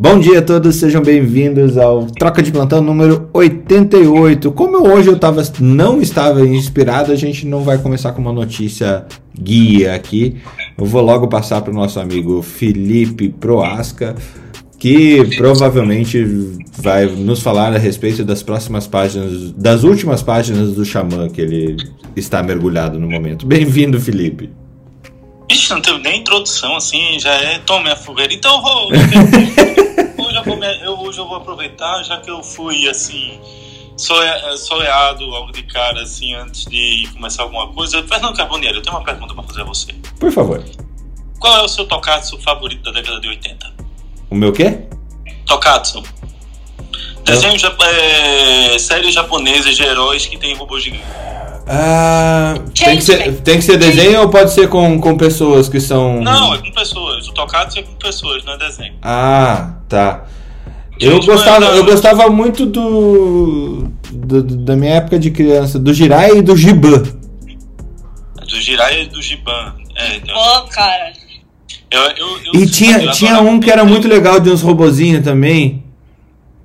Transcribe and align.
Bom 0.00 0.20
dia 0.20 0.38
a 0.38 0.42
todos, 0.42 0.76
sejam 0.76 1.02
bem-vindos 1.02 1.76
ao 1.76 2.06
Troca 2.06 2.40
de 2.40 2.52
Plantão 2.52 2.80
número 2.80 3.28
88. 3.32 4.52
Como 4.52 4.88
hoje 4.88 5.08
eu 5.08 5.18
tava, 5.18 5.42
não 5.58 6.00
estava 6.00 6.46
inspirado, 6.46 7.10
a 7.10 7.16
gente 7.16 7.44
não 7.44 7.64
vai 7.64 7.78
começar 7.78 8.12
com 8.12 8.22
uma 8.22 8.32
notícia 8.32 9.04
guia 9.36 9.96
aqui. 9.96 10.36
Eu 10.78 10.84
vou 10.84 11.02
logo 11.02 11.26
passar 11.26 11.62
para 11.62 11.72
o 11.72 11.74
nosso 11.74 11.98
amigo 11.98 12.40
Felipe 12.42 13.28
Proasca, 13.28 14.14
que 14.78 15.36
provavelmente 15.36 16.24
vai 16.80 17.06
nos 17.06 17.40
falar 17.40 17.74
a 17.74 17.78
respeito 17.78 18.24
das 18.24 18.40
próximas 18.40 18.86
páginas, 18.86 19.50
das 19.50 19.82
últimas 19.82 20.22
páginas 20.22 20.74
do 20.74 20.84
Xamã 20.84 21.28
que 21.28 21.40
ele 21.40 21.76
está 22.14 22.40
mergulhado 22.40 23.00
no 23.00 23.10
momento. 23.10 23.44
Bem-vindo, 23.44 24.00
Felipe. 24.00 24.48
Ixi, 25.68 25.74
não 25.74 25.82
teve 25.82 25.98
nem 25.98 26.20
introdução, 26.20 26.76
assim, 26.76 27.20
já 27.20 27.32
é 27.34 27.58
tome 27.58 27.90
a 27.90 27.96
fogueira. 27.96 28.32
Então 28.32 28.56
eu 28.56 28.62
vou. 28.62 28.88
hoje, 30.26 30.36
eu 30.36 30.44
vou 30.44 30.64
eu, 30.64 30.98
hoje 31.00 31.18
eu 31.18 31.28
vou 31.28 31.36
aproveitar, 31.36 32.02
já 32.04 32.18
que 32.18 32.30
eu 32.30 32.42
fui, 32.42 32.88
assim, 32.88 33.38
soleado 33.96 35.26
logo 35.26 35.52
de 35.52 35.62
cara, 35.64 36.02
assim, 36.02 36.34
antes 36.34 36.64
de 36.64 37.06
começar 37.12 37.42
alguma 37.42 37.68
coisa. 37.68 38.02
Fernando 38.04 38.34
Carbonieri, 38.34 38.76
eu 38.76 38.82
tenho 38.82 38.96
uma 38.96 39.04
pergunta 39.04 39.34
pra 39.34 39.42
fazer 39.42 39.60
a 39.60 39.64
você. 39.64 39.92
Por 40.18 40.32
favor. 40.32 40.64
Qual 41.38 41.56
é 41.58 41.62
o 41.62 41.68
seu 41.68 41.86
tokatsu 41.86 42.38
favorito 42.38 42.82
da 42.84 42.92
década 42.92 43.20
de 43.20 43.28
80? 43.28 43.74
O 44.30 44.34
meu 44.34 44.52
quê? 44.52 44.86
Tokatsu. 45.44 46.02
Desenho, 47.24 47.56
é, 47.82 48.78
séries 48.78 49.14
japonesas 49.14 49.76
de 49.76 49.82
heróis 49.82 50.24
que 50.24 50.38
tem 50.38 50.54
robôs 50.56 50.82
gigantes. 50.82 51.06
Ah, 51.70 52.54
tem, 52.74 52.96
que 52.96 53.04
ser, 53.04 53.40
tem 53.42 53.56
que 53.56 53.62
ser 53.62 53.76
desenho 53.76 54.22
ou 54.22 54.30
pode 54.30 54.52
ser 54.52 54.68
com, 54.70 54.98
com 54.98 55.18
pessoas 55.18 55.68
que 55.68 55.78
são. 55.78 56.22
Não, 56.22 56.54
é 56.54 56.58
com 56.58 56.72
pessoas. 56.72 57.28
O 57.28 57.34
tocado 57.34 57.78
é 57.78 57.82
com 57.82 57.92
pessoas, 57.92 58.42
não 58.44 58.54
é 58.54 58.58
desenho. 58.58 58.94
Ah, 59.02 59.74
tá. 59.86 60.24
Eu 60.98 61.20
gostava, 61.20 61.66
eu 61.66 61.84
gostava 61.84 62.28
muito 62.30 62.64
do, 62.64 63.88
do, 64.10 64.42
da 64.42 64.74
minha 64.74 64.94
época 64.94 65.18
de 65.18 65.30
criança, 65.30 65.78
do 65.78 65.92
Jirai 65.92 66.38
e 66.38 66.42
do 66.42 66.56
Giban. 66.56 67.02
Do 68.48 68.60
Jirai 68.60 69.02
e 69.02 69.06
do 69.08 69.20
Giban. 69.20 69.74
É, 69.94 70.16
então... 70.16 70.34
Pô, 70.34 70.62
cara. 70.70 71.12
Eu, 71.90 72.00
eu, 72.00 72.40
eu, 72.46 72.62
e 72.62 72.66
tinha, 72.66 73.10
tinha 73.10 73.40
um 73.40 73.60
que 73.60 73.70
era 73.70 73.84
muito 73.84 74.08
legal 74.08 74.40
de 74.40 74.50
uns 74.50 74.62
robozinhos 74.62 75.22
também. 75.22 75.84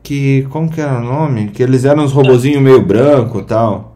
Que. 0.01 0.47
Como 0.49 0.71
que 0.71 0.81
era 0.81 0.97
o 0.99 1.03
nome? 1.03 1.49
Que 1.49 1.61
eles 1.61 1.85
eram 1.85 2.03
uns 2.03 2.11
robozinhos 2.11 2.61
meio 2.61 2.81
branco 2.81 3.39
e 3.39 3.43
tal. 3.43 3.92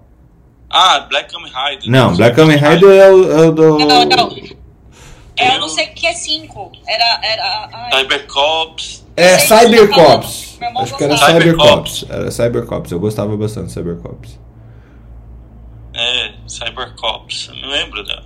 Ah, 0.79 0.99
Black 0.99 1.33
Kamen 1.33 1.51
Rider. 1.51 1.89
Não, 1.89 2.15
Black 2.15 2.35
Kamen 2.35 2.55
Rider 2.55 2.89
é 2.91 3.09
o, 3.09 3.31
é 3.31 3.47
o 3.47 3.51
do. 3.51 3.79
Não, 3.79 4.05
não. 4.05 4.37
É, 5.35 5.55
eu 5.55 5.59
não 5.59 5.69
sei 5.69 5.87
o 5.87 5.93
que 5.95 6.05
é 6.05 6.13
5. 6.13 6.71
Era. 6.87 7.19
era 7.23 7.89
Cybercops. 7.97 9.07
É, 9.15 9.39
Cybercops. 9.39 10.59
Acho 10.77 10.97
que 10.97 11.03
era 11.03 11.17
Cybercops. 11.17 12.05
Era 12.07 12.29
Cybercops. 12.31 12.91
Eu 12.91 12.99
gostava 12.99 13.35
bastante 13.35 13.67
de 13.67 13.73
Cybercops. 13.73 14.39
É, 15.95 16.33
Cybercops. 16.47 17.49
Não 17.59 17.69
lembro 17.69 18.03
da. 18.03 18.21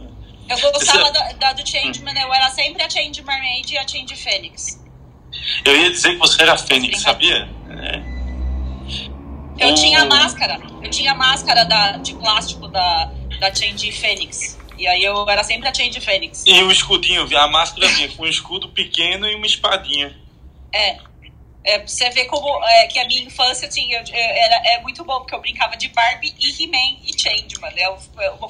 Eu 0.49 0.59
gostava 0.59 1.03
Esse... 1.03 1.13
da, 1.13 1.31
da, 1.31 1.53
do 1.53 1.65
Changeman, 1.65 2.19
eu 2.19 2.33
era 2.33 2.49
sempre 2.49 2.83
a 2.83 2.89
Change 2.89 3.23
Mermaid 3.23 3.73
e 3.73 3.77
a 3.77 3.87
Change 3.87 4.13
Fênix. 4.17 4.83
Eu 5.63 5.73
ia 5.73 5.89
dizer 5.89 6.11
que 6.11 6.17
você 6.17 6.41
era 6.41 6.57
Fênix, 6.57 7.01
sabia? 7.01 7.47
É. 7.69 8.01
Eu 9.57 9.73
tinha 9.73 10.01
a 10.01 10.05
máscara. 10.05 10.70
Eu 10.81 10.89
tinha 10.89 11.11
a 11.11 11.15
máscara 11.15 11.63
da, 11.65 11.97
de 11.97 12.13
plástico 12.15 12.67
da, 12.67 13.11
da 13.39 13.53
Change 13.53 13.91
Fênix. 13.91 14.57
E 14.77 14.87
aí 14.87 15.03
eu 15.03 15.29
era 15.29 15.43
sempre 15.43 15.67
a 15.67 15.73
Change 15.73 16.01
Fênix. 16.01 16.43
E 16.45 16.63
o 16.63 16.71
escudinho, 16.71 17.27
a 17.37 17.47
máscara 17.47 17.87
vinha 17.89 18.09
com 18.09 18.23
um 18.23 18.27
escudo 18.27 18.69
pequeno 18.69 19.27
e 19.27 19.35
uma 19.35 19.45
espadinha. 19.45 20.15
É. 20.73 20.97
É, 21.63 21.85
você 21.85 22.09
ver 22.09 22.25
como 22.25 22.47
é, 22.65 22.87
que 22.87 22.97
a 22.97 23.05
minha 23.05 23.21
infância 23.21 23.67
assim, 23.67 23.93
era, 23.93 24.55
é 24.73 24.81
muito 24.81 25.03
bom, 25.03 25.19
porque 25.19 25.35
eu 25.35 25.41
brincava 25.41 25.77
de 25.77 25.89
Barbie 25.89 26.33
e 26.39 26.63
He-Man 26.63 26.97
e 27.03 27.13
Changeman. 27.15 27.71
Né? 27.75 27.83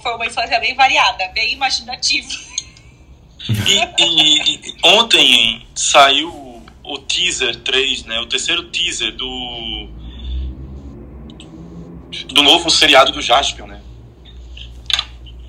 Foi 0.01 0.15
uma 0.15 0.25
infância 0.25 0.57
bem 0.61 0.73
variada, 0.73 1.27
bem 1.29 1.51
imaginativa. 1.51 2.29
E, 3.49 4.01
e, 4.01 4.55
e, 4.55 4.75
ontem 4.83 5.67
saiu 5.75 6.63
o 6.83 6.97
teaser 6.99 7.57
3, 7.57 8.05
né? 8.05 8.19
O 8.19 8.27
terceiro 8.27 8.69
teaser 8.69 9.11
do 9.15 9.89
do 12.27 12.41
novo 12.41 12.69
seriado 12.69 13.11
do 13.11 13.21
Jaspion, 13.21 13.67
né? 13.67 13.81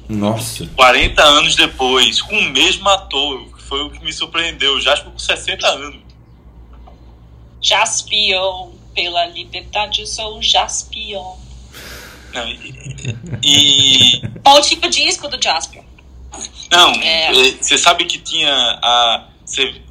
Nossa. 0.08 0.66
40 0.76 1.22
anos 1.22 1.56
depois, 1.56 2.20
com 2.20 2.36
o 2.36 2.50
mesmo 2.50 2.88
ator, 2.88 3.48
foi 3.58 3.82
o 3.82 3.90
que 3.90 4.04
me 4.04 4.12
surpreendeu. 4.12 4.80
Jaspion 4.80 5.12
com 5.12 5.18
60 5.18 5.66
anos. 5.66 6.00
Jaspion, 7.60 8.72
pela 8.94 9.26
liberdade, 9.26 10.00
eu 10.00 10.06
sou 10.06 10.38
o 10.38 10.42
Jaspion. 10.42 11.36
Não, 12.34 12.48
e, 12.48 13.16
e... 13.42 14.22
Qual 14.42 14.56
o 14.56 14.60
tipo 14.60 14.88
de 14.88 15.04
disco 15.04 15.28
do 15.28 15.42
Jaspion? 15.42 15.84
Não, 16.70 16.90
é. 16.92 17.26
é. 17.26 17.52
você 17.60 17.74
é. 17.74 17.78
sabe 17.78 18.04
que 18.06 18.18
tinha 18.18 18.52
a 18.82 19.26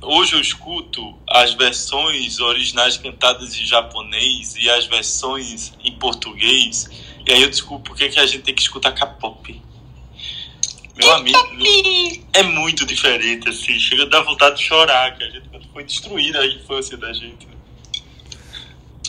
hoje 0.02 0.34
eu 0.34 0.42
escuto 0.42 1.18
as 1.30 1.54
versões 1.54 2.40
originais 2.40 2.98
cantadas 2.98 3.56
em 3.56 3.66
japonês 3.66 4.56
e 4.56 4.70
as 4.70 4.86
versões 4.88 5.74
em 5.84 5.92
português, 5.94 6.90
e 7.26 7.32
aí 7.32 7.42
eu 7.42 7.50
desculpo 7.50 7.86
porque 7.86 8.10
que 8.10 8.20
a 8.20 8.26
gente 8.26 8.44
tem 8.44 8.56
que 8.56 8.62
escutar 8.62 8.92
K-pop. 8.92 9.62
Meu 10.96 11.12
amigo, 11.14 11.38
é 12.34 12.44
muito 12.44 12.86
diferente, 12.86 13.50
assim, 13.50 13.80
chega 13.80 14.04
a 14.04 14.08
dar 14.08 14.22
vontade 14.22 14.58
de 14.58 14.64
chorar, 14.64 15.18
que 15.18 15.24
a 15.24 15.30
gente 15.30 15.50
foi 15.72 15.84
destruir 15.84 16.36
a 16.36 16.46
infância 16.46 16.98
da 16.98 17.14
gente. 17.14 17.48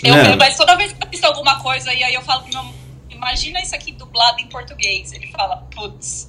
Eu, 0.03 0.15
eu, 0.15 0.37
mas 0.37 0.57
toda 0.57 0.77
vez 0.77 0.93
que 0.93 1.03
eu 1.03 1.07
assisto 1.07 1.27
alguma 1.27 1.61
coisa 1.61 1.93
e 1.95 2.03
aí 2.03 2.15
eu 2.15 2.23
falo 2.23 2.43
pro 2.43 2.53
meu 2.53 2.83
imagina 3.23 3.62
isso 3.62 3.75
aqui 3.75 3.93
dublado 3.93 4.41
em 4.41 4.49
português. 4.49 5.12
Ele 5.12 5.29
fala, 5.29 5.57
putz. 5.73 6.29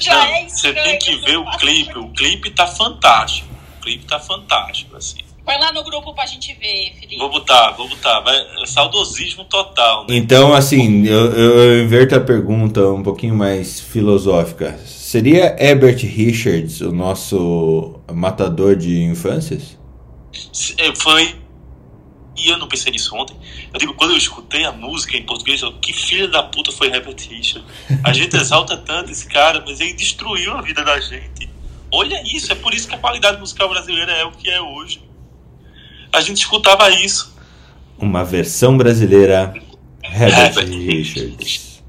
Já 0.00 0.14
Não, 0.14 0.24
é 0.24 0.48
Você 0.48 0.72
tem 0.72 0.98
que 0.98 1.16
ver 1.16 1.36
o 1.36 1.50
clipe. 1.58 1.98
O 1.98 2.08
clipe 2.10 2.50
tá 2.50 2.66
fantástico. 2.66 3.48
O 3.78 3.82
clipe 3.82 4.04
tá 4.04 4.18
fantástico, 4.20 4.96
assim. 4.96 5.18
Põe 5.44 5.58
lá 5.58 5.72
no 5.72 5.82
grupo 5.82 6.14
pra 6.14 6.24
gente 6.24 6.54
ver, 6.54 6.92
Felipe. 6.94 7.18
Vou 7.18 7.28
botar, 7.28 7.72
vou 7.72 7.88
botar. 7.88 8.20
Vai, 8.20 8.36
é 8.62 8.66
saudosismo 8.66 9.44
total. 9.44 10.06
Né? 10.06 10.16
Então, 10.16 10.54
assim, 10.54 11.04
eu, 11.04 11.32
eu 11.32 11.82
inverto 11.82 12.14
a 12.14 12.20
pergunta 12.20 12.80
um 12.88 13.02
pouquinho 13.02 13.34
mais 13.34 13.80
filosófica. 13.80 14.78
Seria 14.86 15.56
Herbert 15.58 15.98
Richards 15.98 16.80
o 16.80 16.92
nosso 16.92 18.00
matador 18.12 18.76
de 18.76 19.02
infâncias? 19.02 19.76
É, 20.78 20.94
foi 20.94 21.41
e 22.36 22.48
eu 22.48 22.58
não 22.58 22.66
pensei 22.66 22.90
nisso 22.92 23.14
ontem. 23.14 23.36
Eu 23.72 23.78
digo, 23.78 23.94
quando 23.94 24.12
eu 24.12 24.16
escutei 24.16 24.64
a 24.64 24.72
música 24.72 25.16
em 25.16 25.22
português, 25.22 25.62
eu, 25.62 25.72
que 25.74 25.92
filho 25.92 26.30
da 26.30 26.42
puta 26.42 26.72
foi 26.72 26.88
Herbert 26.88 27.16
Richard. 27.28 27.66
A 28.02 28.12
gente 28.12 28.36
exalta 28.36 28.76
tanto 28.76 29.10
esse 29.10 29.26
cara, 29.26 29.62
mas 29.66 29.80
ele 29.80 29.92
destruiu 29.92 30.56
a 30.56 30.62
vida 30.62 30.82
da 30.84 30.98
gente. 31.00 31.50
Olha 31.92 32.22
isso, 32.24 32.50
é 32.50 32.54
por 32.54 32.72
isso 32.72 32.88
que 32.88 32.94
a 32.94 32.98
qualidade 32.98 33.38
musical 33.38 33.68
brasileira 33.68 34.12
é 34.12 34.24
o 34.24 34.32
que 34.32 34.50
é 34.50 34.60
hoje. 34.60 35.02
A 36.12 36.20
gente 36.20 36.38
escutava 36.38 36.90
isso. 36.90 37.36
Uma 37.98 38.24
versão 38.24 38.76
brasileira 38.76 39.54
Herbert, 40.02 40.38
Herbert 40.38 40.68
Richards. 40.68 41.82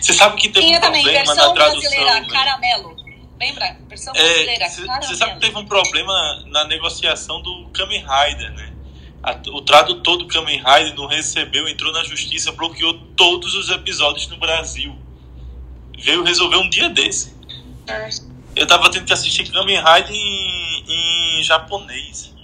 Você 0.00 0.12
sabe 0.14 0.36
que 0.36 0.48
teve 0.48 0.66
Tinha 0.66 0.78
um 0.78 0.80
também, 0.80 1.04
versão 1.04 1.34
na 1.34 1.52
tradução, 1.52 1.80
brasileira, 1.80 2.20
né? 2.20 2.28
caramelo. 2.30 2.96
Lembra? 3.38 3.76
Versão 3.88 4.14
é, 4.16 4.22
brasileira, 4.22 4.68
Você 5.02 5.16
sabe 5.16 5.34
que 5.34 5.40
teve 5.40 5.58
um 5.58 5.66
problema 5.66 6.44
na 6.46 6.64
negociação 6.64 7.42
do 7.42 7.68
Kamen 7.74 8.00
Rider, 8.00 8.52
né? 8.52 8.73
A, 9.24 9.40
o 9.48 9.62
tradutor 9.62 10.18
do 10.18 10.26
Kamen 10.26 10.58
Rider 10.58 10.94
não 10.94 11.06
recebeu, 11.06 11.66
entrou 11.66 11.90
na 11.92 12.04
justiça, 12.04 12.52
bloqueou 12.52 12.92
todos 13.16 13.54
os 13.54 13.70
episódios 13.70 14.28
no 14.28 14.36
Brasil. 14.36 14.94
Veio 15.98 16.22
resolver 16.22 16.58
um 16.58 16.68
dia 16.68 16.90
desse. 16.90 17.34
É. 17.86 18.08
Eu 18.54 18.66
tava 18.66 18.90
tendo 18.90 19.06
que 19.06 19.12
assistir 19.12 19.50
Kamen 19.50 19.78
Rider 19.78 20.10
em, 20.10 21.38
em 21.38 21.42
japonês. 21.42 22.34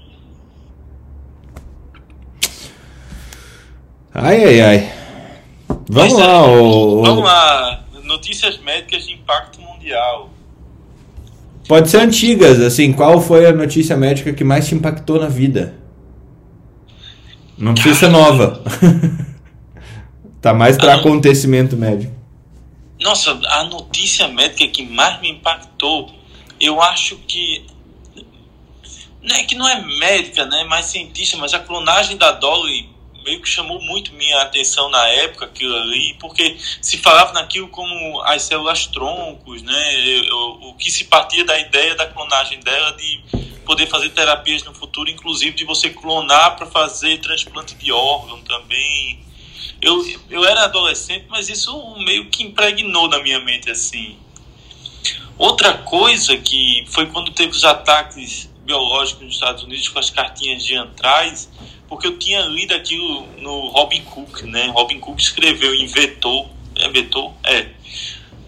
Ai, 4.15 4.45
ai, 4.45 4.61
ai. 4.61 4.93
Vamos 5.69 6.13
Mas, 6.13 6.13
lá, 6.15 6.35
é, 6.35 6.61
o... 6.61 7.03
Vamos 7.03 7.25
lá. 7.25 7.85
Notícias 8.05 8.59
médicas 8.59 9.07
de 9.07 9.13
impacto 9.13 9.61
mundial. 9.61 10.31
Pode 11.69 11.91
ser 11.91 11.99
antigas, 11.99 12.59
assim, 12.61 12.93
qual 12.93 13.21
foi 13.21 13.47
a 13.47 13.53
notícia 13.53 13.97
médica 13.97 14.33
que 14.33 14.43
mais 14.43 14.67
te 14.67 14.75
impactou 14.75 15.21
na 15.21 15.29
vida? 15.29 15.80
Não 17.61 17.75
precisa 17.75 17.95
ser 17.95 18.09
nova. 18.09 18.63
tá 20.41 20.55
mais 20.55 20.79
para 20.79 20.95
acontecimento 20.95 21.77
médico. 21.77 22.13
Nossa, 22.99 23.39
a 23.49 23.65
notícia 23.65 24.27
médica 24.29 24.67
que 24.67 24.83
mais 24.83 25.21
me 25.21 25.31
impactou, 25.31 26.11
eu 26.59 26.81
acho 26.81 27.17
que 27.29 27.67
não 29.23 29.37
é 29.37 29.45
que 29.45 29.55
não 29.55 29.69
é 29.69 29.83
médica, 29.99 30.47
né, 30.47 30.65
mais 30.65 30.87
cientista, 30.87 31.37
mas 31.37 31.53
a 31.53 31.59
clonagem 31.59 32.17
da 32.17 32.33
Dolly 32.33 32.89
meio 33.23 33.43
que 33.43 33.49
chamou 33.49 33.81
muito 33.83 34.15
minha 34.15 34.41
atenção 34.41 34.89
na 34.89 35.07
época 35.09 35.45
aquilo 35.45 35.77
ali, 35.77 36.17
porque 36.19 36.57
se 36.81 36.97
falava 36.97 37.35
naquilo 37.35 37.69
como 37.69 38.23
as 38.23 38.43
células 38.43 38.87
troncos, 38.87 39.61
né, 39.61 40.23
o, 40.33 40.71
o 40.71 40.75
que 40.75 40.91
se 40.91 41.05
partia 41.05 41.45
da 41.45 41.59
ideia 41.59 41.95
da 41.95 42.07
clonagem 42.07 42.61
dela 42.61 42.93
de 42.93 43.21
poder 43.65 43.87
fazer 43.87 44.11
terapias 44.11 44.63
no 44.65 44.75
futuro, 44.75 45.11
inclusive 45.11 45.53
de 45.53 45.65
você 45.65 45.91
clonar 45.91 46.57
para 46.57 46.67
fazer 46.67 47.19
transplante 47.19 47.75
de 47.75 47.93
órgão 47.93 48.41
também. 48.43 49.21
Eu, 49.81 50.05
eu 50.29 50.45
era 50.45 50.65
adolescente, 50.65 51.27
mas 51.29 51.49
isso 51.49 51.97
meio 51.99 52.29
que 52.29 52.43
impregnou 52.43 53.09
na 53.09 53.23
minha 53.23 53.41
mente 53.41 53.71
assim. 53.71 54.19
Outra 55.39 55.79
coisa 55.79 56.37
que 56.37 56.85
foi 56.89 57.07
quando 57.07 57.33
teve 57.33 57.51
os 57.51 57.65
ataques 57.65 58.51
biológicos 58.65 59.23
nos 59.23 59.35
Estados 59.35 59.63
Unidos 59.65 59.89
com 59.89 59.99
as 59.99 60.11
cartinhas 60.11 60.63
de 60.63 60.75
antraz, 60.77 61.51
porque 61.89 62.07
eu 62.07 62.19
tinha 62.19 62.43
lido 62.43 62.75
aquilo 62.75 63.27
no 63.39 63.69
Robin 63.69 64.03
Cook, 64.03 64.43
né? 64.43 64.67
Robin 64.69 65.01
Cook 65.01 65.19
escreveu 65.19 65.75
em 65.75 65.87
Vetor, 65.87 66.47
é 66.77 66.89
Vetor? 66.89 67.33
É. 67.45 67.71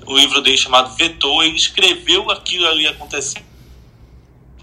O 0.06 0.16
livro 0.16 0.42
dele 0.42 0.56
chamado 0.56 0.94
Vetor, 0.94 1.44
ele 1.44 1.56
escreveu 1.56 2.30
aquilo 2.30 2.66
ali 2.68 2.86
acontecendo 2.86 3.51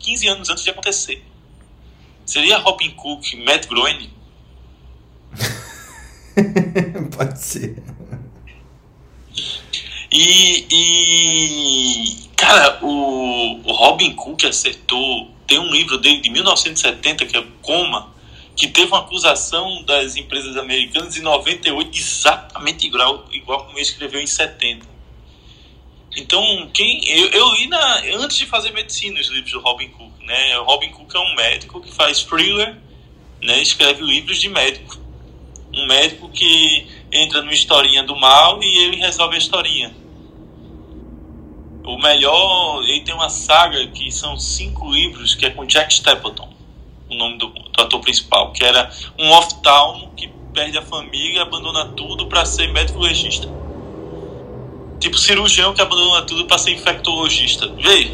15 0.09 0.27
anos 0.27 0.49
antes 0.49 0.63
de 0.63 0.71
acontecer. 0.71 1.23
Seria 2.25 2.57
Robin 2.57 2.89
Cook, 2.91 3.33
Matt 3.45 3.67
Groening? 3.67 4.11
Pode 7.15 7.39
ser. 7.39 7.83
E, 10.11 10.65
e 10.71 12.29
cara, 12.35 12.79
o, 12.83 13.61
o 13.63 13.71
Robin 13.71 14.15
Cook 14.15 14.45
acertou. 14.45 15.31
Tem 15.45 15.59
um 15.59 15.71
livro 15.71 15.99
dele 15.99 16.21
de 16.21 16.29
1970 16.31 17.25
que 17.27 17.37
é 17.37 17.45
Coma, 17.61 18.11
que 18.55 18.67
teve 18.67 18.87
uma 18.87 18.99
acusação 18.99 19.83
das 19.83 20.15
empresas 20.15 20.57
americanas 20.57 21.17
em 21.17 21.21
98, 21.21 21.97
exatamente 21.97 22.87
igual, 22.87 23.27
igual 23.31 23.65
como 23.65 23.77
ele 23.77 23.81
escreveu 23.81 24.19
em 24.19 24.27
70. 24.27 24.87
Então, 26.17 26.69
quem 26.73 27.07
eu, 27.07 27.27
eu 27.29 27.53
li 27.55 27.67
na, 27.67 28.01
antes 28.15 28.37
de 28.37 28.45
fazer 28.45 28.71
medicina 28.71 29.19
os 29.19 29.27
livros 29.27 29.51
do 29.51 29.59
Robin 29.59 29.89
Cook, 29.89 30.11
né? 30.21 30.57
O 30.59 30.63
Robin 30.63 30.89
Cook 30.89 31.13
é 31.13 31.19
um 31.19 31.35
médico 31.35 31.81
que 31.81 31.91
faz 31.91 32.23
thriller, 32.23 32.77
né? 33.41 33.61
Escreve 33.61 34.03
livros 34.03 34.39
de 34.39 34.49
médico. 34.49 34.97
Um 35.73 35.85
médico 35.85 36.29
que 36.29 36.87
entra 37.11 37.41
numa 37.41 37.53
historinha 37.53 38.03
do 38.03 38.15
mal 38.15 38.61
e 38.63 38.77
ele 38.85 38.97
resolve 38.97 39.35
a 39.35 39.37
historinha. 39.37 39.95
O 41.85 41.97
melhor, 41.97 42.83
ele 42.83 43.01
tem 43.01 43.13
uma 43.13 43.29
saga 43.29 43.87
que 43.87 44.11
são 44.11 44.37
cinco 44.37 44.91
livros 44.91 45.35
que 45.35 45.45
é 45.45 45.49
com 45.49 45.65
Jack 45.65 45.93
Stapleton 45.93 46.59
o 47.09 47.15
nome 47.15 47.37
do, 47.37 47.47
do 47.47 47.81
ator 47.81 47.99
principal, 47.99 48.51
que 48.53 48.63
era 48.63 48.89
um 49.17 49.31
oftalmo 49.31 50.11
que 50.15 50.27
perde 50.53 50.77
a 50.77 50.81
família, 50.81 51.41
abandona 51.41 51.85
tudo 51.85 52.27
para 52.27 52.45
ser 52.45 52.71
médico 52.71 52.99
legista. 52.99 53.49
Tipo 54.99 55.17
cirurgião 55.17 55.73
que 55.73 55.81
abandona 55.81 56.21
tudo 56.23 56.45
para 56.45 56.57
ser 56.57 56.71
infectologista. 56.71 57.67
Vê, 57.67 58.11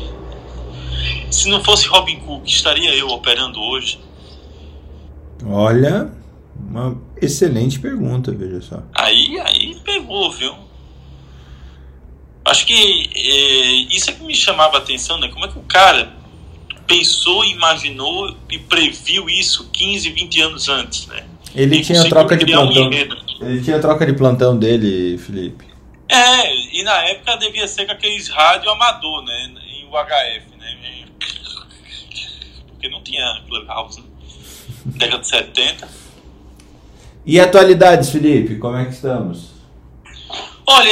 se 1.32 1.50
não 1.50 1.64
fosse 1.64 1.88
Robin 1.88 2.20
Cook, 2.20 2.48
estaria 2.48 2.94
eu 2.96 3.10
operando 3.10 3.60
hoje? 3.60 4.00
Olha, 5.46 6.12
uma 6.70 6.98
excelente 7.22 7.80
pergunta, 7.80 8.32
veja 8.32 8.62
só. 8.62 8.84
Aí, 8.94 9.40
aí 9.40 9.76
pegou, 9.84 10.32
viu? 10.32 10.54
Acho 12.46 12.66
que 12.66 13.10
é, 13.16 13.96
isso 13.96 14.10
é 14.12 14.14
que 14.14 14.24
me 14.24 14.36
chamava 14.36 14.78
a 14.78 14.80
atenção, 14.80 15.20
né? 15.20 15.28
Como 15.30 15.46
é 15.46 15.48
que 15.48 15.58
o 15.58 15.64
cara 15.64 16.14
pensou, 16.86 17.44
imaginou 17.44 18.36
e 18.50 18.60
previu 18.60 19.28
isso 19.28 19.70
15, 19.74 20.10
20 20.12 20.42
anos 20.42 20.70
antes, 20.70 21.08
né? 21.08 21.24
Ele 21.56 21.82
tinha 21.82 22.08
troca 22.08 22.38
de 22.38 22.46
plantão. 22.46 22.90
Ele 23.42 23.62
tinha 23.62 23.80
troca 23.80 24.06
de 24.06 24.14
plantão 24.14 24.58
dele, 24.58 25.18
Felipe. 25.18 25.75
É, 26.08 26.78
e 26.78 26.84
na 26.84 27.04
época 27.06 27.38
devia 27.38 27.68
ser 27.68 27.86
com 27.86 27.92
aqueles 27.92 28.30
rádio 28.30 28.70
amador, 28.70 29.24
né? 29.24 29.54
Em 29.68 29.86
UHF, 29.86 30.58
né? 30.58 31.06
Porque 32.68 32.90
não 32.90 33.02
tinha 33.04 33.42
Clubhouse, 33.48 34.00
né? 34.00 34.08
Década 34.86 35.22
de 35.22 35.28
70. 35.28 35.90
E 37.26 37.40
atualidades, 37.40 38.12
Felipe? 38.12 38.58
Como 38.58 38.78
é 38.78 38.86
que 38.86 38.92
estamos? 38.92 39.56
Olha, 40.68 40.92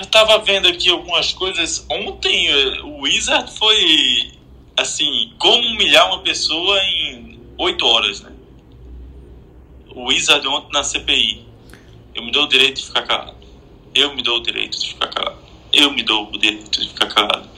eu 0.00 0.06
tava 0.06 0.38
vendo 0.38 0.68
aqui 0.68 0.88
algumas 0.90 1.32
coisas. 1.32 1.84
Ontem 1.90 2.80
o 2.82 3.02
Wizard 3.02 3.50
foi 3.58 4.32
assim, 4.76 5.32
como 5.38 5.66
humilhar 5.68 6.08
uma 6.08 6.22
pessoa 6.22 6.78
em 6.82 7.40
oito 7.58 7.86
horas, 7.86 8.20
né? 8.22 8.32
O 9.94 10.08
Wizard 10.08 10.46
ontem 10.48 10.72
na 10.72 10.82
CPI. 10.82 11.46
Eu 12.14 12.24
me 12.24 12.32
dou 12.32 12.44
o 12.44 12.48
direito 12.48 12.80
de 12.80 12.86
ficar 12.86 13.02
calado. 13.02 13.33
Eu 13.94 14.14
me 14.14 14.22
dou 14.22 14.38
o 14.38 14.42
direito 14.42 14.78
de 14.78 14.88
ficar 14.88 15.08
calado. 15.08 15.38
Eu 15.72 15.92
me 15.92 16.02
dou 16.02 16.28
o 16.32 16.38
direito 16.38 16.80
de 16.80 16.88
ficar 16.88 17.06
calado. 17.06 17.48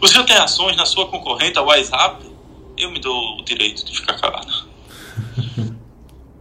O 0.00 0.08
senhor 0.08 0.24
tem 0.24 0.36
ações 0.36 0.76
na 0.76 0.86
sua 0.86 1.08
concorrente, 1.08 1.58
a 1.58 1.62
WhatsApp? 1.62 2.24
Eu 2.76 2.90
me 2.90 2.98
dou 2.98 3.38
o 3.38 3.44
direito 3.44 3.84
de 3.84 3.96
ficar 3.96 4.18
calado. 4.18 4.70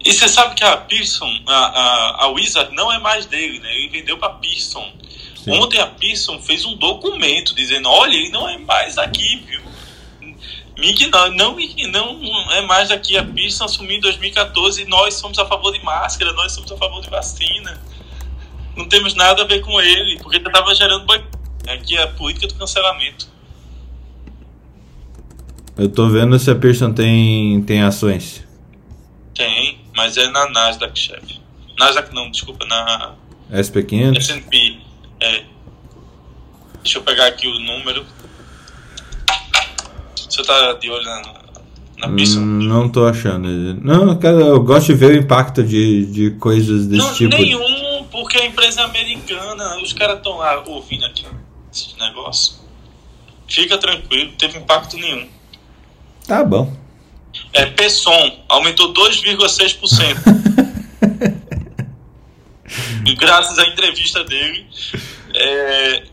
E 0.04 0.12
você 0.12 0.28
sabe 0.28 0.56
que 0.56 0.64
a 0.64 0.78
Pearson, 0.78 1.30
a, 1.46 1.54
a, 1.54 2.24
a 2.24 2.28
Wizard 2.30 2.74
não 2.76 2.92
é 2.92 2.98
mais 2.98 3.28
dele, 3.28 3.60
né? 3.60 3.72
Ele 3.78 3.90
vendeu 3.90 4.18
para 4.18 4.34
Pearson. 4.34 4.92
Sim. 5.36 5.52
Ontem 5.52 5.80
a 5.80 5.86
Pearson 5.86 6.42
fez 6.42 6.66
um 6.66 6.76
documento 6.76 7.54
dizendo: 7.54 7.88
olha, 7.88 8.16
ele 8.16 8.30
não 8.30 8.50
é 8.50 8.58
mais 8.58 8.98
aqui, 8.98 9.44
viu? 9.46 9.62
Mickey 10.78 11.08
não, 11.08 11.30
não, 11.32 12.14
não 12.14 12.52
é 12.54 12.62
mais 12.62 12.90
aqui 12.90 13.16
a 13.16 13.24
pista 13.24 13.66
assumiu 13.66 13.98
em 13.98 14.00
2014 14.00 14.84
nós 14.86 15.14
somos 15.14 15.38
a 15.38 15.46
favor 15.46 15.72
de 15.72 15.84
máscara, 15.84 16.34
nós 16.34 16.54
somos 16.54 16.72
a 16.72 16.78
favor 16.78 17.02
de 17.02 17.10
vacina. 17.10 17.80
Não 18.76 18.88
temos 18.88 19.14
nada 19.16 19.44
a 19.44 19.46
ver 19.46 19.62
com 19.62 19.80
ele, 19.82 20.18
porque 20.20 20.38
ele 20.38 20.48
estava 20.48 20.74
gerando 20.74 21.06
aqui 21.68 21.98
a 21.98 22.08
política 22.08 22.48
do 22.48 22.56
cancelamento. 22.56 23.28
Eu 25.78 25.90
tô 25.90 26.08
vendo 26.10 26.38
se 26.38 26.50
a 26.52 26.56
Pearson 26.56 26.94
tem, 26.94 27.62
tem 27.64 27.82
ações. 27.82 28.46
Tem, 29.34 29.80
mas 29.96 30.18
é 30.18 30.28
na 30.30 30.50
Nasdaq, 30.50 30.98
chefe. 30.98 31.40
Nasdaq 31.78 32.14
não, 32.14 32.30
desculpa, 32.30 32.66
na 32.66 33.16
SP500? 33.52 34.18
S&P, 34.18 34.78
é. 35.20 35.44
Deixa 36.84 36.98
eu 36.98 37.04
pegar 37.04 37.28
aqui 37.28 37.48
o 37.48 37.60
número. 37.60 38.06
Você 40.16 40.44
tá 40.44 40.74
de 40.74 40.90
olho 40.90 41.04
na, 41.04 41.41
na 42.02 42.10
pista? 42.10 42.40
Hum, 42.40 42.64
não 42.64 42.90
tô 42.90 43.06
achando. 43.06 43.48
Não, 43.82 44.18
cara, 44.18 44.38
eu 44.38 44.62
gosto 44.62 44.88
de 44.88 44.96
ver 44.96 45.12
o 45.12 45.18
impacto 45.18 45.64
de, 45.64 46.06
de 46.08 46.32
coisas 46.32 46.88
desse 46.88 47.06
não, 47.06 47.14
tipo. 47.14 47.36
Nenhum, 47.36 48.04
porque 48.12 48.38
a 48.38 48.46
empresa 48.46 48.82
é 48.82 48.84
americana, 48.84 49.78
os 49.82 49.94
caras 49.94 50.18
estão 50.18 50.38
lá 50.38 50.64
ouvindo 50.68 51.06
aqui 51.06 51.26
esse 51.72 51.98
negócio. 52.00 52.56
Fica 53.48 53.78
tranquilo, 53.78 54.32
teve 54.38 54.58
impacto 54.58 54.98
nenhum. 54.98 55.28
Tá 56.28 56.44
bom. 56.44 56.74
É, 57.54 57.66
Pesson 57.66 58.44
aumentou 58.50 58.94
2,6%. 58.94 60.42
graças 63.22 63.58
à 63.60 63.68
entrevista 63.68 64.24
dele, 64.24 64.68
é, 65.36 66.04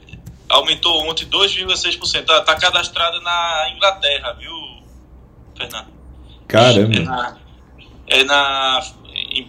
aumentou 0.49 1.09
ontem 1.09 1.26
2,6%. 1.26 2.25
Tá, 2.25 2.42
tá 2.42 2.54
cadastrada 2.57 3.21
na 3.21 3.73
Inglaterra, 3.75 4.33
viu, 4.35 4.52
Fernando? 5.59 5.88
Caramba. 6.47 6.95
É 6.97 7.00
na, 7.00 7.37
é 8.07 8.25
na, 8.25 8.83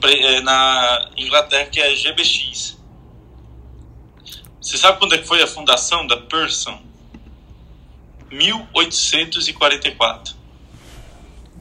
é 0.04 0.42
na 0.42 1.10
Inglaterra 1.16 1.68
que 1.68 1.80
é 1.80 1.96
GBX. 1.96 2.78
Você 4.62 4.78
sabe 4.78 5.00
quando 5.00 5.16
é 5.16 5.20
que 5.20 5.26
foi 5.26 5.42
a 5.42 5.48
fundação 5.48 6.06
da 6.06 6.18
Person? 6.18 6.82
1844. 8.30 10.36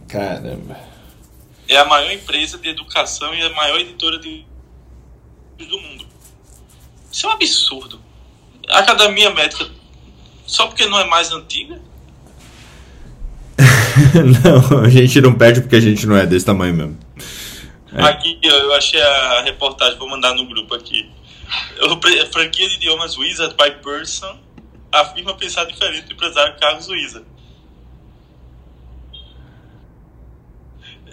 Caramba. 0.08 0.76
É 1.68 1.76
a 1.76 1.84
maior 1.84 2.10
empresa 2.10 2.58
de 2.58 2.68
educação 2.68 3.32
e 3.34 3.42
a 3.42 3.50
maior 3.50 3.78
editora 3.78 4.18
de 4.18 4.44
do 5.56 5.80
mundo. 5.80 6.04
Isso 7.10 7.26
é 7.26 7.30
um 7.30 7.32
absurdo 7.32 8.08
a 8.68 8.80
academia 8.80 9.30
médica, 9.30 9.68
só 10.46 10.66
porque 10.66 10.86
não 10.86 10.98
é 10.98 11.04
mais 11.04 11.32
antiga? 11.32 11.80
não, 14.72 14.80
a 14.80 14.88
gente 14.88 15.20
não 15.20 15.34
perde 15.34 15.60
porque 15.60 15.76
a 15.76 15.80
gente 15.80 16.06
não 16.06 16.16
é 16.16 16.26
desse 16.26 16.46
tamanho 16.46 16.74
mesmo. 16.74 16.98
É. 17.92 18.02
Aqui, 18.02 18.38
eu 18.42 18.74
achei 18.74 19.00
a 19.00 19.42
reportagem, 19.42 19.98
vou 19.98 20.08
mandar 20.08 20.34
no 20.34 20.46
grupo 20.46 20.74
aqui. 20.74 21.10
A 21.80 22.26
franquia 22.26 22.68
de 22.68 22.74
idiomas 22.76 23.16
Wizard 23.16 23.54
by 23.56 23.82
Person 23.82 24.38
afirma 24.92 25.34
pensar 25.34 25.64
diferente 25.64 26.06
do 26.06 26.12
empresário 26.12 26.56
Carlos 26.60 26.88
Wizard. 26.88 27.26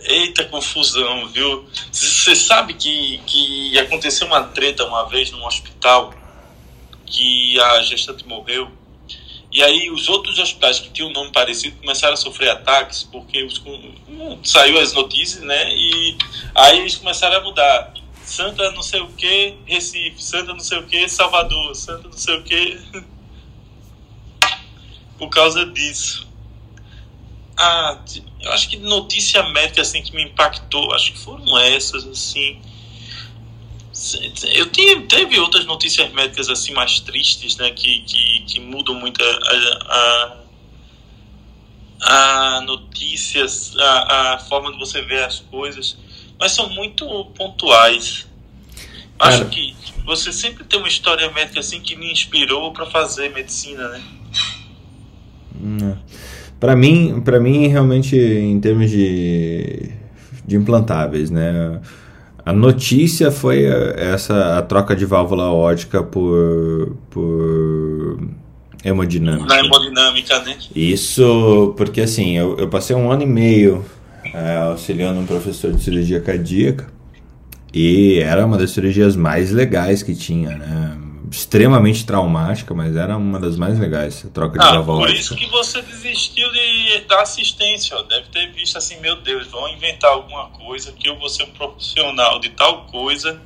Eita 0.08 0.46
confusão, 0.46 1.28
viu? 1.30 1.66
Você 1.92 2.36
sabe 2.36 2.74
que, 2.74 3.20
que 3.26 3.80
aconteceu 3.80 4.28
uma 4.28 4.44
treta 4.44 4.86
uma 4.86 5.08
vez 5.10 5.32
num 5.32 5.44
hospital 5.46 6.14
que 7.06 7.60
a 7.60 7.82
gestante 7.82 8.28
morreu. 8.28 8.70
E 9.56 9.64
aí 9.64 9.90
os 9.90 10.10
outros 10.10 10.38
hospitais 10.38 10.82
que 10.82 10.90
tinham 10.90 11.08
um 11.08 11.14
nome 11.14 11.32
parecido 11.32 11.78
começaram 11.78 12.14
a 12.14 12.18
sofrer 12.18 12.50
ataques, 12.50 13.04
porque 13.04 13.42
os, 13.42 13.64
saiu 14.44 14.78
as 14.78 14.92
notícias, 14.92 15.46
né? 15.46 15.74
E 15.74 16.18
aí 16.54 16.80
eles 16.80 16.98
começaram 16.98 17.38
a 17.38 17.40
mudar. 17.40 17.94
Santa 18.22 18.70
não 18.72 18.82
sei 18.82 19.00
o 19.00 19.08
que, 19.08 19.56
Recife, 19.66 20.22
Santa 20.22 20.52
não 20.52 20.60
sei 20.60 20.80
o 20.80 20.86
que, 20.86 21.08
Salvador, 21.08 21.74
Santa 21.74 22.10
não 22.10 22.18
sei 22.18 22.38
o 22.38 22.44
que. 22.44 22.82
Por 25.18 25.30
causa 25.30 25.66
disso. 25.68 26.28
a, 27.56 27.98
eu 28.42 28.52
acho 28.52 28.70
que 28.70 28.76
notícia 28.76 29.42
médica 29.52 29.84
assim 29.84 30.04
que 30.04 30.14
me 30.14 30.24
impactou, 30.24 30.94
acho 30.94 31.14
que 31.14 31.20
foram 31.20 31.58
essas 31.60 32.06
assim. 32.06 32.60
Eu 34.54 34.70
tinha, 34.72 35.02
teve 35.04 35.40
outras 35.40 35.66
notícias 35.66 36.12
médicas 36.12 36.50
assim 36.50 36.74
mais 36.74 37.00
tristes, 37.00 37.56
né, 37.56 37.72
que, 37.72 38.02
que, 38.02 38.42
que 38.46 38.60
mudam 38.60 38.96
muito 38.96 39.22
a, 39.24 40.38
a, 42.02 42.58
a 42.58 42.62
notícias, 42.62 43.74
a, 43.78 44.34
a 44.34 44.40
forma 44.40 44.72
de 44.74 44.78
você 44.78 45.02
ver 45.02 45.24
as 45.24 45.40
coisas, 45.40 45.98
mas 46.38 46.52
são 46.52 46.70
muito 46.70 47.06
pontuais. 47.38 48.28
Acho 49.18 49.38
Cara. 49.40 49.50
que 49.50 49.74
você 50.06 50.34
sempre 50.34 50.66
tem 50.66 50.78
uma 50.78 50.90
história 50.90 51.32
médica 51.32 51.62
assim 51.62 51.80
que 51.80 51.96
me 51.96 52.12
inspirou 52.12 52.74
para 52.74 52.86
fazer 52.86 53.34
medicina, 53.34 53.88
né? 53.88 54.04
Hum, 55.58 55.98
para 56.60 56.76
mim, 56.76 57.22
para 57.22 57.40
mim 57.40 57.68
realmente 57.68 58.18
em 58.18 58.60
termos 58.60 58.92
de, 58.92 59.90
de 60.46 60.58
implantáveis, 60.58 61.32
né? 61.32 61.80
A 62.46 62.54
notícia 62.54 63.32
foi 63.32 63.66
essa 63.66 64.60
a 64.60 64.62
troca 64.62 64.96
de 64.96 65.04
válvula 65.06 65.52
ótica 65.52 66.04
por 66.04 66.96
por 67.10 68.20
hemodinâmica. 68.84 69.48
Na 69.48 69.60
hemodinâmica, 69.60 70.40
né? 70.44 70.56
Isso, 70.76 71.74
porque 71.76 72.02
assim, 72.02 72.38
eu, 72.38 72.56
eu 72.58 72.68
passei 72.70 72.96
um 72.96 73.10
ano 73.12 73.24
e 73.24 73.26
meio 73.26 73.84
é, 74.32 74.58
auxiliando 74.58 75.20
um 75.20 75.26
professor 75.26 75.72
de 75.72 75.82
cirurgia 75.82 76.22
cardíaca 76.22 76.86
e 77.74 78.20
era 78.20 78.46
uma 78.46 78.58
das 78.58 78.72
cirurgias 78.72 79.16
mais 79.16 79.52
legais 79.52 80.04
que 80.04 80.14
tinha, 80.14 80.52
né? 80.56 80.98
Extremamente 81.36 82.06
traumática, 82.06 82.74
mas 82.74 82.96
era 82.96 83.18
uma 83.18 83.38
das 83.38 83.58
mais 83.58 83.78
legais, 83.78 84.26
a 84.26 84.30
troca 84.30 84.58
de 84.58 84.66
ah, 84.66 84.82
Por 84.82 85.10
isso 85.10 85.36
que 85.36 85.46
você 85.48 85.82
desistiu 85.82 86.50
de, 86.50 87.02
da 87.10 87.22
assistência, 87.22 87.98
ó. 87.98 88.04
deve 88.04 88.28
ter 88.30 88.54
visto 88.54 88.78
assim, 88.78 89.00
meu 89.02 89.18
Deus, 89.18 89.48
vão 89.48 89.68
inventar 89.68 90.12
alguma 90.12 90.48
coisa 90.52 90.94
que 90.94 91.10
eu 91.10 91.20
vou 91.20 91.28
ser 91.28 91.44
um 91.44 91.52
profissional 91.52 92.40
de 92.40 92.50
tal 92.52 92.86
coisa 92.86 93.40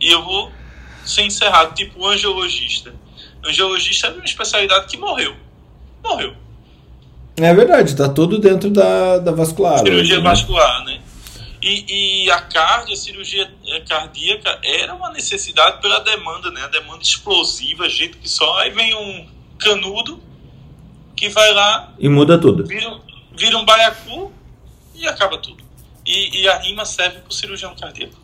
e 0.00 0.10
eu 0.10 0.24
vou 0.24 0.50
ser 1.04 1.22
encerrado, 1.22 1.72
tipo 1.74 2.00
o 2.00 2.08
angiologista. 2.08 2.92
Angiologista 3.44 4.08
é 4.08 4.10
uma 4.10 4.24
especialidade 4.24 4.88
que 4.88 4.96
morreu. 4.96 5.36
Morreu. 6.02 6.34
É 7.36 7.54
verdade, 7.54 7.94
tá 7.94 8.08
tudo 8.08 8.38
dentro 8.38 8.70
da, 8.70 9.18
da 9.18 9.30
vascular. 9.30 9.78
Cirurgia 9.78 10.16
né? 10.16 10.22
vascular, 10.22 10.84
né? 10.84 11.00
E, 11.62 12.24
e 12.24 12.30
a 12.30 12.40
cardio, 12.40 12.92
a 12.92 12.96
cirurgia 12.96 13.45
cardíaca, 13.86 14.58
era 14.62 14.94
uma 14.94 15.10
necessidade 15.10 15.80
pela 15.80 16.00
demanda, 16.00 16.50
né? 16.50 16.62
A 16.64 16.68
demanda 16.68 17.02
explosiva, 17.02 17.88
gente 17.88 18.16
que 18.16 18.28
só. 18.28 18.58
Aí 18.58 18.70
vem 18.70 18.94
um 18.94 19.26
canudo 19.58 20.20
que 21.14 21.28
vai 21.28 21.52
lá. 21.52 21.94
E 21.98 22.08
muda 22.08 22.38
tudo. 22.38 22.66
Vira, 22.66 22.98
vira 23.36 23.56
um 23.56 23.64
baiacu 23.64 24.32
e 24.94 25.06
acaba 25.06 25.38
tudo. 25.38 25.64
E, 26.04 26.42
e 26.42 26.48
a 26.48 26.58
rima 26.58 26.84
serve 26.84 27.18
para 27.20 27.30
o 27.30 27.34
cirurgião 27.34 27.74
cardíaco. 27.74 28.14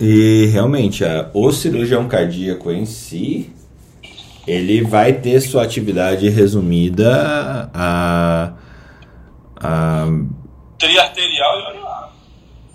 E 0.00 0.46
realmente, 0.46 1.04
a, 1.04 1.30
o 1.32 1.52
cirurgião 1.52 2.08
cardíaco 2.08 2.70
em 2.70 2.84
si, 2.84 3.54
ele 4.46 4.82
vai 4.82 5.12
ter 5.12 5.40
sua 5.40 5.62
atividade 5.62 6.28
resumida 6.28 7.70
a. 7.72 8.52
a 9.56 10.06
Triarterial 10.78 11.60
e 11.60 11.62
olha 11.62 11.80
lá. 11.80 12.12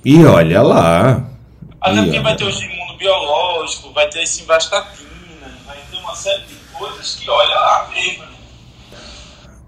E 0.05 0.25
olha 0.25 0.61
lá. 0.61 1.26
Até 1.91 2.01
porque 2.03 2.19
vai 2.19 2.35
ter 2.35 2.43
o 2.43 2.49
imuno 2.49 2.97
biológico, 2.97 3.91
vai 3.93 4.07
ter 4.09 4.21
a 4.21 4.25
simvastatina, 4.25 5.07
vai 5.65 5.77
ter 5.91 5.97
uma 5.97 6.15
série 6.15 6.43
de 6.43 6.55
coisas 6.77 7.15
que 7.15 7.29
olha 7.29 7.55
lá 7.55 7.89
mesmo. 7.93 8.23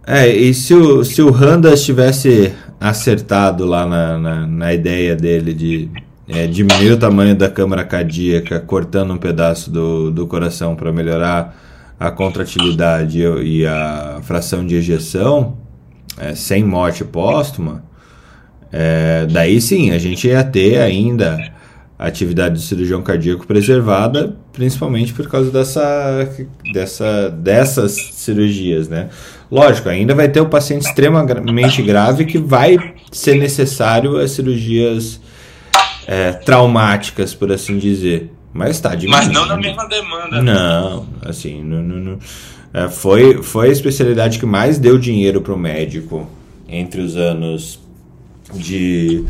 É, 0.05 0.27
e 0.27 0.53
se 0.53 0.73
o, 0.73 1.03
se 1.03 1.21
o 1.21 1.29
Randas 1.29 1.83
tivesse 1.83 2.55
acertado 2.79 3.65
lá 3.65 3.85
na, 3.85 4.17
na, 4.17 4.47
na 4.47 4.73
ideia 4.73 5.15
dele 5.15 5.53
de 5.53 5.89
é, 6.27 6.47
diminuir 6.47 6.93
o 6.93 6.97
tamanho 6.97 7.35
da 7.35 7.49
câmara 7.49 7.83
cardíaca, 7.83 8.59
cortando 8.59 9.13
um 9.13 9.17
pedaço 9.17 9.69
do, 9.69 10.09
do 10.11 10.25
coração 10.25 10.75
para 10.75 10.91
melhorar 10.91 11.55
a 11.99 12.09
contratilidade 12.09 13.21
e 13.21 13.65
a 13.65 14.19
fração 14.23 14.65
de 14.65 14.75
ejeção, 14.75 15.57
é, 16.17 16.33
sem 16.33 16.63
morte 16.63 17.03
póstuma, 17.03 17.83
é, 18.71 19.25
daí 19.25 19.59
sim, 19.59 19.91
a 19.91 19.97
gente 19.97 20.27
ia 20.27 20.43
ter 20.43 20.79
ainda 20.79 21.38
a 21.99 22.07
atividade 22.07 22.55
do 22.55 22.61
cirurgião 22.61 23.01
cardíaco 23.01 23.45
preservada, 23.45 24.33
principalmente 24.53 25.11
por 25.11 25.27
causa 25.27 25.51
dessa, 25.51 26.29
dessa, 26.71 27.29
dessas 27.29 27.91
cirurgias, 27.91 28.87
né? 28.87 29.09
Lógico, 29.51 29.89
ainda 29.89 30.15
vai 30.15 30.29
ter 30.29 30.39
o 30.39 30.47
paciente 30.47 30.85
extremamente 30.85 31.81
grave 31.81 32.23
que 32.23 32.37
vai 32.37 32.93
ser 33.11 33.35
necessário 33.35 34.15
as 34.15 34.31
cirurgias 34.31 35.19
é, 36.07 36.31
traumáticas, 36.31 37.33
por 37.33 37.51
assim 37.51 37.77
dizer. 37.77 38.31
Mas 38.53 38.77
está 38.77 38.95
diminuindo. 38.95 39.25
Mas 39.25 39.33
não 39.33 39.45
na 39.45 39.57
mesma 39.57 39.85
demanda. 39.85 40.41
Não, 40.41 41.05
assim, 41.23 41.61
não, 41.61 41.83
não, 41.83 41.97
não. 41.97 42.19
É, 42.73 42.87
foi, 42.87 43.43
foi 43.43 43.69
a 43.69 43.71
especialidade 43.71 44.39
que 44.39 44.45
mais 44.45 44.79
deu 44.79 44.97
dinheiro 44.97 45.41
para 45.41 45.53
o 45.53 45.57
médico 45.57 46.29
entre 46.67 47.01
os 47.01 47.17
anos 47.17 47.79
de, 48.53 49.25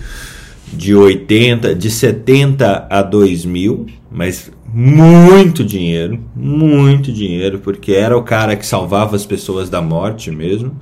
de 0.73 0.95
80, 0.95 1.75
de 1.75 1.89
70 1.89 2.87
a 2.89 3.01
2000, 3.01 3.87
mas 4.11 4.51
muito 4.71 5.63
dinheiro, 5.63 6.19
muito 6.35 7.11
dinheiro, 7.11 7.59
porque 7.59 7.93
era 7.93 8.17
o 8.17 8.23
cara 8.23 8.55
que 8.55 8.65
salvava 8.65 9.15
as 9.15 9.25
pessoas 9.25 9.69
da 9.69 9.81
morte 9.81 10.31
mesmo. 10.31 10.75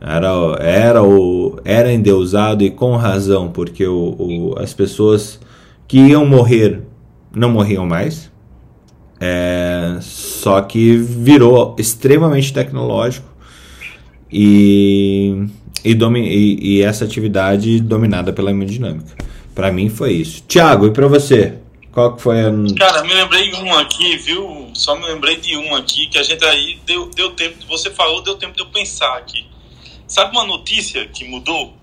Era, 0.00 0.28
era, 0.60 1.02
o, 1.02 1.58
era 1.64 1.92
endeusado 1.92 2.62
e 2.62 2.70
com 2.70 2.96
razão, 2.96 3.48
porque 3.48 3.86
o, 3.86 4.14
o, 4.18 4.54
as 4.58 4.72
pessoas 4.72 5.40
que 5.88 5.98
iam 5.98 6.24
morrer 6.26 6.82
não 7.34 7.50
morriam 7.50 7.86
mais. 7.86 8.30
É, 9.18 9.96
só 10.00 10.60
que 10.60 10.96
virou 10.96 11.74
extremamente 11.78 12.52
tecnológico 12.52 13.26
e 14.30 15.46
e, 15.90 15.94
e, 15.94 16.76
e 16.76 16.82
essa 16.82 17.04
atividade 17.04 17.80
dominada 17.80 18.32
pela 18.32 18.50
hemodinâmica. 18.50 19.14
Para 19.54 19.72
mim 19.72 19.88
foi 19.88 20.12
isso. 20.12 20.42
Tiago, 20.46 20.86
e 20.86 20.90
para 20.90 21.06
você? 21.06 21.58
Qual 21.92 22.14
que 22.14 22.22
foi 22.22 22.40
a... 22.40 22.50
Cara, 22.78 23.02
me 23.04 23.14
lembrei 23.14 23.50
de 23.50 23.56
um 23.56 23.74
aqui, 23.74 24.16
viu? 24.18 24.70
Só 24.74 24.94
me 24.96 25.06
lembrei 25.06 25.36
de 25.36 25.56
um 25.56 25.74
aqui 25.74 26.06
que 26.08 26.18
a 26.18 26.22
gente 26.22 26.44
aí 26.44 26.78
deu, 26.84 27.08
deu 27.08 27.30
tempo, 27.30 27.56
você 27.66 27.90
falou, 27.90 28.22
deu 28.22 28.36
tempo 28.36 28.54
de 28.54 28.60
eu 28.60 28.66
pensar 28.66 29.16
aqui. 29.16 29.46
Sabe 30.06 30.32
uma 30.36 30.44
notícia 30.44 31.06
que 31.06 31.24
mudou? 31.24 31.74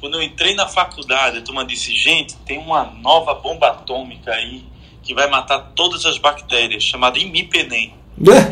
Quando 0.00 0.16
eu 0.16 0.22
entrei 0.22 0.54
na 0.54 0.68
faculdade, 0.68 1.38
a 1.38 1.40
turma 1.40 1.64
disse, 1.64 1.96
gente, 1.96 2.36
tem 2.44 2.58
uma 2.58 2.84
nova 2.84 3.34
bomba 3.34 3.68
atômica 3.68 4.32
aí 4.32 4.62
que 5.02 5.14
vai 5.14 5.28
matar 5.30 5.72
todas 5.74 6.04
as 6.04 6.18
bactérias, 6.18 6.82
chamada 6.82 7.18
imipenem. 7.18 7.94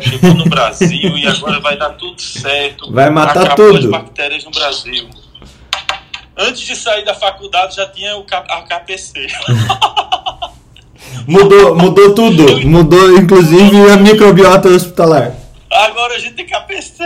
Chegou 0.01 0.33
no 0.33 0.45
Brasil 0.45 1.17
e 1.17 1.27
agora 1.27 1.59
vai 1.59 1.77
dar 1.77 1.89
tudo 1.91 2.21
certo. 2.21 2.91
Vai 2.91 3.09
matar 3.09 3.45
Acabou 3.45 3.73
tudo. 3.73 3.77
as 3.79 3.85
bactérias 3.85 4.45
no 4.45 4.51
Brasil. 4.51 5.09
Antes 6.37 6.61
de 6.61 6.75
sair 6.75 7.03
da 7.03 7.13
faculdade 7.13 7.75
já 7.75 7.87
tinha 7.87 8.15
o 8.15 8.25
a 8.31 8.61
KPC. 8.61 9.27
mudou, 11.27 11.75
mudou 11.75 12.15
tudo. 12.15 12.65
Mudou 12.65 13.17
inclusive 13.17 13.91
a 13.91 13.97
microbiota 13.97 14.69
hospitalar. 14.69 15.33
Agora 15.69 16.15
a 16.15 16.19
gente 16.19 16.35
tem 16.35 16.45
KPC. 16.45 17.03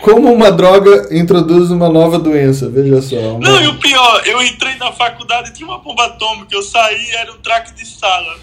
Como 0.00 0.32
uma 0.32 0.50
droga 0.50 1.08
introduz 1.12 1.70
uma 1.70 1.88
nova 1.88 2.18
doença, 2.18 2.68
veja 2.68 3.00
só. 3.00 3.16
Uma... 3.16 3.38
Não, 3.38 3.62
e 3.62 3.68
o 3.68 3.78
pior, 3.78 4.22
eu 4.26 4.42
entrei 4.42 4.74
na 4.76 4.92
faculdade 4.92 5.50
e 5.50 5.52
tinha 5.54 5.66
uma 5.66 5.78
bomba 5.78 6.04
atômica, 6.04 6.54
eu 6.54 6.62
saí 6.62 7.10
era 7.12 7.32
um 7.32 7.38
traque 7.38 7.72
de 7.72 7.86
sala 7.86 8.36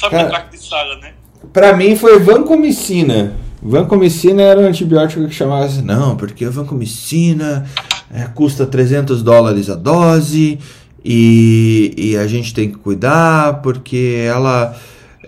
sabe 0.00 0.16
Cara, 0.16 0.38
de 0.50 0.58
sala, 0.58 0.96
né? 0.96 1.12
Pra 1.52 1.76
mim 1.76 1.94
foi 1.94 2.18
vancomicina. 2.18 3.36
Vancomicina 3.62 4.40
era 4.42 4.58
um 4.60 4.66
antibiótico 4.66 5.28
que 5.28 5.34
chamava 5.34 5.66
assim, 5.66 5.82
não, 5.82 6.16
porque 6.16 6.46
a 6.46 6.50
vancomicina 6.50 7.66
é, 8.10 8.24
custa 8.24 8.66
300 8.66 9.22
dólares 9.22 9.68
a 9.68 9.74
dose 9.74 10.58
e, 11.04 11.94
e 11.96 12.16
a 12.16 12.26
gente 12.26 12.54
tem 12.54 12.70
que 12.70 12.78
cuidar 12.78 13.60
porque 13.60 14.24
ela, 14.26 14.74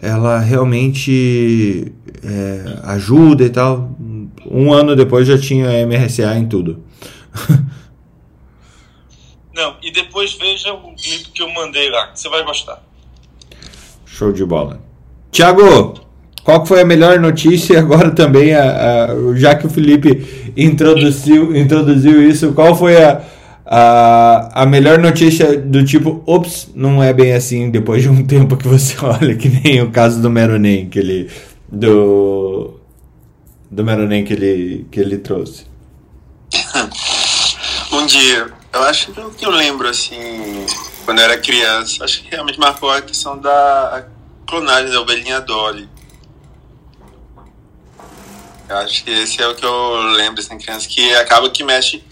ela 0.00 0.38
realmente 0.38 1.92
é, 2.24 2.78
ajuda 2.84 3.44
e 3.44 3.50
tal. 3.50 3.90
Um 4.50 4.72
ano 4.72 4.96
depois 4.96 5.28
já 5.28 5.38
tinha 5.38 5.86
MRSA 5.86 6.34
em 6.38 6.46
tudo. 6.48 6.82
Não, 9.54 9.76
e 9.82 9.90
depois 9.92 10.32
veja 10.32 10.72
o 10.72 10.94
clipe 10.94 11.28
que 11.30 11.42
eu 11.42 11.50
mandei 11.52 11.90
lá, 11.90 12.06
que 12.08 12.18
você 12.18 12.30
vai 12.30 12.42
gostar. 12.42 12.82
Show 14.22 14.32
de 14.32 14.44
bola. 14.44 14.80
Tiago, 15.32 15.94
qual 16.44 16.64
foi 16.64 16.82
a 16.82 16.84
melhor 16.84 17.18
notícia 17.18 17.78
agora 17.80 18.12
também, 18.12 18.54
a, 18.54 19.06
a, 19.06 19.34
já 19.34 19.56
que 19.56 19.66
o 19.66 19.70
Felipe 19.70 20.52
introduziu, 20.56 21.56
introduziu 21.56 22.22
isso, 22.22 22.52
qual 22.52 22.76
foi 22.76 23.02
a, 23.02 23.20
a, 23.66 24.62
a 24.62 24.66
melhor 24.66 25.00
notícia 25.00 25.58
do 25.58 25.84
tipo, 25.84 26.22
ops, 26.24 26.70
não 26.72 27.02
é 27.02 27.12
bem 27.12 27.32
assim, 27.32 27.68
depois 27.68 28.02
de 28.02 28.08
um 28.08 28.22
tempo 28.26 28.56
que 28.56 28.68
você 28.68 28.94
olha, 29.04 29.34
que 29.34 29.48
nem 29.48 29.82
o 29.82 29.90
caso 29.90 30.22
do 30.22 30.30
Meronem, 30.30 30.88
que 30.88 31.00
ele, 31.00 31.28
do, 31.70 32.78
do 33.68 33.82
Meronem 33.82 34.24
que 34.24 34.34
ele, 34.34 34.86
que 34.88 35.00
ele 35.00 35.18
trouxe. 35.18 35.66
Bom 37.90 38.06
dia. 38.06 38.52
Eu 38.72 38.82
acho 38.84 39.12
que 39.36 39.44
eu 39.44 39.50
lembro, 39.50 39.86
assim, 39.86 40.64
quando 41.04 41.18
eu 41.18 41.24
era 41.24 41.36
criança, 41.38 42.04
acho 42.04 42.22
que 42.22 42.30
realmente 42.30 42.58
marcou 42.58 42.90
a 42.90 43.02
questão 43.02 43.36
da 43.36 44.06
clonagem 44.52 44.92
da 44.92 45.00
ovelhinha 45.00 45.40
Dolly. 45.40 45.88
Eu 48.68 48.76
acho 48.76 49.02
que 49.02 49.10
esse 49.10 49.40
é 49.40 49.48
o 49.48 49.54
que 49.54 49.64
eu 49.64 49.96
lembro, 50.14 50.40
assim, 50.40 50.58
criança, 50.58 50.86
que 50.86 51.14
acaba 51.14 51.48
que 51.48 51.64
mexe 51.64 52.04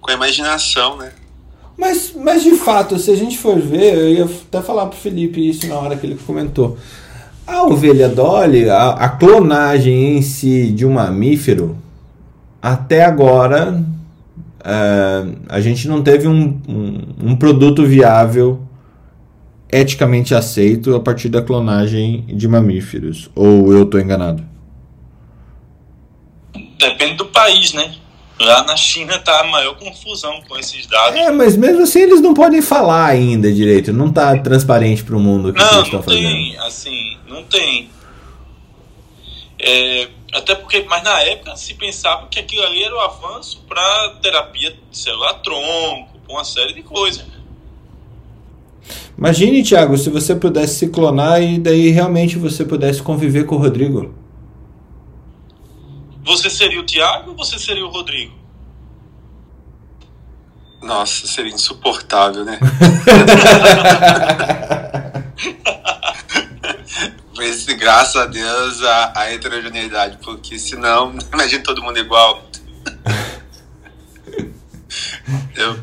com 0.00 0.12
a 0.12 0.14
imaginação, 0.14 0.96
né? 0.96 1.10
Mas, 1.76 2.12
mas 2.14 2.44
de 2.44 2.52
fato, 2.52 2.98
se 2.98 3.10
a 3.10 3.16
gente 3.16 3.36
for 3.36 3.58
ver, 3.58 3.94
eu 3.94 4.08
ia 4.10 4.24
até 4.24 4.62
falar 4.62 4.86
pro 4.86 4.98
Felipe 4.98 5.48
isso 5.48 5.66
na 5.66 5.74
hora 5.76 5.96
que 5.96 6.06
ele 6.06 6.18
comentou. 6.24 6.78
A 7.44 7.64
ovelha 7.64 8.08
Dolly, 8.08 8.68
a, 8.70 8.90
a 8.90 9.08
clonagem 9.08 10.18
em 10.18 10.22
si 10.22 10.70
de 10.70 10.86
um 10.86 10.92
mamífero, 10.92 11.76
até 12.62 13.04
agora 13.04 13.72
uh, 14.60 15.36
a 15.48 15.60
gente 15.60 15.88
não 15.88 16.02
teve 16.02 16.28
um, 16.28 16.60
um, 16.68 17.30
um, 17.30 17.36
produto 17.36 17.84
viável 17.84 18.60
eticamente 19.70 20.34
aceito 20.34 20.94
a 20.94 21.00
partir 21.00 21.28
da 21.28 21.42
clonagem 21.42 22.24
de 22.26 22.48
mamíferos. 22.48 23.30
Ou 23.34 23.72
eu 23.72 23.84
estou 23.84 24.00
enganado? 24.00 24.44
Depende 26.78 27.14
do 27.14 27.26
país, 27.26 27.72
né? 27.72 27.94
Lá 28.40 28.62
na 28.64 28.76
China 28.76 29.18
tá 29.18 29.40
a 29.40 29.44
maior 29.44 29.76
confusão 29.76 30.40
com 30.48 30.56
esses 30.56 30.86
dados. 30.86 31.18
É, 31.18 31.30
mas 31.30 31.56
mesmo 31.56 31.82
assim 31.82 32.02
eles 32.02 32.20
não 32.20 32.32
podem 32.32 32.62
falar 32.62 33.06
ainda 33.06 33.52
direito. 33.52 33.92
Não 33.92 34.12
tá 34.12 34.38
transparente 34.38 35.02
para 35.02 35.16
o 35.16 35.20
mundo 35.20 35.48
o 35.48 35.52
que, 35.52 35.58
não, 35.58 35.72
eles 35.72 35.84
estão 35.84 36.02
fazendo. 36.02 36.22
Não, 36.22 36.30
tem, 36.30 36.58
assim, 36.58 37.18
não 37.26 37.42
tem. 37.44 37.90
É, 39.58 40.08
até 40.32 40.54
porque, 40.54 40.86
mas 40.88 41.02
na 41.02 41.20
época 41.22 41.56
se 41.56 41.74
pensava 41.74 42.28
que 42.28 42.38
aquilo 42.38 42.62
ali 42.62 42.84
era 42.84 42.94
o 42.94 42.98
um 42.98 43.00
avanço 43.00 43.60
para 43.68 44.10
terapia 44.22 44.76
celular 44.92 45.34
tronco, 45.34 46.16
uma 46.28 46.44
série 46.44 46.74
de 46.74 46.82
coisas. 46.82 47.24
Imagine, 49.16 49.62
Thiago, 49.62 49.96
se 49.98 50.10
você 50.10 50.34
pudesse 50.34 50.76
se 50.76 50.88
clonar 50.88 51.42
e 51.42 51.58
daí 51.58 51.90
realmente 51.90 52.38
você 52.38 52.64
pudesse 52.64 53.02
conviver 53.02 53.44
com 53.46 53.56
o 53.56 53.58
Rodrigo. 53.58 54.14
Você 56.24 56.50
seria 56.50 56.80
o 56.80 56.84
Thiago 56.84 57.30
ou 57.30 57.36
você 57.36 57.58
seria 57.58 57.84
o 57.84 57.90
Rodrigo? 57.90 58.38
Nossa, 60.82 61.26
seria 61.26 61.52
insuportável, 61.52 62.44
né? 62.44 62.58
Mas 67.36 67.64
graças 67.66 68.16
a 68.16 68.26
Deus 68.26 68.82
a, 68.82 69.12
a 69.16 69.32
heterogeneidade, 69.32 70.18
porque 70.22 70.58
senão, 70.58 71.14
imagina 71.32 71.62
todo 71.62 71.82
mundo 71.82 71.98
igual. 71.98 72.44
eu, 75.56 75.78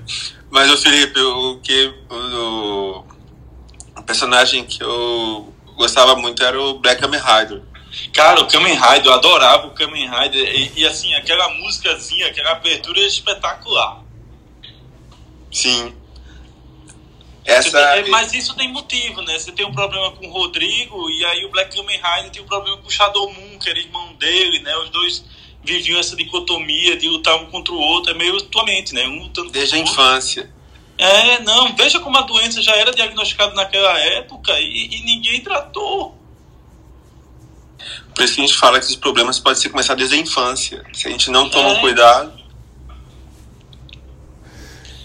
mas 0.56 0.72
o 0.72 0.78
Felipe, 0.78 1.20
o 1.20 1.60
que 1.60 1.94
o, 2.10 3.04
o, 3.98 4.04
personagem 4.04 4.64
que 4.64 4.82
eu 4.82 5.54
gostava 5.76 6.16
muito 6.16 6.42
era 6.42 6.58
o 6.58 6.80
Black 6.80 7.02
Kamen 7.02 7.20
Rider. 7.20 7.62
Cara, 8.14 8.40
o 8.40 8.48
Kamen 8.48 8.74
Rider, 8.74 9.08
eu 9.08 9.14
adorava 9.16 9.68
o 9.68 9.72
Kamen 9.72 10.10
Rider. 10.10 10.50
E, 10.56 10.80
e, 10.80 10.88
assim, 10.88 11.14
aquela 11.14 11.50
músicazinha, 11.50 12.28
aquela 12.28 12.52
abertura 12.52 13.02
é 13.02 13.06
espetacular. 13.06 14.02
Sim. 15.52 15.94
Essa... 17.44 17.96
Tem, 17.96 18.10
mas 18.10 18.34
isso 18.34 18.56
tem 18.56 18.72
motivo, 18.72 19.22
né? 19.24 19.38
Você 19.38 19.52
tem 19.52 19.66
um 19.66 19.74
problema 19.74 20.12
com 20.12 20.26
o 20.26 20.32
Rodrigo 20.32 21.10
e 21.10 21.26
aí 21.26 21.44
o 21.44 21.52
Black 21.52 21.76
Kamen 21.76 22.00
Rider 22.02 22.32
tem 22.32 22.42
um 22.42 22.48
problema 22.48 22.78
com 22.78 22.88
o 22.88 22.92
Shadow 22.92 23.30
Moon, 23.30 23.60
que 23.60 23.70
era 23.70 23.78
irmão 23.78 24.14
dele, 24.14 24.60
né? 24.60 24.74
Os 24.78 24.90
dois 24.90 25.26
viviam 25.66 26.00
essa 26.00 26.16
dicotomia 26.16 26.96
de 26.98 27.10
lutar 27.10 27.36
um 27.36 27.48
contra 27.48 27.74
o 27.74 27.78
outro. 27.78 28.12
É 28.12 28.14
meio 28.14 28.42
tua 28.44 28.64
mente, 28.64 28.94
né? 28.94 29.06
Um 29.08 29.24
lutando 29.24 29.50
Desde 29.50 29.76
a 29.76 29.80
infância. 29.80 30.50
É, 30.98 31.42
não. 31.42 31.76
Veja 31.76 32.00
como 32.00 32.18
a 32.18 32.22
doença 32.22 32.62
já 32.62 32.76
era 32.76 32.92
diagnosticada 32.92 33.54
naquela 33.54 33.98
época 34.00 34.54
e, 34.60 34.96
e 34.96 35.04
ninguém 35.04 35.42
tratou. 35.42 36.18
Por 38.14 38.24
isso 38.24 38.36
que 38.36 38.42
a 38.42 38.46
gente 38.46 38.58
fala 38.58 38.80
que 38.80 38.86
os 38.86 38.96
problemas 38.96 39.40
podem 39.40 39.62
ser 39.62 39.70
começar 39.70 39.96
desde 39.96 40.16
a 40.16 40.20
infância. 40.20 40.84
Se 40.94 41.08
a 41.08 41.12
gente 41.12 41.30
não 41.30 41.50
toma 41.50 41.72
é. 41.72 41.82
cuidado. 41.82 42.34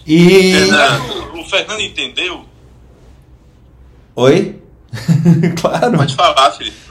E. 0.06 0.52
Fernando, 0.52 1.40
o 1.40 1.44
Fernando 1.44 1.80
entendeu? 1.80 2.46
Oi? 4.14 4.60
claro. 5.60 5.96
Pode 5.96 6.14
falar, 6.14 6.52
Felipe. 6.52 6.89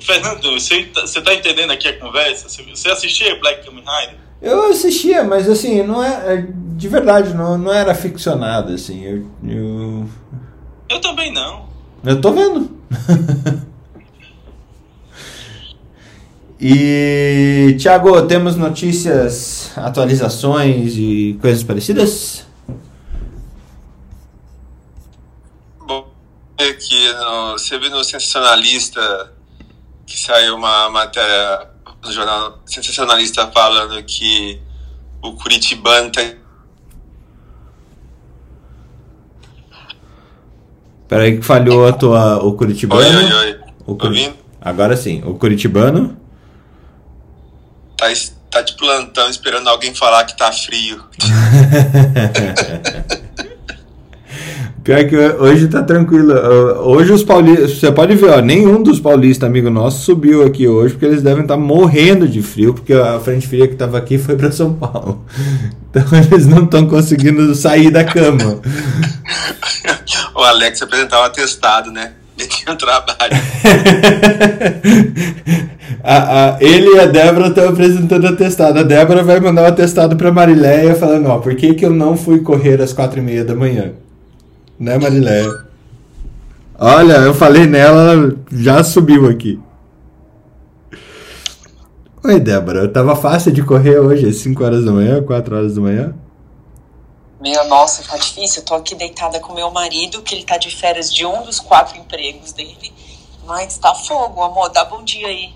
Fernando, 0.00 0.52
você, 0.52 0.90
você 0.94 1.20
tá 1.20 1.34
entendendo 1.34 1.70
aqui 1.70 1.88
a 1.88 1.98
conversa? 1.98 2.48
Você 2.48 2.88
assistia 2.88 3.38
Black 3.38 3.64
Kamen 3.64 3.84
Rider? 3.84 4.18
Eu 4.40 4.70
assistia, 4.70 5.22
mas 5.22 5.48
assim, 5.48 5.82
não 5.82 6.02
é. 6.02 6.34
é 6.34 6.46
de 6.76 6.88
verdade, 6.88 7.34
não, 7.34 7.58
não 7.58 7.72
era 7.72 7.94
ficcionado, 7.94 8.72
assim. 8.72 9.04
Eu, 9.04 9.26
eu. 9.46 10.08
Eu 10.88 11.00
também 11.00 11.30
não. 11.32 11.68
Eu 12.02 12.20
tô 12.20 12.32
vendo. 12.32 12.80
E, 16.62 17.74
Thiago, 17.80 18.20
temos 18.26 18.54
notícias, 18.54 19.72
atualizações 19.76 20.92
e 20.94 21.38
coisas 21.40 21.62
parecidas? 21.62 22.44
Bom, 25.78 26.12
aqui 26.58 27.12
no, 27.14 27.52
você 27.52 27.78
viu 27.78 27.88
no 27.88 28.04
Sensacionalista 28.04 29.32
que 30.10 30.18
saiu 30.18 30.56
uma 30.56 30.90
matéria 30.90 31.68
no 32.02 32.12
jornal 32.12 32.58
Sensacionalista 32.66 33.46
falando 33.52 34.02
que 34.02 34.60
o 35.22 35.34
Curitibano 35.34 36.10
tá 36.10 36.22
Peraí 41.06 41.38
que 41.38 41.42
falhou 41.42 41.86
a 41.86 41.92
tua, 41.92 42.44
o 42.44 42.54
Curitibano. 42.54 43.02
Oi, 43.02 43.24
oi, 43.24 43.32
oi. 43.32 43.60
O 43.86 43.96
Curi... 43.96 44.34
Agora 44.60 44.96
sim, 44.96 45.22
o 45.24 45.34
Curitibano 45.34 46.16
tá, 47.96 48.06
tá 48.50 48.62
de 48.62 48.76
plantão 48.76 49.28
esperando 49.28 49.68
alguém 49.68 49.94
falar 49.94 50.24
que 50.24 50.36
tá 50.36 50.52
frio. 50.52 51.04
Pior 54.82 55.04
que 55.04 55.16
hoje 55.16 55.68
tá 55.68 55.82
tranquilo. 55.82 56.32
Hoje 56.84 57.12
os 57.12 57.22
paulistas, 57.22 57.78
você 57.78 57.92
pode 57.92 58.14
ver, 58.14 58.30
ó, 58.30 58.40
nenhum 58.40 58.82
dos 58.82 58.98
paulistas, 58.98 59.48
amigo 59.48 59.68
nosso, 59.68 60.04
subiu 60.04 60.44
aqui 60.44 60.66
hoje, 60.66 60.94
porque 60.94 61.06
eles 61.06 61.22
devem 61.22 61.42
estar 61.42 61.54
tá 61.54 61.60
morrendo 61.60 62.26
de 62.26 62.40
frio, 62.40 62.72
porque 62.72 62.94
a 62.94 63.20
frente 63.20 63.46
fria 63.46 63.68
que 63.68 63.74
tava 63.74 63.98
aqui 63.98 64.16
foi 64.16 64.36
para 64.36 64.50
São 64.50 64.74
Paulo. 64.74 65.24
Então 65.92 66.04
eles 66.32 66.46
não 66.46 66.62
estão 66.62 66.86
conseguindo 66.86 67.52
sair 67.52 67.90
da 67.90 68.04
cama. 68.04 68.60
o 70.36 70.38
Alex 70.38 70.80
apresentava 70.80 71.26
atestado, 71.26 71.90
né? 71.90 72.12
Ele 72.38 72.76
trabalho. 72.76 73.18
a, 76.04 76.44
a, 76.44 76.56
ele 76.60 76.94
e 76.94 77.00
a 77.00 77.06
Débora 77.06 77.48
estão 77.48 77.70
apresentando 77.70 78.28
atestado. 78.28 78.78
A 78.78 78.84
Débora 78.84 79.24
vai 79.24 79.40
mandar 79.40 79.62
o 79.62 79.64
um 79.64 79.68
atestado 79.68 80.14
para 80.14 80.30
Marileia 80.30 80.94
falando, 80.94 81.26
ó, 81.26 81.38
por 81.38 81.56
que, 81.56 81.74
que 81.74 81.84
eu 81.84 81.90
não 81.90 82.16
fui 82.16 82.38
correr 82.38 82.80
às 82.80 82.92
quatro 82.92 83.18
e 83.18 83.22
meia 83.22 83.44
da 83.44 83.56
manhã? 83.56 83.90
Né, 84.80 84.96
Marileia? 84.96 85.66
Olha, 86.78 87.18
eu 87.18 87.34
falei 87.34 87.66
nela, 87.66 88.12
ela 88.12 88.36
já 88.50 88.82
subiu 88.82 89.28
aqui. 89.28 89.60
Oi, 92.24 92.40
Débora. 92.40 92.88
Tava 92.88 93.14
fácil 93.14 93.52
de 93.52 93.62
correr 93.62 93.98
hoje, 93.98 94.26
às 94.26 94.36
5 94.36 94.64
horas 94.64 94.82
da 94.82 94.90
manhã, 94.90 95.22
4 95.22 95.54
horas 95.54 95.74
da 95.74 95.82
manhã? 95.82 96.14
Minha 97.38 97.62
nossa, 97.64 98.02
tá 98.02 98.16
difícil. 98.16 98.62
Eu 98.62 98.64
tô 98.64 98.74
aqui 98.74 98.94
deitada 98.94 99.38
com 99.38 99.52
meu 99.52 99.70
marido, 99.70 100.22
que 100.22 100.34
ele 100.34 100.44
tá 100.44 100.56
de 100.56 100.74
férias 100.74 101.12
de 101.12 101.26
um 101.26 101.42
dos 101.42 101.60
quatro 101.60 101.98
empregos 101.98 102.52
dele. 102.54 102.90
Mas 103.46 103.76
tá 103.76 103.94
fogo, 103.94 104.42
amor. 104.42 104.70
Dá 104.70 104.86
bom 104.86 105.04
dia 105.04 105.26
aí. 105.26 105.52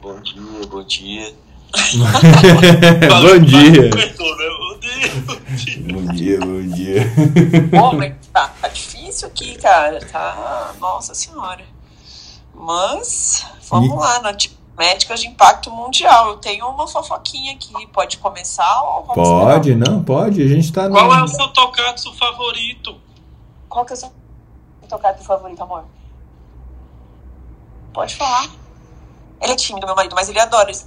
Bom 0.00 0.20
dia, 0.20 0.66
bom 0.70 0.84
dia. 0.84 1.34
bom 3.22 3.38
dia. 3.44 3.90
Bom 5.92 6.12
dia, 6.14 6.40
bom 6.40 6.62
dia. 6.74 7.02
Pô, 7.70 7.92
mas 7.92 8.14
tá, 8.32 8.48
tá 8.60 8.68
difícil 8.68 9.28
aqui, 9.28 9.56
cara. 9.56 10.00
Tá. 10.06 10.74
Nossa 10.80 11.14
senhora. 11.14 11.64
Mas, 12.54 13.46
vamos 13.68 13.90
e... 13.90 13.96
lá, 13.96 14.20
na 14.20 14.32
médicas 14.76 15.20
de 15.20 15.26
impacto 15.26 15.70
mundial. 15.70 16.28
Eu 16.28 16.36
tenho 16.36 16.66
uma 16.68 16.86
fofoquinha 16.86 17.52
aqui. 17.52 17.86
Pode 17.88 18.18
começar 18.18 18.80
ou 18.82 19.04
vamos 19.04 19.28
Pode, 19.28 19.70
esperar? 19.72 19.90
não, 19.90 20.02
pode. 20.02 20.42
A 20.42 20.48
gente 20.48 20.72
tá. 20.72 20.88
Qual 20.88 21.08
no... 21.08 21.14
é 21.14 21.22
o 21.22 21.28
seu 21.28 21.48
tocato 21.48 22.14
favorito? 22.14 22.96
Qual 23.68 23.84
que 23.84 23.92
é 23.92 23.96
o 23.96 23.98
seu 23.98 24.12
tocato 24.88 25.22
favorito, 25.22 25.62
amor? 25.62 25.84
Pode 27.92 28.14
falar. 28.14 28.48
Ele 29.40 29.52
é 29.52 29.56
tímido, 29.56 29.86
meu 29.86 29.94
marido, 29.94 30.14
mas 30.14 30.28
ele 30.28 30.40
adora 30.40 30.70
esse 30.70 30.86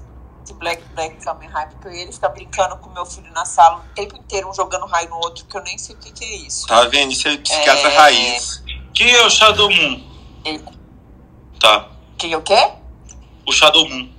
Black 0.54 0.84
Black 0.94 1.24
Kamen 1.24 1.48
Rider, 1.48 1.78
porque 1.82 1.98
ele 1.98 2.12
fica 2.12 2.30
brincando 2.30 2.78
com 2.78 2.90
meu 2.90 3.06
filho 3.06 3.32
na 3.32 3.46
sala 3.46 3.78
o 3.78 3.94
tempo 3.96 4.16
inteiro, 4.18 4.50
um 4.50 4.54
jogando 4.54 4.86
raio 4.86 5.10
no 5.10 5.18
outro, 5.18 5.46
que 5.46 5.56
eu 5.56 5.64
nem 5.64 5.78
sei 5.78 5.96
o 5.96 5.98
que, 6.00 6.12
que 6.12 6.26
é 6.26 6.36
isso. 6.48 6.68
Tá 6.68 6.84
vendo? 6.86 7.12
Isso 7.12 7.28
é 7.28 7.38
psiquiatra 7.38 7.90
é... 7.90 7.98
raiz. 7.98 8.64
Quem 8.94 9.12
é 9.12 9.26
o 9.26 9.30
Shadow 9.30 9.70
Moon? 9.70 10.04
Ele. 10.44 10.64
Tá. 11.60 11.90
Quem 12.18 12.34
é 12.34 12.38
o 12.38 12.42
quê? 12.42 12.72
o 13.48 13.52
Shadow 13.52 13.88
Moon. 13.88 14.10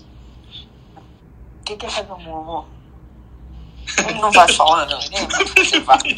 O 1.61 1.65
que, 1.65 1.77
que 1.77 1.87
é 1.87 1.89
Shadow 1.89 2.19
Moon, 2.19 2.41
amor? 2.41 2.67
Não 4.21 4.31
vai 4.31 4.51
falar, 4.53 4.87
não. 4.87 4.99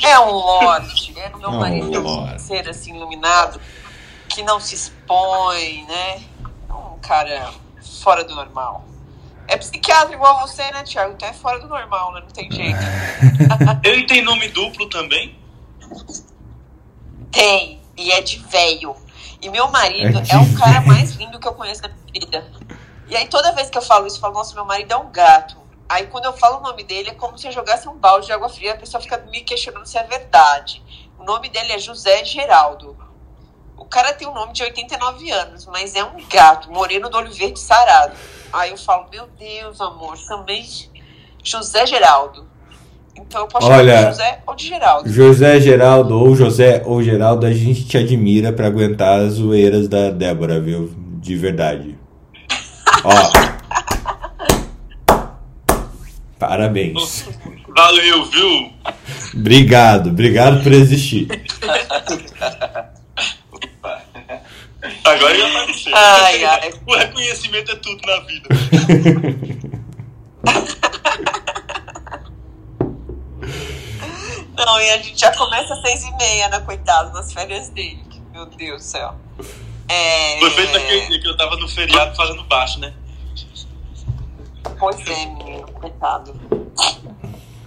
É 0.03 0.21
um 0.21 0.31
lorde. 0.31 1.19
É 1.19 1.29
o 1.35 1.39
meu 1.39 1.53
marido 1.53 2.01
lorde. 2.01 2.43
ser 2.43 2.69
assim, 2.69 2.95
iluminado, 2.95 3.61
que 4.29 4.43
não 4.43 4.61
se 4.61 4.75
expõe, 4.75 5.85
né? 5.87 6.23
Um 6.71 6.99
cara 6.99 7.53
fora 8.03 8.25
do 8.25 8.35
normal. 8.35 8.85
É 9.47 9.57
psiquiatra 9.57 10.15
igual 10.15 10.41
você, 10.41 10.63
né, 10.71 10.83
Thiago? 10.83 11.15
Então 11.15 11.29
é 11.29 11.33
fora 11.33 11.59
do 11.59 11.69
normal, 11.69 12.13
né? 12.13 12.21
Não 12.21 12.29
tem 12.29 12.51
jeito. 12.51 12.79
Ele 13.85 14.07
tem 14.07 14.23
nome 14.23 14.49
duplo 14.49 14.89
também? 14.89 15.39
Tem. 17.31 17.81
E 17.97 18.11
é 18.11 18.21
de 18.21 18.39
velho. 18.39 18.97
E 19.41 19.49
meu 19.49 19.69
marido 19.69 20.19
é, 20.19 20.35
é 20.35 20.39
o 20.39 20.59
cara 20.59 20.81
mais 20.81 21.13
lindo 21.13 21.39
que 21.39 21.47
eu 21.47 21.53
conheço 21.53 21.83
na 21.83 21.89
minha 21.89 22.05
vida. 22.13 22.51
E 23.07 23.17
aí 23.17 23.29
toda 23.29 23.53
vez 23.53 23.69
que 23.69 23.77
eu 23.77 23.83
falo 23.83 24.07
isso, 24.07 24.17
eu 24.17 24.21
falo, 24.21 24.35
nossa, 24.35 24.55
meu 24.55 24.65
marido 24.65 24.93
é 24.93 24.97
um 24.97 25.11
gato. 25.11 25.57
Aí 25.89 26.07
quando 26.07 26.25
eu 26.25 26.33
falo 26.33 26.59
o 26.59 26.63
nome 26.63 26.83
dele, 26.83 27.11
é 27.11 27.15
como 27.15 27.37
se 27.37 27.47
eu 27.47 27.53
jogasse 27.53 27.89
um 27.89 27.97
balde 27.97 28.27
de 28.27 28.33
água 28.33 28.49
fria, 28.49 28.73
a 28.73 28.77
pessoa 28.77 29.01
fica 29.01 29.19
me 29.31 29.43
questionando 29.43 29.87
se 29.87 29.99
é 29.99 30.03
verdade. 30.03 30.83
O 31.19 31.25
nome 31.25 31.49
dele 31.51 31.73
é 31.73 31.79
José 31.79 32.25
Geraldo. 32.25 32.97
O 33.95 33.97
cara 33.97 34.13
tem 34.13 34.27
um 34.27 34.35
nome 34.35 34.53
de 34.53 34.61
89 34.61 35.31
anos, 35.31 35.67
mas 35.67 35.95
é 35.95 36.03
um 36.03 36.17
gato, 36.29 36.69
moreno 36.69 37.09
do 37.09 37.17
olho 37.17 37.31
verde 37.31 37.61
sarado. 37.61 38.13
Aí 38.53 38.73
eu 38.73 38.77
falo, 38.77 39.07
meu 39.09 39.29
Deus, 39.39 39.81
amor, 39.81 40.19
também 40.27 40.67
José 41.45 41.87
Geraldo. 41.87 42.45
Então 43.17 43.43
eu 43.43 43.47
posso 43.47 43.69
Olha, 43.69 43.99
chamar 43.99 44.11
de 44.11 44.17
José 44.17 44.43
ou 44.49 44.55
de 44.57 44.67
Geraldo. 44.67 45.09
José 45.09 45.61
Geraldo, 45.61 46.19
ou 46.19 46.35
José 46.35 46.83
ou 46.85 47.01
Geraldo, 47.05 47.47
a 47.47 47.53
gente 47.53 47.87
te 47.87 47.97
admira 47.97 48.53
para 48.53 48.67
aguentar 48.67 49.21
as 49.21 49.35
zoeiras 49.35 49.87
da 49.87 50.11
Débora, 50.11 50.61
viu? 50.61 50.93
De 51.21 51.37
verdade. 51.37 51.97
Ó. 53.05 53.15
Parabéns. 56.37 57.29
Valeu, 57.69 58.25
viu? 58.25 58.73
Obrigado, 59.33 60.11
obrigado 60.11 60.65
por 60.65 60.73
existir. 60.73 61.29
Agora 65.05 65.37
já 65.37 65.49
apareceu. 65.49 65.95
Ai, 65.95 66.45
ai. 66.45 66.75
O 66.87 66.95
reconhecimento 66.97 67.73
é 67.73 67.77
tudo 67.77 68.01
na 68.07 68.21
vida. 68.21 68.49
Não, 74.57 74.81
e 74.81 74.91
a 74.91 74.97
gente 74.99 75.21
já 75.21 75.37
começa 75.37 75.75
às 75.75 75.83
seis 75.83 76.05
e 76.05 76.17
meia, 76.17 76.49
né, 76.49 76.61
coitado, 76.61 77.13
nas 77.13 77.33
férias 77.33 77.69
dele. 77.71 78.03
Meu 78.33 78.47
Deus 78.47 78.83
do 78.83 78.87
céu. 78.87 79.15
É... 79.89 80.39
Foi 80.39 80.51
feito 80.51 80.73
naquele 80.73 81.07
dia 81.07 81.21
que 81.21 81.29
eu 81.29 81.37
tava 81.37 81.57
no 81.57 81.69
feriado 81.69 82.17
fazendo 82.17 82.43
baixo, 82.45 82.81
né? 82.81 82.95
Pois 84.79 85.07
é, 85.07 85.27
menino, 85.27 85.67
coitado. 85.73 86.35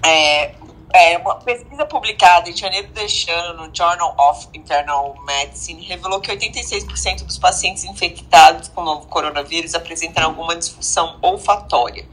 É, 0.04 0.56
é, 0.98 1.18
uma 1.18 1.36
pesquisa 1.36 1.86
publicada 1.86 2.50
em 2.50 2.56
janeiro 2.56 2.88
deste 2.88 3.30
ano 3.30 3.68
no 3.68 3.76
Journal 3.76 4.16
of 4.18 4.48
Internal 4.54 5.16
Medicine 5.26 5.84
revelou 5.86 6.20
que 6.20 6.32
86% 6.32 7.24
dos 7.24 7.38
pacientes 7.38 7.84
infectados 7.84 8.68
com 8.70 8.82
o 8.82 8.86
novo 8.86 9.08
coronavírus 9.08 9.76
apresentaram 9.76 10.30
alguma 10.30 10.56
disfunção 10.56 11.18
olfatória. 11.22 12.08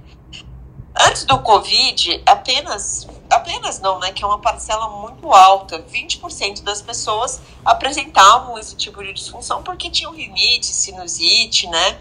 Antes 0.96 1.24
do 1.24 1.40
Covid, 1.40 2.22
apenas, 2.24 3.08
apenas 3.28 3.80
não, 3.80 3.98
né, 3.98 4.12
que 4.12 4.22
é 4.22 4.26
uma 4.26 4.38
parcela 4.38 4.88
muito 4.88 5.32
alta, 5.32 5.82
20% 5.82 6.62
das 6.62 6.80
pessoas 6.80 7.40
apresentavam 7.64 8.56
esse 8.58 8.76
tipo 8.76 9.02
de 9.02 9.12
disfunção 9.12 9.62
porque 9.62 9.90
tinham 9.90 10.12
rinite, 10.12 10.66
sinusite, 10.66 11.66
né? 11.66 11.98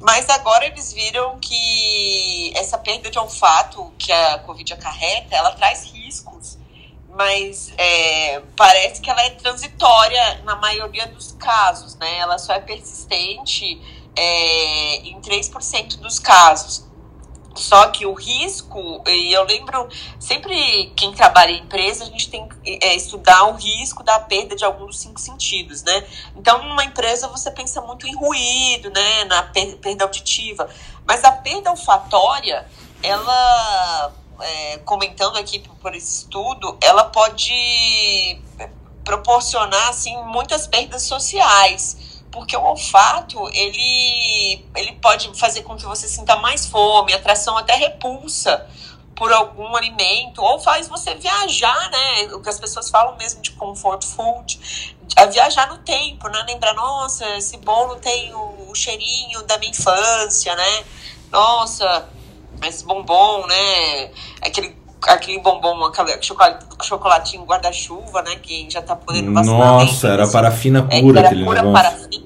Mas 0.00 0.28
agora 0.28 0.66
eles 0.66 0.92
viram 0.92 1.38
que 1.38 2.52
essa 2.56 2.76
perda 2.76 3.10
de 3.10 3.18
olfato 3.18 3.92
que 3.98 4.12
a 4.12 4.38
Covid 4.40 4.74
acarreta, 4.74 5.34
ela 5.34 5.52
traz 5.52 5.84
riscos, 5.84 6.58
mas 7.08 7.72
é, 7.78 8.40
parece 8.56 9.00
que 9.00 9.08
ela 9.08 9.22
é 9.22 9.30
transitória 9.30 10.42
na 10.44 10.56
maioria 10.56 11.06
dos 11.06 11.32
casos, 11.32 11.94
né? 11.96 12.18
Ela 12.18 12.38
só 12.38 12.52
é 12.52 12.60
persistente 12.60 13.80
é, 14.16 14.96
em 14.96 15.20
3% 15.20 15.98
dos 15.98 16.18
casos. 16.18 16.84
Só 17.56 17.88
que 17.88 18.04
o 18.04 18.12
risco, 18.12 19.02
e 19.06 19.32
eu 19.32 19.44
lembro, 19.44 19.88
sempre 20.18 20.92
quem 20.96 21.12
trabalha 21.12 21.52
em 21.52 21.60
empresa, 21.60 22.04
a 22.04 22.06
gente 22.06 22.28
tem 22.28 22.48
que 22.48 22.78
é, 22.82 22.94
estudar 22.96 23.44
o 23.44 23.52
risco 23.52 24.02
da 24.02 24.18
perda 24.18 24.56
de 24.56 24.64
algum 24.64 24.86
dos 24.86 24.98
cinco 24.98 25.20
sentidos, 25.20 25.82
né? 25.82 26.04
Então, 26.36 26.62
numa 26.64 26.84
empresa, 26.84 27.28
você 27.28 27.50
pensa 27.50 27.80
muito 27.80 28.06
em 28.06 28.14
ruído, 28.16 28.90
né? 28.90 29.24
Na 29.24 29.42
perda 29.44 30.04
auditiva. 30.04 30.68
Mas 31.06 31.22
a 31.24 31.30
perda 31.30 31.70
olfatória, 31.70 32.66
ela, 33.02 34.12
é, 34.40 34.78
comentando 34.78 35.36
aqui 35.36 35.60
por 35.80 35.94
esse 35.94 36.22
estudo, 36.22 36.76
ela 36.82 37.04
pode 37.04 38.40
proporcionar, 39.04 39.90
assim, 39.90 40.16
muitas 40.24 40.66
perdas 40.66 41.02
sociais 41.02 42.13
porque 42.34 42.56
o 42.56 42.62
olfato 42.62 43.48
ele, 43.52 44.66
ele 44.74 44.92
pode 45.00 45.30
fazer 45.38 45.62
com 45.62 45.76
que 45.76 45.84
você 45.84 46.08
sinta 46.08 46.34
mais 46.36 46.66
fome, 46.66 47.14
atração 47.14 47.56
até 47.56 47.76
repulsa 47.76 48.66
por 49.14 49.32
algum 49.32 49.76
alimento, 49.76 50.42
ou 50.42 50.58
faz 50.58 50.88
você 50.88 51.14
viajar, 51.14 51.90
né? 51.92 52.34
O 52.34 52.42
que 52.42 52.48
as 52.48 52.58
pessoas 52.58 52.90
falam 52.90 53.16
mesmo 53.16 53.40
de 53.40 53.52
comfort 53.52 54.04
food, 54.04 54.98
a 55.16 55.26
viajar 55.26 55.68
no 55.68 55.78
tempo, 55.78 56.28
né? 56.28 56.44
Lembrar, 56.48 56.74
nossa, 56.74 57.24
esse 57.36 57.56
bolo 57.58 57.94
tem 57.96 58.34
o, 58.34 58.68
o 58.68 58.74
cheirinho 58.74 59.40
da 59.44 59.56
minha 59.56 59.70
infância, 59.70 60.56
né? 60.56 60.84
Nossa, 61.30 62.08
esse 62.64 62.84
bombom, 62.84 63.46
né? 63.46 64.10
Aquele 64.42 64.76
aquele 65.06 65.38
bombom, 65.38 65.84
aquele 65.84 66.18
chocolatinho 66.82 67.44
guarda-chuva, 67.44 68.22
né? 68.22 68.36
Que 68.42 68.68
já 68.68 68.82
tá 68.82 68.96
podendo 68.96 69.30
bastante. 69.30 69.56
Nossa, 69.56 70.08
era 70.08 70.26
parafina 70.26 70.82
pura 70.82 71.20
é, 71.20 71.26
aquele 71.26 71.44
pura 71.44 71.62
negócio. 71.62 71.84
Parafina. 71.84 72.23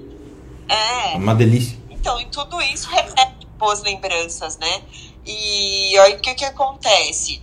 É. 0.68 1.16
Uma 1.16 1.35
delícia. 1.35 1.78
Então, 1.90 2.20
e 2.20 2.26
tudo 2.26 2.61
isso 2.62 2.88
remete 2.88 3.46
boas 3.59 3.83
lembranças, 3.83 4.57
né? 4.59 4.83
E 5.26 5.98
aí 5.98 6.14
o 6.14 6.20
que, 6.20 6.35
que 6.35 6.44
acontece? 6.44 7.42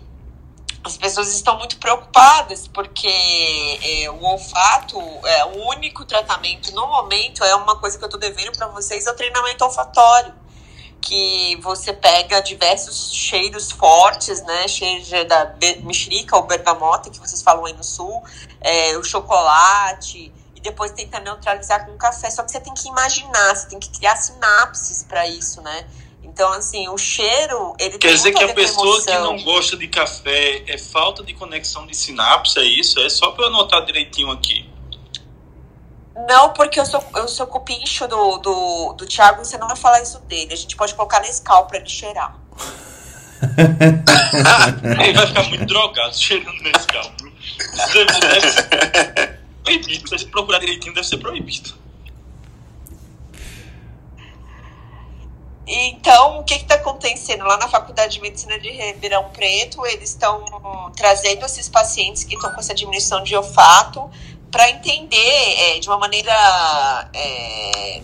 As 0.84 0.98
pessoas 0.98 1.34
estão 1.34 1.58
muito 1.58 1.78
preocupadas 1.78 2.68
porque 2.68 3.08
é, 3.08 4.10
o 4.10 4.24
olfato, 4.24 5.00
é, 5.26 5.46
o 5.46 5.68
único 5.70 6.06
tratamento 6.06 6.72
no 6.74 6.88
momento 6.88 7.44
é 7.44 7.56
uma 7.56 7.76
coisa 7.78 7.98
que 7.98 8.06
eu 8.06 8.10
tô 8.10 8.18
devendo 8.18 8.56
para 8.56 8.68
vocês, 8.68 9.06
é 9.06 9.12
o 9.12 9.16
treinamento 9.16 9.64
olfatório 9.66 10.34
que 11.06 11.58
você 11.62 11.94
pega 11.94 12.42
diversos 12.42 13.14
cheiros 13.14 13.72
fortes, 13.72 14.42
né? 14.42 14.68
Cheiro 14.68 15.28
da 15.28 15.56
mexerica 15.84 16.36
ou 16.36 16.44
bergamota, 16.44 17.12
que 17.12 17.20
vocês 17.20 17.44
falam 17.44 17.66
aí 17.66 17.74
no 17.74 17.84
sul, 17.84 18.24
é, 18.60 18.98
o 18.98 19.04
chocolate, 19.04 20.34
depois 20.66 20.92
tenta 20.92 21.20
neutralizar 21.20 21.86
com 21.86 21.96
café. 21.98 22.30
Só 22.30 22.44
que 22.44 22.52
você 22.52 22.60
tem 22.60 22.74
que 22.74 22.88
imaginar, 22.90 23.56
você 23.56 23.70
tem 23.70 23.80
que 23.80 23.90
criar 23.90 24.16
sinapses 24.16 25.04
para 25.04 25.28
isso, 25.28 25.62
né? 25.62 25.86
Então, 26.24 26.52
assim, 26.52 26.90
o 26.90 26.98
cheiro, 26.98 27.76
ele 27.80 27.98
Quer 27.98 28.14
dizer 28.14 28.34
que 28.34 28.44
a 28.44 28.54
pessoa 28.54 29.02
que 29.02 29.14
não 29.20 29.42
gosta 29.44 29.78
de 29.78 29.88
café 29.88 30.64
é 30.68 30.78
falta 30.78 31.24
de 31.24 31.34
conexão 31.34 31.86
de 31.86 31.96
sinapse, 31.96 32.60
é 32.60 32.64
isso? 32.64 33.00
É 33.00 33.08
só 33.08 33.32
para 33.32 33.46
eu 33.46 33.50
anotar 33.50 33.86
direitinho 33.86 34.32
aqui. 34.32 34.68
Não, 36.28 36.52
porque 36.54 36.80
eu 36.80 36.86
sou, 36.86 37.04
eu 37.16 37.28
sou 37.28 37.46
cupincho 37.46 38.08
do, 38.08 38.38
do, 38.38 38.94
do 38.94 39.06
Thiago 39.06 39.42
e 39.42 39.46
você 39.46 39.58
não 39.58 39.68
vai 39.68 39.78
falar 39.78 40.02
isso 40.02 40.20
dele. 40.22 40.54
A 40.54 40.58
gente 40.58 40.76
pode 40.76 40.96
colocar 40.96 41.20
nesse 41.20 41.42
cal 41.42 41.68
pra 41.68 41.78
ele 41.78 41.88
cheirar. 41.88 42.36
ele 45.04 45.14
vai 45.14 45.28
ficar 45.28 45.44
muito 45.44 45.66
drogado 45.66 46.18
cheirando 46.18 46.60
nesse 46.64 46.88
cal. 46.88 47.12
Deve, 47.94 49.35
proibido. 49.66 50.08
Se 50.08 50.18
você 50.18 50.26
procurar 50.28 50.60
direitinho, 50.60 50.94
deve 50.94 51.08
ser 51.08 51.18
proibido. 51.18 51.74
Então, 55.68 56.40
o 56.40 56.44
que 56.44 56.54
está 56.54 56.76
acontecendo? 56.76 57.44
Lá 57.44 57.58
na 57.58 57.68
Faculdade 57.68 58.14
de 58.14 58.22
Medicina 58.22 58.60
de 58.60 58.70
Ribeirão 58.70 59.30
Preto, 59.32 59.84
eles 59.88 60.12
estão 60.12 60.46
trazendo 60.96 61.44
esses 61.44 61.68
pacientes 61.68 62.24
que 62.24 62.36
estão 62.36 62.52
com 62.54 62.60
essa 62.60 62.74
diminuição 62.74 63.24
de 63.24 63.36
olfato 63.36 64.10
para 64.52 64.70
entender 64.70 65.18
é, 65.18 65.80
de 65.80 65.90
uma 65.90 65.98
maneira 65.98 67.10
é, 67.14 68.02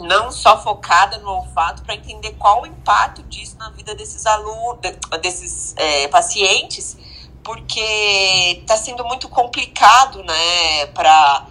não 0.00 0.32
só 0.32 0.60
focada 0.60 1.18
no 1.18 1.30
olfato, 1.30 1.82
para 1.82 1.94
entender 1.94 2.32
qual 2.32 2.62
o 2.62 2.66
impacto 2.66 3.22
disso 3.22 3.56
na 3.56 3.70
vida 3.70 3.94
desses 3.94 4.26
alunos, 4.26 4.80
desses 5.22 5.74
é, 5.76 6.08
pacientes, 6.08 6.96
porque 7.50 8.60
está 8.60 8.76
sendo 8.76 9.04
muito 9.04 9.28
complicado, 9.28 10.22
né, 10.22 10.86
para 10.94 11.48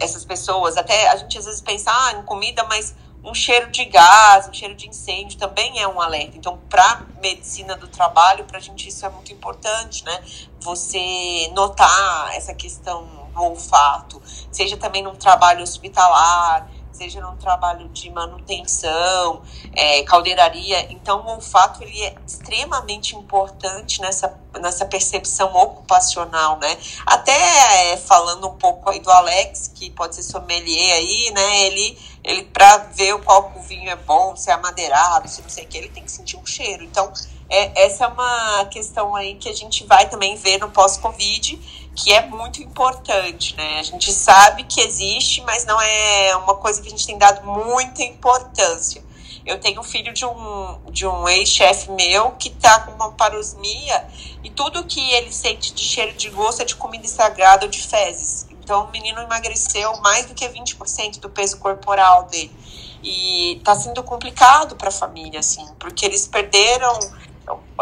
essas 0.00 0.24
pessoas. 0.24 0.76
Até 0.76 1.08
a 1.08 1.16
gente 1.18 1.38
às 1.38 1.44
vezes 1.44 1.60
pensa 1.60 1.88
ah, 1.88 2.14
em 2.14 2.22
comida, 2.24 2.64
mas 2.64 2.96
um 3.22 3.32
cheiro 3.32 3.70
de 3.70 3.84
gás, 3.84 4.48
um 4.48 4.52
cheiro 4.52 4.74
de 4.74 4.88
incêndio 4.88 5.38
também 5.38 5.80
é 5.80 5.86
um 5.86 6.00
alerta. 6.00 6.36
Então, 6.36 6.58
para 6.68 7.06
medicina 7.22 7.76
do 7.76 7.86
trabalho, 7.86 8.44
para 8.44 8.58
a 8.58 8.60
gente 8.60 8.88
isso 8.88 9.06
é 9.06 9.08
muito 9.08 9.32
importante, 9.32 10.04
né? 10.04 10.20
Você 10.62 11.48
notar 11.54 12.34
essa 12.34 12.52
questão 12.52 13.06
olfato, 13.36 14.20
seja 14.50 14.76
também 14.76 15.02
num 15.02 15.14
trabalho 15.14 15.62
hospitalar, 15.62 16.68
seja 16.96 17.20
num 17.20 17.36
trabalho 17.36 17.88
de 17.90 18.10
manutenção, 18.10 19.42
é, 19.74 20.02
caldeiraria. 20.04 20.90
Então, 20.90 21.20
o 21.24 21.34
olfato 21.34 21.82
ele 21.82 22.02
é 22.02 22.14
extremamente 22.26 23.14
importante 23.14 24.00
nessa, 24.00 24.38
nessa 24.60 24.86
percepção 24.86 25.54
ocupacional, 25.54 26.58
né? 26.58 26.76
Até 27.04 27.92
é, 27.92 27.96
falando 27.96 28.48
um 28.48 28.56
pouco 28.56 28.88
aí 28.90 29.00
do 29.00 29.10
Alex, 29.10 29.70
que 29.74 29.90
pode 29.90 30.14
ser 30.14 30.22
sommelier 30.22 30.96
aí, 30.96 31.30
né? 31.34 31.66
Ele, 31.66 31.98
ele 32.24 32.42
para 32.44 32.78
ver 32.78 33.18
qual 33.22 33.52
o 33.54 33.60
vinho 33.60 33.90
é 33.90 33.96
bom, 33.96 34.34
se 34.34 34.50
é 34.50 34.54
amadeirado, 34.54 35.28
se 35.28 35.42
não 35.42 35.48
sei 35.50 35.64
o 35.64 35.68
que, 35.68 35.76
ele 35.76 35.88
tem 35.88 36.02
que 36.02 36.10
sentir 36.10 36.36
um 36.36 36.46
cheiro. 36.46 36.82
Então, 36.82 37.12
é, 37.48 37.84
essa 37.84 38.04
é 38.04 38.08
uma 38.08 38.64
questão 38.66 39.14
aí 39.14 39.34
que 39.36 39.48
a 39.48 39.54
gente 39.54 39.84
vai 39.84 40.08
também 40.08 40.34
ver 40.36 40.58
no 40.58 40.70
pós-Covid 40.70 41.85
que 41.96 42.12
é 42.12 42.26
muito 42.26 42.62
importante, 42.62 43.56
né? 43.56 43.80
A 43.80 43.82
gente 43.82 44.12
sabe 44.12 44.64
que 44.64 44.82
existe, 44.82 45.40
mas 45.40 45.64
não 45.64 45.80
é 45.80 46.36
uma 46.36 46.54
coisa 46.54 46.80
que 46.82 46.88
a 46.88 46.90
gente 46.90 47.06
tem 47.06 47.16
dado 47.16 47.44
muita 47.46 48.02
importância. 48.02 49.02
Eu 49.46 49.58
tenho 49.58 49.80
um 49.80 49.84
filho 49.84 50.12
de 50.12 50.26
um, 50.26 50.78
de 50.90 51.06
um 51.06 51.26
ex-chefe 51.28 51.90
meu 51.92 52.32
que 52.32 52.50
tá 52.50 52.80
com 52.80 52.92
uma 52.92 53.12
parosmia 53.12 54.06
e 54.44 54.50
tudo 54.50 54.84
que 54.84 55.00
ele 55.12 55.32
sente 55.32 55.72
de 55.72 55.80
cheiro 55.80 56.12
de 56.14 56.28
gosto 56.30 56.62
é 56.62 56.64
de 56.64 56.76
comida 56.76 57.06
estragada 57.06 57.64
ou 57.64 57.70
de 57.70 57.80
fezes. 57.80 58.46
Então 58.50 58.84
o 58.84 58.90
menino 58.90 59.20
emagreceu 59.20 59.96
mais 60.00 60.26
do 60.26 60.34
que 60.34 60.46
20% 60.46 61.20
do 61.20 61.30
peso 61.30 61.58
corporal 61.58 62.24
dele. 62.24 62.50
E 63.02 63.60
tá 63.64 63.74
sendo 63.76 64.02
complicado 64.02 64.74
para 64.74 64.88
a 64.88 64.92
família, 64.92 65.38
assim, 65.38 65.64
porque 65.78 66.04
eles 66.04 66.26
perderam 66.26 66.98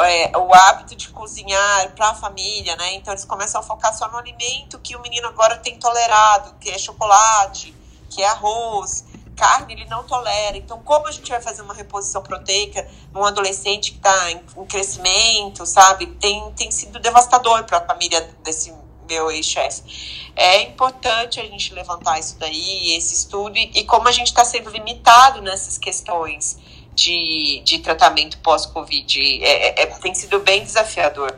é, 0.02 0.36
o 0.36 0.52
hábito 0.52 0.94
de 0.94 1.08
cozinhar 1.08 1.94
para 1.94 2.10
a 2.10 2.14
família, 2.14 2.76
né? 2.76 2.94
Então 2.94 3.12
eles 3.12 3.24
começam 3.24 3.60
a 3.60 3.64
focar 3.64 3.96
só 3.96 4.08
no 4.10 4.18
alimento 4.18 4.78
que 4.78 4.94
o 4.94 5.00
menino 5.00 5.28
agora 5.28 5.56
tem 5.56 5.78
tolerado, 5.78 6.54
que 6.60 6.70
é 6.70 6.78
chocolate, 6.78 7.74
que 8.10 8.22
é 8.22 8.28
arroz, 8.28 9.04
carne 9.36 9.72
ele 9.72 9.86
não 9.86 10.04
tolera. 10.04 10.56
Então 10.56 10.80
como 10.82 11.06
a 11.06 11.10
gente 11.10 11.30
vai 11.30 11.40
fazer 11.40 11.62
uma 11.62 11.74
reposição 11.74 12.22
proteica 12.22 12.86
num 13.12 13.24
adolescente 13.24 13.92
que 13.92 13.96
está 13.96 14.30
em, 14.32 14.40
em, 14.56 14.66
crescimento, 14.66 15.64
sabe? 15.64 16.06
Tem, 16.06 16.52
tem 16.52 16.70
sido 16.70 16.98
devastador 16.98 17.64
para 17.64 17.78
a 17.78 17.86
família 17.86 18.20
desse 18.42 18.74
meu 19.08 19.30
ex-chefe. 19.30 20.32
É 20.36 20.62
importante 20.62 21.40
a 21.40 21.44
gente 21.44 21.72
levantar 21.72 22.18
isso 22.18 22.36
daí, 22.38 22.96
esse 22.96 23.14
estudo, 23.14 23.56
e, 23.56 23.70
e 23.74 23.84
como 23.84 24.08
a 24.08 24.12
gente 24.12 24.28
está 24.28 24.44
sendo 24.44 24.70
limitado 24.70 25.40
nessas 25.42 25.78
questões 25.78 26.58
de, 26.94 27.62
de 27.64 27.78
tratamento 27.78 28.38
pós-Covid. 28.38 29.20
É, 29.42 29.68
é, 29.68 29.82
é, 29.82 29.86
tem 29.86 30.14
sido 30.14 30.40
bem 30.40 30.62
desafiador. 30.62 31.34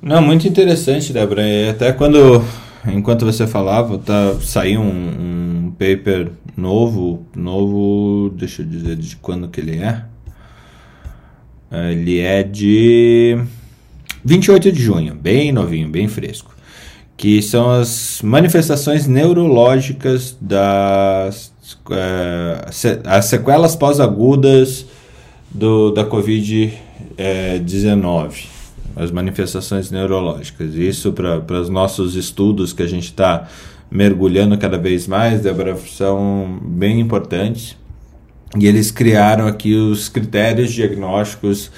Não, 0.00 0.22
muito 0.22 0.46
interessante, 0.46 1.12
Débora. 1.12 1.42
E 1.42 1.70
até 1.70 1.92
quando, 1.92 2.44
enquanto 2.86 3.24
você 3.24 3.46
falava, 3.46 3.98
tá, 3.98 4.34
saiu 4.40 4.80
um, 4.80 5.66
um 5.66 5.70
paper 5.72 6.30
novo, 6.56 7.26
novo, 7.34 8.30
deixa 8.30 8.62
eu 8.62 8.66
dizer 8.66 8.96
de 8.96 9.16
quando 9.16 9.48
que 9.48 9.60
ele 9.60 9.78
é. 9.78 10.04
Ele 11.70 12.20
é 12.20 12.42
de 12.42 13.36
28 14.24 14.72
de 14.72 14.82
junho, 14.82 15.14
bem 15.14 15.52
novinho, 15.52 15.88
bem 15.88 16.08
fresco. 16.08 16.54
Que 17.16 17.42
são 17.42 17.70
as 17.70 18.20
manifestações 18.22 19.06
neurológicas 19.06 20.36
das 20.40 21.48
é, 21.48 21.55
as 23.04 23.24
sequelas 23.26 23.74
pós-agudas 23.74 24.86
da 25.50 26.04
Covid-19, 26.04 26.72
é, 27.16 29.02
as 29.02 29.10
manifestações 29.10 29.90
neurológicas. 29.90 30.74
Isso 30.74 31.12
para 31.12 31.60
os 31.60 31.68
nossos 31.68 32.14
estudos 32.14 32.72
que 32.72 32.82
a 32.82 32.86
gente 32.86 33.04
está 33.04 33.48
mergulhando 33.90 34.56
cada 34.58 34.78
vez 34.78 35.06
mais, 35.06 35.40
Débora, 35.42 35.76
são 35.76 36.58
bem 36.62 37.00
importantes. 37.00 37.76
E 38.58 38.66
eles 38.66 38.90
criaram 38.90 39.46
aqui 39.46 39.74
os 39.74 40.08
critérios 40.08 40.72
diagnósticos 40.72 41.70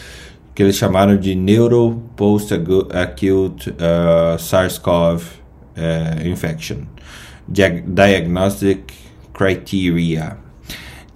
que 0.54 0.62
eles 0.62 0.76
chamaram 0.76 1.16
de 1.16 1.34
Neuro 1.34 2.02
Post-Acute 2.16 3.70
uh, 3.70 4.38
SARS-CoV 4.38 5.22
uh, 5.22 6.26
Infection. 6.26 6.78
Diagnostic 7.48 8.92
criteria. 9.38 10.36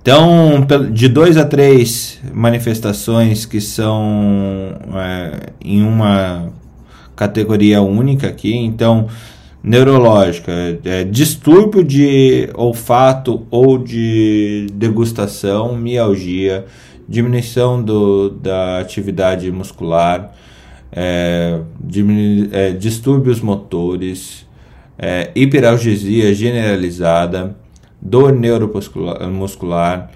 Então, 0.01 0.65
de 0.93 1.09
dois 1.09 1.37
a 1.37 1.45
três 1.45 2.21
manifestações 2.33 3.45
que 3.45 3.61
são 3.61 4.77
é, 4.95 5.51
em 5.61 5.83
uma 5.83 6.53
categoria 7.17 7.83
única 7.83 8.29
aqui. 8.29 8.55
Então, 8.57 9.09
neurológica, 9.63 10.53
é, 10.85 11.05
distúrbio 11.05 11.85
de 11.85 12.49
olfato 12.55 13.47
ou 13.51 13.79
de 13.79 14.67
degustação, 14.73 15.77
mialgia, 15.77 16.65
diminuição 17.09 17.83
do, 17.83 18.31
da 18.31 18.79
atividade 18.81 19.51
muscular, 19.53 20.33
é, 20.91 21.61
diminu, 21.81 22.49
é, 22.53 22.73
distúrbios 22.73 23.41
motores, 23.41 24.47
é, 24.99 25.31
hiperalgesia 25.35 26.35
generalizada, 26.35 27.57
dor 28.03 28.33
neuromuscular, 28.33 30.11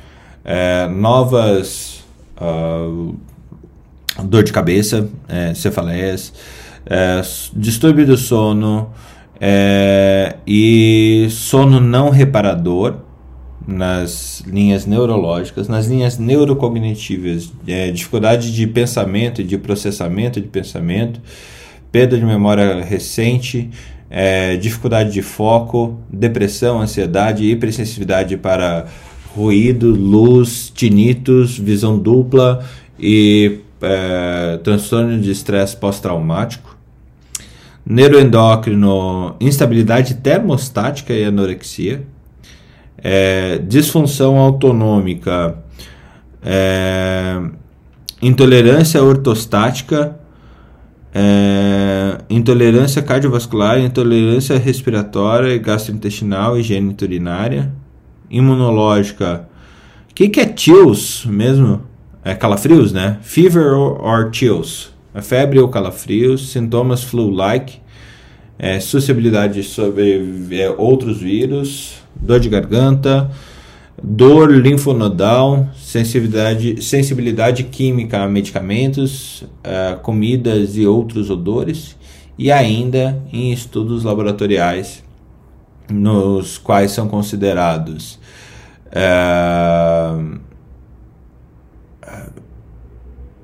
é, 0.44 0.88
novas 0.88 2.04
uh, 2.40 3.14
dor 4.24 4.42
de 4.42 4.52
cabeça, 4.52 5.08
é, 5.28 5.54
cefaleias, 5.54 6.32
é, 6.84 7.20
distúrbio 7.54 8.06
do 8.06 8.16
sono 8.16 8.90
é, 9.40 10.36
e 10.46 11.26
sono 11.30 11.80
não 11.80 12.10
reparador 12.10 12.96
nas 13.66 14.42
linhas 14.46 14.86
neurológicas, 14.86 15.68
nas 15.68 15.86
linhas 15.86 16.18
neurocognitivas, 16.18 17.52
é, 17.66 17.90
dificuldade 17.90 18.54
de 18.54 18.66
pensamento 18.66 19.40
e 19.40 19.44
de 19.44 19.58
processamento 19.58 20.40
de 20.40 20.46
pensamento, 20.46 21.20
perda 21.90 22.16
de 22.16 22.24
memória 22.24 22.82
recente, 22.84 23.70
é, 24.10 24.56
dificuldade 24.56 25.12
de 25.12 25.22
foco, 25.22 25.98
depressão, 26.08 26.80
ansiedade, 26.80 27.44
hipersensibilidade 27.44 28.36
para 28.36 28.86
ruído, 29.34 29.90
luz, 29.90 30.70
tinitos, 30.74 31.58
visão 31.58 31.98
dupla 31.98 32.64
e 32.98 33.60
é, 33.82 34.58
transtorno 34.62 35.20
de 35.20 35.30
estresse 35.30 35.76
pós-traumático. 35.76 36.76
Neuroendócrino, 37.84 39.36
instabilidade 39.40 40.14
termostática 40.14 41.12
e 41.12 41.24
anorexia. 41.24 42.02
É, 42.98 43.58
disfunção 43.58 44.38
autonômica, 44.38 45.58
é, 46.42 47.40
intolerância 48.22 49.02
ortostática 49.02 50.18
é, 51.18 52.18
intolerância 52.28 53.00
cardiovascular, 53.00 53.80
intolerância 53.80 54.58
respiratória 54.58 55.54
e 55.54 55.58
gastrointestinal, 55.58 56.58
higiene 56.58 56.94
urinária, 57.00 57.72
imunológica. 58.28 59.48
O 60.10 60.14
que, 60.14 60.28
que 60.28 60.40
é 60.40 60.54
chills 60.54 61.24
mesmo? 61.24 61.80
É 62.22 62.34
calafrios, 62.34 62.92
né? 62.92 63.18
Fever 63.22 63.72
or, 63.72 64.04
or 64.04 64.30
chills. 64.30 64.90
É 65.14 65.22
febre 65.22 65.58
ou 65.58 65.68
calafrios, 65.68 66.50
sintomas 66.50 67.02
flu-like, 67.02 67.78
é, 68.58 68.78
suscetibilidade 68.78 69.62
sobre 69.62 70.22
é, 70.50 70.68
outros 70.76 71.18
vírus, 71.18 71.94
dor 72.14 72.40
de 72.40 72.50
garganta, 72.50 73.30
dor 74.02 74.50
linfonodal, 74.50 75.68
sensibilidade, 75.76 76.82
sensibilidade 76.82 77.64
química 77.64 78.22
a 78.22 78.28
medicamentos, 78.28 79.42
uh, 79.42 79.98
comidas 80.02 80.76
e 80.76 80.86
outros 80.86 81.30
odores, 81.30 81.96
e 82.38 82.52
ainda 82.52 83.22
em 83.32 83.52
estudos 83.52 84.04
laboratoriais 84.04 85.02
nos 85.90 86.58
quais 86.58 86.90
são 86.90 87.08
considerados 87.08 88.18
uh, 88.88 90.38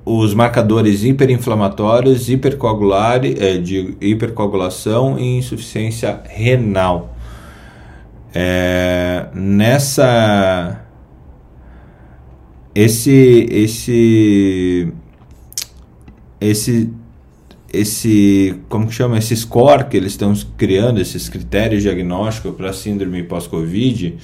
os 0.05 0.33
marcadores 0.33 1.03
hiperinflamatórios, 1.03 2.29
hipercoagular, 2.29 3.21
eh, 3.23 3.57
de 3.57 3.95
hipercoagulação 4.01 5.17
e 5.17 5.37
insuficiência 5.37 6.21
renal. 6.25 7.12
É, 8.33 9.27
nessa 9.33 10.83
esse 12.73 13.47
esse 13.51 14.93
esse 16.41 16.93
esse 17.71 18.59
como 18.69 18.87
que 18.87 18.93
chama? 18.93 19.17
Esse 19.17 19.35
score 19.35 19.85
que 19.85 19.97
eles 19.97 20.13
estão 20.13 20.33
criando 20.57 20.99
esses 20.99 21.29
critérios 21.29 21.83
diagnósticos 21.83 22.55
para 22.55 22.73
síndrome 22.73 23.23
pós-covid 23.23 24.17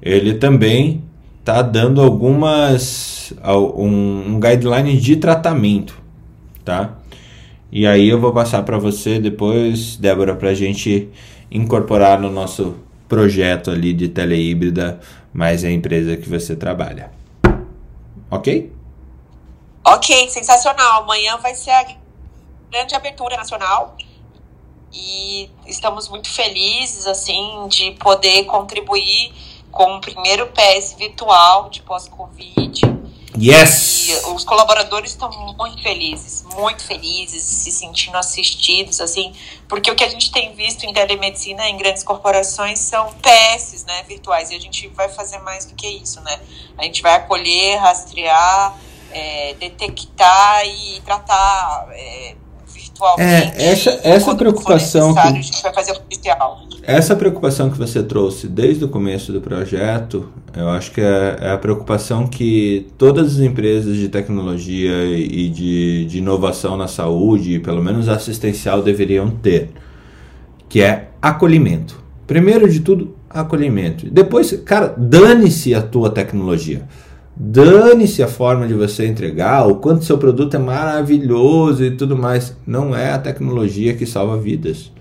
ele 0.00 0.34
também 0.34 1.04
está 1.40 1.60
dando 1.62 2.00
algumas 2.00 3.34
um, 3.76 4.34
um 4.34 4.40
guideline 4.40 4.98
de 4.98 5.16
tratamento 5.16 5.98
tá? 6.64 6.98
E 7.70 7.86
aí 7.86 8.08
eu 8.08 8.20
vou 8.20 8.32
passar 8.32 8.62
para 8.62 8.78
você 8.78 9.18
depois 9.18 9.96
Débora 9.96 10.34
para 10.34 10.50
a 10.50 10.54
gente 10.54 11.08
incorporar 11.50 12.20
no 12.20 12.30
nosso 12.30 12.85
projeto 13.08 13.70
ali 13.70 13.92
de 13.92 14.08
telehíbrida, 14.08 15.00
mas 15.32 15.64
é 15.64 15.68
a 15.68 15.72
empresa 15.72 16.16
que 16.16 16.28
você 16.28 16.56
trabalha. 16.56 17.10
Ok? 18.30 18.72
Ok, 19.84 20.28
sensacional. 20.28 21.02
Amanhã 21.02 21.36
vai 21.36 21.54
ser 21.54 21.70
a 21.70 21.86
grande 22.70 22.94
abertura 22.94 23.36
nacional 23.36 23.96
e 24.92 25.48
estamos 25.66 26.08
muito 26.08 26.28
felizes 26.28 27.06
assim 27.06 27.68
de 27.68 27.92
poder 27.92 28.44
contribuir 28.44 29.32
com 29.70 29.96
o 29.96 30.00
primeiro 30.00 30.46
PS 30.48 30.94
virtual 30.98 31.68
de 31.68 31.82
pós-Covid. 31.82 32.95
Yes! 33.38 34.08
E 34.08 34.30
os 34.30 34.44
colaboradores 34.44 35.10
estão 35.10 35.30
muito 35.56 35.82
felizes, 35.82 36.44
muito 36.54 36.84
felizes, 36.84 37.42
se 37.42 37.70
sentindo 37.70 38.16
assistidos, 38.16 39.00
assim, 39.00 39.32
porque 39.68 39.90
o 39.90 39.94
que 39.94 40.04
a 40.04 40.08
gente 40.08 40.30
tem 40.30 40.54
visto 40.54 40.84
em 40.84 40.92
telemedicina 40.92 41.68
em 41.68 41.76
grandes 41.76 42.02
corporações 42.02 42.78
são 42.78 43.12
PS, 43.14 43.84
né, 43.86 44.04
virtuais, 44.08 44.50
e 44.50 44.54
a 44.54 44.60
gente 44.60 44.88
vai 44.88 45.08
fazer 45.08 45.38
mais 45.38 45.64
do 45.64 45.74
que 45.74 45.86
isso, 45.86 46.20
né? 46.20 46.38
A 46.78 46.84
gente 46.84 47.02
vai 47.02 47.14
acolher, 47.14 47.78
rastrear, 47.78 48.76
é, 49.10 49.54
detectar 49.58 50.66
e 50.66 51.00
tratar 51.00 51.88
é, 51.92 52.34
virtualmente. 52.66 53.62
É, 53.62 53.72
essa, 53.72 54.00
essa 54.02 54.34
preocupação 54.34 55.14
que, 55.14 55.20
a 55.20 55.32
gente 55.32 55.62
vai 55.62 55.72
fazer 55.72 55.92
oficial. 55.92 56.60
Essa 56.86 57.16
preocupação 57.16 57.68
que 57.68 57.76
você 57.76 58.00
trouxe 58.00 58.46
desde 58.46 58.84
o 58.84 58.88
começo 58.88 59.32
do 59.32 59.40
projeto, 59.40 60.28
eu 60.56 60.68
acho 60.68 60.92
que 60.92 61.00
é, 61.00 61.36
é 61.40 61.50
a 61.50 61.58
preocupação 61.58 62.28
que 62.28 62.86
todas 62.96 63.32
as 63.32 63.38
empresas 63.40 63.96
de 63.96 64.08
tecnologia 64.08 65.04
e 65.04 65.48
de, 65.48 66.04
de 66.04 66.18
inovação 66.18 66.76
na 66.76 66.86
saúde, 66.86 67.58
pelo 67.58 67.82
menos 67.82 68.08
assistencial, 68.08 68.82
deveriam 68.82 69.28
ter, 69.28 69.70
que 70.68 70.80
é 70.80 71.08
acolhimento. 71.20 72.00
Primeiro 72.24 72.70
de 72.70 72.78
tudo, 72.78 73.16
acolhimento. 73.28 74.08
Depois, 74.08 74.52
cara, 74.64 74.94
dane-se 74.96 75.74
a 75.74 75.82
tua 75.82 76.08
tecnologia. 76.08 76.82
Dane-se 77.34 78.22
a 78.22 78.28
forma 78.28 78.64
de 78.64 78.74
você 78.74 79.08
entregar, 79.08 79.66
o 79.66 79.74
quanto 79.74 80.04
seu 80.04 80.18
produto 80.18 80.54
é 80.54 80.60
maravilhoso 80.60 81.84
e 81.84 81.90
tudo 81.90 82.16
mais. 82.16 82.56
Não 82.64 82.94
é 82.94 83.12
a 83.12 83.18
tecnologia 83.18 83.92
que 83.92 84.06
salva 84.06 84.36
vidas. 84.36 84.92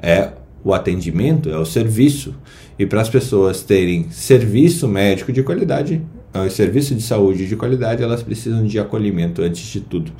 É 0.00 0.30
o 0.66 0.74
atendimento, 0.74 1.48
é 1.48 1.56
o 1.56 1.64
serviço. 1.64 2.34
E 2.76 2.84
para 2.84 3.00
as 3.00 3.08
pessoas 3.08 3.62
terem 3.62 4.10
serviço 4.10 4.88
médico 4.88 5.32
de 5.32 5.44
qualidade, 5.44 6.02
é, 6.34 6.48
serviço 6.50 6.92
de 6.92 7.02
saúde 7.02 7.46
de 7.46 7.54
qualidade, 7.54 8.02
elas 8.02 8.20
precisam 8.20 8.66
de 8.66 8.76
acolhimento 8.76 9.42
antes 9.42 9.62
de 9.62 9.80
tudo. 9.80 10.10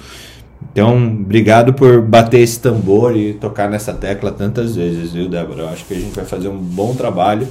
Então, 0.70 0.96
obrigado 0.96 1.74
por 1.74 2.00
bater 2.00 2.40
esse 2.40 2.60
tambor 2.60 3.16
e 3.16 3.34
tocar 3.34 3.68
nessa 3.68 3.92
tecla 3.92 4.30
tantas 4.30 4.76
vezes, 4.76 5.12
viu, 5.12 5.28
Débora? 5.28 5.62
Eu 5.62 5.68
acho 5.68 5.84
que 5.84 5.94
a 5.94 5.98
gente 5.98 6.14
vai 6.14 6.24
fazer 6.24 6.48
um 6.48 6.56
bom 6.56 6.94
trabalho 6.94 7.48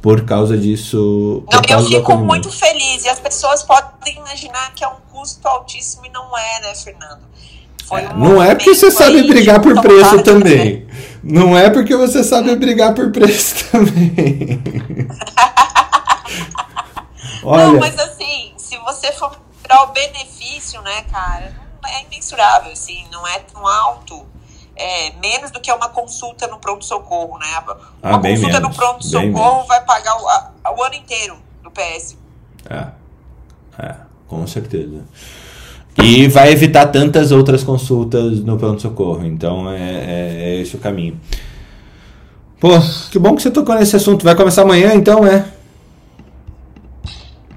por 0.00 0.22
causa 0.22 0.56
disso. 0.56 1.44
Não, 1.52 1.78
eu 1.78 1.84
fico 1.86 2.16
muito 2.16 2.50
feliz. 2.50 3.04
E 3.04 3.08
as 3.08 3.20
pessoas 3.20 3.62
podem 3.62 4.16
imaginar 4.16 4.72
que 4.74 4.82
é 4.82 4.88
um 4.88 4.96
custo 5.12 5.46
altíssimo 5.46 6.06
e 6.06 6.08
não 6.08 6.36
é, 6.36 6.60
né, 6.62 6.74
Fernando? 6.74 7.20
É, 7.92 8.14
um 8.14 8.18
não 8.18 8.42
é 8.42 8.54
porque 8.54 8.74
você 8.74 8.90
sabe 8.90 9.22
brigar 9.24 9.60
por 9.60 9.78
preço 9.82 10.22
também. 10.22 10.86
Não 11.24 11.56
é 11.56 11.70
porque 11.70 11.96
você 11.96 12.22
sabe 12.22 12.54
brigar 12.54 12.94
por 12.94 13.10
preço 13.10 13.64
também. 13.72 14.60
Olha. 17.42 17.66
Não, 17.68 17.80
mas 17.80 17.98
assim, 17.98 18.52
se 18.58 18.76
você 18.78 19.10
for 19.12 19.34
para 19.62 19.84
o 19.84 19.86
benefício, 19.86 20.82
né, 20.82 21.02
cara, 21.10 21.50
é 21.86 22.02
imensurável, 22.02 22.72
assim, 22.72 23.06
não 23.10 23.26
é 23.26 23.38
tão 23.38 23.66
alto 23.66 24.26
é, 24.76 25.12
menos 25.12 25.50
do 25.50 25.60
que 25.60 25.72
uma 25.72 25.88
consulta 25.88 26.46
no 26.46 26.58
pronto-socorro, 26.58 27.38
né? 27.38 27.46
Uma 28.02 28.16
ah, 28.16 28.18
consulta 28.18 28.60
menos, 28.60 28.60
no 28.60 28.74
pronto-socorro 28.74 29.66
vai 29.66 29.82
pagar 29.82 30.20
o, 30.20 30.28
a, 30.28 30.52
o, 30.76 30.82
ano 30.82 30.94
inteiro 30.94 31.38
do 31.62 31.70
PS. 31.70 32.18
É. 32.68 32.88
É, 33.78 33.96
com 34.28 34.46
certeza. 34.46 35.04
E 36.02 36.28
vai 36.28 36.52
evitar 36.52 36.86
tantas 36.86 37.30
outras 37.32 37.62
consultas 37.62 38.40
no 38.40 38.58
pronto-socorro. 38.58 39.24
Então 39.24 39.70
é, 39.70 39.78
é, 39.78 40.36
é, 40.40 40.60
esse 40.60 40.76
o 40.76 40.78
caminho. 40.78 41.18
Pô, 42.60 42.70
que 43.10 43.18
bom 43.18 43.34
que 43.34 43.42
você 43.42 43.50
tocou 43.50 43.74
nesse 43.74 43.96
assunto. 43.96 44.24
Vai 44.24 44.34
começar 44.34 44.62
amanhã, 44.62 44.94
então, 44.94 45.26
é? 45.26 45.46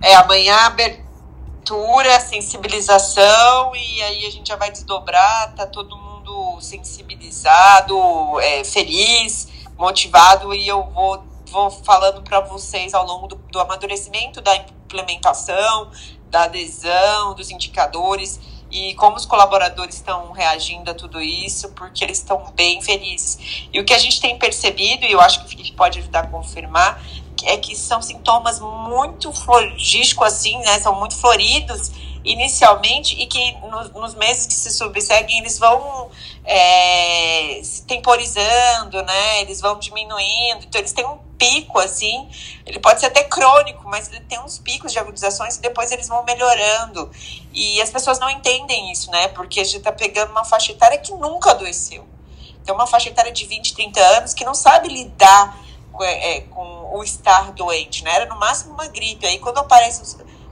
É, 0.02 0.16
amanhã 0.16 0.56
abertura, 0.66 2.20
sensibilização 2.20 3.72
e 3.76 4.02
aí 4.02 4.26
a 4.26 4.30
gente 4.30 4.48
já 4.48 4.56
vai 4.56 4.72
desdobrar, 4.72 5.54
tá 5.56 5.66
todo 5.66 5.98
mundo 5.98 6.08
mundo 6.28 6.62
sensibilizado, 6.62 7.96
é, 8.42 8.64
feliz, 8.64 9.48
motivado 9.78 10.54
e 10.54 10.68
eu 10.68 10.84
vou, 10.94 11.24
vou 11.48 11.72
falando 11.72 12.22
para 12.22 12.42
vocês 12.42 12.94
ao 12.94 13.06
longo 13.06 13.28
do, 13.28 13.36
do 13.36 13.60
amadurecimento 13.60 14.42
da 14.42 14.56
implementação, 14.56 15.90
da 16.30 16.44
adesão, 16.44 17.34
dos 17.34 17.50
indicadores 17.50 18.40
e 18.70 18.94
como 18.96 19.16
os 19.16 19.26
colaboradores 19.26 19.96
estão 19.96 20.32
reagindo 20.32 20.92
a 20.92 20.94
tudo 20.94 21.22
isso, 21.22 21.70
porque 21.70 22.04
eles 22.04 22.18
estão 22.18 22.52
bem 22.56 22.82
felizes. 22.82 23.68
E 23.72 23.80
o 23.80 23.86
que 23.86 23.94
a 23.94 23.98
gente 23.98 24.20
tem 24.20 24.38
percebido, 24.38 25.06
e 25.06 25.12
eu 25.12 25.22
acho 25.22 25.40
que 25.40 25.46
o 25.46 25.50
Felipe 25.50 25.72
pode 25.72 26.00
ajudar 26.00 26.26
a 26.26 26.28
confirmar, 26.28 27.02
é 27.44 27.56
que 27.56 27.76
são 27.76 28.02
sintomas 28.02 28.60
muito 28.60 29.32
florigísticos, 29.32 30.28
assim, 30.28 30.58
né? 30.60 30.80
São 30.80 30.96
muito 30.96 31.16
floridos 31.16 31.92
inicialmente 32.28 33.20
e 33.20 33.26
que 33.26 33.54
no, 33.62 34.02
nos 34.02 34.14
meses 34.16 34.46
que 34.46 34.54
se 34.54 34.72
subseguem 34.72 35.40
eles 35.40 35.58
vão 35.58 36.12
é, 36.44 37.62
se 37.64 37.84
temporizando, 37.84 39.02
né? 39.04 39.42
Eles 39.42 39.62
vão 39.62 39.80
diminuindo. 39.80 40.66
Então 40.66 40.80
eles 40.80 40.92
têm 40.92 41.06
um 41.06 41.18
pico 41.38 41.80
assim. 41.80 42.30
Ele 42.66 42.80
pode 42.80 43.00
ser 43.00 43.08
até 43.08 43.24
crônico, 43.24 43.88
mas 43.88 44.12
ele 44.12 44.22
tem 44.22 44.40
uns 44.40 44.60
picos 44.60 44.92
de 44.92 45.00
agudizações 45.00 45.56
e 45.56 45.62
depois 45.62 45.92
eles 45.92 46.08
vão 46.08 46.24
melhorando. 46.24 47.10
E 47.54 47.82
as 47.82 47.90
pessoas 47.90 48.20
não 48.20 48.30
entendem 48.30 48.92
isso, 48.92 49.10
né? 49.10 49.30
Porque 49.30 49.62
a 49.62 49.64
gente 49.64 49.78
está 49.78 49.92
pegando 49.92 50.32
uma 50.32 50.44
faixa 50.44 50.72
etária 50.72 50.98
que 50.98 51.12
nunca 51.14 51.52
adoeceu. 51.52 52.06
Tem 52.66 52.76
uma 52.76 52.88
faixa 52.88 53.08
etária 53.08 53.32
de 53.32 53.46
20, 53.46 53.74
30 53.74 54.00
anos 54.18 54.34
que 54.34 54.44
não 54.44 54.54
sabe 54.54 54.90
lidar 54.90 55.58
com, 55.94 56.04
é, 56.04 56.42
com 56.42 56.92
o 56.94 57.04
estar 57.04 57.52
doente, 57.54 58.04
né? 58.04 58.16
Era 58.16 58.26
no 58.26 58.38
máximo 58.38 58.74
uma 58.74 58.88
gripe. 58.88 59.26
Aí 59.26 59.40
quando 59.40 59.60
aparecem 59.60 60.04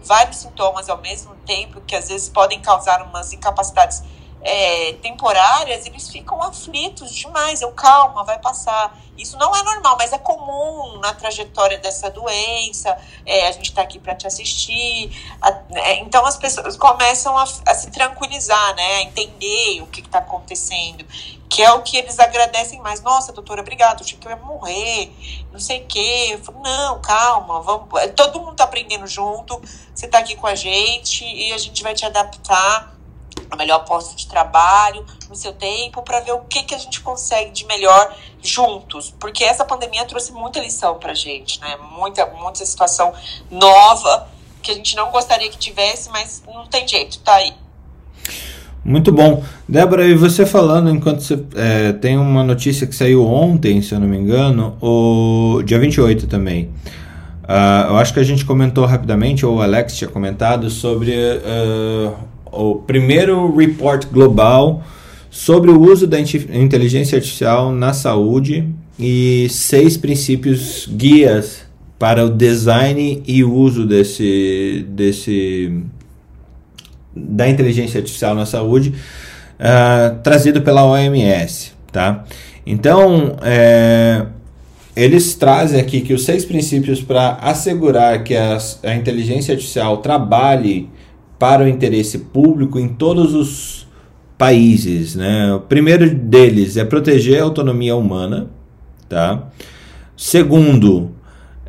vários 0.05 0.37
sintomas 0.37 0.89
ao 0.89 1.01
mesmo 1.01 1.35
tempo, 1.45 1.81
que 1.81 1.95
às 1.95 2.07
vezes 2.07 2.29
podem 2.29 2.61
causar 2.61 3.01
umas 3.01 3.33
incapacidades 3.33 4.03
é, 4.45 4.93
temporárias, 5.01 5.87
eles 5.87 6.07
ficam 6.07 6.39
aflitos 6.39 7.11
demais. 7.11 7.61
Eu, 7.61 7.71
calma, 7.71 8.23
vai 8.23 8.37
passar. 8.37 8.95
Isso 9.17 9.35
não 9.37 9.55
é 9.55 9.63
normal, 9.63 9.95
mas 9.97 10.13
é 10.13 10.19
comum 10.19 10.99
na 10.99 11.15
trajetória 11.15 11.79
dessa 11.79 12.11
doença. 12.11 12.95
É, 13.25 13.47
a 13.47 13.51
gente 13.51 13.69
está 13.69 13.81
aqui 13.81 13.97
para 13.97 14.13
te 14.13 14.27
assistir. 14.27 15.09
A, 15.41 15.49
é, 15.73 15.95
então 15.95 16.23
as 16.27 16.37
pessoas 16.37 16.77
começam 16.77 17.35
a, 17.35 17.43
a, 17.43 17.73
se 17.73 17.89
tranquilizar, 17.89 18.75
né? 18.75 18.97
A 18.97 19.01
entender 19.01 19.81
o 19.81 19.87
que 19.87 20.01
está 20.01 20.19
acontecendo. 20.19 21.03
Que 21.49 21.63
é 21.63 21.71
o 21.71 21.81
que 21.81 21.97
eles 21.97 22.19
agradecem 22.19 22.79
mais. 22.81 23.01
Nossa, 23.01 23.33
doutora, 23.33 23.61
obrigada. 23.61 24.01
Eu 24.01 24.05
achei 24.05 24.19
que 24.19 24.27
eu 24.27 24.29
ia 24.31 24.37
morrer, 24.37 25.11
não 25.51 25.59
sei 25.59 25.81
o 25.81 25.85
quê. 25.87 26.29
Eu 26.33 26.43
falo, 26.43 26.61
não, 26.61 27.01
calma, 27.01 27.61
vamos. 27.61 27.89
Todo 28.15 28.39
mundo 28.39 28.51
está 28.51 28.65
aprendendo 28.65 29.07
junto. 29.07 29.59
Você 29.95 30.05
está 30.05 30.19
aqui 30.19 30.35
com 30.35 30.45
a 30.45 30.53
gente 30.53 31.25
e 31.25 31.51
a 31.51 31.57
gente 31.57 31.81
vai 31.81 31.95
te 31.95 32.05
adaptar 32.05 32.94
a 33.55 33.57
melhor 33.57 33.79
posto 33.85 34.15
de 34.15 34.27
trabalho, 34.27 35.05
no 35.29 35.35
seu 35.35 35.53
tempo, 35.53 36.01
para 36.03 36.19
ver 36.19 36.33
o 36.33 36.41
que, 36.41 36.63
que 36.63 36.75
a 36.75 36.77
gente 36.77 37.01
consegue 37.01 37.51
de 37.51 37.65
melhor 37.65 38.15
juntos. 38.41 39.13
Porque 39.19 39.43
essa 39.43 39.65
pandemia 39.65 40.05
trouxe 40.05 40.31
muita 40.31 40.59
lição 40.59 40.99
para 40.99 41.13
gente, 41.13 41.59
né? 41.59 41.75
Muita, 41.97 42.25
muita 42.27 42.63
situação 42.65 43.13
nova 43.49 44.27
que 44.61 44.71
a 44.71 44.75
gente 44.75 44.95
não 44.95 45.11
gostaria 45.11 45.49
que 45.49 45.57
tivesse, 45.57 46.09
mas 46.09 46.43
não 46.47 46.65
tem 46.65 46.87
jeito, 46.87 47.19
tá 47.19 47.35
aí. 47.35 47.53
Muito 48.83 49.11
bom. 49.11 49.43
Débora, 49.67 50.05
e 50.05 50.13
você 50.13 50.45
falando, 50.45 50.89
enquanto 50.91 51.21
você 51.21 51.43
é, 51.55 51.91
tem 51.93 52.17
uma 52.17 52.43
notícia 52.43 52.85
que 52.85 52.95
saiu 52.95 53.25
ontem, 53.25 53.81
se 53.81 53.93
eu 53.93 53.99
não 53.99 54.07
me 54.07 54.17
engano, 54.17 54.77
o 54.79 55.63
dia 55.63 55.79
28 55.79 56.27
também. 56.27 56.69
Uh, 57.45 57.89
eu 57.89 57.97
acho 57.97 58.13
que 58.13 58.19
a 58.19 58.23
gente 58.23 58.43
comentou 58.43 58.85
rapidamente, 58.85 59.45
ou 59.45 59.57
o 59.57 59.61
Alex 59.61 59.95
tinha 59.95 60.07
comentado, 60.07 60.69
sobre 60.69 61.11
uh, 61.11 62.15
o 62.55 62.75
primeiro 62.75 63.55
report 63.55 64.07
global 64.07 64.83
sobre 65.29 65.69
o 65.69 65.81
uso 65.81 66.07
da 66.07 66.17
inteligência 66.19 67.17
artificial 67.17 67.71
na 67.71 67.93
saúde 67.93 68.67
e 68.97 69.47
seis 69.49 69.97
princípios 69.97 70.87
guias 70.89 71.65
para 71.99 72.25
o 72.25 72.29
design 72.29 73.21
e 73.27 73.43
uso 73.43 73.85
desse, 73.85 74.85
desse 74.89 75.81
da 77.15 77.47
inteligência 77.47 77.99
artificial 77.99 78.35
na 78.35 78.45
saúde 78.45 78.93
uh, 79.59 80.19
trazido 80.21 80.61
pela 80.61 80.85
OMS, 80.85 81.71
tá? 81.91 82.25
Então, 82.65 83.37
é, 83.43 84.25
eles 84.95 85.35
trazem 85.35 85.79
aqui 85.79 86.01
que 86.01 86.13
os 86.13 86.25
seis 86.25 86.43
princípios 86.43 87.01
para 87.01 87.33
assegurar 87.41 88.23
que 88.23 88.35
a, 88.35 88.57
a 88.83 88.95
inteligência 88.95 89.53
artificial 89.53 89.97
trabalhe 89.97 90.89
para 91.37 91.63
o 91.63 91.67
interesse 91.67 92.17
público 92.17 92.79
em 92.79 92.87
todos 92.87 93.33
os 93.33 93.87
países. 94.37 95.15
Né? 95.15 95.53
O 95.53 95.59
primeiro 95.59 96.09
deles 96.13 96.77
é 96.77 96.85
proteger 96.85 97.41
a 97.41 97.43
autonomia 97.43 97.95
humana, 97.95 98.47
tá? 99.07 99.43
Segundo, 100.15 101.11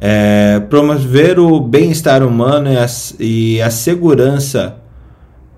é, 0.00 0.60
promover 0.70 1.38
o 1.38 1.60
bem-estar 1.60 2.22
humano 2.22 2.70
e 2.72 2.76
a, 2.76 2.86
e 3.18 3.62
a 3.62 3.70
segurança. 3.70 4.76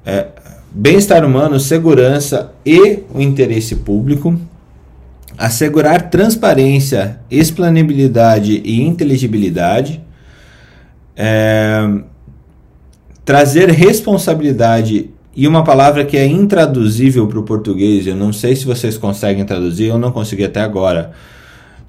É, 0.04 0.28
bem-estar 0.70 1.24
humano, 1.24 1.60
segurança 1.60 2.52
e 2.64 3.00
o 3.12 3.20
interesse 3.20 3.76
público. 3.76 4.38
Assegurar 5.36 6.10
transparência, 6.10 7.20
explanibilidade 7.30 8.60
e 8.64 8.82
inteligibilidade. 8.82 10.02
É, 11.16 11.86
trazer 13.28 13.68
responsabilidade 13.68 15.10
e 15.36 15.46
uma 15.46 15.62
palavra 15.62 16.02
que 16.02 16.16
é 16.16 16.26
intraduzível 16.26 17.26
para 17.26 17.38
o 17.38 17.42
português, 17.42 18.06
eu 18.06 18.16
não 18.16 18.32
sei 18.32 18.56
se 18.56 18.64
vocês 18.64 18.96
conseguem 18.96 19.44
traduzir, 19.44 19.88
eu 19.88 19.98
não 19.98 20.10
consegui 20.10 20.44
até 20.46 20.62
agora, 20.62 21.12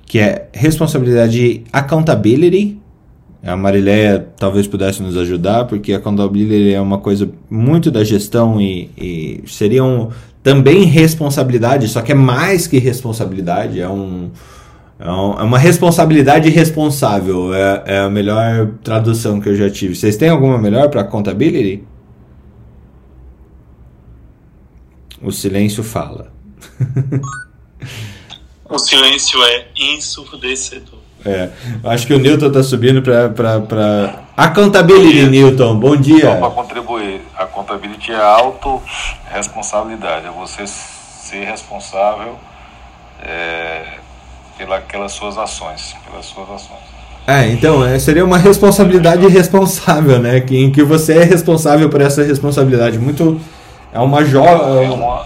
que 0.05 0.19
é 0.19 0.49
responsabilidade 0.51 1.63
accountability. 1.71 2.77
A 3.41 3.55
Marileia 3.55 4.27
talvez 4.35 4.67
pudesse 4.67 5.01
nos 5.01 5.15
ajudar, 5.15 5.63
porque 5.63 5.93
accountability 5.93 6.73
é 6.73 6.81
uma 6.81 6.97
coisa 6.97 7.29
muito 7.49 7.89
da 7.89 8.03
gestão 8.03 8.59
e, 8.59 8.89
e 8.97 9.41
seriam 9.47 10.09
também 10.43 10.83
responsabilidade, 10.83 11.87
só 11.87 12.01
que 12.01 12.11
é 12.11 12.15
mais 12.15 12.67
que 12.67 12.79
responsabilidade, 12.79 13.79
é 13.79 13.87
um, 13.87 14.29
é, 14.99 15.05
é 15.05 15.43
uma 15.43 15.57
responsabilidade 15.57 16.49
responsável. 16.49 17.53
É, 17.53 17.83
é, 17.85 17.99
a 17.99 18.09
melhor 18.09 18.71
tradução 18.83 19.39
que 19.39 19.47
eu 19.47 19.55
já 19.55 19.69
tive. 19.69 19.95
Vocês 19.95 20.17
têm 20.17 20.29
alguma 20.29 20.57
melhor 20.57 20.89
para 20.89 21.03
contability? 21.03 21.83
O 25.21 25.31
silêncio 25.31 25.83
fala. 25.83 26.31
o 28.69 28.77
silêncio 28.77 29.41
é 29.43 29.67
ensurdecedor. 29.75 30.99
É, 31.25 31.49
acho 31.83 32.07
que 32.07 32.13
o 32.13 32.19
Newton 32.19 32.49
tá 32.49 32.63
subindo 32.63 33.01
para 33.01 33.29
para 33.29 34.23
accountability, 34.37 35.27
Newton. 35.27 35.77
Bom 35.77 35.97
dia. 35.97 36.21
Só 36.21 36.37
para 36.37 36.49
contribuir, 36.51 37.19
a 37.37 37.45
contabilidade 37.45 38.13
é 38.13 38.15
autorresponsabilidade, 38.15 40.27
é 40.27 40.31
você 40.31 40.65
ser 40.65 41.43
responsável 41.43 42.39
é, 43.21 43.98
pelas 44.87 45.11
suas 45.11 45.37
ações, 45.37 45.95
pelas 46.09 46.25
suas 46.25 46.49
ações. 46.49 46.79
É, 47.27 47.47
então, 47.49 47.85
é, 47.85 47.99
seria 47.99 48.25
uma 48.25 48.37
responsabilidade 48.37 49.27
responsável, 49.27 50.19
né? 50.19 50.39
Que, 50.39 50.57
em 50.57 50.71
que 50.71 50.83
você 50.83 51.19
é 51.19 51.23
responsável 51.23 51.89
por 51.89 52.01
essa 52.01 52.23
responsabilidade. 52.23 52.97
Muito. 52.97 53.39
É 53.93 53.99
uma 53.99 54.23
joga. 54.25 54.63
É 54.63 54.89
uma, 54.89 55.25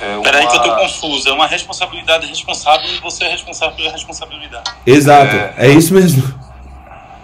é 0.00 0.14
uma... 0.14 0.22
Peraí 0.22 0.46
que 0.46 0.56
eu 0.56 0.62
tô 0.62 0.76
confuso. 0.76 1.28
É 1.28 1.32
uma 1.32 1.46
responsabilidade 1.46 2.26
responsável 2.26 2.88
e 2.88 3.00
você 3.00 3.24
é 3.24 3.30
responsável 3.30 3.76
pela 3.76 3.90
responsabilidade. 3.90 4.70
Exato, 4.86 5.34
é, 5.34 5.54
é 5.56 5.68
isso 5.68 5.92
mesmo. 5.92 6.22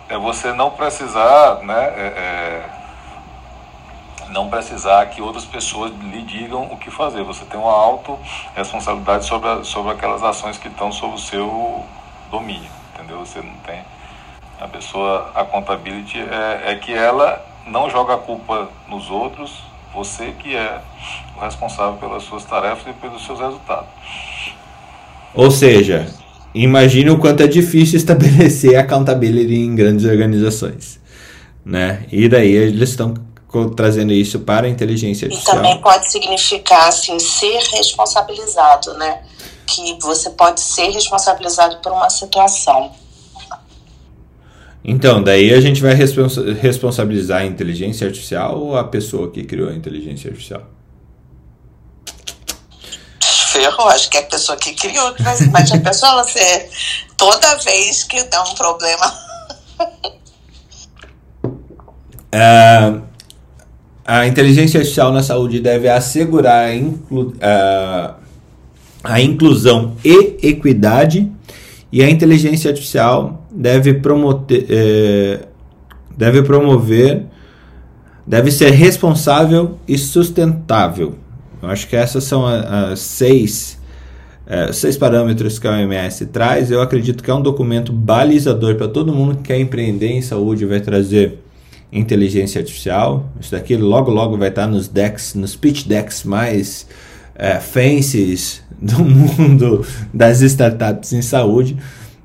É 0.08 0.18
você 0.18 0.52
não 0.52 0.70
precisar, 0.70 1.60
né? 1.62 1.92
É, 1.96 2.06
é 2.16 2.73
não 4.30 4.48
precisar 4.48 5.06
que 5.06 5.20
outras 5.20 5.44
pessoas 5.44 5.92
lhe 6.12 6.22
digam 6.22 6.64
o 6.64 6.76
que 6.76 6.90
fazer. 6.90 7.22
Você 7.22 7.44
tem 7.44 7.58
uma 7.58 7.72
auto-responsabilidade 7.72 9.26
sobre, 9.26 9.64
sobre 9.64 9.92
aquelas 9.92 10.22
ações 10.22 10.58
que 10.58 10.68
estão 10.68 10.90
sob 10.92 11.14
o 11.14 11.18
seu 11.18 11.84
domínio, 12.30 12.70
entendeu? 12.94 13.20
Você 13.20 13.40
não 13.40 13.54
tem... 13.66 13.82
A 14.60 14.68
pessoa, 14.68 15.32
a 15.34 15.44
contabilidade 15.44 16.18
é, 16.18 16.72
é 16.72 16.74
que 16.76 16.94
ela 16.94 17.44
não 17.66 17.90
joga 17.90 18.14
a 18.14 18.18
culpa 18.18 18.68
nos 18.88 19.10
outros, 19.10 19.62
você 19.92 20.32
que 20.38 20.54
é 20.54 20.80
o 21.36 21.40
responsável 21.40 21.94
pelas 21.94 22.22
suas 22.22 22.44
tarefas 22.44 22.86
e 22.88 22.92
pelos 22.94 23.24
seus 23.24 23.40
resultados. 23.40 23.88
Ou 25.34 25.50
seja, 25.50 26.06
imagine 26.54 27.10
o 27.10 27.18
quanto 27.18 27.42
é 27.42 27.46
difícil 27.46 27.96
estabelecer 27.98 28.76
accountability 28.76 29.54
em 29.54 29.74
grandes 29.74 30.04
organizações. 30.04 31.00
Né? 31.64 32.04
E 32.12 32.28
daí 32.28 32.52
eles 32.52 32.90
estão 32.90 33.14
trazendo 33.74 34.12
isso 34.12 34.40
para 34.40 34.66
a 34.66 34.70
inteligência 34.70 35.26
artificial. 35.26 35.56
E 35.56 35.58
também 35.58 35.80
pode 35.80 36.10
significar 36.10 36.88
assim 36.88 37.18
ser 37.18 37.58
responsabilizado, 37.72 38.94
né? 38.94 39.22
Que 39.66 39.98
você 40.00 40.30
pode 40.30 40.60
ser 40.60 40.90
responsabilizado 40.90 41.78
por 41.78 41.92
uma 41.92 42.10
situação. 42.10 42.92
Então, 44.84 45.22
daí 45.22 45.54
a 45.54 45.60
gente 45.60 45.80
vai 45.80 45.94
responsa 45.94 46.52
responsabilizar 46.52 47.40
a 47.40 47.46
inteligência 47.46 48.06
artificial 48.06 48.60
ou 48.60 48.76
a 48.76 48.84
pessoa 48.84 49.30
que 49.30 49.42
criou 49.42 49.70
a 49.70 49.72
inteligência 49.72 50.28
artificial? 50.28 50.62
Ferrou, 53.54 53.88
acho 53.88 54.10
que 54.10 54.18
é 54.18 54.20
a 54.20 54.24
pessoa 54.24 54.58
que 54.58 54.74
criou, 54.74 55.14
mas, 55.20 55.48
mas 55.50 55.72
a 55.72 55.78
pessoa, 55.78 56.22
você, 56.22 56.68
toda 57.16 57.56
vez 57.58 58.04
que 58.04 58.22
dá 58.24 58.42
um 58.42 58.54
problema. 58.54 59.14
uh, 62.34 63.02
a 64.06 64.26
inteligência 64.26 64.78
artificial 64.78 65.12
na 65.12 65.22
saúde 65.22 65.60
deve 65.60 65.88
assegurar 65.88 66.68
a, 66.68 66.76
inclu, 66.76 67.34
a, 69.02 69.20
inclusão 69.20 69.96
e 70.04 70.36
equidade, 70.42 71.30
e 71.90 72.02
a 72.02 72.10
inteligência 72.10 72.70
artificial 72.70 73.46
deve, 73.50 73.98
é, 74.68 75.40
deve 76.16 76.42
promover, 76.42 77.24
deve 78.26 78.50
ser 78.50 78.70
responsável 78.70 79.78
e 79.88 79.96
sustentável. 79.96 81.14
Eu 81.62 81.70
acho 81.70 81.88
que 81.88 81.96
essas 81.96 82.24
são 82.24 82.44
as 82.46 83.00
seis, 83.00 83.80
é, 84.46 84.70
seis 84.70 84.98
parâmetros 84.98 85.58
que 85.58 85.66
a 85.66 85.70
OMS 85.70 86.26
traz. 86.26 86.70
Eu 86.70 86.82
acredito 86.82 87.24
que 87.24 87.30
é 87.30 87.34
um 87.34 87.40
documento 87.40 87.90
balizador 87.90 88.74
para 88.74 88.88
todo 88.88 89.14
mundo 89.14 89.36
que 89.36 89.44
quer 89.44 89.58
empreender 89.58 90.08
em 90.08 90.20
saúde, 90.20 90.66
vai 90.66 90.80
trazer 90.80 91.43
inteligência 91.94 92.60
artificial. 92.60 93.30
Isso 93.40 93.52
daqui 93.52 93.76
logo 93.76 94.10
logo 94.10 94.36
vai 94.36 94.48
estar 94.48 94.66
nos 94.66 94.88
decks, 94.88 95.34
nos 95.34 95.54
pitch 95.54 95.86
decks 95.86 96.24
mais 96.24 96.86
é, 97.36 97.58
do 98.82 99.04
mundo 99.04 99.86
das 100.12 100.40
startups 100.42 101.12
em 101.12 101.22
saúde. 101.22 101.76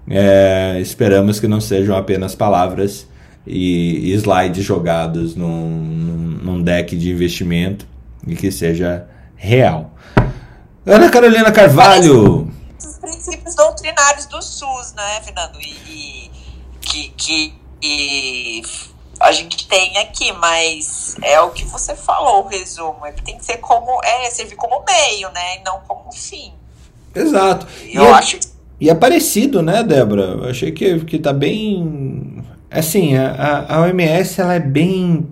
É, 0.09 0.79
esperamos 0.81 1.39
que 1.39 1.47
não 1.47 1.61
sejam 1.61 1.95
apenas 1.95 2.33
palavras 2.33 3.07
e, 3.45 4.11
e 4.11 4.13
slides 4.15 4.65
jogados 4.65 5.35
num, 5.35 5.69
num, 6.43 6.61
deck 6.63 6.97
de 6.97 7.11
investimento 7.11 7.85
e 8.25 8.35
que 8.35 8.51
seja 8.51 9.07
real. 9.35 9.93
Ana 10.83 11.09
Carolina 11.09 11.51
Carvalho. 11.51 12.51
Os 12.79 12.97
princípios 12.97 13.53
doutrinários 13.55 14.25
do 14.25 14.41
SUS, 14.41 14.93
né, 14.97 15.21
Fernando? 15.23 15.59
E, 15.61 15.69
e 15.87 16.31
que, 16.81 17.09
que 17.15 17.53
e 17.81 18.61
a 19.19 19.31
gente 19.31 19.67
tem 19.67 19.97
aqui, 19.97 20.31
mas 20.31 21.15
é 21.21 21.39
o 21.41 21.49
que 21.49 21.65
você 21.65 21.95
falou, 21.95 22.45
o 22.45 22.47
resumo. 22.47 23.05
Ele 23.05 23.17
tem 23.23 23.37
que 23.37 23.45
ser 23.45 23.57
como. 23.57 24.01
É, 24.03 24.29
servir 24.29 24.55
como 24.55 24.83
meio, 24.85 25.29
né? 25.31 25.57
E 25.59 25.63
não 25.63 25.79
como 25.87 26.11
fim. 26.11 26.53
Exato. 27.13 27.67
Eu 27.83 28.03
e 28.03 28.05
é 28.05 28.11
acho. 28.11 28.37
É, 28.37 28.39
e 28.81 28.89
é 28.89 28.95
parecido, 28.95 29.61
né, 29.61 29.83
Débora? 29.83 30.23
Eu 30.23 30.49
achei 30.49 30.71
que, 30.71 30.99
que 31.01 31.19
tá 31.19 31.33
bem. 31.33 32.43
Assim, 32.71 33.15
a, 33.17 33.65
a 33.67 33.81
OMS 33.81 34.39
ela 34.39 34.53
é 34.53 34.59
bem. 34.59 35.27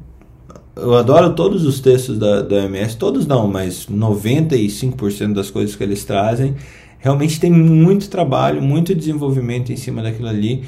Eu 0.75 0.95
adoro 0.95 1.33
todos 1.33 1.65
os 1.65 1.79
textos 1.79 2.19
da, 2.19 2.41
da 2.41 2.57
OMS, 2.57 2.97
todos 2.97 3.25
não, 3.25 3.47
mas 3.47 3.87
95% 3.87 5.33
das 5.33 5.49
coisas 5.49 5.75
que 5.75 5.83
eles 5.83 6.03
trazem. 6.03 6.55
Realmente 6.99 7.39
tem 7.39 7.51
muito 7.51 8.09
trabalho, 8.09 8.61
muito 8.61 8.93
desenvolvimento 8.93 9.71
em 9.71 9.77
cima 9.77 10.03
daquilo 10.03 10.27
ali 10.27 10.65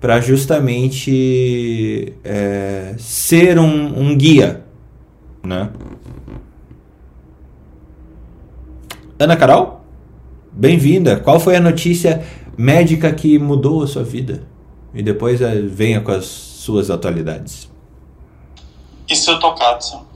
para 0.00 0.20
justamente 0.20 2.14
é, 2.22 2.94
ser 2.98 3.58
um, 3.58 4.00
um 4.00 4.16
guia, 4.16 4.64
né? 5.42 5.70
Ana 9.18 9.36
Carol, 9.36 9.84
bem-vinda. 10.52 11.18
Qual 11.18 11.40
foi 11.40 11.56
a 11.56 11.60
notícia 11.60 12.24
médica 12.56 13.12
que 13.12 13.38
mudou 13.38 13.82
a 13.82 13.86
sua 13.88 14.04
vida? 14.04 14.46
E 14.94 15.02
depois 15.02 15.40
é, 15.40 15.60
venha 15.60 16.00
com 16.00 16.12
as 16.12 16.24
suas 16.24 16.90
atualidades. 16.90 17.68
E 19.08 19.16
seu 19.16 19.40
tocado? 19.40 20.06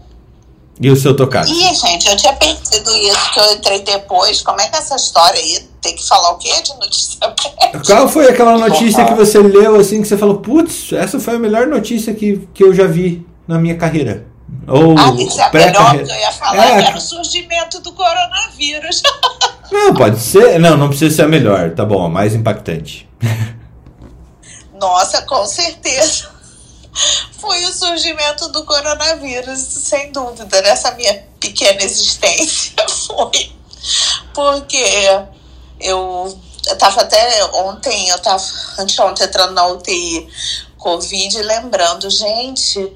E 0.80 0.90
o 0.90 0.96
seu 0.96 1.16
tocado? 1.16 1.48
Ih, 1.48 1.74
gente, 1.74 2.08
eu 2.08 2.16
tinha 2.16 2.32
perdido 2.34 2.90
isso, 2.96 3.32
que 3.32 3.40
eu 3.40 3.52
entrei 3.54 3.80
depois. 3.80 4.42
Como 4.42 4.60
é 4.60 4.68
que 4.68 4.76
é 4.76 4.78
essa 4.78 4.94
história 4.94 5.40
aí? 5.40 5.71
Tem 5.82 5.94
que 5.94 6.06
falar 6.06 6.30
o 6.30 6.38
quê 6.38 6.62
de 6.62 6.74
notícia 6.76 7.18
médica? 7.26 7.82
Qual 7.84 8.08
foi 8.08 8.28
aquela 8.28 8.56
notícia 8.56 9.04
que 9.04 9.14
você 9.14 9.38
leu 9.38 9.76
assim, 9.76 10.00
que 10.00 10.08
você 10.08 10.16
falou, 10.16 10.38
putz, 10.38 10.92
essa 10.92 11.20
foi 11.20 11.34
a 11.34 11.38
melhor 11.38 11.66
notícia 11.66 12.14
que, 12.14 12.48
que 12.54 12.64
eu 12.64 12.72
já 12.72 12.86
vi 12.86 13.26
na 13.46 13.58
minha 13.58 13.76
carreira? 13.76 14.26
Ou 14.68 14.96
ah, 14.96 15.12
isso 15.18 15.40
é 15.40 15.44
a 15.44 15.52
melhor 15.52 15.92
que 15.92 16.10
eu 16.10 16.16
ia 16.16 16.32
falar, 16.32 16.68
é, 16.68 16.84
era 16.84 16.96
o 16.96 17.00
surgimento 17.00 17.80
do 17.80 17.92
coronavírus. 17.92 19.02
Não, 19.72 19.94
pode 19.94 20.20
ser. 20.20 20.58
Não, 20.60 20.76
não 20.76 20.88
precisa 20.88 21.16
ser 21.16 21.22
a 21.22 21.28
melhor, 21.28 21.70
tá 21.70 21.82
bom, 21.82 22.04
a 22.04 22.08
mais 22.08 22.34
impactante. 22.34 23.08
Nossa, 24.78 25.22
com 25.22 25.46
certeza 25.46 26.30
foi 27.38 27.64
o 27.64 27.72
surgimento 27.72 28.48
do 28.48 28.64
coronavírus, 28.64 29.58
sem 29.60 30.12
dúvida, 30.12 30.60
nessa 30.62 30.90
minha 30.92 31.24
pequena 31.40 31.82
existência 31.82 32.74
foi. 33.06 33.50
Porque 34.34 34.84
eu 35.82 36.38
eu 36.68 36.78
tava 36.78 37.02
até 37.02 37.44
ontem, 37.46 38.08
eu 38.08 38.18
tava 38.18 38.42
anteontem 38.78 39.26
entrando 39.26 39.52
na 39.52 39.66
UTI 39.66 40.28
Covid, 40.78 41.42
lembrando, 41.42 42.08
gente, 42.08 42.92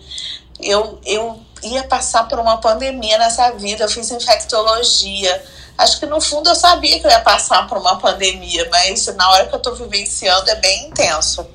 eu, 0.60 1.00
eu 1.04 1.38
ia 1.62 1.84
passar 1.84 2.28
por 2.28 2.38
uma 2.38 2.58
pandemia 2.58 3.18
nessa 3.18 3.50
vida, 3.52 3.84
eu 3.84 3.88
fiz 3.88 4.10
infectologia. 4.10 5.42
Acho 5.76 6.00
que 6.00 6.06
no 6.06 6.20
fundo 6.20 6.48
eu 6.48 6.54
sabia 6.54 6.98
que 6.98 7.06
eu 7.06 7.10
ia 7.10 7.20
passar 7.20 7.66
por 7.68 7.78
uma 7.78 7.98
pandemia, 7.98 8.68
mas 8.70 9.06
na 9.14 9.30
hora 9.30 9.46
que 9.46 9.54
eu 9.54 9.58
tô 9.58 9.74
vivenciando 9.74 10.48
é 10.50 10.54
bem 10.56 10.88
intenso. 10.88 11.46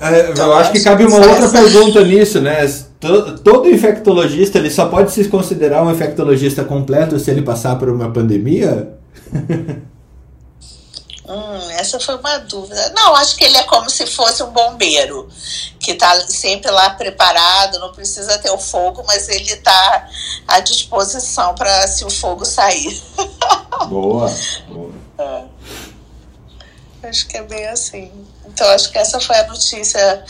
É, 0.00 0.30
então, 0.30 0.46
eu 0.46 0.54
acho 0.54 0.72
que 0.72 0.80
cabe 0.80 1.04
uma 1.04 1.18
outra 1.18 1.48
pergunta 1.48 2.04
nisso, 2.04 2.40
né? 2.40 2.64
Todo, 3.02 3.38
todo 3.40 3.68
infectologista 3.68 4.58
ele 4.58 4.70
só 4.70 4.86
pode 4.86 5.10
se 5.10 5.28
considerar 5.28 5.82
um 5.82 5.90
infectologista 5.90 6.62
completo 6.62 7.18
se 7.18 7.32
ele 7.32 7.42
passar 7.42 7.76
por 7.76 7.88
uma 7.88 8.12
pandemia? 8.12 8.96
Hum, 11.24 11.70
essa 11.78 12.00
foi 12.00 12.16
uma 12.16 12.38
dúvida. 12.40 12.92
Não, 12.94 13.14
acho 13.14 13.36
que 13.36 13.44
ele 13.44 13.56
é 13.56 13.62
como 13.62 13.88
se 13.88 14.06
fosse 14.06 14.42
um 14.42 14.50
bombeiro, 14.50 15.28
que 15.78 15.92
está 15.92 16.20
sempre 16.26 16.70
lá 16.70 16.90
preparado, 16.90 17.78
não 17.78 17.92
precisa 17.92 18.38
ter 18.38 18.50
o 18.50 18.58
fogo, 18.58 19.02
mas 19.06 19.28
ele 19.28 19.52
está 19.52 20.08
à 20.46 20.60
disposição 20.60 21.54
para 21.54 21.86
se 21.86 22.04
o 22.04 22.10
fogo 22.10 22.44
sair. 22.44 23.00
Boa, 23.88 24.30
boa. 24.68 24.92
É. 25.16 25.44
Acho 27.08 27.26
que 27.28 27.36
é 27.36 27.42
bem 27.42 27.66
assim. 27.68 28.10
Então, 28.46 28.66
acho 28.68 28.90
que 28.90 28.98
essa 28.98 29.20
foi 29.20 29.36
a 29.36 29.46
notícia 29.46 30.24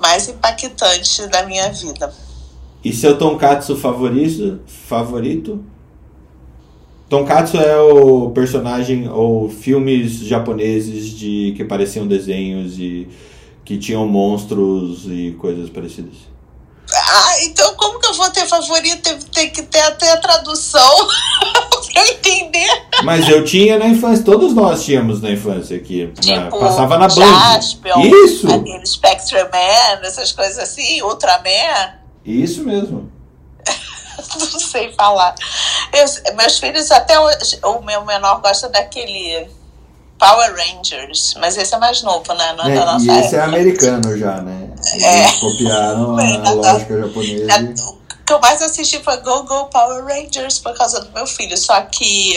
mais 0.00 0.28
impactante 0.28 1.26
da 1.28 1.44
minha 1.44 1.70
vida. 1.70 2.12
E 2.84 2.92
seu 2.92 3.18
tonkatsu 3.18 3.76
favorito? 3.76 4.60
Favorito? 4.66 5.64
Tonkatsu 7.08 7.56
é 7.56 7.78
o 7.80 8.30
personagem 8.30 9.08
ou 9.08 9.48
filmes 9.48 10.18
japoneses 10.20 11.10
de 11.10 11.54
que 11.56 11.64
pareciam 11.64 12.06
desenhos 12.06 12.78
e 12.78 13.08
que 13.64 13.78
tinham 13.78 14.06
monstros 14.06 15.06
e 15.06 15.34
coisas 15.38 15.70
parecidas. 15.70 16.37
Ah, 16.94 17.34
então 17.42 17.74
como 17.74 17.98
que 17.98 18.06
eu 18.06 18.14
vou 18.14 18.30
ter 18.30 18.46
favorito? 18.46 19.02
Tem, 19.02 19.18
tem 19.18 19.50
que 19.50 19.62
ter 19.62 19.80
até 19.80 20.12
a 20.12 20.16
tradução 20.16 21.08
pra 21.92 22.08
entender. 22.08 22.68
Mas 23.04 23.28
eu 23.28 23.44
tinha 23.44 23.78
na 23.78 23.86
infância, 23.86 24.24
todos 24.24 24.54
nós 24.54 24.84
tínhamos 24.84 25.20
na 25.20 25.30
infância 25.30 25.76
aqui. 25.76 26.12
Tipo, 26.20 26.40
na, 26.40 26.50
passava 26.50 26.98
na 26.98 27.08
Jaspion, 27.08 28.00
Isso! 28.24 28.46
Aquele 28.46 28.86
Spectrum 28.86 29.48
Man, 29.52 30.06
essas 30.06 30.32
coisas 30.32 30.58
assim, 30.58 31.02
Ultraman. 31.02 31.98
Isso 32.24 32.64
mesmo. 32.64 33.10
não 34.38 34.60
sei 34.60 34.92
falar. 34.92 35.34
Eu, 35.92 36.34
meus 36.36 36.58
filhos, 36.58 36.90
até 36.90 37.18
hoje, 37.18 37.58
o 37.62 37.80
meu 37.82 38.04
menor 38.04 38.40
gosta 38.40 38.68
daquele 38.68 39.48
Power 40.18 40.54
Rangers, 40.56 41.34
mas 41.38 41.56
esse 41.56 41.74
é 41.74 41.78
mais 41.78 42.02
novo, 42.02 42.34
né? 42.34 42.52
Não 42.54 42.66
é, 42.66 42.74
da 42.74 42.84
nossa 42.84 43.04
e 43.04 43.08
esse 43.08 43.14
é 43.14 43.20
época. 43.20 43.36
é 43.36 43.40
americano 43.42 44.18
já, 44.18 44.42
né? 44.42 44.67
Eles 44.92 45.04
é. 45.04 45.32
copiaram 45.40 46.16
a 46.18 46.50
lógica 46.50 47.00
japonesa. 47.00 47.84
O 47.86 48.24
que 48.24 48.32
eu 48.32 48.40
mais 48.40 48.60
assisti 48.60 49.02
foi 49.02 49.16
Go 49.18 49.44
Go 49.44 49.66
Power 49.66 50.04
Rangers 50.04 50.58
por 50.58 50.76
causa 50.76 51.00
do 51.00 51.10
meu 51.12 51.26
filho, 51.26 51.56
só 51.56 51.80
que. 51.82 52.36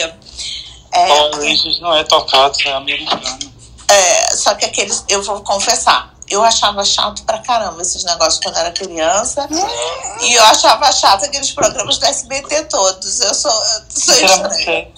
É, 0.92 1.06
Power 1.06 1.36
Rangers 1.36 1.80
não 1.80 1.94
é 1.94 2.04
tocado, 2.04 2.56
é 2.64 2.72
americano. 2.72 3.52
É, 3.88 4.36
só 4.36 4.54
que 4.54 4.64
aqueles, 4.64 5.04
eu 5.08 5.22
vou 5.22 5.42
confessar, 5.42 6.14
eu 6.30 6.42
achava 6.42 6.82
chato 6.82 7.24
pra 7.24 7.38
caramba 7.40 7.82
esses 7.82 8.04
negócios 8.04 8.42
quando 8.42 8.56
era 8.56 8.72
criança. 8.72 9.46
E 10.22 10.32
eu 10.32 10.44
achava 10.44 10.90
chato 10.90 11.24
aqueles 11.24 11.50
programas 11.50 11.98
do 11.98 12.06
SBT 12.06 12.64
todos. 12.64 13.20
Eu 13.20 13.34
sou, 13.34 13.50
eu 13.50 13.82
sou 13.90 14.14
estranha. 14.14 14.88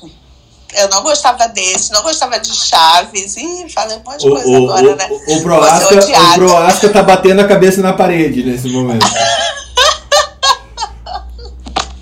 Eu 0.75 0.89
não 0.89 1.03
gostava 1.03 1.49
desse, 1.49 1.93
não 1.93 2.03
gostava 2.03 2.39
de 2.39 2.55
Chaves. 2.55 3.37
Ih, 3.37 3.69
falei 3.69 3.97
um 3.97 4.03
monte 4.05 4.21
de 4.23 4.31
coisa 4.31 4.49
o, 4.49 4.57
agora, 4.57 4.93
o, 4.93 4.97
né? 4.97 5.09
O, 5.11 5.37
o 5.37 5.43
Proasca, 5.43 5.95
o 5.95 6.35
Proasca 6.35 6.89
tá 6.89 7.03
batendo 7.03 7.41
a 7.41 7.49
cabeça 7.49 7.81
na 7.81 7.93
parede 7.93 8.43
nesse 8.43 8.69
momento. 8.69 9.07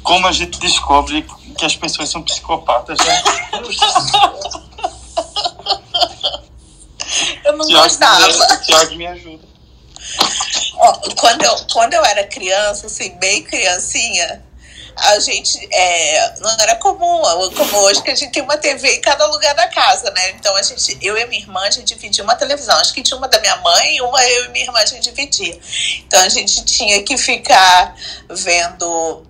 Como 0.02 0.26
a 0.26 0.32
gente 0.32 0.58
descobre 0.58 1.26
que 1.56 1.64
as 1.64 1.76
pessoas 1.76 2.10
são 2.10 2.22
psicopatas, 2.22 2.98
né? 2.98 3.22
Eu 7.44 7.56
não 7.56 7.66
Thiago 7.66 7.82
gostava. 7.82 8.58
Tiago 8.62 8.96
me 8.96 9.06
ajuda. 9.06 9.52
Quando 11.16 11.44
eu, 11.44 11.56
quando 11.72 11.94
eu 11.94 12.04
era 12.04 12.24
criança, 12.24 12.86
assim, 12.86 13.10
bem 13.18 13.42
criancinha, 13.42 14.42
a 14.96 15.18
gente 15.18 15.68
é, 15.72 16.34
não 16.40 16.50
era 16.60 16.76
comum, 16.76 17.22
como 17.56 17.76
hoje, 17.78 18.02
que 18.02 18.10
a 18.10 18.14
gente 18.14 18.32
tem 18.32 18.42
uma 18.42 18.56
TV 18.56 18.96
em 18.96 19.00
cada 19.00 19.26
lugar 19.26 19.54
da 19.54 19.68
casa, 19.68 20.10
né? 20.10 20.30
Então 20.30 20.54
a 20.56 20.62
gente, 20.62 20.98
eu 21.00 21.16
e 21.16 21.26
minha 21.26 21.42
irmã, 21.42 21.60
a 21.60 21.70
gente 21.70 21.94
dividia 21.94 22.22
uma 22.24 22.34
televisão. 22.34 22.76
Acho 22.78 22.92
que 22.92 23.02
tinha 23.02 23.16
uma 23.16 23.28
da 23.28 23.40
minha 23.40 23.56
mãe 23.56 23.96
e 23.96 24.02
uma 24.02 24.22
eu 24.24 24.46
e 24.46 24.48
minha 24.48 24.64
irmã 24.64 24.78
a 24.78 24.86
gente 24.86 25.02
dividia. 25.02 25.58
Então 26.06 26.20
a 26.20 26.28
gente 26.28 26.64
tinha 26.64 27.02
que 27.02 27.16
ficar 27.16 27.96
vendo 28.28 29.26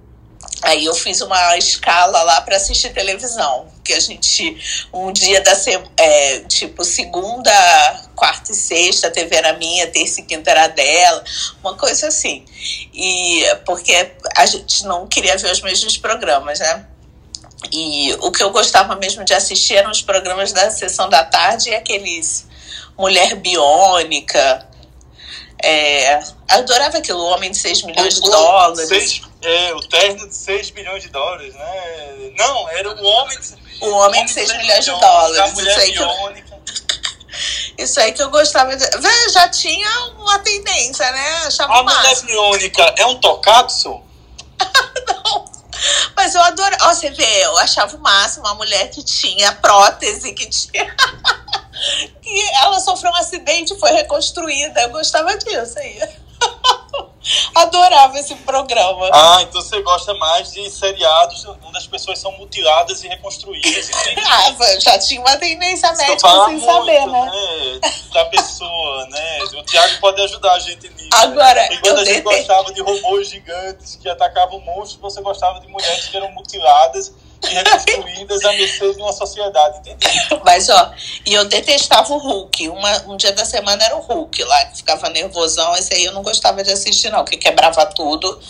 Aí 0.60 0.84
eu 0.84 0.94
fiz 0.94 1.20
uma 1.22 1.56
escala 1.56 2.22
lá 2.22 2.40
para 2.42 2.56
assistir 2.56 2.92
televisão, 2.92 3.66
que 3.82 3.92
a 3.92 3.98
gente 3.98 4.56
um 4.92 5.10
dia 5.10 5.40
da 5.40 5.52
é, 5.96 6.40
tipo 6.40 6.84
segunda, 6.84 7.50
quarta 8.14 8.52
e 8.52 8.54
sexta 8.54 9.08
a 9.08 9.10
TV 9.10 9.34
era 9.34 9.54
minha, 9.54 9.86
terça 9.88 10.20
e 10.20 10.24
quinta 10.24 10.50
era 10.50 10.68
dela, 10.68 11.24
uma 11.64 11.74
coisa 11.76 12.08
assim. 12.08 12.44
E 12.92 13.44
porque 13.64 14.12
a 14.36 14.46
gente 14.46 14.84
não 14.84 15.08
queria 15.08 15.36
ver 15.36 15.50
os 15.50 15.62
mesmos 15.62 15.96
programas, 15.96 16.60
né? 16.60 16.86
E 17.72 18.14
o 18.20 18.30
que 18.30 18.42
eu 18.42 18.50
gostava 18.50 18.94
mesmo 18.96 19.24
de 19.24 19.34
assistir 19.34 19.74
eram 19.74 19.90
os 19.90 20.02
programas 20.02 20.52
da 20.52 20.70
sessão 20.70 21.08
da 21.08 21.24
tarde 21.24 21.70
e 21.70 21.74
aqueles 21.74 22.46
Mulher 22.96 23.36
Biônica, 23.36 24.68
é, 25.62 26.22
adorava 26.48 26.98
aquilo, 26.98 27.20
o 27.20 27.26
Homem 27.26 27.50
de 27.50 27.58
6 27.58 27.82
milhões 27.82 28.14
de 28.14 28.20
dólares. 28.20 28.88
Seis, 28.88 29.22
é, 29.42 29.74
o 29.74 29.80
terno 29.80 30.28
de 30.28 30.34
6 30.34 30.70
milhões 30.72 31.02
de 31.02 31.08
dólares, 31.08 31.54
né? 31.54 32.32
Não, 32.36 32.68
era 32.70 32.90
o 32.90 33.04
Homem 33.04 33.38
de, 33.40 33.62
o 33.82 33.90
homem 33.90 34.24
de 34.24 34.30
6 34.32 34.56
milhões 34.58 34.84
de 34.84 34.90
dólares. 34.92 35.58
Isso 35.58 35.80
aí, 35.80 35.92
que 35.92 35.98
eu, 35.98 36.08
isso 37.78 38.00
aí 38.00 38.12
que 38.12 38.22
eu 38.22 38.30
gostava 38.30 38.76
de. 38.76 38.84
Já 39.32 39.48
tinha 39.48 39.88
uma 40.18 40.38
tendência, 40.38 41.10
né? 41.10 41.42
Achava 41.46 41.74
A 41.74 41.82
mulher 41.82 42.20
biônica 42.22 42.94
é 42.96 43.06
um 43.06 43.18
tocatsu? 43.18 44.00
Não. 45.08 45.52
Mas 46.14 46.34
eu 46.34 46.42
adoro. 46.42 46.76
Ó, 46.82 46.94
você 46.94 47.10
vê, 47.10 47.44
eu 47.44 47.58
achava 47.58 47.96
o 47.96 48.00
máximo 48.00 48.46
uma 48.46 48.54
mulher 48.54 48.88
que 48.90 49.02
tinha 49.02 49.52
prótese, 49.52 50.32
que 50.32 50.48
tinha. 50.48 50.94
que 52.20 52.40
ela 52.62 52.78
sofreu 52.80 53.10
um 53.10 53.16
acidente 53.16 53.74
e 53.74 53.78
foi 53.78 53.90
reconstruída. 53.92 54.82
Eu 54.82 54.90
gostava 54.90 55.36
disso 55.36 55.78
aí. 55.78 56.00
Adorava 57.54 58.18
esse 58.18 58.34
programa. 58.36 59.08
Ah, 59.12 59.38
então 59.42 59.62
você 59.62 59.80
gosta 59.82 60.12
mais 60.14 60.52
de 60.52 60.68
seriados 60.68 61.46
onde 61.62 61.78
as 61.78 61.86
pessoas 61.86 62.18
são 62.18 62.32
mutiladas 62.32 63.04
e 63.04 63.08
reconstruídas. 63.08 63.90
ah, 64.26 64.80
já 64.80 64.98
tinha 64.98 65.20
uma 65.20 65.36
tendência 65.36 65.92
médica 65.92 66.28
sem 66.28 66.56
muito, 66.56 66.64
saber, 66.64 67.06
né? 67.06 67.30
né? 67.30 67.80
Da 68.12 68.24
pessoa, 68.24 69.06
né? 69.06 69.38
O 69.56 69.62
Thiago 69.62 70.00
pode 70.00 70.20
ajudar 70.22 70.52
a 70.54 70.58
gente 70.58 70.88
nisso. 70.88 71.10
Agora, 71.12 71.54
né? 71.54 71.74
Enquanto 71.74 71.98
a 71.98 72.04
gente 72.04 72.22
gostava 72.22 72.72
de 72.72 72.80
robôs 72.80 73.28
gigantes 73.28 73.96
que 73.96 74.08
atacavam 74.08 74.58
monstros, 74.60 75.00
você 75.00 75.20
gostava 75.20 75.60
de 75.60 75.68
mulheres 75.68 76.08
que 76.08 76.16
eram 76.16 76.32
mutiladas 76.32 77.12
e 77.44 77.54
reconstruídas 77.54 78.44
a 78.44 78.52
mercê 78.52 78.94
de 78.94 79.02
uma 79.02 79.12
sociedade, 79.12 79.78
entendeu? 79.78 80.40
Mas, 80.44 80.68
ó, 80.68 80.92
e 81.26 81.34
eu 81.34 81.44
detestava 81.46 82.12
o 82.12 82.18
Hulk. 82.18 82.68
Uma, 82.68 83.02
um 83.08 83.16
dia 83.16 83.32
da 83.32 83.44
semana 83.44 83.84
era 83.84 83.96
o 83.96 84.00
Hulk 84.00 84.42
lá, 84.44 84.64
que 84.66 84.78
ficava 84.78 85.08
nervosão. 85.08 85.74
Esse 85.74 85.94
aí 85.94 86.04
eu 86.04 86.12
não 86.12 86.22
gostava 86.22 86.62
de 86.62 86.70
assistir, 86.70 87.10
não, 87.10 87.24
que 87.24 87.36
quebrava 87.36 87.84
tudo. 87.86 88.40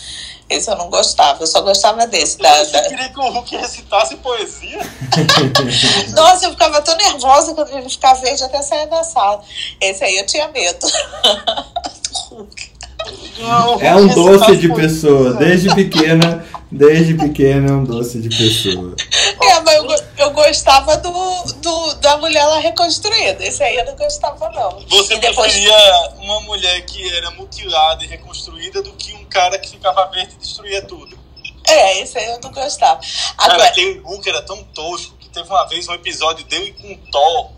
Esse 0.49 0.69
eu 0.69 0.75
não 0.75 0.89
gostava, 0.89 1.41
eu 1.41 1.47
só 1.47 1.61
gostava 1.61 2.05
desse. 2.05 2.37
Da, 2.37 2.63
Você 2.63 2.71
da... 2.71 2.81
queria 2.83 3.09
que 3.09 3.19
o 3.19 3.29
Hulk 3.29 3.55
recitasse 3.55 4.15
poesia? 4.17 4.79
Nossa, 6.13 6.45
eu 6.45 6.51
ficava 6.51 6.81
tão 6.81 6.95
nervosa 6.97 7.53
quando 7.53 7.69
ele 7.75 7.89
ficava 7.89 8.19
verde 8.19 8.43
até 8.43 8.61
sair 8.61 8.87
da 8.87 9.03
sala. 9.03 9.43
Esse 9.79 10.03
aí 10.03 10.17
eu 10.17 10.25
tinha 10.25 10.47
medo. 10.49 10.85
do 10.85 12.35
Hulk. 12.35 12.62
Não, 13.39 13.81
é 13.81 13.95
um 13.95 14.07
doce 14.07 14.57
de 14.57 14.73
pessoa, 14.73 15.33
desde 15.33 15.73
pequena 15.73 16.45
Desde 16.73 17.13
pequena 17.13 17.69
é 17.69 17.71
um 17.71 17.83
doce 17.83 18.19
de 18.19 18.35
pessoa. 18.35 18.95
É, 19.39 19.59
mas 19.59 19.75
eu, 19.75 20.05
eu 20.17 20.31
gostava 20.31 20.97
do, 20.97 21.43
do, 21.61 21.93
da 21.95 22.17
mulher 22.17 22.43
lá 22.47 22.57
reconstruída. 22.57 23.45
Esse 23.45 23.61
aí 23.61 23.75
eu 23.75 23.85
não 23.85 23.95
gostava, 23.95 24.49
não. 24.49 24.79
Você 24.89 25.19
depois... 25.19 25.51
preferia 25.51 26.09
uma 26.17 26.41
mulher 26.41 26.81
que 26.81 27.15
era 27.15 27.29
mutilada 27.31 28.03
e 28.03 28.07
reconstruída 28.07 28.81
do 28.81 28.91
que 28.93 29.13
um 29.13 29.23
cara 29.25 29.59
que 29.59 29.69
ficava 29.69 30.05
verde 30.07 30.33
e 30.33 30.39
destruía 30.39 30.81
tudo? 30.81 31.15
É, 31.67 32.01
esse 32.01 32.17
aí 32.17 32.25
eu 32.25 32.39
não 32.41 32.51
gostava. 32.51 32.99
Agora... 33.37 33.59
Cara, 33.59 33.69
aquele 33.69 33.99
Hulk 33.99 34.27
era 34.27 34.41
tão 34.41 34.63
tosco 34.63 35.15
que 35.19 35.29
teve 35.29 35.47
uma 35.47 35.67
vez 35.67 35.87
um 35.87 35.93
episódio 35.93 36.43
dele 36.45 36.73
com 36.81 36.95
Thor. 37.11 37.51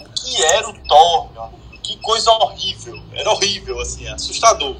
O 0.00 0.08
que 0.14 0.42
era 0.44 0.66
o 0.66 0.72
Thor, 0.88 1.30
meu? 1.34 1.61
Que 1.82 1.96
coisa 1.98 2.30
horrível. 2.30 3.00
Era 3.12 3.30
horrível, 3.30 3.80
assim, 3.80 4.06
assustador. 4.08 4.76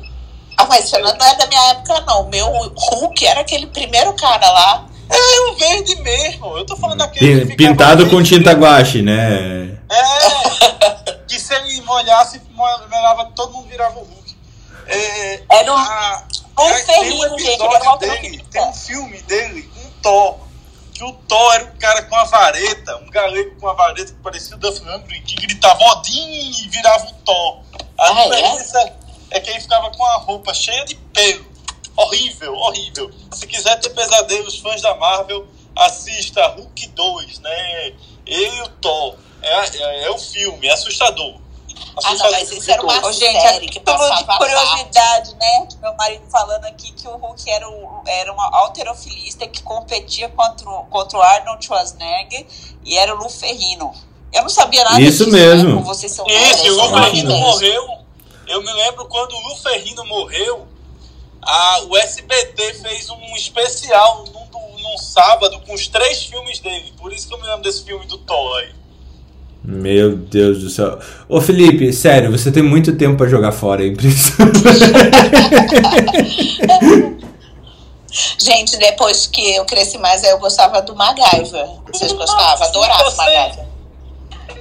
Ah, 0.56 0.66
mas 0.66 0.84
isso 0.84 0.98
não 0.98 1.08
é 1.08 1.36
da 1.36 1.46
minha 1.46 1.70
época, 1.70 2.00
não. 2.02 2.22
O 2.22 2.28
meu 2.28 2.46
Hulk 2.46 3.26
era 3.26 3.40
aquele 3.40 3.66
primeiro 3.66 4.12
cara 4.14 4.50
lá. 4.50 4.86
É, 5.10 5.16
Era 5.16 5.54
verde 5.54 5.96
mesmo. 5.96 6.56
Eu 6.56 6.64
tô 6.64 6.76
falando 6.76 6.98
daquele. 6.98 7.46
Pin, 7.46 7.56
pintado 7.56 8.08
com 8.08 8.22
tinta 8.22 8.52
guache, 8.52 9.02
né? 9.02 9.78
É. 9.90 11.12
que 11.26 11.38
se 11.38 11.54
ele 11.54 11.80
molhasse, 11.82 12.40
molhava, 12.52 13.30
todo 13.34 13.52
mundo 13.52 13.68
virava 13.68 13.98
o 13.98 14.04
Hulk. 14.04 14.36
É, 14.86 15.42
era 15.50 15.72
um, 15.72 15.76
a, 15.76 16.24
um 16.58 16.86
tem 16.86 17.12
um 17.12 17.24
episódio 17.24 17.98
dele, 17.98 18.44
tem 18.50 18.62
um 18.62 18.72
filme 18.72 19.22
dele, 19.22 19.70
um 19.76 19.90
Thor. 20.02 20.41
Que 21.02 21.08
o 21.08 21.12
Thor 21.14 21.54
era 21.54 21.64
um 21.64 21.78
cara 21.78 22.02
com 22.02 22.14
uma 22.14 22.24
vareta, 22.26 22.96
um 22.98 23.10
galego 23.10 23.56
com 23.56 23.66
uma 23.66 23.74
vareta 23.74 24.12
que 24.12 24.20
parecia 24.20 24.54
o 24.54 24.58
Duff 24.60 24.78
Lundgren, 24.84 25.20
que 25.22 25.34
gritava 25.34 25.84
Odin 25.84 26.30
e 26.30 26.68
virava 26.68 27.06
o 27.06 27.12
Thor. 27.24 27.60
A 27.98 28.06
ah, 28.06 28.22
diferença 28.22 28.78
é? 28.78 28.96
é 29.30 29.40
que 29.40 29.50
ele 29.50 29.60
ficava 29.60 29.90
com 29.90 30.04
a 30.04 30.18
roupa 30.18 30.54
cheia 30.54 30.84
de 30.84 30.94
pelo 30.94 31.44
horrível, 31.96 32.54
horrível. 32.54 33.10
Se 33.32 33.48
quiser 33.48 33.80
ter 33.80 33.90
pesadelos, 33.90 34.60
fãs 34.60 34.80
da 34.80 34.94
Marvel, 34.94 35.48
assista 35.74 36.46
Hulk 36.46 36.86
2, 36.86 37.40
né? 37.40 37.86
Ele 38.24 38.56
e 38.58 38.62
o 38.62 38.68
Thor. 38.68 39.16
É, 39.42 39.76
é, 39.78 40.04
é 40.04 40.10
o 40.12 40.18
filme, 40.18 40.68
é 40.68 40.72
assustador. 40.72 41.41
Ah, 42.04 42.14
não, 42.14 42.30
mas 42.30 42.50
isso 42.50 42.70
era 42.70 42.82
uma 42.82 43.12
gente, 43.12 43.40
série 43.40 43.68
que 43.68 43.80
passava 43.80 44.16
de 44.16 44.38
curiosidade, 44.38 45.34
né? 45.34 45.68
Meu 45.80 45.94
marido 45.94 46.24
falando 46.30 46.64
aqui 46.64 46.92
que 46.92 47.06
o 47.06 47.16
Hulk 47.16 47.50
era, 47.50 47.68
um, 47.68 48.02
era 48.06 48.32
uma 48.32 48.48
alterofilista 48.58 49.46
que 49.46 49.62
competia 49.62 50.28
contra, 50.30 50.66
contra 50.90 51.18
o 51.18 51.22
Arnold 51.22 51.64
Schwarzenegger 51.64 52.46
e 52.84 52.96
era 52.96 53.14
o 53.14 53.18
Lu 53.18 53.28
Ferrino. 53.28 53.92
Eu 54.32 54.42
não 54.42 54.48
sabia 54.48 54.82
nada 54.84 55.00
Isso 55.00 55.24
disso, 55.24 55.36
mesmo. 55.36 55.76
Né? 55.76 55.82
Vocês 55.82 56.12
são 56.12 56.26
Isso, 56.26 56.72
o 56.72 56.88
Lu 56.88 57.02
Ferrino 57.02 57.36
morreu. 57.36 57.98
Eu 58.46 58.62
me 58.62 58.72
lembro 58.72 59.06
quando 59.06 59.32
o 59.32 59.48
Lu 59.48 59.56
Ferrino 59.56 60.04
morreu, 60.06 60.66
a, 61.42 61.80
o 61.88 61.96
SBT 61.96 62.74
fez 62.74 63.10
um 63.10 63.36
especial 63.36 64.24
num, 64.32 64.78
num 64.78 64.98
sábado 64.98 65.60
com 65.60 65.74
os 65.74 65.88
três 65.88 66.24
filmes 66.24 66.58
dele. 66.58 66.92
Por 66.96 67.12
isso 67.12 67.28
que 67.28 67.34
eu 67.34 67.38
me 67.38 67.46
lembro 67.46 67.62
desse 67.62 67.84
filme 67.84 68.06
do 68.06 68.18
Thor 68.18 68.58
aí. 68.58 68.81
Meu 69.64 70.16
Deus 70.16 70.58
do 70.58 70.68
céu. 70.68 70.98
Ô 71.28 71.40
Felipe, 71.40 71.92
sério, 71.92 72.32
você 72.32 72.50
tem 72.50 72.62
muito 72.62 72.96
tempo 72.96 73.16
para 73.16 73.28
jogar 73.28 73.52
fora, 73.52 73.84
é 73.84 73.88
impressionante. 73.88 74.60
Gente, 78.38 78.76
depois 78.76 79.26
que 79.26 79.54
eu 79.54 79.64
cresci 79.64 79.96
mais, 79.98 80.22
eu 80.24 80.38
gostava 80.38 80.82
do 80.82 80.94
MacGyver. 80.94 81.66
Vocês 81.92 82.12
gostavam? 82.12 82.66
Adorava 82.66 83.08
o 83.08 83.16
MacGyver. 83.16 83.66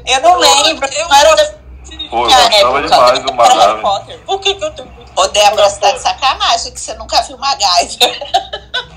Eu 0.06 0.22
não 0.22 0.40
lembro, 0.40 0.88
eu 0.88 1.10
não 1.10 1.16
era 1.16 1.36
da 1.36 1.62
Pô, 2.10 2.28
eu 2.28 2.82
gostava 2.82 2.82
demais 2.82 3.24
do 3.24 3.34
MacGyver. 3.34 4.20
Por 4.26 4.40
que, 4.40 4.56
que 4.56 4.64
eu 4.64 4.72
tenho 4.72 4.90
Ô, 5.16 5.28
Débora, 5.28 5.70
você 5.70 5.80
tá 5.80 5.92
de 5.92 6.02
sacanagem 6.02 6.72
que 6.72 6.80
você 6.80 6.94
nunca 6.94 7.22
viu 7.24 7.38
MacGyver. 7.38 8.18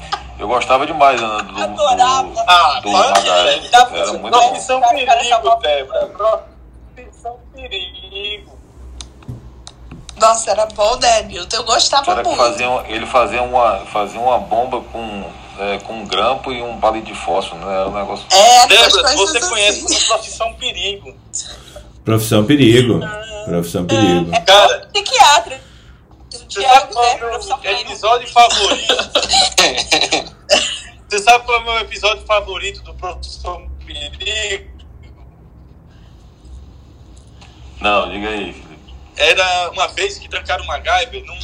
Eu 0.45 0.49
gostava 0.49 0.87
demais 0.87 1.19
né, 1.19 1.27
do, 1.27 1.63
Adorava. 1.63 2.29
do, 2.29 2.39
ah, 2.47 2.81
do. 2.83 2.89
Era 3.97 4.13
muito 4.13 4.31
bom. 4.31 4.49
Profissão 4.51 4.79
perigo, 4.83 5.57
Débora. 5.57 6.07
Profissão 6.95 7.39
perigo. 7.55 8.53
Nossa, 10.21 10.51
era 10.51 10.67
bom, 10.67 10.97
né, 10.97 11.23
Milton? 11.23 11.57
Eu 11.57 11.65
gostava 11.65 12.13
era 12.13 12.23
muito. 12.23 12.37
Fazia, 12.37 12.67
ele 12.89 13.07
fazia 13.07 13.43
uma, 13.43 13.87
fazia 13.87 14.21
uma 14.21 14.39
bomba 14.39 14.83
com, 14.83 15.25
é, 15.61 15.79
com 15.79 15.95
um 15.95 16.07
grampo 16.07 16.53
e 16.53 16.61
um 16.61 16.79
palito 16.79 17.07
de 17.07 17.15
fósforo, 17.15 17.65
né? 17.65 17.81
Era 17.81 17.89
um 17.89 17.95
negócio... 17.95 18.27
É, 18.31 18.67
Débora, 18.67 19.17
você 19.17 19.39
assim. 19.39 19.49
conhece 19.49 20.07
Profissão 20.07 20.53
Perigo. 20.53 21.15
Profissão 22.05 22.45
Perigo. 22.45 23.01
Profissão 23.47 23.87
Perigo. 23.87 24.35
É, 24.35 24.41
cara, 24.43 24.91
psiquiatra. 24.93 25.59
Você 26.31 26.61
sabe 26.61 26.93
qual 26.93 27.05
é 27.07 27.15
o 27.15 27.61
meu 27.63 27.81
episódio 27.81 28.29
favorito? 28.29 28.95
Você 31.09 31.19
sabe 31.19 31.45
qual 31.45 31.59
é 31.59 31.61
o 31.61 31.65
meu 31.65 31.79
episódio 31.79 32.25
favorito 32.27 32.83
do 32.83 32.95
Profissão 32.95 33.71
Perigo? 33.87 34.75
Não, 37.81 38.11
diga 38.11 38.29
aí, 38.29 38.53
Felipe. 38.53 38.95
Era 39.17 39.71
uma 39.71 39.89
vez 39.89 40.19
que 40.19 40.29
trancaram 40.29 40.65
o 40.65 40.67
MacGyver 40.67 41.25
num. 41.25 41.39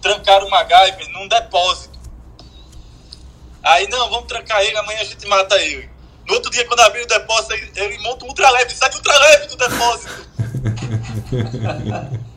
Trancaram 0.00 0.46
o 0.46 0.50
MacGyver 0.50 1.08
num 1.10 1.26
depósito. 1.28 1.98
Aí, 3.62 3.88
não, 3.88 4.08
vamos 4.08 4.26
trancar 4.26 4.60
ele, 4.62 4.76
amanhã 4.76 5.00
a 5.00 5.04
gente 5.04 5.26
mata 5.26 5.56
ele. 5.56 5.88
No 6.26 6.34
outro 6.34 6.50
dia, 6.50 6.66
quando 6.66 6.80
abrir 6.80 7.02
o 7.02 7.06
depósito, 7.06 7.54
ele, 7.54 7.70
ele 7.74 7.98
monta 7.98 8.24
um 8.24 8.28
ultraleve, 8.28 8.74
sai 8.74 8.90
do 8.90 8.96
ultraleve 8.96 9.46
do 9.46 9.56
depósito. 9.56 10.30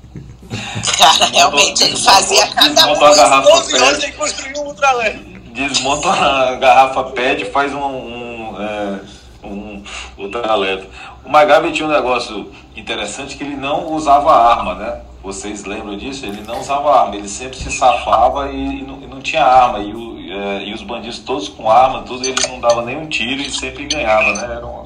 Cara, 0.98 1.26
realmente 1.26 1.84
ele 1.84 1.98
fazia 1.98 2.48
cada 2.48 2.96
coisa. 2.96 3.06
A 3.06 3.16
garrafa 3.16 3.50
12 3.50 3.82
horas 3.82 4.04
ele 4.04 4.14
construiu 4.14 4.62
um 4.62 4.68
ultraleve. 4.68 5.33
Desmonta 5.54 6.10
a 6.10 6.56
garrafa 6.56 7.04
PET 7.06 7.44
e 7.44 7.52
faz 7.52 7.74
um, 7.74 7.80
um, 7.80 8.56
é, 8.60 9.00
um 9.44 9.84
ultraleve. 10.18 10.90
O 11.24 11.30
Magabe 11.30 11.72
tinha 11.72 11.88
um 11.88 11.92
negócio 11.92 12.52
interessante 12.76 13.38
que 13.38 13.44
ele 13.44 13.56
não 13.56 13.94
usava 13.94 14.34
arma, 14.34 14.74
né? 14.76 15.02
Vocês 15.24 15.64
lembram 15.64 15.96
disso? 15.96 16.26
Ele 16.26 16.42
não 16.42 16.60
usava 16.60 17.02
arma, 17.02 17.16
ele 17.16 17.30
sempre 17.30 17.58
se 17.58 17.72
safava 17.72 18.52
e, 18.52 18.80
e, 18.80 18.82
não, 18.82 19.00
e 19.02 19.08
não, 19.08 19.22
tinha 19.22 19.46
arma. 19.46 19.80
E, 19.80 19.94
o, 19.94 20.20
é, 20.20 20.64
e, 20.64 20.74
os 20.74 20.82
bandidos 20.82 21.20
todos 21.20 21.48
com 21.48 21.70
arma, 21.70 22.02
tudo, 22.02 22.28
ele 22.28 22.36
não 22.48 22.60
dava 22.60 22.82
nenhum 22.82 23.08
tiro 23.08 23.42
e 23.42 23.50
sempre 23.50 23.86
ganhava, 23.86 24.34
né? 24.34 24.56
Era 24.56 24.66
uma... 24.66 24.86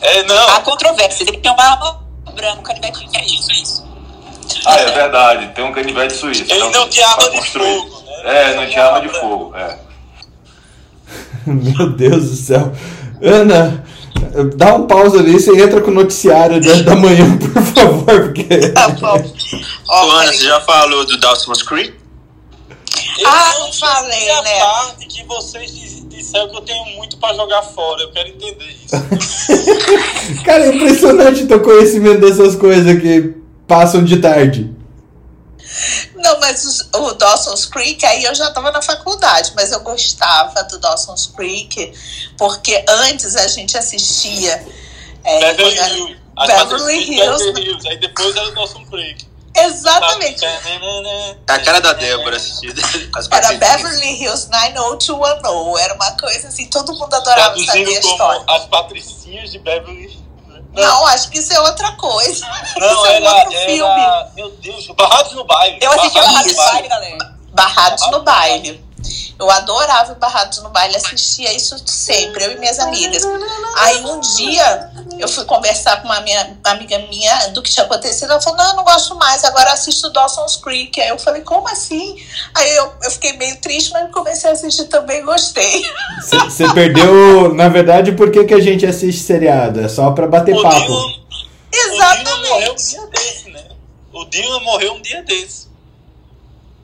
É, 0.00 0.22
não. 0.24 0.48
Há 0.48 0.60
controvérsia, 0.60 1.22
ele 1.22 1.38
tem 1.38 1.52
uma 1.52 1.62
arma 1.62 2.00
branca, 2.34 2.74
canivete 2.74 3.42
suíço. 3.42 3.88
Ah, 4.66 4.76
é 4.76 4.90
verdade, 4.92 5.48
tem 5.54 5.64
um 5.64 5.72
canivete 5.72 6.14
suíço. 6.14 6.42
Ele 6.42 6.54
então, 6.54 6.70
não 6.70 6.88
tinha 6.88 7.06
arma 7.06 7.30
de 7.30 7.50
fogo, 7.50 8.02
né? 8.02 8.07
É, 8.24 8.56
não 8.56 8.66
tinha 8.66 8.84
arma 8.84 9.00
de 9.00 9.08
fogo, 9.18 9.54
é. 9.56 9.78
Meu 11.46 11.90
Deus 11.90 12.30
do 12.30 12.36
céu. 12.36 12.72
Ana, 13.22 13.84
dá 14.56 14.74
um 14.74 14.86
pausa 14.86 15.18
ali, 15.18 15.32
você 15.32 15.60
entra 15.60 15.80
com 15.80 15.90
o 15.90 15.94
noticiário 15.94 16.60
da, 16.60 16.82
da 16.82 16.96
manhã, 16.96 17.36
por 17.38 17.62
favor, 17.62 18.04
porque... 18.04 18.44
Tá 18.70 18.88
bom. 18.88 19.16
Ô, 19.88 20.10
Ana, 20.12 20.32
você 20.32 20.44
já 20.44 20.60
falou 20.60 21.04
do 21.04 21.18
Dawson's 21.18 21.62
Creek? 21.62 21.94
ah, 23.24 23.54
não 23.60 23.72
falei, 23.72 24.26
né? 24.26 24.60
a 24.60 24.66
parte 24.66 25.06
que 25.06 25.24
vocês 25.24 25.70
disseram 26.08 26.48
que 26.48 26.56
eu 26.56 26.60
tenho 26.62 26.84
muito 26.96 27.16
pra 27.18 27.34
jogar 27.34 27.62
fora. 27.62 28.02
Eu 28.02 28.10
quero 28.12 28.28
entender 28.28 28.76
isso. 28.84 30.42
Cara, 30.44 30.66
é 30.66 30.74
impressionante 30.74 31.44
o 31.44 31.48
teu 31.48 31.60
conhecimento 31.60 32.20
dessas 32.20 32.54
coisas 32.56 33.00
que 33.00 33.34
passam 33.66 34.04
de 34.04 34.18
tarde. 34.18 34.77
Não, 36.14 36.40
mas 36.40 36.88
o, 36.92 36.98
o 36.98 37.14
Dawson's 37.14 37.66
Creek, 37.66 38.04
aí 38.04 38.24
eu 38.24 38.34
já 38.34 38.48
estava 38.48 38.70
na 38.70 38.82
faculdade, 38.82 39.52
mas 39.54 39.72
eu 39.72 39.80
gostava 39.80 40.62
do 40.64 40.78
Dawson's 40.78 41.26
Creek, 41.26 41.92
porque 42.36 42.84
antes 42.88 43.36
a 43.36 43.46
gente 43.48 43.76
assistia. 43.76 44.66
É, 45.24 45.54
Beverly 45.54 45.76
Hills. 45.76 46.16
Beverly 46.46 47.14
Hills. 47.14 47.44
Beverly 47.44 47.66
Hills. 47.66 47.88
Aí 47.88 47.98
depois 47.98 48.36
era 48.36 48.48
o 48.48 48.54
Dawson's 48.54 48.88
Creek. 48.88 49.28
Exatamente. 49.54 50.40
Tá 51.44 51.54
a 51.54 51.60
cara 51.60 51.80
da 51.80 51.92
Débora 51.92 52.36
assistindo. 52.36 52.80
Era 53.32 53.52
Beverly 53.54 54.22
Hills 54.22 54.48
90210. 54.50 55.84
Era 55.84 55.94
uma 55.94 56.10
coisa 56.12 56.48
assim, 56.48 56.66
todo 56.66 56.92
mundo 56.92 57.12
adorava 57.14 57.54
Traduzindo 57.54 57.66
saber 57.66 57.96
a 57.96 58.00
história. 58.00 58.44
As 58.48 58.66
patricinhas 58.66 59.50
de 59.50 59.58
Beverly 59.58 60.02
Hills. 60.02 60.27
Não, 60.82 61.06
acho 61.06 61.30
que 61.30 61.38
isso 61.38 61.52
é 61.52 61.60
outra 61.60 61.92
coisa. 61.92 62.46
Não, 62.76 62.88
isso 62.88 63.06
era, 63.06 63.26
é 63.26 63.34
outro 63.34 63.58
filme. 63.60 64.00
Era, 64.00 64.30
meu 64.34 64.50
Deus, 64.50 64.86
Barrados 64.88 65.32
no 65.32 65.44
Baile. 65.44 65.78
Eu 65.80 65.92
assisti 65.92 66.18
Barrados 66.20 66.52
no 66.52 66.56
Baile, 66.56 66.88
galera. 66.88 67.36
Barrados 67.52 68.10
no 68.10 68.22
Baile. 68.22 68.87
Eu 69.38 69.48
adorava 69.48 70.14
Barrados 70.14 70.60
no 70.64 70.70
Baile, 70.70 70.96
assistia 70.96 71.54
isso 71.54 71.80
sempre, 71.86 72.44
eu 72.44 72.52
e 72.52 72.58
minhas 72.58 72.80
amigas. 72.80 73.22
Aí 73.76 74.04
um 74.04 74.18
dia 74.18 74.90
eu 75.16 75.28
fui 75.28 75.44
conversar 75.44 76.02
com 76.02 76.08
uma, 76.08 76.20
minha, 76.22 76.58
uma 76.64 76.74
amiga 76.74 76.98
minha 77.08 77.48
do 77.48 77.62
que 77.62 77.70
tinha 77.70 77.86
acontecido. 77.86 78.32
Ela 78.32 78.40
falou: 78.40 78.58
Não, 78.58 78.70
eu 78.70 78.76
não 78.76 78.84
gosto 78.84 79.14
mais, 79.14 79.44
agora 79.44 79.72
assisto 79.72 80.10
Dawson's 80.10 80.56
Creek. 80.56 81.00
Aí 81.00 81.10
eu 81.10 81.18
falei: 81.18 81.42
Como 81.42 81.68
assim? 81.68 82.16
Aí 82.52 82.76
eu, 82.76 82.92
eu 83.04 83.10
fiquei 83.12 83.36
meio 83.36 83.60
triste, 83.60 83.92
mas 83.92 84.10
comecei 84.10 84.50
a 84.50 84.54
assistir 84.54 84.86
também 84.86 85.24
gostei. 85.24 85.84
Você 86.20 86.72
perdeu, 86.72 87.54
na 87.54 87.68
verdade, 87.68 88.12
por 88.12 88.32
que, 88.32 88.44
que 88.44 88.54
a 88.54 88.60
gente 88.60 88.84
assiste 88.84 89.22
seriado? 89.22 89.80
É 89.80 89.88
só 89.88 90.10
pra 90.10 90.26
bater 90.26 90.54
o 90.54 90.62
papo. 90.62 90.80
Dylan, 90.80 91.18
Exatamente. 91.72 92.22
O 92.22 92.24
Dylan 92.24 92.48
morreu 92.48 92.72
um 92.72 92.76
dia 92.76 93.06
desse, 93.06 93.50
né? 93.50 93.64
O 94.12 94.24
Dylan 94.24 94.60
morreu 94.60 94.92
um 94.94 95.02
dia 95.02 95.22
desse. 95.22 95.68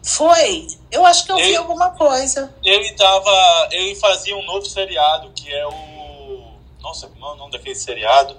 Foi? 0.05 0.69
Eu 0.95 1.05
acho 1.05 1.24
que 1.24 1.32
eu 1.32 1.38
ele, 1.38 1.49
vi 1.49 1.57
alguma 1.57 1.90
coisa. 1.90 2.55
Ele 2.62 2.92
tava. 2.92 3.68
Ele 3.72 3.97
fazia 3.97 4.36
um 4.36 4.45
novo 4.45 4.64
seriado 4.64 5.30
que 5.34 5.53
é 5.53 5.66
o. 5.66 6.45
Nossa, 6.80 7.09
como 7.09 7.26
é 7.26 7.32
o 7.32 7.36
nome 7.36 7.51
daquele 7.51 7.74
seriado? 7.74 8.36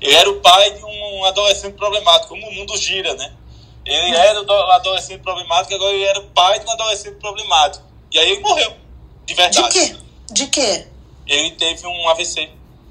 Ele 0.00 0.14
era 0.14 0.30
o 0.30 0.40
pai 0.40 0.70
de 0.72 0.84
um 0.84 1.24
adolescente 1.24 1.74
problemático, 1.74 2.28
como 2.28 2.46
o 2.46 2.54
mundo 2.54 2.76
gira, 2.76 3.12
né? 3.14 3.32
Ele 3.84 4.12
hum. 4.12 4.14
era 4.14 4.40
o 4.40 4.70
adolescente 4.72 5.20
problemático, 5.20 5.74
agora 5.74 5.92
ele 5.92 6.04
era 6.04 6.20
o 6.20 6.26
pai 6.26 6.60
de 6.60 6.66
um 6.66 6.70
adolescente 6.70 7.16
problemático. 7.16 7.84
E 8.12 8.18
aí 8.18 8.30
ele 8.30 8.40
morreu. 8.40 8.72
De 9.26 9.34
verdade. 9.34 9.68
De 9.68 9.72
quê? 9.72 9.96
De 10.30 10.46
quê? 10.46 10.86
Ele 11.26 11.50
teve 11.52 11.86
um 11.86 12.08
AVC. 12.08 12.50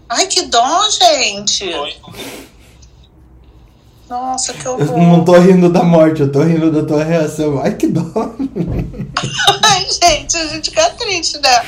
Ai, 0.10 0.28
que 0.28 0.42
dó, 0.44 0.90
gente. 0.90 1.72
Foi. 1.72 1.96
Nossa, 4.10 4.54
que 4.54 4.68
horror. 4.68 4.82
Eu 4.82 4.98
não 4.98 5.24
tô 5.24 5.38
rindo 5.38 5.72
da 5.72 5.84
morte, 5.84 6.22
eu 6.22 6.32
tô 6.32 6.42
rindo 6.42 6.72
da 6.72 6.84
tua 6.84 7.04
reação. 7.04 7.62
Ai, 7.62 7.76
que 7.76 7.88
dó. 7.88 8.02
Ai, 9.64 9.88
gente, 9.90 10.38
a 10.38 10.48
gente 10.48 10.70
fica 10.70 10.90
triste, 10.92 11.38
né? 11.40 11.66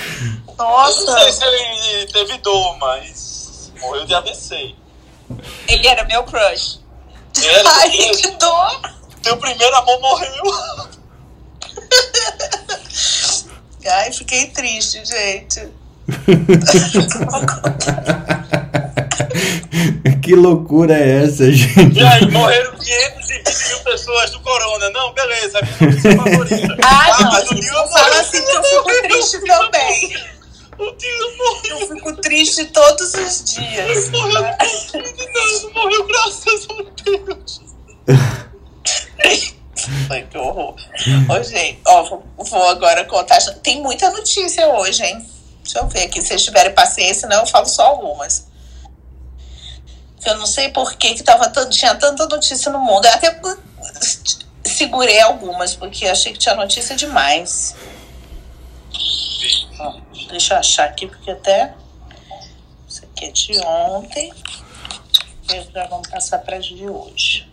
Nossa. 0.58 1.00
Eu 1.00 1.06
não 1.06 1.20
sei 1.20 1.32
se 1.32 1.44
ele 1.44 2.06
teve 2.08 2.38
dor, 2.40 2.78
mas 2.78 3.72
morreu 3.80 4.06
de 4.06 4.14
AVC. 4.14 4.76
Ele 5.68 5.88
era 5.88 6.04
meu 6.06 6.24
crush. 6.24 6.80
Era, 7.42 7.70
Ai, 7.80 7.90
que 7.90 8.32
dor. 8.32 8.82
Teu 9.24 9.38
primeiro 9.38 9.76
amor 9.78 10.00
morreu. 10.02 10.90
Ai, 13.88 14.12
fiquei 14.12 14.48
triste, 14.48 15.04
gente. 15.06 15.70
que 20.22 20.36
loucura 20.36 20.94
é 20.94 21.24
essa, 21.24 21.52
gente? 21.52 21.98
E 21.98 22.04
aí, 22.04 22.30
morreram 22.30 22.72
520 22.78 23.68
mil 23.70 23.80
pessoas 23.80 24.32
do 24.32 24.40
corona. 24.42 24.90
Não, 24.90 25.14
beleza, 25.14 25.60
a 25.60 25.62
minha 25.62 25.78
notícia 25.82 26.16
favorita. 26.18 26.78
Ah, 26.84 27.24
não, 27.24 27.32
mas 27.32 27.52
o 27.52 27.56
fala 27.90 28.08
morreu. 28.08 28.22
assim 28.22 28.44
que 28.44 28.52
eu 28.52 28.64
fico 28.64 29.02
triste 29.04 29.42
também. 29.42 30.18
O 30.78 30.92
Dylan 30.92 31.38
morreu. 31.38 31.80
Eu 31.80 31.88
fico 31.88 32.14
triste 32.18 32.66
todos 32.66 33.14
os 33.14 33.44
dias. 33.46 34.10
Morreu 34.10 34.42
não, 34.42 35.62
não 35.64 35.74
morreu 35.74 36.08
graças 36.08 36.68
a 36.70 36.74
Deus. 37.04 37.62
Ai, 40.10 40.28
que 40.30 40.38
horror. 40.38 40.76
Ô, 41.30 41.44
gente, 41.44 41.80
ó, 41.86 42.04
vou, 42.04 42.24
vou 42.38 42.68
agora 42.68 43.06
contar. 43.06 43.40
Tem 43.64 43.82
muita 43.82 44.10
notícia 44.10 44.68
hoje, 44.68 45.04
hein? 45.04 45.26
Deixa 45.64 45.80
eu 45.80 45.88
ver 45.88 46.04
aqui. 46.04 46.22
Se 46.22 46.28
vocês 46.28 46.44
tiverem 46.44 46.74
paciência, 46.74 47.28
não, 47.28 47.42
eu 47.42 47.48
falo 47.48 47.66
só 47.66 47.84
algumas. 47.84 48.51
Eu 50.26 50.38
não 50.38 50.46
sei 50.46 50.70
por 50.70 50.94
que, 50.96 51.16
que 51.16 51.24
tava 51.24 51.52
tinha 51.70 51.96
tanta 51.96 52.28
notícia 52.28 52.72
no 52.72 52.80
mundo. 52.80 53.06
Eu 53.06 53.14
até 53.14 53.40
segurei 54.64 55.20
algumas, 55.20 55.76
porque 55.76 56.06
achei 56.08 56.34
que 56.34 56.40
tinha 56.40 56.56
notícia 56.56 56.96
demais. 56.96 57.76
Deixa 60.30 60.54
eu 60.54 60.60
achar 60.60 60.86
aqui, 60.86 61.08
porque 61.08 61.32
até. 61.32 61.74
Isso 62.88 63.04
aqui 63.06 63.26
é 63.26 63.32
de 63.32 63.60
ontem. 63.66 64.34
E 65.52 65.72
já 65.74 65.88
vamos 65.88 66.08
passar 66.08 66.40
para 66.40 66.60
de 66.60 66.88
hoje. 66.88 67.52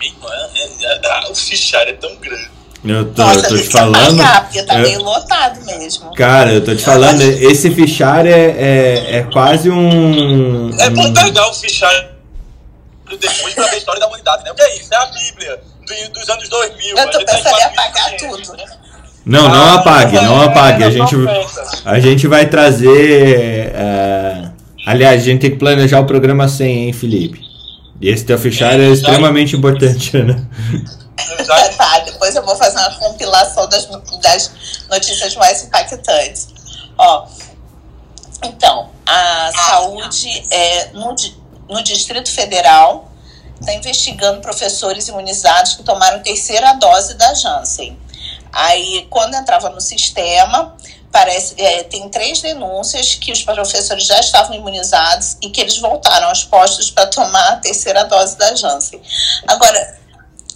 Irmã, 0.00 0.28
é- 0.54 1.26
é- 1.26 1.30
o 1.30 1.34
fichário 1.34 1.94
é 1.94 1.96
tão 1.96 2.14
grande. 2.16 2.50
Eu 2.84 3.06
tô, 3.12 3.22
Nossa, 3.22 3.38
eu 3.38 3.48
tô 3.48 3.56
te 3.56 3.68
falando. 3.70 4.22
porque 4.42 4.62
tá 4.62 4.74
eu- 4.74 4.82
meio 4.82 5.02
lotado 5.02 5.64
mesmo. 5.64 6.12
Cara, 6.14 6.52
eu 6.52 6.62
tô 6.62 6.74
te 6.74 6.82
falando, 6.84 7.22
esse 7.22 7.70
fichário 7.70 8.30
é, 8.30 8.50
é, 8.50 9.16
é 9.18 9.22
quase 9.32 9.70
um. 9.70 10.70
É 10.78 10.90
bom 10.90 11.06
um- 11.08 11.12
pegar 11.14 11.48
o 11.48 11.54
fichário 11.54 12.08
depois 13.18 13.54
pra 13.54 13.64
ver 13.64 13.74
a 13.74 13.78
história 13.78 14.00
da 14.00 14.06
humanidade, 14.06 14.44
né? 14.44 14.50
O 14.50 14.54
que 14.54 14.62
é 14.62 14.76
isso? 14.76 14.92
É 14.92 14.96
a 14.96 15.06
Bíblia 15.06 15.60
do- 15.86 16.12
dos 16.20 16.28
anos 16.28 16.48
2000. 16.48 16.88
Eu 16.90 16.94
tô 16.96 17.00
A 17.00 17.04
gente 17.12 17.22
em 17.22 17.24
pensando 17.24 17.38
em 17.38 17.42
4500, 17.52 17.78
apagar 17.78 18.16
tudo. 18.16 18.56
né? 18.58 18.64
Não, 19.24 19.48
não 19.48 19.54
Ah, 19.64 19.74
apague, 19.76 20.16
não 20.20 20.42
é, 20.42 20.46
apague. 20.46 20.84
A 20.84 20.88
é, 20.88 20.90
gente, 20.90 21.14
a 21.86 22.00
gente 22.00 22.26
vai 22.26 22.46
trazer. 22.46 23.70
é, 23.74 24.50
aliás, 24.86 25.22
a 25.22 25.24
gente 25.24 25.40
tem 25.40 25.50
que 25.50 25.56
planejar 25.56 26.00
o 26.00 26.04
programa 26.04 26.46
100, 26.48 26.84
hein, 26.88 26.92
Felipe? 26.92 27.40
E 28.00 28.10
esse 28.10 28.26
teu 28.26 28.38
fichário 28.38 28.82
é 28.84 28.88
É, 28.88 28.92
extremamente 28.92 29.56
importante, 29.56 30.14
né? 30.18 30.44
Tá, 31.76 31.98
depois 32.00 32.34
eu 32.34 32.44
vou 32.44 32.56
fazer 32.56 32.78
uma 32.78 32.94
compilação 32.98 33.68
das, 33.68 33.86
das 34.20 34.50
notícias 34.88 35.34
mais 35.36 35.62
impactantes. 35.62 36.48
Ó, 36.98 37.26
então, 38.42 38.90
a 39.06 39.52
saúde 39.52 40.46
é, 40.50 40.86
no, 40.92 41.14
no 41.68 41.82
Distrito 41.82 42.30
Federal 42.30 43.10
está 43.60 43.72
investigando 43.74 44.40
professores 44.40 45.08
imunizados 45.08 45.74
que 45.74 45.82
tomaram 45.82 46.22
terceira 46.22 46.72
dose 46.74 47.14
da 47.14 47.32
Janssen. 47.34 47.98
Aí, 48.52 49.06
quando 49.10 49.34
entrava 49.34 49.70
no 49.70 49.80
sistema, 49.80 50.76
parece 51.10 51.54
é, 51.58 51.84
tem 51.84 52.08
três 52.08 52.40
denúncias 52.40 53.14
que 53.14 53.32
os 53.32 53.42
professores 53.42 54.04
já 54.04 54.20
estavam 54.20 54.54
imunizados 54.54 55.36
e 55.40 55.50
que 55.50 55.60
eles 55.60 55.78
voltaram 55.78 56.28
aos 56.28 56.44
postos 56.44 56.90
para 56.90 57.06
tomar 57.06 57.52
a 57.52 57.56
terceira 57.56 58.04
dose 58.04 58.36
da 58.36 58.54
Janssen. 58.54 59.00
Agora, 59.46 59.98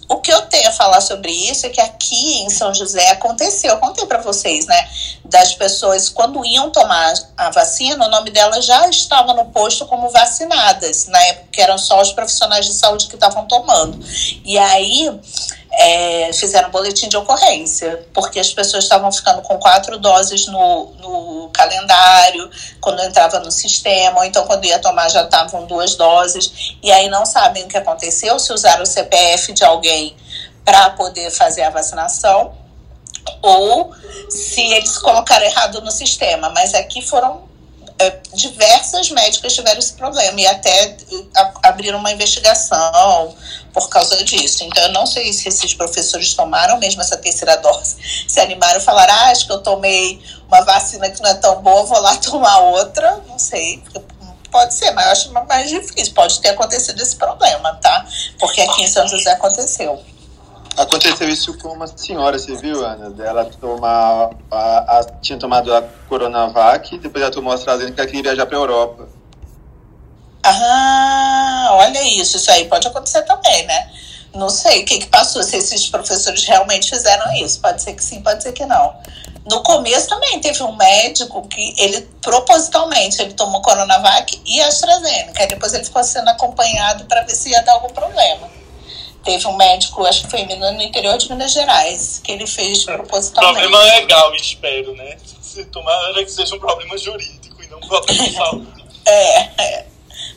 o 0.09 0.17
que 0.17 0.33
eu 0.33 0.41
tenho 0.47 0.67
a 0.67 0.71
falar 0.71 1.01
sobre 1.01 1.31
isso 1.31 1.67
é 1.67 1.69
que 1.69 1.79
aqui 1.79 2.41
em 2.41 2.49
São 2.49 2.73
José 2.73 3.11
aconteceu, 3.11 3.71
eu 3.71 3.77
contei 3.77 4.07
para 4.07 4.17
vocês, 4.17 4.65
né? 4.65 4.89
Das 5.23 5.53
pessoas, 5.53 6.09
quando 6.09 6.43
iam 6.43 6.71
tomar 6.71 7.13
a 7.37 7.51
vacina, 7.51 8.07
o 8.07 8.09
nome 8.09 8.31
delas 8.31 8.65
já 8.65 8.89
estava 8.89 9.33
no 9.33 9.45
posto 9.45 9.85
como 9.85 10.09
vacinadas, 10.09 11.05
na 11.05 11.21
época 11.25 11.47
que 11.51 11.61
eram 11.61 11.77
só 11.77 12.01
os 12.01 12.11
profissionais 12.11 12.65
de 12.65 12.73
saúde 12.73 13.07
que 13.07 13.13
estavam 13.13 13.45
tomando. 13.45 14.03
E 14.43 14.57
aí 14.57 15.11
é, 15.81 16.33
fizeram 16.33 16.69
boletim 16.71 17.07
de 17.07 17.15
ocorrência, 17.15 18.05
porque 18.13 18.37
as 18.37 18.51
pessoas 18.51 18.83
estavam 18.83 19.09
ficando 19.13 19.41
com 19.41 19.57
quatro 19.57 19.97
doses 19.97 20.45
no, 20.47 20.91
no 20.99 21.49
calendário, 21.53 22.51
quando 22.81 23.01
entrava 23.01 23.39
no 23.39 23.49
sistema, 23.49 24.19
ou 24.19 24.25
então 24.25 24.45
quando 24.45 24.65
ia 24.65 24.77
tomar 24.79 25.07
já 25.07 25.23
estavam 25.23 25.65
duas 25.65 25.95
doses, 25.95 26.75
e 26.83 26.91
aí 26.91 27.07
não 27.07 27.25
sabem 27.25 27.63
o 27.63 27.67
que 27.69 27.77
aconteceu, 27.77 28.37
se 28.37 28.51
usaram 28.51 28.83
o 28.83 28.85
CPF 28.85 29.53
de 29.53 29.63
alguém 29.63 30.17
para 30.65 30.89
poder 30.91 31.31
fazer 31.31 31.63
a 31.63 31.69
vacinação, 31.69 32.57
ou 33.41 33.93
se 34.29 34.61
eles 34.61 34.97
colocaram 34.97 35.45
errado 35.45 35.79
no 35.79 35.91
sistema. 35.91 36.49
Mas 36.49 36.73
aqui 36.73 37.01
foram 37.01 37.48
diversas 38.33 39.11
médicas 39.11 39.53
tiveram 39.53 39.79
esse 39.79 39.93
problema 39.93 40.39
e 40.39 40.47
até 40.47 40.97
abriram 41.63 41.99
uma 41.99 42.11
investigação 42.11 43.35
por 43.73 43.89
causa 43.89 44.23
disso. 44.23 44.63
Então, 44.63 44.83
eu 44.83 44.91
não 44.93 45.05
sei 45.05 45.33
se 45.33 45.49
esses 45.49 45.73
professores 45.73 46.33
tomaram 46.33 46.77
mesmo 46.79 47.01
essa 47.01 47.17
terceira 47.17 47.57
dose, 47.57 47.97
se 48.27 48.39
animaram 48.39 48.79
e 48.79 48.83
falaram: 48.83 49.13
ah, 49.13 49.31
acho 49.31 49.45
que 49.45 49.51
eu 49.51 49.61
tomei 49.61 50.21
uma 50.47 50.61
vacina 50.61 51.09
que 51.09 51.21
não 51.21 51.29
é 51.29 51.33
tão 51.35 51.61
boa, 51.61 51.83
vou 51.83 51.99
lá 51.99 52.15
tomar 52.23 52.59
outra. 52.59 53.21
Não 53.27 53.37
sei. 53.37 53.83
Pode 54.49 54.73
ser, 54.73 54.91
mas 54.91 55.05
eu 55.05 55.11
acho 55.11 55.47
mais 55.47 55.69
difícil. 55.69 56.13
Pode 56.13 56.39
ter 56.41 56.49
acontecido 56.49 56.99
esse 57.01 57.15
problema, 57.15 57.75
tá? 57.75 58.05
Porque 58.39 58.61
aqui 58.61 58.83
em 58.83 58.87
São 58.87 59.07
José 59.07 59.31
aconteceu. 59.31 60.03
Aconteceu 60.79 61.27
isso 61.27 61.57
com 61.57 61.67
uma 61.73 61.87
senhora, 61.87 62.39
você 62.39 62.55
viu, 62.55 62.85
Ana? 62.85 63.09
Dela 63.09 63.43
tomar. 63.59 64.29
A, 64.49 64.99
a- 64.99 65.03
tinha 65.21 65.37
tomado 65.37 65.75
a 65.75 65.81
Coronavac, 66.07 66.97
depois 66.99 67.21
ela 67.21 67.33
tomou 67.33 67.51
a 67.51 67.55
AstraZeneca, 67.55 68.01
ela 68.01 68.07
queria 68.07 68.23
viajar 68.23 68.45
pra 68.45 68.55
Europa. 68.57 69.05
Ah, 70.41 71.67
olha 71.73 72.01
isso, 72.21 72.37
isso 72.37 72.49
aí 72.49 72.63
pode 72.69 72.87
acontecer 72.87 73.23
também, 73.23 73.65
né? 73.65 73.91
Não 74.33 74.49
sei 74.49 74.83
o 74.83 74.85
que, 74.85 74.99
que 74.99 75.07
passou, 75.07 75.43
se 75.43 75.57
esses 75.57 75.87
professores 75.87 76.45
realmente 76.45 76.89
fizeram 76.89 77.29
isso. 77.33 77.59
Pode 77.59 77.81
ser 77.81 77.93
que 77.93 78.03
sim, 78.03 78.21
pode 78.21 78.41
ser 78.41 78.53
que 78.53 78.65
não. 78.65 78.95
No 79.49 79.61
começo 79.63 80.07
também 80.07 80.39
teve 80.39 80.63
um 80.63 80.75
médico 80.77 81.45
que 81.49 81.73
ele 81.77 82.01
propositalmente 82.21 83.21
ele 83.21 83.33
tomou 83.33 83.61
Coronavac 83.61 84.39
e 84.45 84.61
AstraZeneca. 84.61 85.45
Depois 85.47 85.73
ele 85.73 85.83
ficou 85.83 86.03
sendo 86.05 86.29
acompanhado 86.29 87.03
para 87.03 87.23
ver 87.23 87.35
se 87.35 87.49
ia 87.49 87.61
dar 87.63 87.73
algum 87.73 87.89
problema. 87.89 88.47
Teve 89.23 89.47
um 89.47 89.55
médico, 89.57 90.05
acho 90.05 90.23
que 90.23 90.29
foi 90.29 90.39
em 90.41 90.47
Minas- 90.47 90.75
no 90.75 90.81
interior 90.81 91.17
de 91.17 91.29
Minas 91.29 91.51
Gerais, 91.51 92.21
que 92.23 92.31
ele 92.31 92.47
fez 92.47 92.83
propositalmente. 92.85 93.59
Problema 93.61 93.83
legal, 93.95 94.33
espero, 94.35 94.95
né? 94.95 95.17
Se 95.41 95.65
tomara 95.65 96.23
que 96.23 96.31
seja 96.31 96.55
um 96.55 96.59
problema 96.59 96.97
jurídico 96.97 97.61
e 97.61 97.67
não 97.67 97.77
um 97.77 97.81
problema 97.81 98.23
de 98.23 98.33
saúde. 98.35 98.79
É, 99.05 99.39
é. 99.63 99.85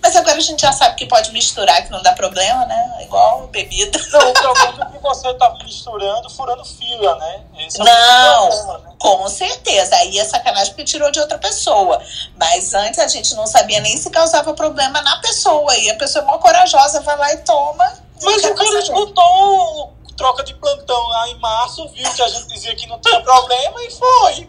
Mas 0.01 0.17
agora 0.17 0.39
a 0.39 0.41
gente 0.41 0.63
já 0.63 0.73
sabe 0.73 0.97
que 0.97 1.05
pode 1.07 1.31
misturar, 1.33 1.85
que 1.85 1.91
não 1.91 2.03
dá 2.03 2.13
problema, 2.13 2.65
né? 2.65 2.99
Igual 3.03 3.47
bebida. 3.49 3.99
Não, 4.11 4.31
o 4.31 4.33
problema 4.33 4.91
é 4.91 4.97
que 4.97 5.03
você 5.03 5.35
tá 5.35 5.55
misturando, 5.63 6.31
furando 6.31 6.65
fila, 6.65 7.15
né? 7.17 7.41
Esse 7.59 7.81
é 7.81 7.85
Não, 7.85 8.49
problema, 8.49 8.79
né? 8.79 8.95
com 8.99 9.29
certeza. 9.29 9.95
Aí 9.97 10.19
é 10.19 10.25
sacanagem 10.25 10.73
porque 10.73 10.85
tirou 10.85 11.11
de 11.11 11.21
outra 11.21 11.37
pessoa. 11.39 12.03
Mas 12.37 12.73
antes 12.73 12.99
a 12.99 13.07
gente 13.09 13.35
não 13.35 13.47
sabia 13.47 13.81
nem 13.81 13.97
se 13.97 14.09
causava 14.11 14.55
problema 14.55 15.03
na 15.03 15.19
pessoa. 15.21 15.77
E 15.77 15.91
a 15.91 15.95
pessoa 15.97 16.25
é 16.25 16.27
mó 16.27 16.39
corajosa, 16.39 17.01
vai 17.03 17.17
lá 17.19 17.33
e 17.35 17.37
toma. 17.39 17.93
Mas 18.23 18.45
o 18.45 18.55
cara 18.55 18.79
escutou 18.79 19.93
troca 20.17 20.45
de 20.45 20.55
plantão 20.55 21.09
lá 21.09 21.29
em 21.29 21.39
março, 21.39 21.89
viu 21.89 22.09
que 22.13 22.23
a 22.23 22.29
gente 22.29 22.47
dizia 22.49 22.75
que 22.77 22.87
não 22.87 23.01
tinha 23.01 23.21
problema 23.21 23.83
e 23.83 23.91
foi. 23.91 24.49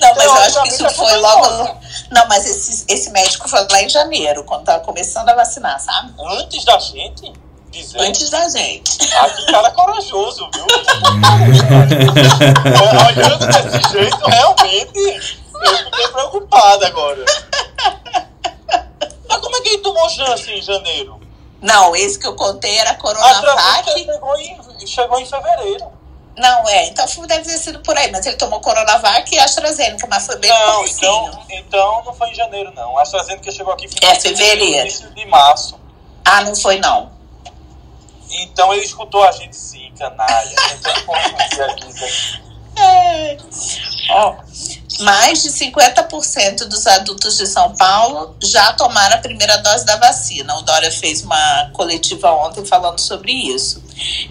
Não, 0.00 0.14
mas 0.14 0.24
eu 0.24 0.32
acho 0.32 0.62
que 0.62 0.68
isso 0.68 0.90
foi 0.90 1.16
logo. 1.16 1.78
Não, 2.10 2.26
mas 2.28 2.44
esse, 2.46 2.84
esse 2.88 3.10
médico 3.10 3.48
foi 3.48 3.66
lá 3.70 3.82
em 3.82 3.88
janeiro, 3.88 4.44
quando 4.44 4.64
tava 4.64 4.80
começando 4.80 5.28
a 5.28 5.34
vacinar, 5.34 5.78
sabe? 5.80 6.12
Antes 6.18 6.64
da 6.64 6.78
gente 6.78 7.32
dizer. 7.70 8.00
Antes 8.00 8.30
da 8.30 8.48
gente. 8.48 8.98
Ah, 9.14 9.30
que 9.30 9.46
cara 9.46 9.70
corajoso, 9.70 10.48
viu? 10.52 10.66
É, 12.70 13.06
Olhando 13.06 13.46
desse 13.46 13.92
jeito, 13.92 14.26
realmente, 14.26 15.42
eu 15.62 15.76
fiquei 15.76 16.08
preocupado 16.08 16.86
agora. 16.86 17.24
Mas 19.28 19.40
como 19.40 19.56
é 19.56 19.60
que 19.60 19.68
ele 19.68 19.78
tomou 19.78 20.08
chance 20.08 20.50
em 20.50 20.62
janeiro? 20.62 21.19
Não, 21.60 21.94
esse 21.94 22.18
que 22.18 22.26
eu 22.26 22.34
contei 22.34 22.78
era 22.78 22.94
Coronavac. 22.94 23.46
AstraZeneca 23.46 24.12
chegou 24.12 24.36
em, 24.38 24.86
chegou 24.86 25.20
em 25.20 25.26
fevereiro. 25.26 25.92
Não, 26.36 26.68
é, 26.68 26.86
então 26.86 27.06
foi- 27.06 27.26
deve 27.26 27.44
ter 27.44 27.58
sido 27.58 27.80
por 27.80 27.96
aí, 27.98 28.10
mas 28.10 28.24
ele 28.24 28.36
tomou 28.36 28.60
Coronavac 28.60 29.34
e 29.34 29.38
AstraZeneca, 29.38 30.06
mas 30.08 30.24
foi 30.26 30.36
bem 30.38 30.48
Não, 30.50 30.86
então, 30.86 31.44
então 31.50 32.02
não 32.04 32.14
foi 32.14 32.30
em 32.30 32.34
janeiro, 32.34 32.72
não. 32.74 32.96
A 32.96 33.02
AstraZeneca 33.02 33.50
chegou 33.52 33.72
aqui 33.74 33.84
em 33.86 34.06
É 34.08 34.14
fevereiro. 34.14 34.86
início 34.86 35.10
de 35.12 35.26
março. 35.26 35.78
Ah, 36.24 36.42
não 36.42 36.54
foi 36.56 36.78
não. 36.78 37.10
Então 38.30 38.72
ele 38.72 38.84
escutou 38.84 39.22
a 39.24 39.32
gente 39.32 39.56
sim, 39.56 39.92
canalha. 39.98 40.54
Tentando 40.68 41.04
confundir 41.04 41.62
a 41.62 41.68
gente. 41.76 42.42
É. 42.46 42.49
Ó, 44.10 44.36
mais 45.00 45.42
de 45.42 45.50
50% 45.50 46.64
dos 46.64 46.86
adultos 46.86 47.38
de 47.38 47.46
São 47.46 47.74
Paulo 47.74 48.36
já 48.42 48.72
tomaram 48.74 49.16
a 49.16 49.18
primeira 49.18 49.56
dose 49.58 49.84
da 49.84 49.96
vacina. 49.96 50.56
O 50.58 50.62
Dória 50.62 50.90
fez 50.90 51.22
uma 51.22 51.70
coletiva 51.72 52.30
ontem 52.32 52.64
falando 52.64 52.98
sobre 52.98 53.32
isso. 53.32 53.82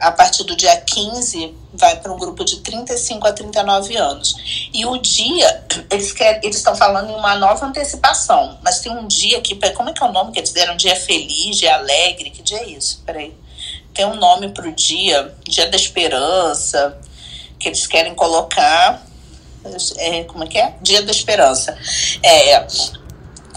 a 0.00 0.12
partir 0.12 0.44
do 0.44 0.56
dia 0.56 0.76
15, 0.76 1.54
vai 1.72 1.96
para 2.00 2.12
um 2.12 2.18
grupo 2.18 2.44
de 2.44 2.60
35 2.60 3.26
a 3.26 3.32
39 3.32 3.96
anos. 3.96 4.68
E 4.72 4.84
o 4.86 4.96
dia, 4.98 5.64
eles 5.90 6.12
querem, 6.12 6.40
eles 6.44 6.56
estão 6.56 6.74
falando 6.74 7.10
em 7.10 7.14
uma 7.14 7.34
nova 7.36 7.66
antecipação, 7.66 8.58
mas 8.62 8.80
tem 8.80 8.92
um 8.92 9.06
dia 9.06 9.40
que, 9.40 9.54
como 9.72 9.90
é 9.90 9.92
que 9.92 10.02
é 10.02 10.06
o 10.06 10.12
nome 10.12 10.32
que 10.32 10.38
eles 10.38 10.52
deram? 10.52 10.76
Dia 10.76 10.96
feliz, 10.96 11.56
dia 11.56 11.74
alegre, 11.74 12.30
que 12.30 12.42
dia 12.42 12.58
é 12.58 12.68
isso? 12.68 13.02
Peraí. 13.04 13.34
Tem 13.92 14.04
um 14.04 14.16
nome 14.16 14.48
para 14.48 14.68
o 14.68 14.72
dia, 14.72 15.34
dia 15.44 15.70
da 15.70 15.76
esperança, 15.76 16.98
que 17.58 17.68
eles 17.68 17.86
querem 17.86 18.14
colocar. 18.14 19.04
É, 19.96 20.24
como 20.24 20.44
é 20.44 20.46
que 20.46 20.58
é? 20.58 20.74
Dia 20.82 21.02
da 21.02 21.10
esperança. 21.10 21.78
É, 22.22 22.66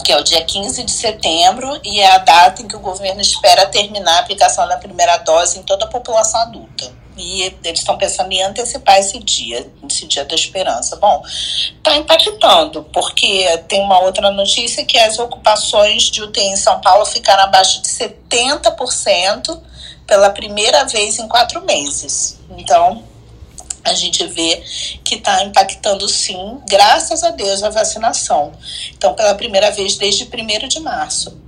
que 0.04 0.12
é 0.12 0.16
o 0.18 0.22
dia 0.22 0.44
15 0.44 0.84
de 0.84 0.90
setembro, 0.90 1.80
e 1.84 2.00
é 2.00 2.10
a 2.10 2.18
data 2.18 2.62
em 2.62 2.68
que 2.68 2.76
o 2.76 2.80
governo 2.80 3.20
espera 3.20 3.66
terminar 3.66 4.16
a 4.16 4.20
aplicação 4.20 4.66
da 4.68 4.76
primeira 4.76 5.16
dose 5.18 5.58
em 5.58 5.62
toda 5.62 5.84
a 5.84 5.88
população 5.88 6.40
adulta. 6.40 6.90
E 7.16 7.42
eles 7.64 7.80
estão 7.80 7.98
pensando 7.98 8.30
em 8.30 8.42
antecipar 8.42 8.96
esse 8.98 9.18
dia, 9.18 9.68
esse 9.90 10.06
dia 10.06 10.24
da 10.24 10.36
esperança. 10.36 10.94
Bom, 10.96 11.20
está 11.26 11.96
impactando, 11.96 12.84
porque 12.92 13.58
tem 13.66 13.80
uma 13.82 13.98
outra 14.00 14.30
notícia 14.30 14.84
que 14.84 14.96
as 14.96 15.18
ocupações 15.18 16.04
de 16.04 16.22
UTI 16.22 16.44
em 16.44 16.56
São 16.56 16.80
Paulo 16.80 17.04
ficaram 17.04 17.42
abaixo 17.42 17.82
de 17.82 17.88
70% 17.88 19.60
pela 20.06 20.30
primeira 20.30 20.84
vez 20.84 21.18
em 21.18 21.26
quatro 21.26 21.60
meses. 21.66 22.38
Então, 22.56 23.02
a 23.88 23.94
gente 23.94 24.26
vê 24.26 24.62
que 25.04 25.14
está 25.16 25.44
impactando 25.44 26.08
sim, 26.08 26.58
graças 26.68 27.22
a 27.24 27.30
Deus, 27.30 27.62
a 27.62 27.70
vacinação. 27.70 28.52
Então, 28.92 29.14
pela 29.14 29.34
primeira 29.34 29.70
vez 29.70 29.96
desde 29.96 30.24
1 30.24 30.28
de 30.68 30.80
março. 30.80 31.40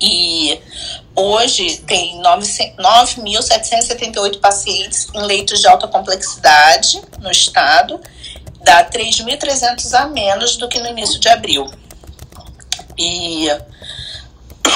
E 0.00 0.58
hoje 1.14 1.76
tem 1.86 2.20
9.778 2.20 4.40
pacientes 4.40 5.06
em 5.14 5.22
leitos 5.22 5.60
de 5.60 5.68
alta 5.68 5.86
complexidade 5.86 7.00
no 7.20 7.30
estado, 7.30 8.00
dá 8.64 8.84
3.300 8.84 9.94
a 9.94 10.06
menos 10.06 10.56
do 10.56 10.68
que 10.68 10.80
no 10.80 10.88
início 10.88 11.20
de 11.20 11.28
abril. 11.28 11.70
E 12.98 13.46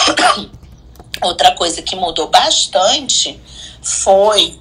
outra 1.22 1.52
coisa 1.52 1.82
que 1.82 1.96
mudou 1.96 2.28
bastante 2.28 3.40
foi 3.82 4.58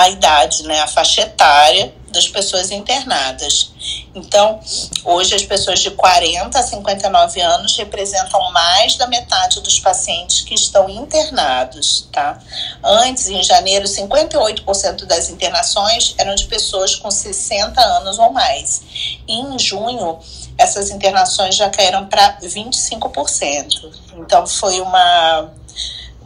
a 0.00 0.10
idade, 0.10 0.62
né, 0.64 0.80
a 0.80 0.86
faixa 0.86 1.22
etária 1.22 1.92
das 2.16 2.28
pessoas 2.28 2.70
internadas. 2.70 3.70
Então, 4.14 4.58
hoje 5.04 5.34
as 5.34 5.42
pessoas 5.42 5.80
de 5.80 5.90
40 5.90 6.58
a 6.58 6.62
59 6.62 7.40
anos 7.40 7.76
representam 7.76 8.40
mais 8.52 8.96
da 8.96 9.06
metade 9.06 9.60
dos 9.60 9.78
pacientes 9.78 10.40
que 10.40 10.54
estão 10.54 10.88
internados, 10.88 12.08
tá? 12.10 12.38
Antes, 12.82 13.28
em 13.28 13.42
janeiro, 13.42 13.86
58% 13.86 15.04
das 15.04 15.28
internações 15.28 16.14
eram 16.16 16.34
de 16.34 16.46
pessoas 16.46 16.94
com 16.94 17.10
60 17.10 17.78
anos 17.80 18.18
ou 18.18 18.32
mais. 18.32 18.82
E 19.28 19.34
em 19.34 19.58
junho, 19.58 20.18
essas 20.56 20.90
internações 20.90 21.54
já 21.54 21.68
caíram 21.68 22.06
para 22.06 22.38
25%. 22.40 23.90
Então, 24.16 24.46
foi 24.46 24.80
uma 24.80 25.50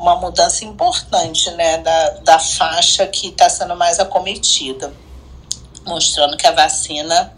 uma 0.00 0.16
mudança 0.16 0.64
importante 0.64 1.50
né, 1.50 1.76
da, 1.78 2.10
da 2.24 2.38
faixa 2.38 3.06
que 3.06 3.28
está 3.28 3.50
sendo 3.50 3.76
mais 3.76 4.00
acometida, 4.00 4.90
mostrando 5.86 6.38
que 6.38 6.46
a 6.46 6.52
vacina 6.52 7.36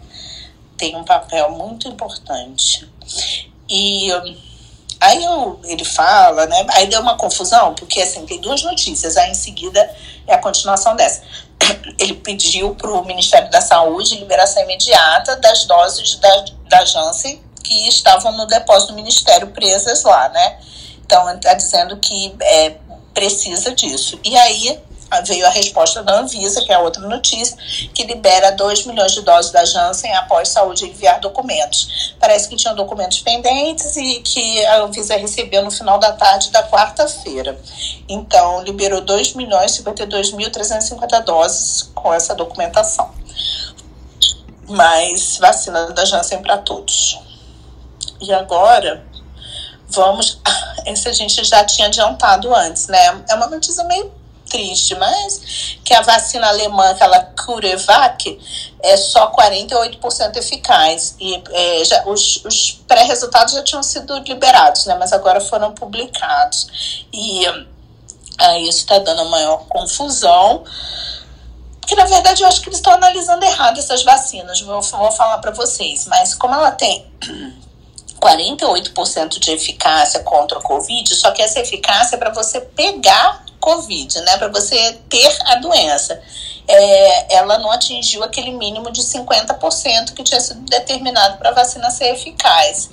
tem 0.77 0.95
um 0.95 1.03
papel 1.03 1.51
muito 1.51 1.89
importante. 1.89 2.89
E 3.69 4.09
aí 4.97 5.21
eu, 5.25 5.59
ele 5.65 5.83
fala, 5.83 6.45
né? 6.45 6.65
Aí 6.69 6.87
deu 6.87 7.01
uma 7.01 7.17
confusão, 7.17 7.75
porque 7.75 7.99
assim, 7.99 8.25
tem 8.25 8.39
duas 8.39 8.63
notícias, 8.63 9.17
aí 9.17 9.31
em 9.31 9.35
seguida 9.35 9.93
é 10.25 10.33
a 10.33 10.37
continuação 10.37 10.95
dessa. 10.95 11.21
Ele 11.99 12.13
pediu 12.15 12.75
para 12.75 12.91
o 12.91 13.05
Ministério 13.05 13.49
da 13.51 13.59
Saúde 13.59 14.15
liberação 14.15 14.63
imediata 14.63 15.35
das 15.35 15.65
doses 15.65 16.15
da, 16.15 16.45
da 16.69 16.85
Janssen 16.85 17.41
que 17.61 17.87
estavam 17.87 18.31
no 18.33 18.45
depósito 18.45 18.93
do 18.93 18.95
Ministério 18.95 19.47
presas 19.47 20.03
lá, 20.03 20.29
né? 20.29 20.59
Então, 21.05 21.29
está 21.35 21.53
dizendo 21.53 21.97
que 21.97 22.35
é, 22.41 22.77
precisa 23.13 23.73
disso. 23.73 24.19
E 24.23 24.35
aí 24.35 24.81
veio 25.21 25.45
a 25.45 25.49
resposta 25.49 26.01
da 26.01 26.19
Anvisa, 26.19 26.61
que 26.61 26.71
é 26.71 26.77
outra 26.77 27.07
notícia, 27.07 27.55
que 27.93 28.03
libera 28.03 28.51
2 28.51 28.85
milhões 28.85 29.11
de 29.11 29.21
doses 29.21 29.51
da 29.51 29.63
Janssen 29.63 30.13
após 30.15 30.49
saúde 30.49 30.85
enviar 30.85 31.19
documentos. 31.19 32.15
Parece 32.19 32.49
que 32.49 32.55
tinham 32.55 32.75
documentos 32.75 33.19
pendentes 33.19 33.95
e 33.95 34.21
que 34.21 34.65
a 34.65 34.81
Anvisa 34.81 35.15
recebeu 35.15 35.63
no 35.63 35.71
final 35.71 35.99
da 35.99 36.13
tarde 36.13 36.49
da 36.49 36.63
quarta-feira. 36.63 37.59
Então, 38.09 38.63
liberou 38.63 39.01
2 39.01 39.33
milhões 39.33 39.73
e 39.73 39.75
52 39.77 40.31
mil 40.31 40.51
350 40.51 41.19
doses 41.21 41.83
com 41.93 42.13
essa 42.13 42.33
documentação. 42.33 43.11
Mas 44.67 45.37
vacina 45.37 45.91
da 45.91 46.05
Janssen 46.05 46.41
para 46.41 46.57
todos. 46.57 47.19
E 48.21 48.33
agora, 48.33 49.05
vamos. 49.93 50.39
Esse 50.85 51.07
a 51.07 51.13
gente 51.13 51.43
já 51.43 51.63
tinha 51.63 51.87
adiantado 51.87 52.53
antes, 52.53 52.87
né? 52.87 53.23
É 53.29 53.35
uma 53.35 53.47
notícia 53.47 53.83
meio 53.85 54.11
triste, 54.49 54.93
mas 54.95 55.77
que 55.83 55.93
a 55.93 56.01
vacina 56.01 56.47
alemã, 56.47 56.91
aquela 56.91 57.19
CureVac, 57.19 58.39
é 58.81 58.97
só 58.97 59.31
48% 59.31 60.35
eficaz. 60.35 61.15
E 61.19 61.41
é, 61.51 61.83
já, 61.83 62.03
os, 62.05 62.43
os 62.45 62.71
pré-resultados 62.87 63.53
já 63.53 63.63
tinham 63.63 63.81
sido 63.81 64.17
liberados, 64.19 64.85
né? 64.85 64.95
Mas 64.95 65.11
agora 65.11 65.41
foram 65.41 65.73
publicados. 65.73 67.05
E 67.11 67.45
aí 68.37 68.67
isso 68.67 68.79
está 68.79 68.99
dando 68.99 69.25
maior 69.29 69.65
confusão. 69.67 70.63
Porque, 71.79 71.95
na 71.95 72.05
verdade, 72.05 72.43
eu 72.43 72.47
acho 72.47 72.61
que 72.61 72.69
eles 72.69 72.79
estão 72.79 72.93
analisando 72.93 73.43
errado 73.43 73.77
essas 73.77 74.03
vacinas, 74.03 74.61
vou, 74.61 74.81
vou 74.81 75.11
falar 75.11 75.39
para 75.39 75.51
vocês. 75.51 76.05
Mas 76.05 76.33
como 76.33 76.53
ela 76.53 76.71
tem 76.71 77.05
48% 78.23 79.37
de 79.37 79.51
eficácia 79.51 80.21
contra 80.21 80.57
o 80.57 80.61
Covid, 80.61 81.13
só 81.13 81.31
que 81.31 81.41
essa 81.41 81.59
eficácia 81.59 82.15
é 82.15 82.19
para 82.19 82.31
você 82.31 82.61
pegar 82.61 83.43
Covid, 83.59 84.19
né? 84.21 84.37
Para 84.37 84.47
você 84.47 84.99
ter 85.09 85.37
a 85.45 85.55
doença. 85.55 86.21
É, 86.65 87.35
ela 87.35 87.57
não 87.57 87.71
atingiu 87.71 88.23
aquele 88.23 88.51
mínimo 88.51 88.89
de 88.91 89.01
50% 89.01 90.13
que 90.13 90.23
tinha 90.23 90.39
sido 90.39 90.61
determinado 90.61 91.37
para 91.37 91.49
a 91.49 91.53
vacina 91.53 91.89
ser 91.89 92.13
eficaz. 92.13 92.89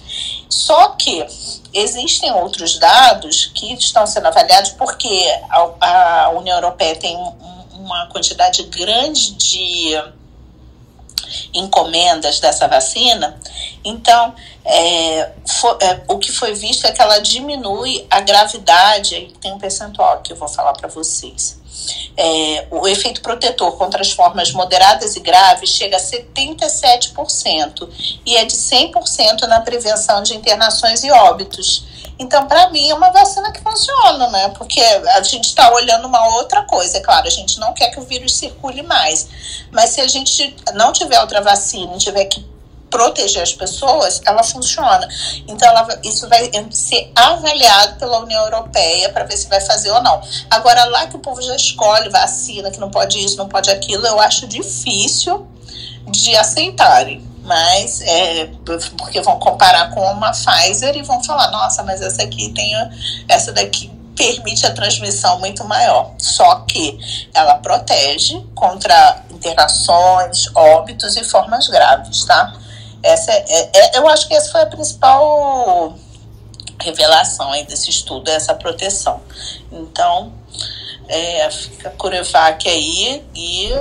Só 0.49 0.91
que 0.91 1.25
existem 1.73 2.33
outros 2.33 2.79
dados 2.79 3.47
que 3.55 3.75
estão 3.75 4.07
sendo 4.07 4.27
avaliados 4.27 4.73
porque 4.73 5.09
a, 5.49 6.25
a 6.27 6.31
União 6.31 6.57
Europeia 6.57 6.97
tem 6.97 7.17
uma 7.73 8.07
quantidade 8.07 8.65
grande 8.65 9.35
de 9.35 9.95
encomendas 11.55 12.41
dessa 12.41 12.67
vacina. 12.69 13.39
Então, 13.85 14.35
é, 14.65 15.33
for, 15.47 15.79
é, 15.81 16.03
o 16.09 16.19
que 16.19 16.31
foi 16.31 16.55
visto 16.55 16.87
é 16.87 16.93
que 16.93 17.01
ela 17.01 17.19
diminui 17.19 18.07
a 18.11 18.21
gravidade, 18.21 19.15
aí 19.15 19.33
tem 19.41 19.53
um 19.53 19.59
percentual 19.59 20.21
que 20.21 20.33
eu 20.33 20.37
vou 20.37 20.49
falar 20.49 20.73
para 20.75 20.89
vocês. 20.89 21.59
É, 22.17 22.67
o 22.71 22.87
efeito 22.87 23.23
protetor 23.23 23.73
contra 23.77 24.03
as 24.03 24.13
formas 24.13 24.53
moderadas 24.53 25.17
e 25.17 25.21
graves 25.21 25.71
chega 25.71 25.97
a 25.97 26.01
77% 26.01 27.89
e 28.27 28.37
é 28.37 28.45
de 28.45 28.55
100% 28.55 29.43
na 29.43 29.61
prevenção 29.61 30.23
de 30.23 30.37
internações 30.37 31.03
e 31.03 31.11
óbitos. 31.11 32.00
Então, 32.21 32.47
para 32.47 32.69
mim, 32.69 32.87
é 32.87 32.95
uma 32.95 33.11
vacina 33.11 33.51
que 33.51 33.63
funciona, 33.63 34.29
né? 34.29 34.51
Porque 34.51 34.79
a 34.79 35.23
gente 35.23 35.47
está 35.47 35.73
olhando 35.73 36.07
uma 36.07 36.37
outra 36.37 36.65
coisa. 36.65 36.99
É 36.99 37.01
claro, 37.01 37.27
a 37.27 37.31
gente 37.31 37.59
não 37.59 37.73
quer 37.73 37.89
que 37.89 37.99
o 37.99 38.03
vírus 38.03 38.35
circule 38.35 38.83
mais. 38.83 39.27
Mas 39.73 39.89
se 39.91 40.03
a 40.03 40.07
gente 40.07 40.55
não 40.75 40.93
tiver 40.93 41.19
outra 41.19 41.41
vacina 41.41 41.95
e 41.95 41.99
tiver 41.99 42.27
que 42.27 42.47
proteger 42.91 43.43
as 43.43 43.55
pessoas, 43.55 44.21
ela 44.27 44.43
funciona. 44.43 45.09
Então, 45.49 45.67
ela, 45.67 45.89
isso 46.05 46.29
vai 46.29 46.51
ser 46.71 47.11
avaliado 47.17 47.99
pela 47.99 48.19
União 48.19 48.45
Europeia 48.45 49.09
para 49.09 49.25
ver 49.25 49.39
se 49.39 49.49
vai 49.49 49.63
fazer 49.63 49.91
ou 49.91 50.03
não. 50.03 50.21
Agora, 50.51 50.85
lá 50.85 51.07
que 51.07 51.17
o 51.17 51.21
povo 51.21 51.41
já 51.41 51.57
escolhe 51.57 52.11
vacina, 52.11 52.71
que 52.71 52.79
não 52.79 52.91
pode 52.91 53.19
isso, 53.25 53.39
não 53.39 53.49
pode 53.49 53.71
aquilo, 53.71 54.07
eu 54.07 54.21
acho 54.21 54.47
difícil 54.47 55.49
de 56.07 56.37
aceitarem 56.37 57.30
mas 57.51 58.01
é, 58.03 58.49
porque 58.97 59.21
vão 59.23 59.41
comparar 59.41 59.91
com 59.91 60.01
uma 60.13 60.31
Pfizer 60.31 60.97
e 60.97 61.03
vão 61.03 61.21
falar, 61.25 61.51
nossa, 61.51 61.83
mas 61.83 62.01
essa 62.01 62.23
aqui 62.23 62.51
tem 62.51 62.73
essa 63.29 63.51
daqui 63.51 63.91
permite 64.17 64.65
a 64.65 64.73
transmissão 64.73 65.41
muito 65.41 65.65
maior. 65.65 66.13
Só 66.17 66.61
que 66.61 66.97
ela 67.35 67.57
protege 67.57 68.41
contra 68.55 69.25
internações, 69.33 70.47
óbitos 70.55 71.17
e 71.17 71.25
formas 71.25 71.67
graves, 71.67 72.25
tá? 72.25 72.55
Essa 73.03 73.33
é, 73.33 73.71
é, 73.73 73.99
eu 73.99 74.07
acho 74.07 74.29
que 74.29 74.35
essa 74.35 74.53
foi 74.53 74.63
a 74.63 74.67
principal 74.67 75.97
revelação 76.81 77.51
aí 77.51 77.65
desse 77.65 77.91
estudo, 77.91 78.31
essa 78.31 78.55
proteção. 78.55 79.21
Então, 79.73 80.33
é, 81.09 81.51
fica 81.51 81.91
Curevac 81.91 82.69
aí 82.69 83.25
e 83.35 83.73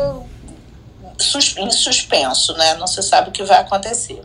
em 1.57 1.71
suspenso, 1.71 2.53
né? 2.53 2.75
Não 2.75 2.87
se 2.87 3.01
sabe 3.03 3.29
o 3.29 3.31
que 3.31 3.43
vai 3.43 3.59
acontecer. 3.59 4.21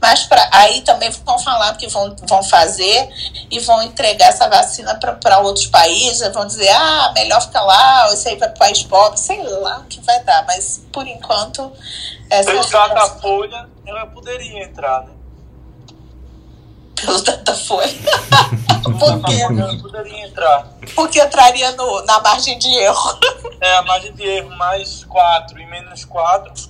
Mas 0.00 0.24
pra, 0.24 0.48
aí 0.52 0.80
também 0.82 1.10
vão 1.10 1.38
falar 1.38 1.76
que 1.76 1.88
vão, 1.88 2.14
vão 2.22 2.42
fazer 2.42 3.08
e 3.50 3.58
vão 3.60 3.82
entregar 3.82 4.28
essa 4.28 4.48
vacina 4.48 4.94
para 4.94 5.38
outros 5.40 5.66
países, 5.66 6.32
vão 6.32 6.46
dizer, 6.46 6.68
ah, 6.68 7.12
melhor 7.14 7.40
ficar 7.42 7.62
lá, 7.62 8.06
ou 8.06 8.14
isso 8.14 8.28
aí 8.28 8.36
vai 8.36 8.48
para 8.48 8.56
o 8.56 8.58
país 8.58 8.82
pobre, 8.84 9.18
sei 9.18 9.42
lá 9.42 9.78
o 9.78 9.84
que 9.84 10.00
vai 10.00 10.22
dar, 10.22 10.44
mas 10.46 10.84
por 10.92 11.06
enquanto. 11.06 11.72
Pelo 12.28 12.64
Datafolha, 12.70 13.68
ela 13.84 14.06
poderia 14.06 14.64
entrar, 14.64 15.04
né? 15.04 15.17
Pelo 17.00 17.22
Datafolha? 17.22 17.88
por 18.82 19.22
quê? 19.24 19.40
Poderia 19.80 20.26
entrar. 20.26 20.66
Porque 20.94 21.18
entraria 21.20 21.72
no, 21.72 22.04
na 22.04 22.20
margem 22.20 22.58
de 22.58 22.68
erro. 22.76 23.18
É, 23.60 23.74
a 23.74 23.82
margem 23.82 24.12
de 24.12 24.22
erro 24.22 24.56
mais 24.56 25.02
4 25.02 25.58
e 25.58 25.66
menos 25.66 26.04
4. 26.04 26.52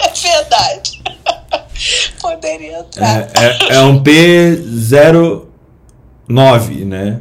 é 0.00 0.08
verdade. 0.08 1.00
Poderia 2.20 2.80
entrar. 2.80 3.20
É, 3.20 3.30
é, 3.36 3.76
é 3.76 3.80
um 3.82 4.02
P09, 4.02 6.84
né? 6.84 7.20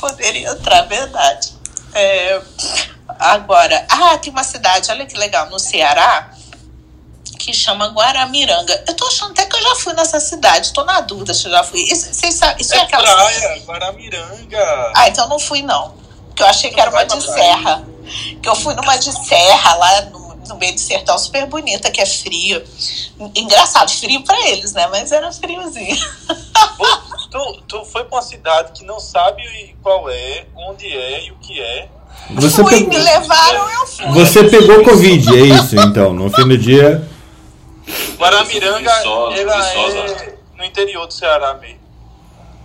Poderia 0.00 0.48
entrar, 0.48 0.88
verdade. 0.88 1.52
É, 1.92 2.40
agora, 3.18 3.86
ah, 3.90 4.16
tem 4.16 4.32
uma 4.32 4.44
cidade, 4.44 4.90
olha 4.90 5.04
que 5.04 5.18
legal, 5.18 5.50
no 5.50 5.58
Ceará, 5.58 6.30
que 7.44 7.52
chama 7.52 7.88
Guaramiranga. 7.88 8.84
Eu 8.88 8.94
tô 8.94 9.06
achando 9.06 9.32
até 9.32 9.44
que 9.44 9.54
eu 9.54 9.62
já 9.62 9.74
fui 9.76 9.92
nessa 9.92 10.18
cidade, 10.18 10.72
tô 10.72 10.82
na 10.82 11.02
dúvida 11.02 11.34
se 11.34 11.46
eu 11.46 11.50
já 11.50 11.62
fui. 11.62 11.80
Isso, 11.82 12.10
isso 12.10 12.44
é, 12.44 12.56
é 12.78 12.80
aquela 12.80 13.02
praia, 13.02 13.38
cidade? 13.38 13.60
Guaramiranga. 13.60 14.92
Ah, 14.94 15.08
então 15.08 15.28
não 15.28 15.38
fui 15.38 15.60
não. 15.60 15.94
Porque 16.28 16.42
eu 16.42 16.46
achei 16.46 16.70
que 16.70 16.80
era 16.80 16.90
uma 16.90 17.04
de 17.04 17.22
serra. 17.22 17.84
Que 18.42 18.48
eu 18.48 18.54
fui 18.54 18.74
numa 18.74 18.96
de 18.96 19.12
serra 19.26 19.74
lá 19.74 20.02
no, 20.06 20.36
no 20.48 20.56
meio 20.56 20.74
do 20.74 20.80
sertão, 20.80 21.18
super 21.18 21.46
bonita, 21.46 21.90
que 21.90 22.00
é 22.00 22.06
frio. 22.06 22.64
Engraçado, 23.34 23.90
frio 23.90 24.22
para 24.22 24.48
eles, 24.48 24.72
né? 24.72 24.86
Mas 24.86 25.12
era 25.12 25.30
friozinho. 25.30 25.96
tu, 27.30 27.62
tu 27.68 27.84
foi 27.84 28.04
pra 28.04 28.16
uma 28.16 28.22
cidade 28.22 28.72
que 28.72 28.86
não 28.86 28.98
sabe 28.98 29.76
qual 29.82 30.08
é, 30.08 30.46
onde 30.56 30.86
é 30.86 31.26
e 31.26 31.30
o 31.30 31.36
que 31.36 31.60
é. 31.60 31.88
Você 32.30 32.62
fui, 32.62 32.70
pegou... 32.70 32.88
me 32.88 32.98
levaram, 32.98 33.70
eu 33.70 33.86
fui. 33.86 34.06
Você 34.12 34.44
pegou 34.44 34.82
Covid, 34.82 35.36
é 35.36 35.42
isso, 35.42 35.76
então. 35.78 36.14
No 36.14 36.30
fim 36.30 36.48
do 36.48 36.56
dia. 36.56 37.13
Guaramiranga 38.18 38.94
Viçosa, 38.94 39.40
ela 39.40 39.56
Viçosa. 39.56 39.98
é 39.98 40.34
no 40.56 40.64
interior 40.64 41.06
do 41.06 41.12
Ceará 41.12 41.54
mesmo. 41.54 41.84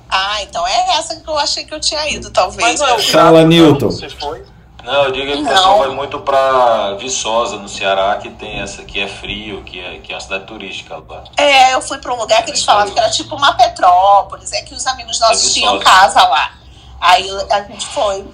Ah, 0.09 0.41
então 0.41 0.65
é 0.67 0.97
essa 0.97 1.17
que 1.17 1.27
eu 1.27 1.37
achei 1.37 1.65
que 1.65 1.73
eu 1.73 1.79
tinha 1.79 2.07
ido, 2.09 2.31
talvez. 2.31 2.61
Mas 2.61 2.79
não 2.79 2.87
é 2.87 2.93
o 2.95 2.99
Fala, 2.99 3.43
Newton. 3.43 3.91
Você 3.91 4.09
foi? 4.09 4.43
Não, 4.83 5.03
eu 5.03 5.11
digo 5.11 5.31
que 5.31 5.41
o 5.41 5.45
pessoal 5.45 5.79
vai 5.79 5.89
muito 5.89 6.19
pra 6.21 6.95
Viçosa, 6.95 7.57
no 7.57 7.67
Ceará, 7.67 8.15
que 8.15 8.29
tem 8.29 8.61
essa, 8.61 8.83
que 8.83 8.99
é 8.99 9.07
frio, 9.07 9.61
que 9.63 9.79
é, 9.79 9.99
que 9.99 10.11
é 10.11 10.15
uma 10.15 10.21
cidade 10.21 10.45
turística 10.45 11.03
lá. 11.07 11.23
É, 11.37 11.73
eu 11.73 11.81
fui 11.81 11.97
pra 11.97 12.13
um 12.13 12.17
lugar 12.17 12.43
que 12.43 12.51
eles 12.51 12.63
falavam 12.63 12.93
que 12.93 12.99
era 12.99 13.09
tipo 13.09 13.35
uma 13.35 13.53
Petrópolis, 13.53 14.51
é 14.53 14.61
que 14.61 14.73
os 14.73 14.87
amigos 14.87 15.19
nossos 15.19 15.51
é 15.51 15.53
tinham 15.53 15.77
casa 15.79 16.23
lá. 16.27 16.53
Aí 16.99 17.29
a 17.51 17.61
gente 17.63 17.85
foi, 17.87 18.25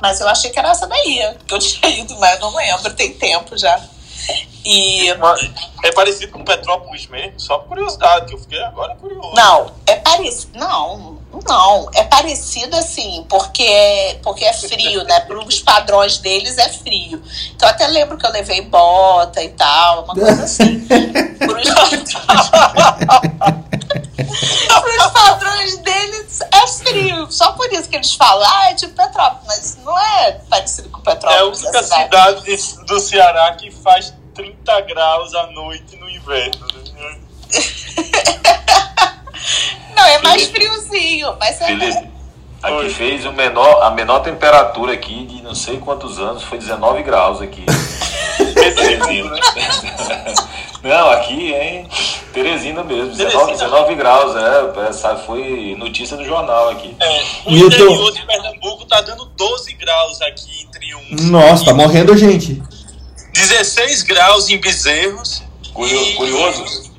mas 0.00 0.20
eu 0.20 0.28
achei 0.28 0.50
que 0.50 0.58
era 0.58 0.70
essa 0.70 0.86
daí, 0.86 1.36
que 1.46 1.54
eu 1.54 1.58
tinha 1.58 1.90
ido, 1.98 2.16
mas 2.20 2.34
eu 2.34 2.40
não 2.40 2.54
lembro, 2.54 2.92
tem 2.94 3.12
tempo 3.14 3.56
já. 3.56 3.80
E... 4.64 5.08
É 5.84 5.92
parecido 5.92 6.32
com 6.32 6.42
Petrópolis 6.42 7.06
mesmo, 7.08 7.38
só 7.38 7.58
por 7.58 7.68
curiosidade, 7.68 8.26
que 8.26 8.34
eu 8.34 8.38
fiquei 8.38 8.62
agora 8.62 8.94
curioso. 8.96 9.34
Não, 9.34 9.72
é 9.86 9.96
parecido. 9.96 10.58
Não, 10.58 11.18
não. 11.46 11.90
É 11.94 12.04
parecido 12.04 12.74
assim, 12.76 13.26
porque, 13.28 14.18
porque 14.22 14.44
é 14.44 14.52
frio, 14.54 15.04
né? 15.04 15.20
Para 15.20 15.38
os 15.38 15.60
padrões 15.60 16.18
deles 16.18 16.56
é 16.56 16.68
frio. 16.70 17.22
Então 17.54 17.68
até 17.68 17.86
lembro 17.86 18.16
que 18.16 18.26
eu 18.26 18.30
levei 18.30 18.62
bota 18.62 19.42
e 19.42 19.50
tal, 19.50 20.04
uma 20.04 20.14
coisa 20.14 20.44
assim. 20.44 20.86
Para 21.38 21.60
os 21.60 21.70
padrões 21.70 22.64
deles 25.84 26.40
é 26.50 26.66
frio. 26.66 27.30
Só 27.30 27.52
por 27.52 27.72
isso 27.72 27.88
que 27.88 27.96
eles 27.96 28.14
falam, 28.14 28.48
ah, 28.48 28.70
é 28.70 28.74
tipo 28.74 28.94
Petrópolis, 28.94 29.46
mas 29.46 29.78
não 29.84 29.98
é 29.98 30.32
parecido 30.48 30.88
com 30.88 31.00
Petrópolis. 31.00 31.36
É 31.36 31.40
a 31.40 31.46
única 31.46 31.82
cidade 31.82 32.56
do 32.86 33.00
Ceará 33.00 33.54
que 33.54 33.70
faz 33.70 34.12
30 34.34 34.80
graus 34.82 35.34
à 35.34 35.46
noite 35.48 35.96
no 35.96 36.08
inverno. 36.08 36.66
Né? 36.94 37.18
Não, 39.94 40.04
é 40.04 40.18
mais 40.22 40.46
friozinho, 40.46 41.36
mas 41.38 41.60
é. 41.60 41.66
Felipe, 41.66 42.10
aqui 42.62 42.88
fez 42.90 43.24
o 43.26 43.32
menor, 43.32 43.82
a 43.82 43.90
menor 43.90 44.20
temperatura 44.20 44.92
aqui 44.92 45.26
de 45.26 45.42
não 45.42 45.54
sei 45.54 45.78
quantos 45.78 46.18
anos, 46.18 46.42
foi 46.42 46.58
19 46.58 47.02
graus 47.02 47.40
aqui. 47.40 47.64
Não, 50.84 51.10
aqui 51.10 51.54
em 51.54 51.88
Teresina 52.34 52.84
mesmo, 52.84 53.14
19, 53.14 53.52
19 53.52 53.94
graus, 53.94 54.36
é, 54.36 54.92
sabe, 54.92 55.24
foi 55.24 55.74
notícia 55.78 56.14
do 56.14 56.24
jornal 56.24 56.68
aqui. 56.68 56.94
É, 57.00 57.22
o 57.46 57.56
interior 57.56 58.12
de 58.12 58.20
Pernambuco 58.26 58.84
tá 58.84 59.00
dando 59.00 59.24
12 59.24 59.72
graus 59.74 60.20
aqui 60.20 60.62
entre 60.62 60.94
um. 60.94 61.30
Nossa, 61.30 61.64
tá 61.64 61.72
morrendo 61.72 62.14
gente. 62.16 62.62
16 63.32 64.02
graus 64.02 64.50
em 64.50 64.58
Bezerros. 64.58 65.42
Curioso. 65.72 66.04
E... 66.04 66.14
curioso. 66.16 66.92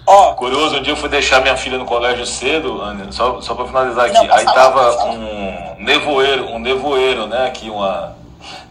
Ó, 0.08 0.34
curioso, 0.36 0.78
um 0.78 0.82
dia 0.82 0.93
eu 0.93 0.97
fui 0.97 1.10
deixar 1.10 1.41
minha 1.41 1.58
filha 1.58 1.78
no 1.78 1.84
colégio 1.84 2.26
cedo, 2.26 2.82
Ana, 2.82 3.12
só, 3.12 3.41
só 3.41 3.53
pra 3.53 3.66
finalizar 3.68 4.05
aqui. 4.05 4.26
Não, 4.26 4.34
Aí 4.34 4.45
tava 4.45 5.03
um 5.05 5.76
nevoeiro, 5.84 6.45
um 6.45 6.60
nevoeiro, 6.60 7.28
né? 7.28 7.45
Aqui, 7.47 7.70
uma 7.70 8.16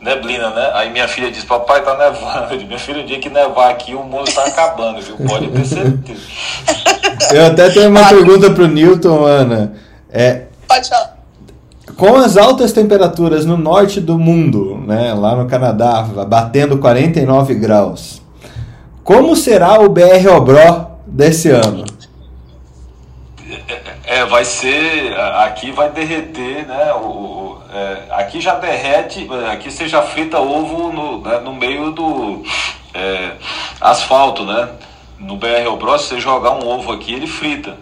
neblina, 0.01 0.51
né? 0.51 0.71
Aí 0.75 0.91
minha 0.91 1.09
filha 1.09 1.31
disse, 1.31 1.47
papai 1.47 1.83
tá 1.83 1.97
nevando. 1.97 2.65
Minha 2.67 2.79
filha, 2.79 3.03
um 3.03 3.07
dia 3.07 3.19
que 3.19 3.29
nevar 3.29 3.71
aqui, 3.71 3.95
o 3.95 4.03
mundo 4.03 4.31
tá 4.33 4.45
acabando, 4.45 5.01
viu? 5.01 5.17
Pode 5.27 5.49
ter 5.49 5.65
certeza. 5.65 6.21
Eu 7.33 7.47
até 7.47 7.71
tenho 7.71 7.89
uma 7.91 8.09
pergunta 8.09 8.51
pro 8.51 8.67
Newton, 8.69 9.25
Ana. 9.25 9.73
É, 10.11 10.43
Pode 10.69 10.89
falar. 10.89 11.17
com 11.97 12.17
as 12.17 12.37
altas 12.37 12.73
temperaturas 12.73 13.45
no 13.47 13.57
norte 13.57 14.01
do 14.01 14.19
mundo, 14.19 14.77
né, 14.87 15.13
lá 15.15 15.35
no 15.35 15.47
Canadá, 15.47 16.03
batendo 16.29 16.79
49 16.79 17.55
graus, 17.55 18.23
como 19.03 19.35
será 19.37 19.81
o 19.81 19.89
BR 19.89 20.29
Obró 20.37 20.99
desse 21.07 21.49
ano? 21.51 21.85
É, 24.05 24.25
vai 24.25 24.45
ser. 24.45 25.13
Aqui 25.19 25.71
vai 25.73 25.91
derreter, 25.91 26.67
né? 26.67 26.93
O, 26.95 27.07
o- 27.07 27.46
é, 27.77 27.99
aqui 28.11 28.41
já 28.41 28.55
derrete, 28.55 29.29
aqui 29.53 29.71
você 29.71 29.87
já 29.87 30.01
frita 30.03 30.39
ovo 30.41 30.91
no, 30.93 31.21
né, 31.21 31.41
no 31.41 31.53
meio 31.55 31.91
do 31.91 32.43
é, 32.95 33.33
asfalto, 33.81 34.45
né? 34.45 34.69
No 35.19 35.37
BR 35.37 35.67
Obró, 35.71 35.99
se 35.99 36.09
você 36.09 36.21
jogar 36.21 36.53
um 36.53 36.67
ovo 36.67 36.93
aqui, 36.93 37.13
ele 37.13 37.27
frita. 37.27 37.75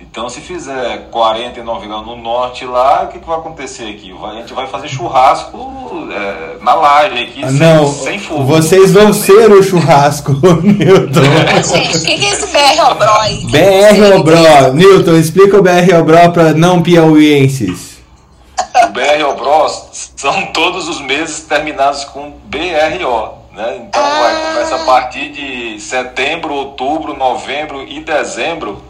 Então, 0.00 0.28
se 0.28 0.40
fizer 0.40 1.08
49 1.10 1.88
graus 1.88 2.06
no 2.06 2.14
norte 2.16 2.64
lá, 2.64 3.02
o 3.02 3.08
que, 3.08 3.18
que 3.18 3.26
vai 3.26 3.36
acontecer 3.36 3.88
aqui? 3.88 4.12
Vai- 4.12 4.36
a 4.36 4.40
gente 4.40 4.52
vai 4.54 4.66
fazer 4.66 4.86
churrasco 4.88 6.08
é, 6.12 6.62
na 6.62 6.74
laje 6.74 7.22
aqui, 7.22 7.40
sem, 7.40 7.58
Não, 7.58 7.86
sem 7.86 8.18
fogo. 8.18 8.44
vocês 8.44 8.92
vão 8.92 9.12
ser 9.12 9.50
o 9.50 9.62
churrasco, 9.62 10.32
Newton. 10.62 11.20
Gente, 11.64 11.96
o 11.96 12.00
que, 12.04 12.18
que 12.18 12.26
é 12.26 12.28
esse 12.30 12.46
BR 12.46 12.90
Obró 12.92 13.16
aí? 13.20 13.44
BR 13.46 14.16
Obró, 14.18 14.72
Newton, 14.72 15.16
explica 15.16 15.58
o 15.58 15.62
BR 15.62 15.94
Obró 16.00 16.28
para 16.30 16.52
não 16.54 16.80
piauienses. 16.80 17.93
O 18.84 18.88
BR 18.88 19.24
Obros 19.28 20.12
são 20.16 20.46
todos 20.52 20.88
os 20.88 21.00
meses 21.00 21.40
terminados 21.40 22.04
com 22.04 22.30
BRO. 22.30 23.44
Né? 23.52 23.76
Então 23.76 24.02
vai, 24.02 24.52
começa 24.52 24.76
a 24.76 24.84
partir 24.84 25.30
de 25.30 25.80
setembro, 25.80 26.52
outubro, 26.52 27.16
novembro 27.16 27.82
e 27.82 28.00
dezembro. 28.00 28.82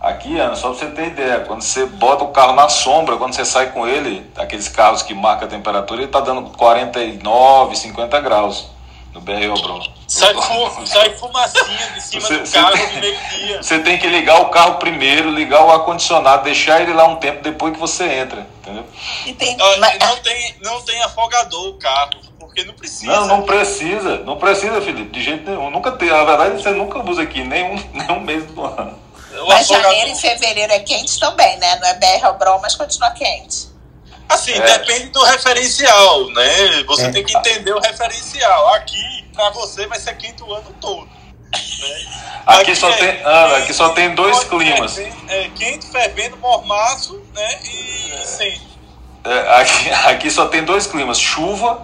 Aqui, 0.00 0.38
Ana, 0.38 0.56
só 0.56 0.70
pra 0.70 0.78
você 0.78 0.86
ter 0.86 1.08
ideia, 1.08 1.40
quando 1.40 1.60
você 1.60 1.84
bota 1.84 2.24
o 2.24 2.28
carro 2.28 2.54
na 2.54 2.70
sombra, 2.70 3.18
quando 3.18 3.34
você 3.34 3.44
sai 3.44 3.70
com 3.70 3.86
ele, 3.86 4.30
aqueles 4.36 4.66
carros 4.68 5.02
que 5.02 5.12
marcam 5.12 5.46
a 5.46 5.50
temperatura, 5.50 6.00
ele 6.00 6.10
tá 6.10 6.20
dando 6.20 6.50
49, 6.56 7.76
50 7.76 8.20
graus 8.20 8.79
no 9.14 9.20
BR 9.20 9.48
Obros. 9.50 9.90
Sai, 10.06 10.34
fu 10.34 10.86
sai 10.86 11.10
fumacinha 11.16 11.90
de 11.94 12.00
cima 12.02 12.20
Você- 12.20 12.38
do 12.38 12.50
carro 12.50 12.72
tem- 12.72 12.86
no 12.94 13.00
meio-dia. 13.00 13.62
Você 13.62 13.78
tem 13.80 13.98
que 13.98 14.06
ligar 14.06 14.40
o 14.40 14.48
carro 14.50 14.74
primeiro, 14.76 15.30
ligar 15.30 15.64
o 15.64 15.70
ar-condicionado, 15.70 16.44
deixar 16.44 16.80
ele 16.82 16.92
lá 16.92 17.04
um 17.06 17.16
tempo 17.16 17.42
depois 17.42 17.72
que 17.72 17.78
você 17.78 18.04
entra, 18.04 18.46
entendeu? 18.60 18.84
E 19.26 19.32
tem, 19.32 19.56
Não 19.56 20.16
tem, 20.22 20.54
não 20.62 20.80
tem 20.82 21.02
afogador 21.02 21.68
o 21.68 21.74
carro, 21.74 22.10
porque 22.38 22.64
não 22.64 22.74
precisa. 22.74 23.12
Não, 23.12 23.26
não 23.26 23.42
precisa, 23.42 24.18
não 24.18 24.36
precisa, 24.36 24.80
Felipe, 24.80 25.10
de 25.10 25.22
jeito 25.22 25.48
nenhum. 25.50 25.70
Nunca 25.70 25.92
tem, 25.92 26.08
na 26.08 26.24
verdade 26.24 26.62
você 26.62 26.70
nunca 26.70 26.98
usa 27.08 27.22
aqui 27.22 27.42
nenhum, 27.44 27.76
nenhum 27.94 28.20
mês 28.20 28.44
do 28.46 28.64
ano. 28.64 28.98
O 29.32 29.46
mas 29.48 29.60
afogador- 29.70 29.90
janeiro 29.92 30.10
e 30.10 30.20
fevereiro 30.20 30.72
é 30.72 30.80
quente 30.80 31.18
também, 31.18 31.56
né? 31.58 31.76
Não 31.80 31.88
é 31.88 31.94
BR 31.94 32.26
Obró, 32.30 32.58
mas 32.60 32.74
continua 32.74 33.10
quente. 33.12 33.69
Assim, 34.30 34.52
É. 34.52 34.60
depende 34.78 35.06
do 35.08 35.22
referencial, 35.24 36.26
né? 36.30 36.82
Você 36.86 37.06
É. 37.06 37.10
tem 37.10 37.24
que 37.24 37.36
entender 37.36 37.72
o 37.72 37.80
referencial. 37.80 38.74
Aqui, 38.74 39.24
pra 39.34 39.50
você, 39.50 39.86
vai 39.86 39.98
ser 39.98 40.16
quente 40.16 40.42
o 40.42 40.52
ano 40.54 40.72
todo. 40.80 41.06
né? 41.52 41.98
Aqui 42.46 42.76
só 42.76 42.88
é 42.90 42.92
tem- 42.96 43.22
Ana, 43.24 43.56
aqui 43.56 43.74
só 43.74 43.88
tem 43.88 44.14
dois 44.14 44.44
climas. 44.44 44.98
É, 44.98 45.50
quente, 45.54 45.86
fervendo, 45.86 46.36
mormaço, 46.36 47.20
né? 47.34 47.58
E 47.64 48.22
incêndio. 48.22 48.60
É, 49.24 49.60
aqui, 49.60 49.90
aqui 50.06 50.30
só 50.30 50.46
tem 50.46 50.62
dois 50.64 50.86
climas, 50.86 51.18
chuva 51.18 51.82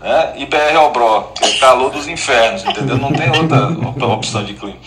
né, 0.00 0.34
e 0.36 0.46
BR 0.46 0.76
Obró, 0.84 1.32
que 1.36 1.44
é 1.44 1.58
calor 1.58 1.90
dos 1.90 2.06
infernos, 2.06 2.64
entendeu? 2.64 2.96
Não 2.96 3.12
tem 3.12 3.28
outra 3.28 3.66
op- 3.88 4.02
opção 4.02 4.44
de 4.44 4.54
clima. 4.54 4.78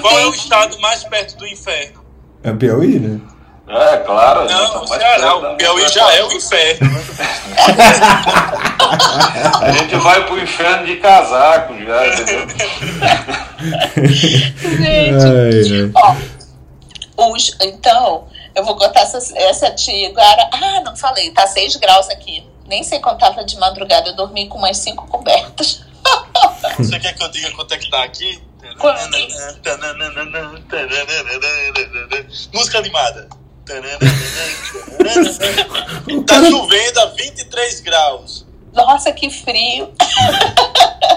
Qual 0.00 0.16
é 0.18 0.26
o 0.26 0.30
estado 0.32 0.78
mais 0.80 1.02
perto 1.02 1.36
do 1.36 1.46
inferno? 1.46 2.04
É 2.44 2.52
Piauí, 2.52 3.00
né? 3.00 3.20
É, 3.68 3.96
claro. 3.98 4.40
Não, 4.44 4.48
nós 4.48 4.60
o 4.60 4.64
estamos 4.64 4.90
mais 4.90 5.02
Ceará. 5.02 5.36
O 5.36 5.56
Piauí 5.56 5.88
já 5.88 6.12
é 6.14 6.24
o 6.24 6.32
inferno. 6.32 6.90
né? 6.92 7.02
A 9.62 9.70
gente 9.72 9.96
vai 9.96 10.26
pro 10.26 10.38
inferno 10.40 10.86
de 10.86 10.96
casaco 10.96 11.74
já, 11.84 12.06
entendeu? 12.08 12.48
Gente, 14.62 15.24
Ai, 15.24 15.92
ai. 15.94 16.16
ó, 17.16 17.32
os, 17.32 17.56
então, 17.60 18.26
eu 18.54 18.64
vou 18.64 18.76
contar 18.76 19.02
essa, 19.02 19.18
essa 19.38 19.70
de 19.70 20.06
agora. 20.06 20.50
Ah, 20.52 20.80
não 20.84 20.96
falei, 20.96 21.30
tá 21.30 21.46
6 21.46 21.76
graus 21.76 22.08
aqui. 22.10 22.44
Nem 22.66 22.82
sei 22.82 22.98
quando 23.00 23.18
tava 23.18 23.44
de 23.44 23.56
madrugada, 23.58 24.08
eu 24.10 24.16
dormi 24.16 24.48
com 24.48 24.58
umas 24.58 24.76
5 24.78 25.06
cobertas. 25.06 25.82
Você 26.78 26.98
quer 26.98 27.12
que 27.14 27.22
eu 27.22 27.28
diga 27.28 27.50
quanto 27.52 27.74
é 27.74 27.78
que 27.78 27.88
tá 27.90 28.02
aqui? 28.02 28.42
Quanto? 28.78 29.00
Música 32.52 32.78
animada. 32.78 33.28
Tá 36.26 36.44
chovendo 36.50 37.00
a 37.00 37.06
23 37.06 37.80
graus. 37.80 38.46
Nossa, 38.72 39.12
que 39.12 39.30
frio. 39.30 39.92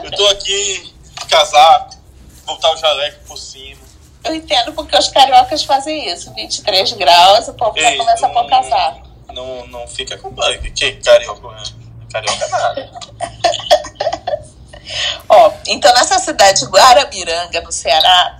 Eu 0.04 0.12
tô 0.12 0.28
aqui 0.28 0.92
de 1.20 1.26
casaco, 1.28 1.96
botar 2.46 2.74
o 2.74 2.78
jaleco 2.78 3.20
por 3.28 3.38
cima. 3.38 3.82
Eu 4.24 4.36
entendo 4.36 4.74
porque 4.74 4.98
os 4.98 5.08
cariocas 5.10 5.64
fazem 5.64 6.12
isso. 6.12 6.34
23 6.34 6.94
graus, 6.94 7.48
o 7.48 7.54
povo 7.54 7.80
já 7.80 7.96
começa 7.96 8.26
a 8.26 8.30
pôr 8.30 8.42
não- 8.44 8.50
casaco. 8.50 9.06
Não, 9.34 9.68
não 9.68 9.88
fica 9.88 10.18
com 10.18 10.34
Que 10.74 10.94
carioca, 10.94 11.48
né? 11.50 11.64
carioca 12.12 12.48
nada. 12.48 12.92
Ó, 15.28 15.52
então 15.68 15.94
nessa 15.94 16.20
cidade 16.20 16.60
de 16.62 16.66
Guarabiranga, 16.68 17.60
no 17.62 17.72
Ceará, 17.72 18.40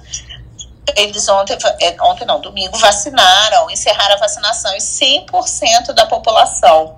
eles 0.96 1.28
ontem, 1.28 1.58
é, 1.82 1.96
ontem 2.02 2.26
não, 2.26 2.40
domingo, 2.40 2.78
vacinaram, 2.78 3.70
encerraram 3.70 4.16
a 4.16 4.18
vacinação 4.18 4.74
em 4.74 4.80
100% 4.80 5.94
da 5.94 6.06
população. 6.06 6.96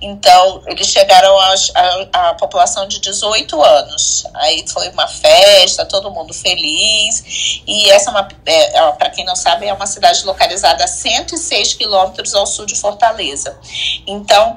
Então, 0.00 0.62
eles 0.66 0.86
chegaram 0.86 1.34
à, 2.12 2.34
população 2.34 2.86
de 2.86 3.00
18 3.00 3.62
anos. 3.62 4.26
Aí 4.34 4.64
foi 4.68 4.88
uma 4.90 5.08
festa, 5.08 5.86
todo 5.86 6.10
mundo 6.10 6.34
feliz. 6.34 7.62
E 7.66 7.90
essa, 7.90 8.10
é 8.44 8.76
é, 8.76 8.92
para 8.92 9.10
quem 9.10 9.24
não 9.24 9.36
sabe, 9.36 9.66
é 9.66 9.72
uma 9.72 9.86
cidade 9.86 10.24
localizada 10.24 10.84
a 10.84 10.88
106 10.88 11.74
quilômetros 11.74 12.34
ao 12.34 12.46
sul 12.46 12.66
de 12.66 12.74
Fortaleza. 12.74 13.58
Então, 14.06 14.56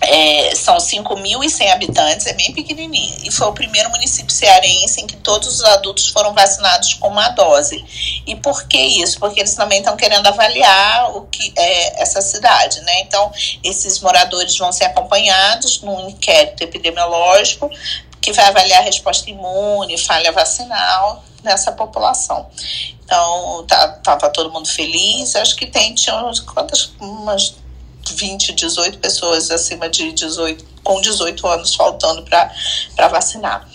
é, 0.00 0.54
são 0.54 0.76
5.100 0.76 1.72
habitantes, 1.72 2.26
é 2.26 2.32
bem 2.34 2.52
pequenininho. 2.52 3.16
E 3.24 3.30
foi 3.30 3.46
o 3.46 3.52
primeiro 3.52 3.90
município 3.90 4.32
cearense 4.32 5.00
em 5.00 5.06
que 5.06 5.16
todos 5.16 5.48
os 5.48 5.64
adultos 5.64 6.08
foram 6.08 6.34
vacinados 6.34 6.94
com 6.94 7.08
uma 7.08 7.28
dose. 7.30 7.84
E 8.26 8.36
por 8.36 8.66
que 8.68 8.78
isso? 8.78 9.18
Porque 9.18 9.40
eles 9.40 9.54
também 9.54 9.78
estão 9.78 9.96
querendo 9.96 10.26
avaliar 10.26 11.16
o 11.16 11.22
que 11.22 11.52
é 11.56 12.02
essa 12.02 12.20
cidade, 12.20 12.80
né? 12.82 13.00
Então, 13.00 13.30
esses 13.64 14.00
moradores 14.00 14.56
vão 14.56 14.70
ser 14.72 14.84
acompanhados 14.84 15.80
num 15.80 16.08
inquérito 16.08 16.62
epidemiológico 16.62 17.70
que 18.20 18.32
vai 18.32 18.46
avaliar 18.46 18.80
a 18.80 18.84
resposta 18.84 19.30
imune, 19.30 19.96
falha 19.96 20.32
vacinal 20.32 21.24
nessa 21.44 21.70
população. 21.70 22.48
Então, 23.04 23.64
tá, 23.68 23.88
tava 24.02 24.28
todo 24.30 24.52
mundo 24.52 24.68
feliz. 24.68 25.36
Acho 25.36 25.54
que 25.54 25.66
tem, 25.66 25.94
tinha 25.94 26.16
umas, 26.16 26.40
quantas, 26.40 26.92
umas 27.00 27.54
20, 28.14 28.52
18 28.52 28.98
pessoas 28.98 29.50
acima 29.50 29.88
de 29.88 30.12
18, 30.12 30.64
com 30.82 31.00
18 31.00 31.46
anos 31.46 31.74
faltando 31.74 32.22
para 32.22 33.08
vacinar. 33.08 33.68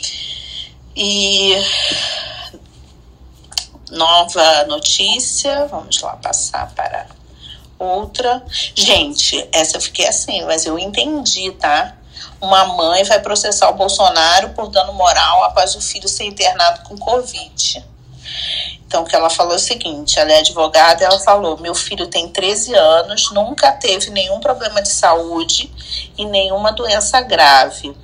E 0.95 1.55
nova 3.91 4.65
notícia, 4.65 5.65
vamos 5.67 6.01
lá 6.01 6.15
passar 6.17 6.71
para 6.73 7.07
outra. 7.77 8.43
Gente, 8.75 9.47
essa 9.51 9.77
eu 9.77 9.81
fiquei 9.81 10.07
assim, 10.07 10.43
mas 10.45 10.65
eu 10.65 10.77
entendi, 10.77 11.51
tá? 11.51 11.97
Uma 12.39 12.65
mãe 12.65 13.03
vai 13.03 13.19
processar 13.19 13.69
o 13.69 13.73
Bolsonaro 13.73 14.49
por 14.49 14.69
dano 14.69 14.93
moral 14.93 15.43
após 15.43 15.75
o 15.75 15.81
filho 15.81 16.07
ser 16.07 16.25
internado 16.25 16.81
com 16.83 16.97
Covid. 16.97 17.85
Então, 18.85 19.05
que 19.05 19.15
ela 19.15 19.29
falou 19.29 19.53
é 19.53 19.55
o 19.55 19.59
seguinte: 19.59 20.19
ela 20.19 20.31
é 20.31 20.39
advogada, 20.39 21.05
ela 21.05 21.19
falou: 21.19 21.57
meu 21.57 21.73
filho 21.73 22.07
tem 22.07 22.27
13 22.27 22.73
anos, 22.73 23.31
nunca 23.31 23.71
teve 23.71 24.09
nenhum 24.09 24.39
problema 24.39 24.81
de 24.81 24.89
saúde 24.89 25.71
e 26.17 26.25
nenhuma 26.25 26.71
doença 26.71 27.21
grave. 27.21 27.95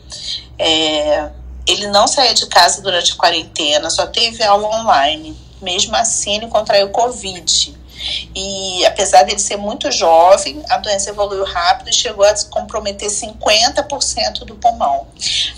É, 0.57 1.29
ele 1.67 1.87
não 1.87 2.07
saía 2.07 2.33
de 2.33 2.45
casa 2.47 2.81
durante 2.81 3.11
a 3.11 3.15
quarentena, 3.15 3.89
só 3.89 4.07
teve 4.07 4.43
aula 4.43 4.67
online. 4.67 5.37
Mesmo 5.61 5.95
assim, 5.95 6.35
ele 6.35 6.47
contraiu 6.47 6.89
Covid. 6.89 7.75
E 8.35 8.85
apesar 8.85 9.23
dele 9.23 9.39
ser 9.39 9.57
muito 9.57 9.91
jovem, 9.91 10.63
a 10.69 10.77
doença 10.77 11.09
evoluiu 11.09 11.43
rápido 11.43 11.89
e 11.89 11.93
chegou 11.93 12.25
a 12.25 12.33
comprometer 12.49 13.09
50% 13.09 14.45
do 14.45 14.55
pulmão. 14.55 15.07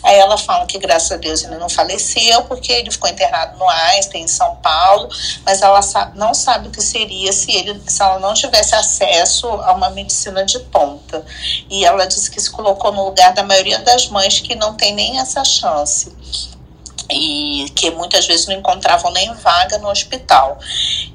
Aí 0.03 0.17
ela 0.17 0.37
fala 0.37 0.65
que, 0.65 0.77
graças 0.77 1.11
a 1.11 1.17
Deus, 1.17 1.43
ele 1.43 1.57
não 1.57 1.69
faleceu, 1.69 2.43
porque 2.43 2.71
ele 2.71 2.91
ficou 2.91 3.09
internado 3.09 3.57
no 3.57 3.67
Einstein, 3.67 4.23
em 4.23 4.27
São 4.27 4.55
Paulo, 4.57 5.09
mas 5.45 5.61
ela 5.61 5.79
não 6.15 6.33
sabe 6.33 6.67
o 6.67 6.71
que 6.71 6.81
seria 6.81 7.31
se, 7.33 7.51
ele, 7.51 7.81
se 7.87 8.01
ela 8.01 8.19
não 8.19 8.33
tivesse 8.33 8.75
acesso 8.75 9.47
a 9.47 9.73
uma 9.73 9.89
medicina 9.89 10.45
de 10.45 10.59
ponta. 10.59 11.25
E 11.69 11.85
ela 11.85 12.05
disse 12.05 12.29
que 12.31 12.39
se 12.39 12.49
colocou 12.49 12.91
no 12.91 13.05
lugar 13.05 13.33
da 13.33 13.43
maioria 13.43 13.79
das 13.79 14.07
mães 14.07 14.39
que 14.39 14.55
não 14.55 14.75
tem 14.75 14.93
nem 14.93 15.19
essa 15.19 15.43
chance 15.43 16.11
e 17.11 17.69
que 17.75 17.89
muitas 17.91 18.27
vezes 18.27 18.47
não 18.47 18.55
encontravam 18.55 19.11
nem 19.11 19.33
vaga 19.33 19.77
no 19.77 19.89
hospital. 19.89 20.59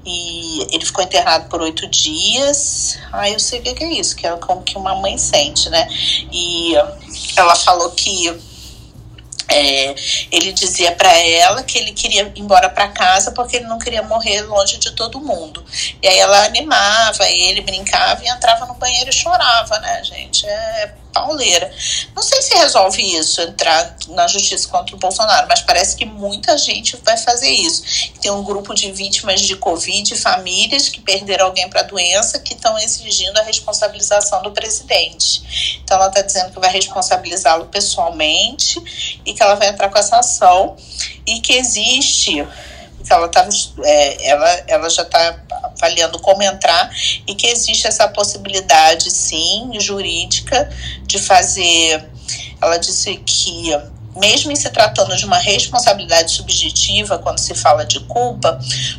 E 0.04 0.66
ele 0.74 0.84
ficou 0.84 1.04
internado 1.04 1.48
por 1.48 1.62
oito 1.62 1.86
dias. 1.86 2.98
Ai, 3.12 3.34
eu 3.34 3.40
sei 3.40 3.60
o 3.60 3.62
que 3.62 3.84
é 3.84 3.92
isso, 3.92 4.16
que 4.16 4.26
é 4.26 4.36
como 4.36 4.62
que 4.62 4.76
uma 4.76 4.94
mãe 4.96 5.16
sente, 5.16 5.70
né? 5.70 5.88
E 6.32 6.74
ela 7.36 7.54
falou 7.54 7.90
que 7.92 8.28
é, 9.48 9.94
ele 10.32 10.52
dizia 10.52 10.92
para 10.92 11.12
ela 11.16 11.62
que 11.62 11.78
ele 11.78 11.92
queria 11.92 12.22
ir 12.22 12.40
embora 12.40 12.68
para 12.68 12.88
casa 12.88 13.30
porque 13.32 13.56
ele 13.56 13.66
não 13.66 13.78
queria 13.78 14.02
morrer 14.02 14.42
longe 14.42 14.78
de 14.78 14.90
todo 14.92 15.20
mundo. 15.20 15.64
E 16.02 16.08
aí 16.08 16.18
ela 16.18 16.44
animava 16.44 17.28
ele, 17.30 17.60
brincava 17.60 18.24
e 18.24 18.28
entrava 18.28 18.66
no 18.66 18.74
banheiro 18.74 19.10
e 19.10 19.12
chorava, 19.12 19.78
né, 19.78 20.02
gente? 20.02 20.46
É 20.46 20.94
pauleira. 21.14 21.72
Não 22.14 22.22
sei 22.22 22.42
se 22.42 22.54
resolve 22.56 23.00
isso, 23.00 23.40
entrar 23.40 23.96
na 24.08 24.26
justiça 24.26 24.68
contra 24.68 24.94
o 24.96 24.98
Bolsonaro, 24.98 25.46
mas 25.48 25.62
parece 25.62 25.96
que 25.96 26.04
muita 26.04 26.58
gente 26.58 26.96
vai 27.04 27.16
fazer 27.16 27.50
isso. 27.50 28.10
Tem 28.20 28.30
um 28.30 28.42
grupo 28.42 28.74
de 28.74 28.90
vítimas 28.90 29.40
de 29.40 29.56
Covid, 29.56 30.16
famílias 30.16 30.88
que 30.88 31.00
perderam 31.00 31.46
alguém 31.46 31.70
para 31.70 31.80
a 31.80 31.84
doença, 31.84 32.40
que 32.40 32.54
estão 32.54 32.76
exigindo 32.78 33.38
a 33.38 33.42
responsabilização 33.42 34.42
do 34.42 34.50
presidente. 34.50 35.80
Então 35.82 35.96
ela 35.96 36.08
está 36.08 36.20
dizendo 36.20 36.52
que 36.52 36.58
vai 36.58 36.70
responsabilizá-lo 36.70 37.66
pessoalmente 37.66 38.82
e 39.24 39.32
que 39.32 39.42
ela 39.42 39.54
vai 39.54 39.68
entrar 39.68 39.88
com 39.88 39.98
essa 39.98 40.18
ação 40.18 40.76
e 41.26 41.40
que 41.40 41.54
existe 41.54 42.46
ela, 43.12 43.28
tava, 43.28 43.50
é, 43.82 44.28
ela, 44.28 44.64
ela 44.66 44.90
já 44.90 45.02
está 45.02 45.38
avaliando 45.62 46.18
como 46.18 46.42
entrar 46.42 46.90
e 47.26 47.34
que 47.34 47.46
existe 47.46 47.86
essa 47.86 48.08
possibilidade, 48.08 49.10
sim, 49.10 49.72
jurídica, 49.78 50.70
de 51.02 51.18
fazer. 51.18 52.08
Ela 52.60 52.78
disse 52.78 53.16
que 53.16 53.72
mesmo 54.16 54.52
em 54.52 54.56
se 54.56 54.70
tratando 54.70 55.16
de 55.16 55.24
uma 55.24 55.38
responsabilidade 55.38 56.32
subjetiva, 56.32 57.18
quando 57.18 57.38
se 57.38 57.54
fala 57.54 57.84
de 57.84 58.00
culpa, 58.00 58.58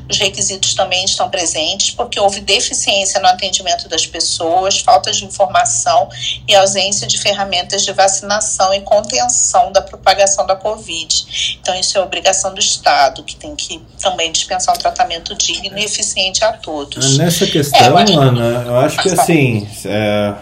os 0.09 0.17
requisitos 0.17 0.73
também 0.73 1.05
estão 1.05 1.29
presentes, 1.29 1.91
porque 1.91 2.19
houve 2.19 2.41
deficiência 2.41 3.19
no 3.19 3.27
atendimento 3.27 3.87
das 3.87 4.05
pessoas, 4.05 4.79
falta 4.79 5.11
de 5.11 5.23
informação 5.25 6.09
e 6.47 6.55
ausência 6.55 7.07
de 7.07 7.17
ferramentas 7.17 7.83
de 7.83 7.93
vacinação 7.93 8.73
e 8.73 8.81
contenção 8.81 9.71
da 9.71 9.81
propagação 9.81 10.45
da 10.45 10.55
Covid. 10.55 11.57
Então, 11.61 11.73
isso 11.75 11.97
é 11.97 12.01
obrigação 12.01 12.53
do 12.53 12.59
Estado, 12.59 13.23
que 13.23 13.35
tem 13.35 13.55
que 13.55 13.81
também 14.01 14.31
dispensar 14.31 14.75
um 14.75 14.77
tratamento 14.77 15.35
digno 15.35 15.77
e 15.77 15.83
eficiente 15.83 16.43
a 16.43 16.53
todos. 16.53 17.17
Nessa 17.17 17.47
questão, 17.47 17.97
é, 17.97 18.03
acho... 18.03 18.19
Ana, 18.19 18.63
eu 18.65 18.77
acho 18.77 19.01
que 19.01 19.09
assim, 19.09 19.67
é, 19.85 20.33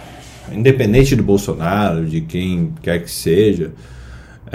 independente 0.52 1.16
do 1.16 1.24
Bolsonaro, 1.24 2.06
de 2.06 2.22
quem 2.22 2.74
quer 2.82 3.04
que 3.04 3.12
seja 3.12 3.72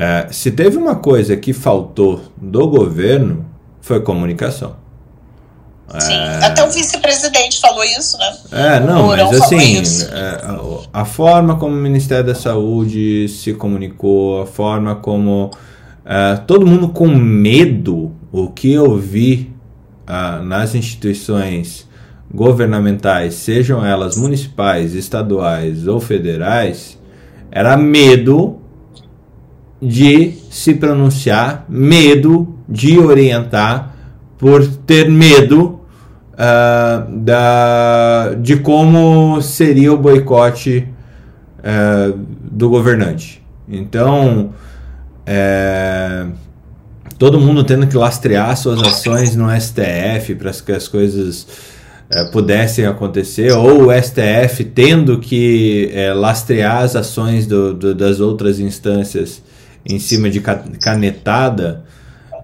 é, 0.00 0.28
se 0.30 0.52
teve 0.52 0.76
uma 0.76 0.94
coisa 0.94 1.36
que 1.36 1.52
faltou 1.52 2.22
do 2.36 2.68
governo, 2.68 3.44
foi 3.80 4.00
comunicação. 4.00 4.76
Sim, 5.98 6.12
é... 6.12 6.44
até 6.44 6.62
o 6.62 6.70
vice-presidente 6.70 7.60
falou 7.60 7.82
isso, 7.82 8.16
né? 8.16 8.36
É, 8.52 8.78
não, 8.80 9.08
mas 9.08 9.42
assim, 9.42 9.82
é, 10.12 10.44
a, 10.94 11.00
a, 11.00 11.04
forma 11.04 11.56
como 11.56 11.74
o 11.74 11.78
Ministério 11.80 12.26
da 12.26 12.34
Saúde 12.36 13.28
se 13.28 13.52
comunicou, 13.54 14.42
a 14.42 14.46
forma 14.46 14.94
como 14.94 15.50
é, 16.04 16.36
todo 16.46 16.64
mundo 16.64 16.90
com 16.90 17.08
medo, 17.08 18.12
o 18.30 18.48
que 18.50 18.72
eu 18.72 18.96
vi 18.96 19.52
uh, 20.08 20.44
nas 20.44 20.76
instituições 20.76 21.88
governamentais, 22.32 23.34
sejam 23.34 23.84
elas 23.84 24.16
municipais, 24.16 24.94
estaduais 24.94 25.88
ou 25.88 25.98
federais, 25.98 26.96
era 27.50 27.76
medo 27.76 28.60
de 29.80 30.34
se 30.50 30.74
pronunciar, 30.74 31.64
medo 31.68 32.56
de 32.68 32.98
orientar, 32.98 33.94
por 34.36 34.66
ter 34.66 35.10
medo 35.10 35.80
uh, 36.34 37.18
da, 37.18 38.34
de 38.34 38.56
como 38.56 39.40
seria 39.42 39.92
o 39.92 39.96
boicote 39.96 40.86
uh, 41.58 42.18
do 42.50 42.68
governante. 42.68 43.42
Então, 43.68 44.50
é, 45.26 46.26
todo 47.18 47.38
mundo 47.38 47.62
tendo 47.62 47.86
que 47.86 47.96
lastrear 47.96 48.56
suas 48.56 48.80
ações 48.80 49.36
no 49.36 49.48
STF 49.60 50.34
para 50.36 50.52
que 50.52 50.72
as 50.72 50.88
coisas 50.88 51.46
é, 52.10 52.24
pudessem 52.30 52.86
acontecer, 52.86 53.52
ou 53.52 53.88
o 53.88 53.92
STF 53.92 54.64
tendo 54.64 55.18
que 55.18 55.90
é, 55.92 56.14
lastrear 56.14 56.78
as 56.78 56.96
ações 56.96 57.46
do, 57.46 57.74
do, 57.74 57.94
das 57.94 58.20
outras 58.20 58.58
instâncias 58.58 59.42
em 59.84 59.98
cima 59.98 60.30
de 60.30 60.40
canetada, 60.40 61.84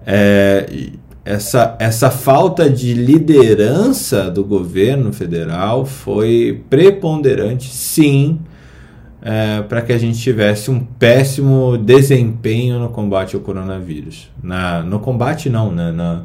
é, 0.05 0.89
essa, 1.23 1.75
essa 1.79 2.11
falta 2.11 2.69
de 2.69 2.93
liderança 2.93 4.29
do 4.29 4.43
governo 4.43 5.11
federal 5.11 5.85
foi 5.85 6.63
preponderante, 6.69 7.73
sim, 7.73 8.39
é, 9.21 9.63
para 9.63 9.81
que 9.81 9.91
a 9.91 9.97
gente 9.97 10.19
tivesse 10.19 10.69
um 10.69 10.79
péssimo 10.79 11.77
desempenho 11.77 12.77
no 12.77 12.89
combate 12.89 13.35
ao 13.35 13.41
coronavírus. 13.41 14.29
Na, 14.41 14.83
no 14.83 14.99
combate, 14.99 15.49
não, 15.49 15.71
né? 15.71 15.91
Na, 15.91 16.23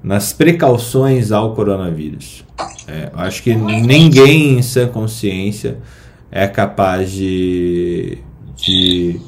nas 0.00 0.32
precauções 0.32 1.32
ao 1.32 1.54
coronavírus. 1.54 2.44
É, 2.86 3.10
acho 3.14 3.42
que 3.42 3.54
ninguém 3.54 4.58
em 4.58 4.62
sã 4.62 4.86
consciência 4.86 5.78
é 6.30 6.46
capaz 6.46 7.10
de, 7.10 8.18
de 8.54 9.20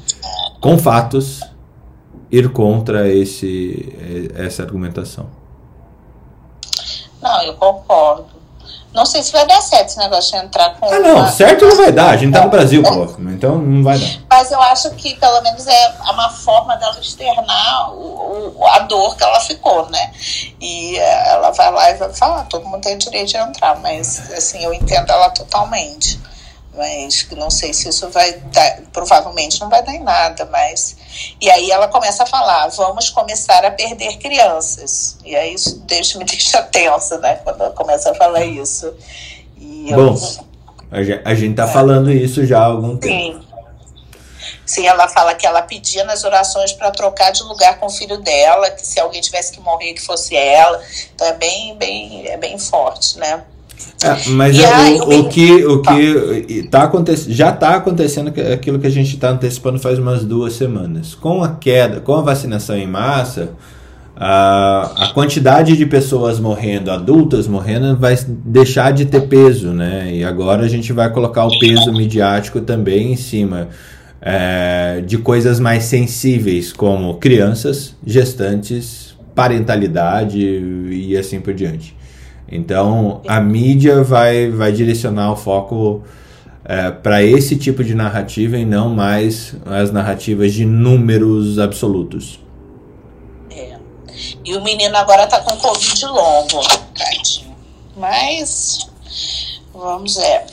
com 0.61 0.77
fatos, 0.77 1.41
ir 2.31 2.53
contra 2.53 3.09
esse, 3.09 4.31
essa 4.35 4.61
argumentação. 4.61 5.27
Não, 7.21 7.41
eu 7.43 7.55
concordo. 7.55 8.41
Não 8.93 9.05
sei 9.05 9.23
se 9.23 9.31
vai 9.31 9.47
dar 9.47 9.61
certo 9.61 9.87
esse 9.87 9.97
negócio 9.97 10.37
de 10.37 10.45
entrar 10.45 10.75
com. 10.75 10.85
Ah, 10.85 10.99
não, 10.99 11.15
uma... 11.15 11.31
certo 11.31 11.65
não 11.65 11.77
vai 11.77 11.91
dar. 11.93 12.09
A 12.09 12.17
gente 12.17 12.33
tá 12.33 12.41
no 12.43 12.49
Brasil, 12.49 12.83
pô. 12.83 13.05
Então 13.29 13.57
não 13.57 13.83
vai 13.83 13.97
dar. 13.97 14.07
Mas 14.29 14.51
eu 14.51 14.61
acho 14.61 14.91
que 14.91 15.15
pelo 15.15 15.41
menos 15.41 15.65
é 15.65 15.93
uma 16.11 16.29
forma 16.29 16.75
dela 16.75 16.99
externar 16.99 17.93
o, 17.93 18.57
o, 18.57 18.67
a 18.67 18.79
dor 18.79 19.15
que 19.15 19.23
ela 19.23 19.39
ficou, 19.39 19.89
né? 19.89 20.11
E 20.59 20.97
eh, 20.97 21.29
ela 21.29 21.51
vai 21.51 21.71
lá 21.71 21.91
e 21.91 21.93
vai 21.95 22.13
falar: 22.13 22.43
todo 22.45 22.65
mundo 22.65 22.81
tem 22.81 22.97
direito 22.97 23.29
de 23.29 23.37
entrar, 23.37 23.79
mas 23.79 24.29
assim, 24.33 24.61
eu 24.61 24.73
entendo 24.73 25.09
ela 25.09 25.29
totalmente 25.29 26.19
mas 26.75 27.27
não 27.31 27.49
sei 27.49 27.73
se 27.73 27.89
isso 27.89 28.09
vai 28.09 28.33
dar, 28.33 28.81
provavelmente 28.93 29.59
não 29.59 29.69
vai 29.69 29.83
dar 29.83 29.93
em 29.93 30.03
nada, 30.03 30.45
mas 30.45 30.95
e 31.39 31.49
aí 31.49 31.69
ela 31.69 31.87
começa 31.87 32.23
a 32.23 32.25
falar, 32.25 32.67
vamos 32.69 33.09
começar 33.09 33.65
a 33.65 33.71
perder 33.71 34.17
crianças, 34.17 35.17
e 35.25 35.35
aí 35.35 35.53
isso 35.53 35.79
deixa, 35.85 36.17
me 36.17 36.23
deixa 36.25 36.61
tensa, 36.63 37.17
né, 37.17 37.35
quando 37.43 37.61
ela 37.61 37.71
começa 37.71 38.11
a 38.11 38.15
falar 38.15 38.45
isso. 38.45 38.93
E 39.57 39.91
Bom, 39.93 40.15
eu, 40.91 41.21
a 41.25 41.33
gente 41.35 41.55
tá 41.55 41.65
é. 41.65 41.67
falando 41.67 42.11
isso 42.11 42.45
já 42.45 42.59
há 42.59 42.65
algum 42.65 42.97
tempo. 42.97 43.41
Sim. 43.41 43.51
Sim, 44.65 44.87
ela 44.87 45.05
fala 45.09 45.35
que 45.35 45.45
ela 45.45 45.61
pedia 45.61 46.05
nas 46.05 46.23
orações 46.23 46.71
para 46.71 46.91
trocar 46.91 47.31
de 47.31 47.43
lugar 47.43 47.77
com 47.77 47.87
o 47.87 47.89
filho 47.89 48.17
dela, 48.19 48.71
que 48.71 48.87
se 48.87 49.01
alguém 49.01 49.19
tivesse 49.19 49.51
que 49.51 49.59
morrer, 49.59 49.93
que 49.93 50.01
fosse 50.01 50.33
ela. 50.33 50.81
Então 51.13 51.27
é 51.27 51.33
bem, 51.33 51.75
bem, 51.75 52.25
é 52.27 52.37
bem 52.37 52.57
forte, 52.57 53.17
né? 53.17 53.43
É, 54.03 54.29
mas 54.29 54.57
é, 54.57 54.65
aí, 54.65 54.99
o, 54.99 55.19
o, 55.19 55.29
que, 55.29 55.65
o 55.65 55.81
que 55.81 56.63
tá 56.69 56.83
aconte 56.83 57.15
já 57.31 57.49
está 57.49 57.75
acontecendo 57.75 58.31
aquilo 58.53 58.79
que 58.79 58.87
a 58.87 58.91
gente 58.91 59.13
está 59.13 59.29
antecipando 59.29 59.79
faz 59.79 59.99
umas 59.99 60.25
duas 60.25 60.53
semanas. 60.53 61.13
Com 61.13 61.43
a 61.43 61.49
queda, 61.49 61.99
com 61.99 62.15
a 62.15 62.21
vacinação 62.21 62.75
em 62.75 62.87
massa, 62.87 63.51
a, 64.15 65.05
a 65.05 65.13
quantidade 65.13 65.77
de 65.77 65.85
pessoas 65.85 66.39
morrendo, 66.39 66.91
adultas 66.91 67.47
morrendo, 67.47 67.95
vai 67.97 68.15
deixar 68.27 68.91
de 68.91 69.05
ter 69.05 69.21
peso, 69.21 69.69
né? 69.69 70.11
E 70.13 70.23
agora 70.23 70.63
a 70.63 70.67
gente 70.67 70.91
vai 70.93 71.11
colocar 71.11 71.45
o 71.45 71.59
peso 71.59 71.91
midiático 71.91 72.61
também 72.61 73.13
em 73.13 73.15
cima 73.15 73.69
é, 74.21 75.01
de 75.05 75.17
coisas 75.17 75.59
mais 75.59 75.85
sensíveis, 75.85 76.71
como 76.71 77.15
crianças, 77.15 77.95
gestantes, 78.05 79.15
parentalidade 79.33 80.39
e 80.39 81.17
assim 81.17 81.39
por 81.39 81.53
diante. 81.53 81.95
Então 82.51 83.21
a 83.27 83.39
mídia 83.39 84.03
vai, 84.03 84.51
vai 84.51 84.71
direcionar 84.73 85.31
o 85.31 85.37
foco 85.37 86.03
é, 86.65 86.91
para 86.91 87.23
esse 87.23 87.55
tipo 87.55 87.83
de 87.83 87.95
narrativa 87.95 88.57
e 88.57 88.65
não 88.65 88.89
mais 88.89 89.55
as 89.65 89.91
narrativas 89.91 90.53
de 90.53 90.65
números 90.65 91.57
absolutos. 91.57 92.39
É. 93.49 93.77
E 94.43 94.55
o 94.55 94.63
menino 94.63 94.95
agora 94.97 95.25
tá 95.27 95.39
com 95.39 95.55
Covid 95.55 96.05
longo, 96.07 96.61
tadinho. 96.97 97.55
Mas 97.95 98.89
vamos 99.73 100.15
ver. 100.15 100.45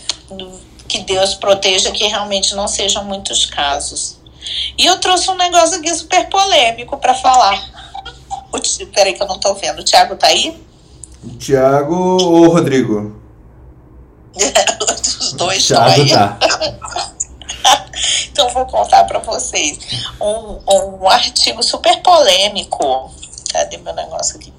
Que 0.86 1.00
Deus 1.00 1.34
proteja 1.34 1.90
que 1.90 2.04
realmente 2.04 2.54
não 2.54 2.66
sejam 2.68 3.04
muitos 3.04 3.44
casos. 3.44 4.18
E 4.78 4.86
eu 4.86 4.98
trouxe 5.00 5.30
um 5.30 5.36
negócio 5.36 5.78
aqui 5.78 5.92
super 5.94 6.28
polêmico 6.28 6.96
para 6.96 7.14
falar. 7.14 7.62
Peraí 8.94 9.12
que 9.12 9.22
eu 9.22 9.26
não 9.26 9.38
tô 9.38 9.54
vendo. 9.54 9.80
O 9.80 9.84
Thiago 9.84 10.16
tá 10.16 10.28
aí? 10.28 10.67
Tiago 11.38 11.94
ou 11.94 12.48
Rodrigo? 12.48 13.16
Os 15.20 15.32
dois 15.32 15.66
Thiago 15.66 15.88
aí. 15.88 16.10
tá. 16.10 16.38
então 18.30 18.48
vou 18.50 18.66
contar 18.66 19.05
para 19.05 19.18
vocês 19.18 19.78
um, 20.20 20.59
um 21.00 21.09
artigo 21.09 21.62
super 21.62 22.00
polêmico. 22.02 23.10
Cadê 23.52 23.78
meu 23.78 23.94
negócio 23.94 24.36
aqui? 24.36 24.52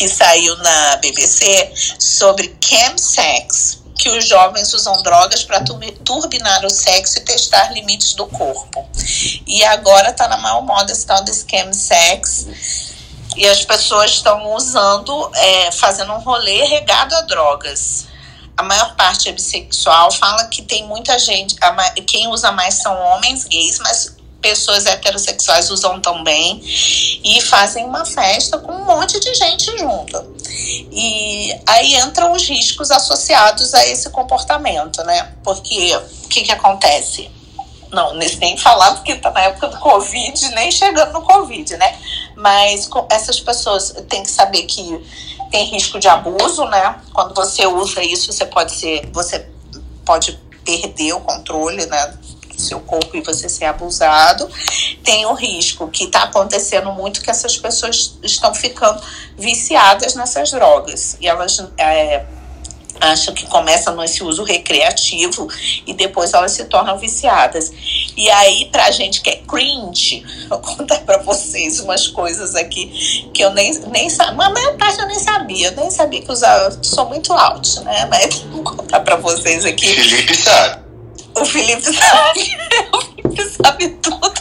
que 0.00 0.08
saiu 0.08 0.56
na 0.56 0.96
BBC 0.96 1.74
sobre 1.98 2.56
chemsex, 2.64 3.82
que 3.98 4.08
os 4.08 4.26
jovens 4.26 4.72
usam 4.72 5.02
drogas 5.02 5.44
para 5.44 5.62
turbinar 6.02 6.64
o 6.64 6.70
sexo 6.70 7.18
e 7.18 7.20
testar 7.20 7.70
limites 7.74 8.14
do 8.14 8.26
corpo. 8.28 8.88
E 9.46 9.62
agora 9.66 10.08
está 10.08 10.26
na 10.26 10.38
maior 10.38 10.62
moda 10.62 10.90
esse 10.90 11.04
tal 11.04 11.22
de 11.22 11.34
chemsex. 11.34 12.46
E 13.36 13.46
as 13.46 13.64
pessoas 13.64 14.12
estão 14.12 14.54
usando, 14.54 15.30
é, 15.34 15.72
fazendo 15.72 16.12
um 16.12 16.18
rolê 16.18 16.64
regado 16.64 17.14
a 17.14 17.22
drogas. 17.22 18.06
A 18.56 18.62
maior 18.62 18.94
parte 18.94 19.28
é 19.28 19.32
bissexual 19.32 20.10
fala 20.12 20.44
que 20.48 20.62
tem 20.62 20.86
muita 20.86 21.18
gente, 21.18 21.56
quem 22.06 22.28
usa 22.28 22.52
mais 22.52 22.74
são 22.74 22.94
homens 22.94 23.44
gays, 23.44 23.78
mas 23.78 24.16
pessoas 24.40 24.86
heterossexuais 24.86 25.70
usam 25.70 26.00
também 26.00 26.60
e 26.64 27.40
fazem 27.42 27.84
uma 27.84 28.04
festa 28.04 28.58
com 28.58 28.72
um 28.72 28.84
monte 28.84 29.20
de 29.20 29.34
gente 29.34 29.78
junto. 29.78 30.36
E 30.92 31.58
aí 31.66 31.96
entram 31.96 32.32
os 32.32 32.46
riscos 32.48 32.90
associados 32.90 33.74
a 33.74 33.86
esse 33.86 34.10
comportamento, 34.10 35.02
né? 35.04 35.32
Porque 35.44 35.96
o 36.24 36.28
que, 36.28 36.42
que 36.42 36.52
acontece? 36.52 37.30
Não, 37.92 38.14
nem 38.14 38.56
falar 38.56 38.94
porque 38.94 39.16
tá 39.16 39.30
na 39.30 39.40
época 39.42 39.68
do 39.68 39.78
Covid, 39.78 40.48
nem 40.50 40.70
chegando 40.70 41.12
no 41.12 41.22
Covid, 41.22 41.76
né? 41.76 41.98
Mas 42.36 42.88
essas 43.10 43.40
pessoas 43.40 43.94
têm 44.08 44.22
que 44.22 44.30
saber 44.30 44.62
que 44.62 45.00
tem 45.50 45.64
risco 45.64 45.98
de 45.98 46.08
abuso, 46.08 46.64
né? 46.66 47.00
Quando 47.12 47.34
você 47.34 47.66
usa 47.66 48.02
isso, 48.02 48.32
você 48.32 48.46
pode 48.46 48.72
ser, 48.72 49.10
você 49.12 49.48
pode 50.04 50.38
perder 50.64 51.14
o 51.14 51.20
controle, 51.20 51.84
né? 51.86 52.18
seu 52.60 52.78
corpo 52.80 53.16
e 53.16 53.22
você 53.22 53.48
ser 53.48 53.64
abusado, 53.64 54.48
tem 55.02 55.26
o 55.26 55.32
risco 55.32 55.88
que 55.88 56.04
está 56.04 56.24
acontecendo 56.24 56.92
muito 56.92 57.22
que 57.22 57.30
essas 57.30 57.56
pessoas 57.56 58.18
estão 58.22 58.54
ficando 58.54 59.00
viciadas 59.36 60.14
nessas 60.14 60.50
drogas 60.50 61.16
e 61.20 61.26
elas 61.26 61.58
é, 61.78 62.26
acham 63.00 63.34
que 63.34 63.46
começa 63.46 63.90
nesse 63.92 64.22
uso 64.22 64.44
recreativo 64.44 65.48
e 65.86 65.94
depois 65.94 66.32
elas 66.32 66.52
se 66.52 66.64
tornam 66.66 66.98
viciadas. 66.98 67.72
E 68.16 68.30
aí, 68.30 68.68
pra 68.70 68.90
gente 68.90 69.22
que 69.22 69.30
é 69.30 69.36
cringe, 69.36 70.24
vou 70.48 70.58
contar 70.58 70.98
pra 71.00 71.18
vocês 71.18 71.80
umas 71.80 72.06
coisas 72.06 72.54
aqui 72.54 73.30
que 73.32 73.42
eu 73.42 73.52
nem, 73.52 73.72
nem 73.88 74.10
sabia. 74.10 74.46
A 74.46 74.50
maior 74.50 74.76
parte 74.76 75.00
eu 75.00 75.06
nem 75.06 75.18
sabia. 75.18 75.68
Eu 75.68 75.76
nem 75.76 75.90
sabia 75.90 76.20
que 76.20 76.30
usava. 76.30 76.78
Sou 76.82 77.06
muito 77.06 77.32
alto, 77.32 77.80
né? 77.82 78.06
Mas 78.10 78.40
vou 78.50 78.62
contar 78.62 79.00
pra 79.00 79.16
vocês 79.16 79.64
aqui. 79.64 79.86
Felipe 79.86 80.36
sabe. 80.36 80.82
O 81.34 81.44
Felipe 81.44 81.92
sabe. 81.94 82.40
o 82.92 83.00
Felipe 83.00 83.50
sabe 83.62 83.88
tudo. 84.02 84.40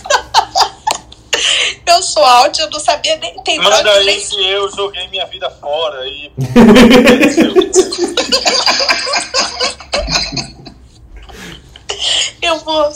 Eu 1.90 2.04
sou 2.04 2.24
áudio, 2.24 2.66
eu 2.66 2.70
não 2.70 2.80
sabia 2.80 3.18
nem. 3.18 3.34
Tem 3.44 3.58
Manda 3.58 3.92
aí 3.92 4.06
nem... 4.06 4.20
que 4.20 4.50
eu 4.50 4.70
joguei 4.72 5.08
minha 5.10 5.26
vida 5.26 5.50
fora 5.50 6.08
e. 6.08 6.32
eu 12.42 12.58
vou. 12.60 12.90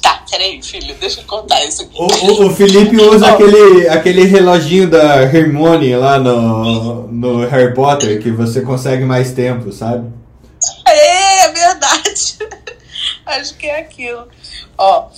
Tá, 0.00 0.24
peraí, 0.30 0.62
filho, 0.62 0.94
deixa 1.00 1.20
eu 1.20 1.24
contar 1.24 1.64
isso 1.64 1.82
aqui. 1.82 1.98
O, 1.98 2.04
o, 2.04 2.46
o 2.46 2.54
Felipe 2.54 2.96
usa 2.96 3.26
oh. 3.26 3.30
aquele, 3.34 3.88
aquele 3.88 4.22
reloginho 4.24 4.88
da 4.88 5.22
Hermione 5.22 5.96
lá 5.96 6.16
no, 6.18 7.08
no 7.08 7.44
Harry 7.48 7.74
Potter 7.74 8.22
que 8.22 8.30
você 8.30 8.60
consegue 8.60 9.04
mais 9.04 9.32
tempo, 9.32 9.72
sabe? 9.72 10.08
É, 10.86 11.46
é 11.46 11.52
verdade. 11.52 12.38
Acho 13.26 13.56
que 13.56 13.66
é 13.66 13.80
aquilo. 13.80 14.28
Ó, 14.76 15.08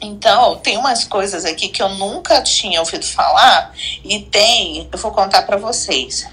então, 0.00 0.56
tem 0.56 0.76
umas 0.76 1.04
coisas 1.04 1.44
aqui 1.44 1.68
que 1.68 1.82
eu 1.82 1.88
nunca 1.90 2.42
tinha 2.42 2.80
ouvido 2.80 3.04
falar 3.04 3.72
e 4.04 4.20
tem, 4.20 4.88
eu 4.90 4.98
vou 4.98 5.10
contar 5.10 5.42
para 5.42 5.56
vocês. 5.56 6.26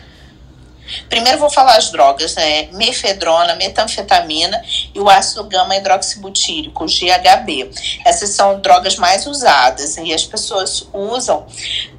Primeiro 1.10 1.40
vou 1.40 1.49
falar 1.49 1.78
as 1.78 1.91
drogas, 1.91 2.36
né? 2.36 2.70
Mefedrona, 2.74 3.56
metanfetamina 3.56 4.62
e 4.94 4.99
o 4.99 5.10
ácido 5.10 5.44
gama 5.45 5.76
hidroxibutírico, 5.76 6.86
GHB. 6.86 7.72
Essas 8.06 8.32
são 8.32 8.60
drogas 8.60 8.95
mais 8.95 9.26
usadas 9.26 9.98
e 9.98 10.14
as 10.14 10.24
pessoas 10.24 10.88
usam 10.94 11.45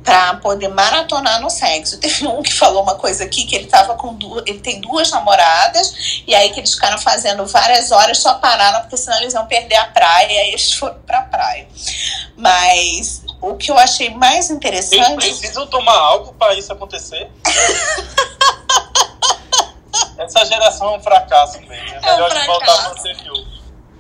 para 0.05 0.37
poder 0.37 0.69
maratonar 0.69 1.41
no 1.41 1.51
sexo. 1.51 1.99
Teve 2.01 2.27
um 2.27 2.43
que 2.43 2.53
falou 2.53 2.83
uma 2.83 2.95
coisa 2.95 3.25
aqui 3.25 3.45
que 3.45 3.57
ele 3.57 3.67
tava 3.67 3.95
com 3.97 4.15
duas, 4.15 4.45
ele 4.47 4.61
tem 4.61 4.81
duas 4.81 5.11
namoradas 5.11 6.23
e 6.27 6.35
aí 6.35 6.51
que 6.51 6.61
eles 6.61 6.75
ficaram 6.75 6.99
fazendo 6.99 7.45
várias 7.47 7.91
horas 7.91 8.19
só 8.19 8.35
pararam 8.35 8.83
porque 8.83 8.97
senão 8.97 9.19
eles 9.19 9.35
iam 9.35 9.47
perder 9.47 9.77
a 9.77 9.87
praia 9.87 10.33
e 10.33 10.39
aí 10.39 10.49
eles 10.51 10.73
foram 10.73 10.99
para 11.07 11.23
praia. 11.23 11.67
Mas 12.37 13.23
o 13.41 13.57
que 13.57 13.71
eu 13.71 13.79
achei 13.79 14.11
mais 14.11 14.51
interessante. 14.51 15.25
Eles 15.25 15.39
precisam 15.39 15.67
tomar 15.67 15.97
algo 15.97 16.33
para 16.35 16.55
isso 16.55 16.73
acontecer? 16.73 17.29
Essa 20.19 20.45
geração 20.45 20.95
é 20.95 20.99
um 20.99 21.03
fracasso 21.03 21.61
mesmo. 21.61 21.75
É, 21.75 21.97
é 21.97 22.01
melhor 22.01 22.31
um 22.31 22.41
de 22.41 22.47
voltar 22.47 22.91
para 22.91 22.99
ser 22.99 23.17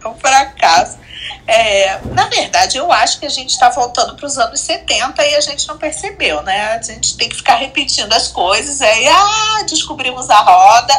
É 0.03 0.09
um 0.09 0.15
fracasso. 0.15 0.99
É, 1.47 2.01
na 2.07 2.27
verdade, 2.27 2.77
eu 2.77 2.91
acho 2.91 3.21
que 3.21 3.27
a 3.27 3.31
gente 3.31 3.51
está 3.51 3.69
voltando 3.69 4.17
para 4.17 4.27
os 4.27 4.37
anos 4.39 4.61
70 4.61 5.25
e 5.25 5.35
a 5.35 5.41
gente 5.41 5.67
não 5.69 5.79
percebeu, 5.79 6.43
né? 6.43 6.75
A 6.75 6.83
gente 6.83 7.17
tem 7.17 7.29
que 7.29 7.37
ficar 7.37 7.57
repetindo 7.57 8.13
as 8.13 8.29
coisas, 8.29 8.81
aí 8.81 9.07
ah, 9.07 9.63
descobrimos 9.69 10.29
a 10.29 10.41
roda, 10.41 10.95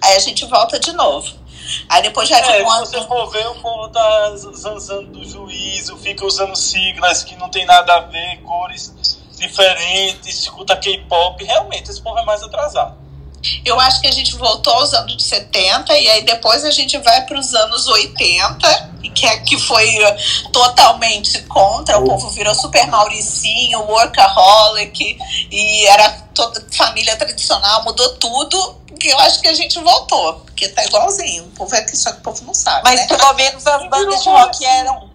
aí 0.00 0.16
a 0.16 0.18
gente 0.18 0.44
volta 0.46 0.78
de 0.78 0.92
novo. 0.92 1.40
Aí 1.88 2.02
depois 2.02 2.28
já 2.28 2.38
é, 2.38 2.42
se 2.42 2.62
você 2.62 3.02
for 3.02 3.30
ver, 3.30 3.46
o 3.48 3.54
povo 3.56 3.88
tá 3.90 4.36
zanzando 4.36 5.06
do 5.08 5.28
juízo, 5.28 5.96
fica 5.98 6.24
usando 6.24 6.56
siglas 6.56 7.22
que 7.22 7.36
não 7.36 7.48
tem 7.48 7.64
nada 7.66 7.96
a 7.96 8.00
ver, 8.00 8.38
cores 8.42 8.92
diferentes, 9.36 10.40
escuta 10.40 10.76
K-pop. 10.76 11.42
Realmente, 11.44 11.90
esse 11.90 12.00
povo 12.00 12.18
é 12.18 12.24
mais 12.24 12.42
atrasado. 12.42 12.96
Eu 13.64 13.78
acho 13.80 14.00
que 14.00 14.06
a 14.06 14.12
gente 14.12 14.36
voltou 14.36 14.72
aos 14.74 14.92
anos 14.92 15.22
70 15.24 15.96
e 15.98 16.08
aí 16.08 16.22
depois 16.22 16.64
a 16.64 16.70
gente 16.70 16.98
vai 16.98 17.24
para 17.24 17.38
os 17.38 17.54
anos 17.54 17.88
80, 17.88 18.90
que, 19.14 19.26
é, 19.26 19.38
que 19.38 19.58
foi 19.58 19.98
totalmente 20.52 21.42
contra. 21.42 21.98
O 21.98 22.04
povo 22.04 22.28
virou 22.30 22.54
super 22.54 22.86
Mauricinho, 22.88 23.80
workaholic, 23.82 25.18
e 25.50 25.86
era 25.86 26.10
toda 26.34 26.64
família 26.70 27.16
tradicional, 27.16 27.84
mudou 27.84 28.16
tudo. 28.16 28.80
Que 28.98 29.08
eu 29.08 29.18
acho 29.20 29.40
que 29.40 29.48
a 29.48 29.54
gente 29.54 29.80
voltou, 29.80 30.40
porque 30.40 30.68
tá 30.68 30.84
igualzinho. 30.84 31.44
O 31.44 31.50
povo 31.52 31.74
é 31.74 31.80
que 31.82 31.96
só 31.96 32.12
que 32.12 32.18
o 32.18 32.22
povo 32.22 32.44
não 32.44 32.52
sabe. 32.52 32.82
Mas 32.84 33.00
né? 33.00 33.06
pelo 33.06 33.32
menos 33.32 33.66
as 33.66 33.88
bandas 33.88 34.22
de 34.22 34.28
rock 34.28 34.64
eram 34.66 35.10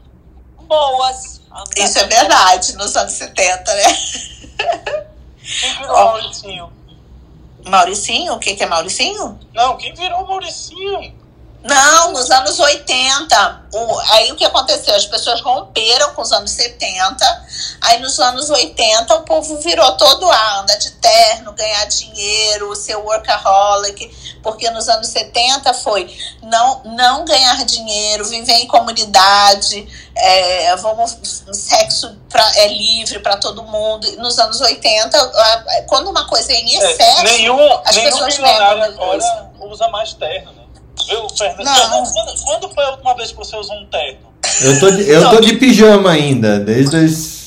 boas. 0.62 1.42
Isso 1.78 2.00
é 2.00 2.04
verdade, 2.06 2.76
nos 2.76 2.96
anos 2.96 3.14
70, 3.14 3.74
né? 3.76 3.98
Virou 5.80 6.18
Mauricinho? 7.68 8.34
O 8.34 8.40
que, 8.40 8.56
que 8.56 8.64
é 8.64 8.68
Mauricinho? 8.68 9.40
Não, 9.54 9.78
quem 9.78 9.94
virou 9.94 10.26
Mauricinho? 10.28 11.14
Não, 11.66 12.12
nos 12.12 12.30
anos 12.30 12.60
80. 12.60 13.62
O, 13.74 14.00
aí 14.12 14.32
o 14.32 14.36
que 14.36 14.46
aconteceu? 14.46 14.96
As 14.96 15.06
pessoas 15.06 15.42
romperam 15.42 16.14
com 16.14 16.22
os 16.22 16.32
anos 16.32 16.52
70. 16.52 17.46
Aí 17.82 18.00
nos 18.00 18.20
anos 18.20 18.52
80 18.52 19.16
o 19.16 19.24
povo 19.24 19.58
virou 19.58 19.92
todo 19.98 20.30
a 20.30 20.60
anda 20.60 20.78
de 20.78 20.92
terno, 20.92 21.52
ganhar 21.54 21.86
dinheiro, 21.86 22.76
ser 22.76 22.96
workaholic. 22.98 24.40
Porque 24.44 24.70
nos 24.70 24.88
anos 24.88 25.08
70 25.08 25.74
foi 25.74 26.16
não, 26.44 26.84
não 26.86 27.26
ganhar 27.26 27.66
dinheiro, 27.66 28.26
viver 28.26 28.58
em 28.58 28.68
comunidade, 28.68 29.88
é, 30.16 30.76
vamos, 30.76 31.18
sexo 31.52 32.16
pra, 32.30 32.48
é 32.58 32.68
livre 32.68 33.20
para 33.20 33.38
todo 33.38 33.64
mundo. 33.64 34.06
Nos 34.20 34.38
anos 34.38 34.62
80, 34.62 35.32
quando 35.88 36.12
uma 36.12 36.28
coisa 36.28 36.54
é 36.54 36.58
em 36.58 36.76
é, 36.76 36.92
excesso, 36.92 37.22
é, 37.22 37.24
nenhum, 37.24 37.82
as 37.84 37.96
nenhum 37.96 38.12
pessoas 38.12 38.38
negam 38.38 38.84
agora 38.84 39.46
usa 39.60 39.88
mais 39.88 40.14
terno, 40.14 40.52
né? 40.54 40.65
Viu, 41.08 41.28
Fernando? 41.30 41.66
Não. 41.66 42.04
Quando, 42.04 42.44
quando, 42.44 42.74
foi 42.74 42.84
a 42.84 42.90
última 42.92 43.16
vez 43.16 43.32
que 43.32 43.38
você 43.38 43.56
usou 43.56 43.76
um 43.76 43.86
terno? 43.88 44.34
Eu 44.62 44.80
tô 44.80 44.92
de, 44.92 45.10
eu 45.10 45.30
tô 45.30 45.42
de 45.42 45.56
pijama 45.58 46.12
ainda, 46.12 46.60
desde 46.60 46.98
os. 46.98 47.46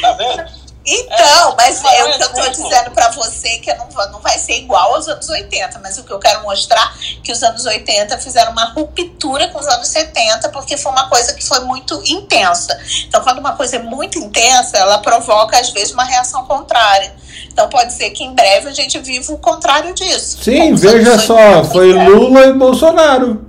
Tá 0.00 0.12
vendo? 0.12 0.64
Então, 0.86 1.52
é, 1.52 1.54
mas 1.56 1.82
é, 1.82 2.04
o 2.04 2.18
que 2.18 2.22
eu 2.22 2.32
tô 2.34 2.48
dizendo 2.50 2.90
para 2.90 3.08
você 3.08 3.58
que 3.58 3.72
não, 3.74 3.88
não 4.12 4.20
vai 4.20 4.38
ser 4.38 4.58
igual 4.58 4.94
aos 4.94 5.08
anos 5.08 5.26
80, 5.26 5.78
mas 5.78 5.96
o 5.96 6.04
que 6.04 6.12
eu 6.12 6.18
quero 6.18 6.42
mostrar 6.42 6.94
é 7.16 7.20
que 7.22 7.32
os 7.32 7.42
anos 7.42 7.64
80 7.64 8.18
fizeram 8.18 8.52
uma 8.52 8.66
ruptura 8.66 9.48
com 9.48 9.58
os 9.58 9.66
anos 9.66 9.88
70, 9.88 10.50
porque 10.50 10.76
foi 10.76 10.92
uma 10.92 11.08
coisa 11.08 11.32
que 11.32 11.42
foi 11.42 11.60
muito 11.60 12.02
intensa. 12.04 12.78
Então, 13.08 13.22
quando 13.22 13.38
uma 13.38 13.56
coisa 13.56 13.76
é 13.76 13.78
muito 13.78 14.18
intensa, 14.18 14.76
ela 14.76 14.98
provoca, 14.98 15.58
às 15.58 15.70
vezes, 15.70 15.92
uma 15.92 16.04
reação 16.04 16.44
contrária. 16.44 17.14
Então 17.54 17.68
pode 17.68 17.92
ser 17.92 18.10
que 18.10 18.24
em 18.24 18.34
breve 18.34 18.68
a 18.68 18.72
gente 18.72 18.98
viva 18.98 19.32
o 19.32 19.38
contrário 19.38 19.94
disso. 19.94 20.42
Sim, 20.42 20.74
veja 20.74 21.16
só, 21.20 21.62
foi 21.62 21.92
Lula 21.92 22.46
e 22.46 22.52
Bolsonaro. 22.52 23.46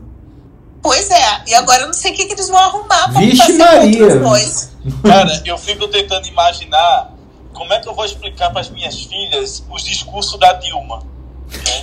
Pois 0.80 1.10
é, 1.10 1.42
e 1.48 1.56
agora 1.56 1.82
eu 1.82 1.88
não 1.88 1.94
sei 1.94 2.12
o 2.12 2.16
que, 2.16 2.26
que 2.26 2.34
eles 2.34 2.48
vão 2.48 2.60
arrumar 2.60 3.12
para 3.12 3.20
Maria. 3.58 4.20
Cara, 5.02 5.42
eu 5.44 5.58
fico 5.58 5.88
tentando 5.88 6.28
imaginar 6.28 7.14
como 7.52 7.74
é 7.74 7.80
que 7.80 7.90
eu 7.90 7.96
vou 7.96 8.06
explicar 8.06 8.52
para 8.52 8.62
as 8.62 8.70
minhas 8.70 8.96
filhas 9.02 9.64
os 9.72 9.84
discursos 9.84 10.40
da 10.40 10.54
Dilma. 10.54 11.00
Né? 11.50 11.82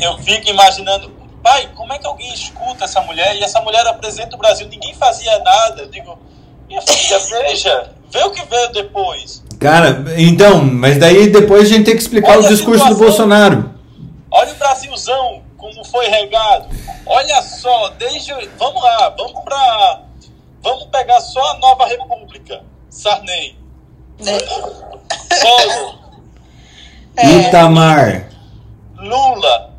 eu 0.00 0.16
fico 0.22 0.48
imaginando, 0.48 1.10
pai, 1.42 1.68
como 1.74 1.92
é 1.92 1.98
que 1.98 2.06
alguém 2.06 2.32
escuta 2.32 2.86
essa 2.86 3.02
mulher 3.02 3.36
e 3.36 3.44
essa 3.44 3.60
mulher 3.60 3.86
apresenta 3.86 4.36
o 4.36 4.38
Brasil, 4.38 4.66
ninguém 4.68 4.94
fazia 4.94 5.38
nada. 5.40 5.82
Eu 5.82 5.88
digo, 5.88 6.18
minha 6.66 6.80
filha, 6.80 7.18
veja, 7.18 7.92
vê 8.10 8.24
o 8.24 8.30
que 8.30 8.42
veio 8.46 8.72
depois. 8.72 9.41
Cara, 9.62 10.04
então, 10.18 10.64
mas 10.64 10.98
daí 10.98 11.28
depois 11.28 11.62
a 11.70 11.74
gente 11.74 11.84
tem 11.84 11.94
que 11.94 12.02
explicar 12.02 12.32
Olha 12.36 12.46
o 12.46 12.48
discurso 12.48 12.86
do. 12.88 12.96
Bolsonaro. 12.96 13.70
Olha 14.30 14.52
o 14.52 14.56
Brasilzão, 14.56 15.42
como 15.56 15.84
foi 15.84 16.06
regado. 16.08 16.66
Olha 17.06 17.42
só, 17.42 17.90
desde. 17.90 18.32
Vamos 18.58 18.82
lá, 18.82 19.14
vamos 19.16 19.40
pra. 19.44 20.00
Vamos 20.62 20.84
pegar 20.86 21.20
só 21.20 21.40
a 21.52 21.58
nova 21.58 21.86
república. 21.86 22.62
Sarney. 22.90 23.56
Collor, 24.18 25.98
É. 27.16 27.26
Itamar. 27.48 28.28
Lula. 28.96 29.72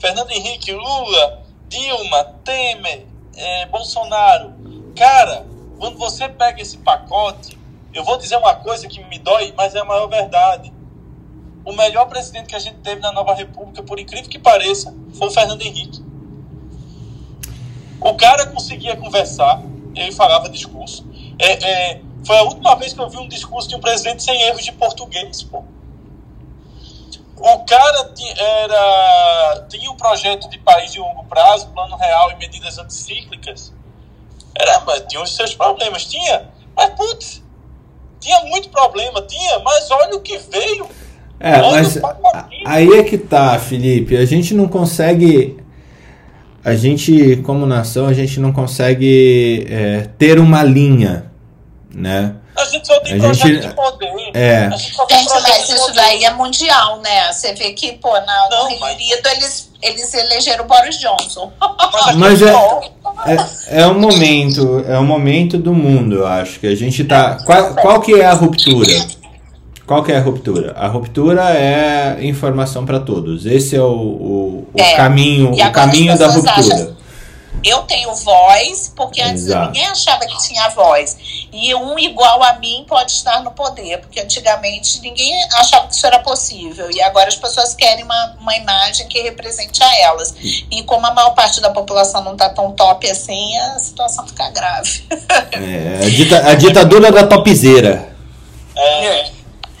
Fernando 0.00 0.30
Henrique, 0.30 0.72
Lula, 0.72 1.42
Dilma, 1.68 2.24
Temer, 2.44 3.04
eh, 3.36 3.66
Bolsonaro. 3.66 4.52
Cara, 4.96 5.44
quando 5.78 5.98
você 5.98 6.28
pega 6.28 6.62
esse 6.62 6.78
pacote, 6.78 7.57
eu 7.98 8.04
vou 8.04 8.16
dizer 8.16 8.36
uma 8.36 8.54
coisa 8.54 8.86
que 8.86 9.02
me 9.06 9.18
dói, 9.18 9.52
mas 9.56 9.74
é 9.74 9.80
a 9.80 9.84
maior 9.84 10.06
verdade. 10.06 10.72
O 11.64 11.72
melhor 11.72 12.06
presidente 12.06 12.46
que 12.46 12.54
a 12.54 12.58
gente 12.60 12.76
teve 12.76 13.00
na 13.00 13.10
nova 13.10 13.34
república, 13.34 13.82
por 13.82 13.98
incrível 13.98 14.30
que 14.30 14.38
pareça, 14.38 14.94
foi 15.14 15.26
o 15.26 15.30
Fernando 15.32 15.62
Henrique. 15.62 16.00
O 18.00 18.14
cara 18.14 18.46
conseguia 18.46 18.96
conversar, 18.96 19.60
ele 19.96 20.12
falava 20.12 20.48
discurso. 20.48 21.04
É, 21.40 21.52
é, 21.54 22.00
foi 22.24 22.38
a 22.38 22.42
última 22.44 22.76
vez 22.76 22.92
que 22.92 23.00
eu 23.00 23.10
vi 23.10 23.16
um 23.18 23.26
discurso 23.26 23.68
de 23.68 23.74
um 23.74 23.80
presidente 23.80 24.22
sem 24.22 24.40
erros 24.42 24.64
de 24.64 24.70
português, 24.70 25.42
pô. 25.42 25.64
O 27.36 27.64
cara 27.64 28.14
era, 28.36 29.66
tinha 29.68 29.90
um 29.90 29.96
projeto 29.96 30.48
de 30.48 30.58
país 30.58 30.92
de 30.92 31.00
longo 31.00 31.24
prazo, 31.24 31.68
plano 31.70 31.96
real 31.96 32.30
e 32.30 32.36
medidas 32.36 32.78
anticíclicas. 32.78 33.72
Era, 34.54 35.00
tinha 35.00 35.20
os 35.20 35.34
seus 35.34 35.52
problemas, 35.52 36.04
tinha. 36.04 36.48
Mas, 36.76 36.94
putz, 36.94 37.47
tinha 38.28 38.40
muito 38.50 38.68
problema, 38.68 39.22
tinha, 39.22 39.58
mas 39.60 39.90
olha 39.90 40.16
o 40.16 40.20
que 40.20 40.38
veio. 40.50 40.86
É, 41.40 41.52
Olha 41.60 41.70
mas 41.82 41.98
aí 42.66 42.88
é 42.98 43.02
que 43.04 43.16
tá, 43.16 43.58
Felipe. 43.58 44.16
A 44.16 44.24
gente 44.26 44.54
não 44.54 44.66
consegue. 44.68 45.56
A 46.64 46.74
gente, 46.74 47.36
como 47.46 47.64
nação, 47.64 48.06
a 48.06 48.12
gente 48.12 48.40
não 48.40 48.52
consegue 48.52 49.64
é, 49.70 50.08
ter 50.18 50.38
uma 50.40 50.62
linha, 50.64 51.30
né? 51.94 52.34
A 52.56 52.64
gente 52.64 52.86
só 52.88 52.98
tem 53.00 53.14
A 53.14 53.18
projeto 53.20 53.46
gente- 53.46 53.68
de 53.68 53.74
poder. 53.74 54.10
é. 54.34 54.66
A 54.66 54.70
gente 54.76 54.92
só 54.94 55.06
tem 55.06 55.16
Gente, 55.16 55.28
mas 55.32 55.44
de 55.68 55.74
isso 55.74 55.92
daí 55.94 56.24
é 56.24 56.30
mundial, 56.32 57.00
né? 57.00 57.32
Você 57.32 57.54
vê 57.54 57.72
que, 57.72 57.92
pô, 57.92 58.12
na, 58.12 58.48
Não, 58.50 58.62
no 58.64 58.66
Reino 58.66 58.80
mas- 58.80 58.96
Unido 58.96 59.26
eles, 59.28 59.70
eles 59.80 60.12
elegeram 60.12 60.64
o 60.64 60.66
Boris 60.66 60.98
Johnson. 60.98 61.52
Mas, 61.60 62.16
Mas 62.16 62.42
é- 62.42 62.52
É, 63.26 63.80
é 63.82 63.86
o 63.86 63.98
momento, 63.98 64.84
é 64.86 64.98
o 64.98 65.04
momento 65.04 65.58
do 65.58 65.72
mundo, 65.74 66.16
eu 66.16 66.26
acho 66.26 66.60
que 66.60 66.66
a 66.66 66.74
gente 66.74 67.04
tá. 67.04 67.38
Qual, 67.44 67.74
qual 67.74 68.00
que 68.00 68.14
é 68.14 68.24
a 68.24 68.32
ruptura? 68.32 68.92
Qual 69.86 70.02
que 70.02 70.12
é 70.12 70.18
a 70.18 70.20
ruptura? 70.20 70.72
A 70.76 70.86
ruptura 70.86 71.50
é 71.50 72.18
informação 72.22 72.84
para 72.84 73.00
todos. 73.00 73.46
Esse 73.46 73.74
é 73.74 73.80
o, 73.80 73.84
o, 73.86 74.66
o 74.72 74.80
É. 74.80 74.94
caminho, 74.96 75.50
o 75.52 75.72
caminho 75.72 76.16
da 76.18 76.26
ruptura. 76.28 76.52
acham- 76.52 76.97
Eu 77.64 77.82
tenho 77.82 78.14
voz, 78.14 78.92
porque 78.94 79.20
antes 79.20 79.46
Exato. 79.46 79.66
ninguém 79.66 79.86
achava 79.86 80.20
que 80.26 80.38
tinha 80.46 80.68
voz. 80.70 81.16
E 81.52 81.74
um 81.74 81.98
igual 81.98 82.42
a 82.42 82.54
mim 82.54 82.84
pode 82.88 83.10
estar 83.12 83.42
no 83.42 83.50
poder, 83.50 83.98
porque 83.98 84.20
antigamente 84.20 85.00
ninguém 85.00 85.34
achava 85.54 85.88
que 85.88 85.94
isso 85.94 86.06
era 86.06 86.18
possível. 86.20 86.90
E 86.90 87.02
agora 87.02 87.28
as 87.28 87.36
pessoas 87.36 87.74
querem 87.74 88.04
uma, 88.04 88.36
uma 88.40 88.56
imagem 88.56 89.08
que 89.08 89.20
represente 89.22 89.82
a 89.82 89.98
elas. 90.00 90.34
E 90.70 90.82
como 90.84 91.06
a 91.06 91.12
maior 91.12 91.30
parte 91.34 91.60
da 91.60 91.70
população 91.70 92.22
não 92.22 92.32
está 92.32 92.48
tão 92.50 92.72
top 92.72 93.10
assim, 93.10 93.56
a 93.58 93.78
situação 93.78 94.26
fica 94.26 94.48
grave. 94.50 95.04
É, 95.52 96.06
a, 96.06 96.10
dita- 96.10 96.48
a 96.50 96.54
ditadura 96.54 97.10
da 97.10 97.26
topzeira. 97.26 98.14
é, 98.76 99.30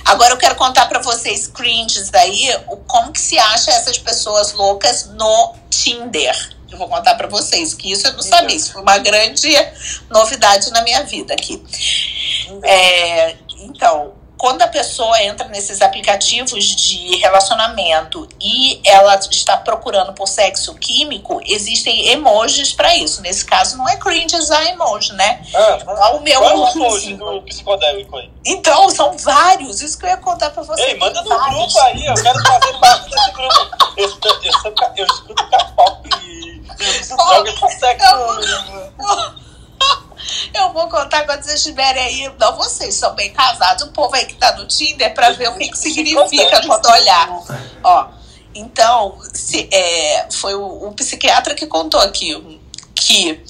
Agora 0.04 0.32
eu 0.32 0.38
quero 0.38 0.54
contar 0.54 0.86
pra 0.86 1.00
vocês, 1.00 1.46
cringes 1.46 2.12
aí, 2.14 2.50
o, 2.68 2.76
como 2.78 3.12
que 3.12 3.20
se 3.20 3.38
acha 3.38 3.70
essas 3.70 3.98
pessoas 3.98 4.54
loucas 4.54 5.10
no 5.14 5.52
Tinder. 5.68 6.56
Eu 6.70 6.76
vou 6.76 6.88
contar 6.88 7.14
pra 7.14 7.26
vocês, 7.26 7.74
que 7.74 7.90
isso 7.90 8.06
eu 8.06 8.12
não 8.12 8.22
sabia. 8.22 8.56
Isso 8.56 8.72
foi 8.72 8.82
uma 8.82 8.98
grande 8.98 9.48
novidade 10.10 10.70
na 10.70 10.82
minha 10.82 11.02
vida 11.04 11.32
aqui. 11.32 11.62
É, 12.62 13.36
então, 13.60 14.12
quando 14.38 14.62
a 14.62 14.68
pessoa 14.68 15.20
entra 15.22 15.48
nesses 15.48 15.82
aplicativos 15.82 16.64
de 16.64 17.16
relacionamento 17.18 18.28
e 18.40 18.80
ela 18.84 19.16
está 19.16 19.56
procurando 19.56 20.12
por 20.12 20.28
sexo 20.28 20.74
químico, 20.76 21.40
existem 21.44 22.08
emojis 22.10 22.72
pra 22.72 22.94
isso. 22.94 23.20
Nesse 23.20 23.44
caso, 23.44 23.76
não 23.76 23.88
é 23.88 23.96
cringe 23.96 24.36
usar 24.36 24.64
emoji, 24.66 25.12
né? 25.14 25.44
Ah, 25.54 26.10
O 26.14 26.20
meu 26.20 26.40
Qual 26.40 26.50
é 26.50 26.54
o 26.54 26.68
emoji. 26.68 27.12
emoji 27.12 27.14
do 27.14 27.42
psicodélico 27.42 28.16
aí? 28.16 28.30
Então, 28.46 28.88
são 28.90 29.18
vários. 29.18 29.82
Isso 29.82 29.98
que 29.98 30.06
eu 30.06 30.10
ia 30.10 30.16
contar 30.18 30.50
pra 30.50 30.62
vocês. 30.62 30.88
Ei, 30.88 30.96
manda 30.98 31.20
no 31.20 31.28
Vários. 31.28 31.72
grupo 31.72 31.80
aí, 31.80 32.06
eu 32.06 32.14
quero 32.14 32.42
fazer 32.44 32.78
parte 32.78 33.10
desse 33.10 33.30
grupo. 33.32 33.76
Eu, 33.96 34.08
eu, 34.08 34.32
eu, 34.64 34.92
eu 34.96 35.04
escuto 35.06 35.50
K-pop 35.50 36.08
e 36.22 36.62
eu 36.80 37.00
uso 37.00 37.16
droga 37.16 37.52
com 37.54 37.68
sexo. 37.68 38.06
Eu 40.54 40.72
vou 40.72 40.88
contar 40.88 41.24
quando 41.24 41.42
vocês 41.42 41.56
estiverem 41.56 42.02
aí. 42.02 42.32
Não, 42.38 42.56
vocês 42.56 42.94
são 42.94 43.14
bem 43.14 43.32
casados. 43.32 43.84
O 43.84 43.92
povo 43.92 44.14
aí 44.14 44.26
que 44.26 44.34
tá 44.34 44.56
no 44.56 44.66
Tinder 44.66 45.14
pra 45.14 45.30
ver 45.30 45.48
o 45.48 45.56
que, 45.56 45.68
que 45.68 45.78
significa 45.78 46.66
quando 46.66 46.86
olhar. 46.86 47.28
Ó, 47.82 48.08
então, 48.54 49.18
se, 49.32 49.68
é, 49.72 50.26
foi 50.30 50.54
o, 50.54 50.88
o 50.88 50.92
psiquiatra 50.92 51.54
que 51.54 51.66
contou 51.66 52.00
aqui 52.00 52.60
que 52.94 53.40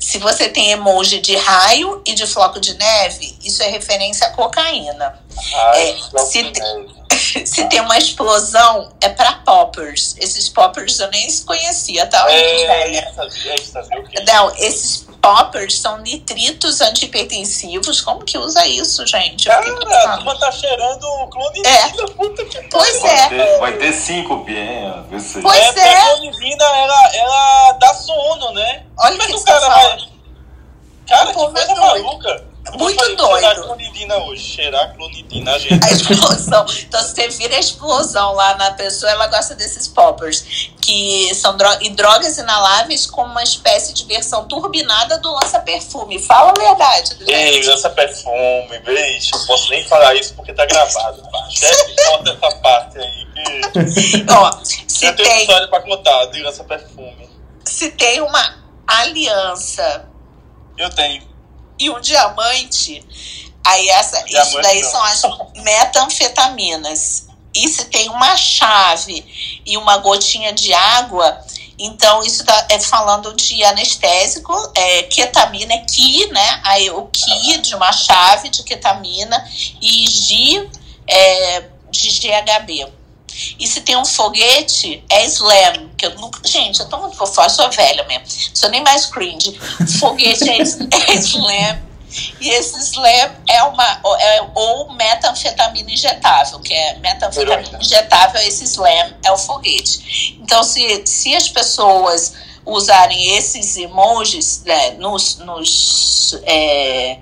se 0.00 0.18
você 0.18 0.48
tem 0.48 0.72
emoji 0.72 1.20
de 1.20 1.36
raio 1.36 2.02
e 2.04 2.14
de 2.14 2.26
floco 2.26 2.58
de 2.58 2.74
neve, 2.74 3.38
isso 3.44 3.62
é 3.62 3.68
referência 3.68 4.26
à 4.26 4.30
cocaína. 4.30 5.20
Ai, 5.54 5.96
É, 6.14 6.18
se 6.18 6.42
merda. 6.42 7.04
Se 7.46 7.64
tem 7.68 7.80
uma 7.80 7.96
explosão, 7.96 8.92
é 9.00 9.08
pra 9.08 9.32
poppers. 9.44 10.16
Esses 10.18 10.48
poppers 10.48 10.98
eu 10.98 11.10
nem 11.10 11.30
conhecia, 11.42 12.06
tá? 12.06 12.26
É, 12.30 12.96
essa, 12.96 13.26
viu 13.82 14.04
que 14.04 14.20
Não, 14.22 14.54
esses 14.56 15.03
poppers 15.24 15.78
são 15.80 15.98
nitritos 15.98 16.80
antihipertensivos. 16.80 18.00
Como 18.00 18.24
que 18.24 18.36
usa 18.38 18.66
isso, 18.66 19.06
gente? 19.06 19.46
Cara, 19.48 19.60
a 19.60 20.16
turma 20.16 20.38
tá 20.38 20.50
cheirando 20.52 21.06
clonidina, 21.30 21.68
É. 21.68 21.88
puta 22.12 22.44
que 22.44 22.62
Pois 22.70 23.00
Vai 23.00 23.14
é. 23.14 23.28
ter, 23.28 23.58
vai 23.58 23.72
ter 23.72 23.92
cinco 23.92 24.36
bien, 24.44 25.04
vê 25.10 25.18
se. 25.20 25.40
Pois 25.40 25.58
é, 25.58 25.66
porque 25.72 25.80
é. 25.80 25.96
a 25.96 26.04
clonidina, 26.06 26.64
ela, 26.64 27.14
ela 27.14 27.72
dá 27.72 27.94
sono, 27.94 28.52
né? 28.52 28.84
Olha 28.98 29.10
Como 29.16 29.22
é 29.22 29.26
que 29.26 29.34
o 29.34 29.44
cara 29.44 29.68
vai... 29.68 29.98
Cara, 31.08 31.30
O 31.30 31.32
que 31.32 31.40
é 31.40 31.64
coisa 31.66 31.74
doido. 31.74 32.04
maluca. 32.04 32.44
Eu 32.66 32.78
Muito 32.78 33.04
de 33.08 33.14
doido. 33.16 33.40
Cheirar 33.40 33.62
clonidina 33.62 34.16
hoje, 34.24 34.42
cheirar 34.42 34.94
clonidina, 34.94 35.58
gente. 35.60 35.84
A 35.84 35.90
explosão. 35.92 36.66
Então, 36.80 37.02
se 37.02 37.14
você 37.14 37.28
vira 37.28 37.56
a 37.56 37.58
explosão 37.58 38.32
lá 38.32 38.56
na 38.56 38.70
pessoa, 38.72 39.12
ela 39.12 39.26
gosta 39.26 39.54
desses 39.54 39.86
poppers, 39.86 40.70
que 40.80 41.32
são 41.34 41.56
dro 41.56 41.68
e 41.82 41.90
drogas 41.90 42.38
inaláveis 42.38 43.06
como 43.06 43.30
uma 43.30 43.42
espécie 43.42 43.92
de 43.92 44.04
versão 44.06 44.46
turbinada 44.48 45.18
do 45.18 45.30
lança-perfume. 45.32 46.18
Fala 46.18 46.50
a 46.50 46.54
verdade. 46.60 47.16
Ei, 47.26 47.54
gente. 47.54 47.66
lança 47.68 47.90
perfume, 47.90 48.78
beijo. 48.84 49.30
Não 49.34 49.46
posso 49.46 49.70
nem 49.70 49.84
falar 49.84 50.14
isso 50.14 50.34
porque 50.34 50.52
tá 50.52 50.64
gravado. 50.66 51.22
Chefe, 51.50 51.94
conta 52.06 52.30
essa 52.32 52.56
parte 52.56 52.98
aí. 52.98 53.26
Que... 53.34 54.26
Ó, 54.32 54.52
se 54.64 55.06
Eu 55.06 55.14
tenho 55.16 55.28
tem, 55.28 55.40
história 55.42 55.68
pra 55.68 55.80
contar 55.82 56.26
de 56.26 56.42
lança 56.42 56.64
perfume. 56.64 57.28
se 57.64 57.90
tem 57.90 58.20
uma 58.20 58.56
aliança 58.86 60.08
Eu 60.78 60.90
tenho. 60.90 61.33
E 61.78 61.90
um 61.90 62.00
diamante, 62.00 63.04
aí 63.64 63.88
essa, 63.88 64.18
isso 64.20 64.28
Diamante 64.28 64.62
daí 64.62 64.82
não. 64.82 64.90
são 64.90 65.02
as 65.02 65.22
metanfetaminas. 65.62 67.26
E 67.54 67.68
se 67.68 67.84
tem 67.84 68.08
uma 68.08 68.36
chave 68.36 69.24
e 69.64 69.76
uma 69.76 69.98
gotinha 69.98 70.52
de 70.52 70.72
água, 70.72 71.40
então 71.78 72.22
isso 72.24 72.44
tá, 72.44 72.66
é 72.68 72.78
falando 72.80 73.32
de 73.34 73.62
anestésico, 73.64 74.52
é, 74.74 75.04
ketamina 75.04 75.74
é 75.74 75.78
ki, 75.78 76.26
né? 76.28 76.60
Aí 76.64 76.90
o 76.90 77.06
ki 77.06 77.58
de 77.58 77.74
uma 77.74 77.92
chave 77.92 78.48
de 78.48 78.62
ketamina 78.64 79.48
e 79.80 80.06
G 80.08 80.68
é, 81.06 81.64
de 81.90 82.08
GHB. 82.10 82.92
E 83.58 83.66
se 83.66 83.80
tem 83.80 83.96
um 83.96 84.04
foguete, 84.04 85.02
é 85.10 85.24
slam. 85.26 85.90
Que 85.96 86.06
eu 86.06 86.14
nunca, 86.16 86.40
gente, 86.46 86.80
eu 86.80 86.88
tô 86.88 86.98
muito 86.98 87.16
por 87.16 87.26
fora, 87.26 87.48
sou 87.48 87.70
velha 87.70 88.04
mesmo. 88.04 88.24
Sou 88.54 88.70
nem 88.70 88.82
mais 88.82 89.06
cringe. 89.06 89.58
Foguete 89.98 90.48
é, 90.48 90.58
é 91.10 91.14
slam. 91.14 91.82
E 92.40 92.48
esse 92.48 92.78
slam 92.78 93.34
é 93.48 93.62
uma 93.64 94.00
é, 94.20 94.46
ou 94.54 94.92
metanfetamina 94.92 95.90
injetável, 95.90 96.60
que 96.60 96.72
é 96.72 96.98
metanfetamina 96.98 97.78
injetável, 97.80 98.40
esse 98.42 98.64
slam 98.64 99.14
é 99.24 99.32
o 99.32 99.36
foguete. 99.36 100.38
Então, 100.40 100.62
se, 100.62 101.02
se 101.06 101.34
as 101.34 101.48
pessoas 101.48 102.34
usarem 102.64 103.36
esses 103.36 103.76
emojis 103.76 104.62
né, 104.64 104.92
nos, 104.92 105.36
nos 105.38 106.38
é, 106.44 107.18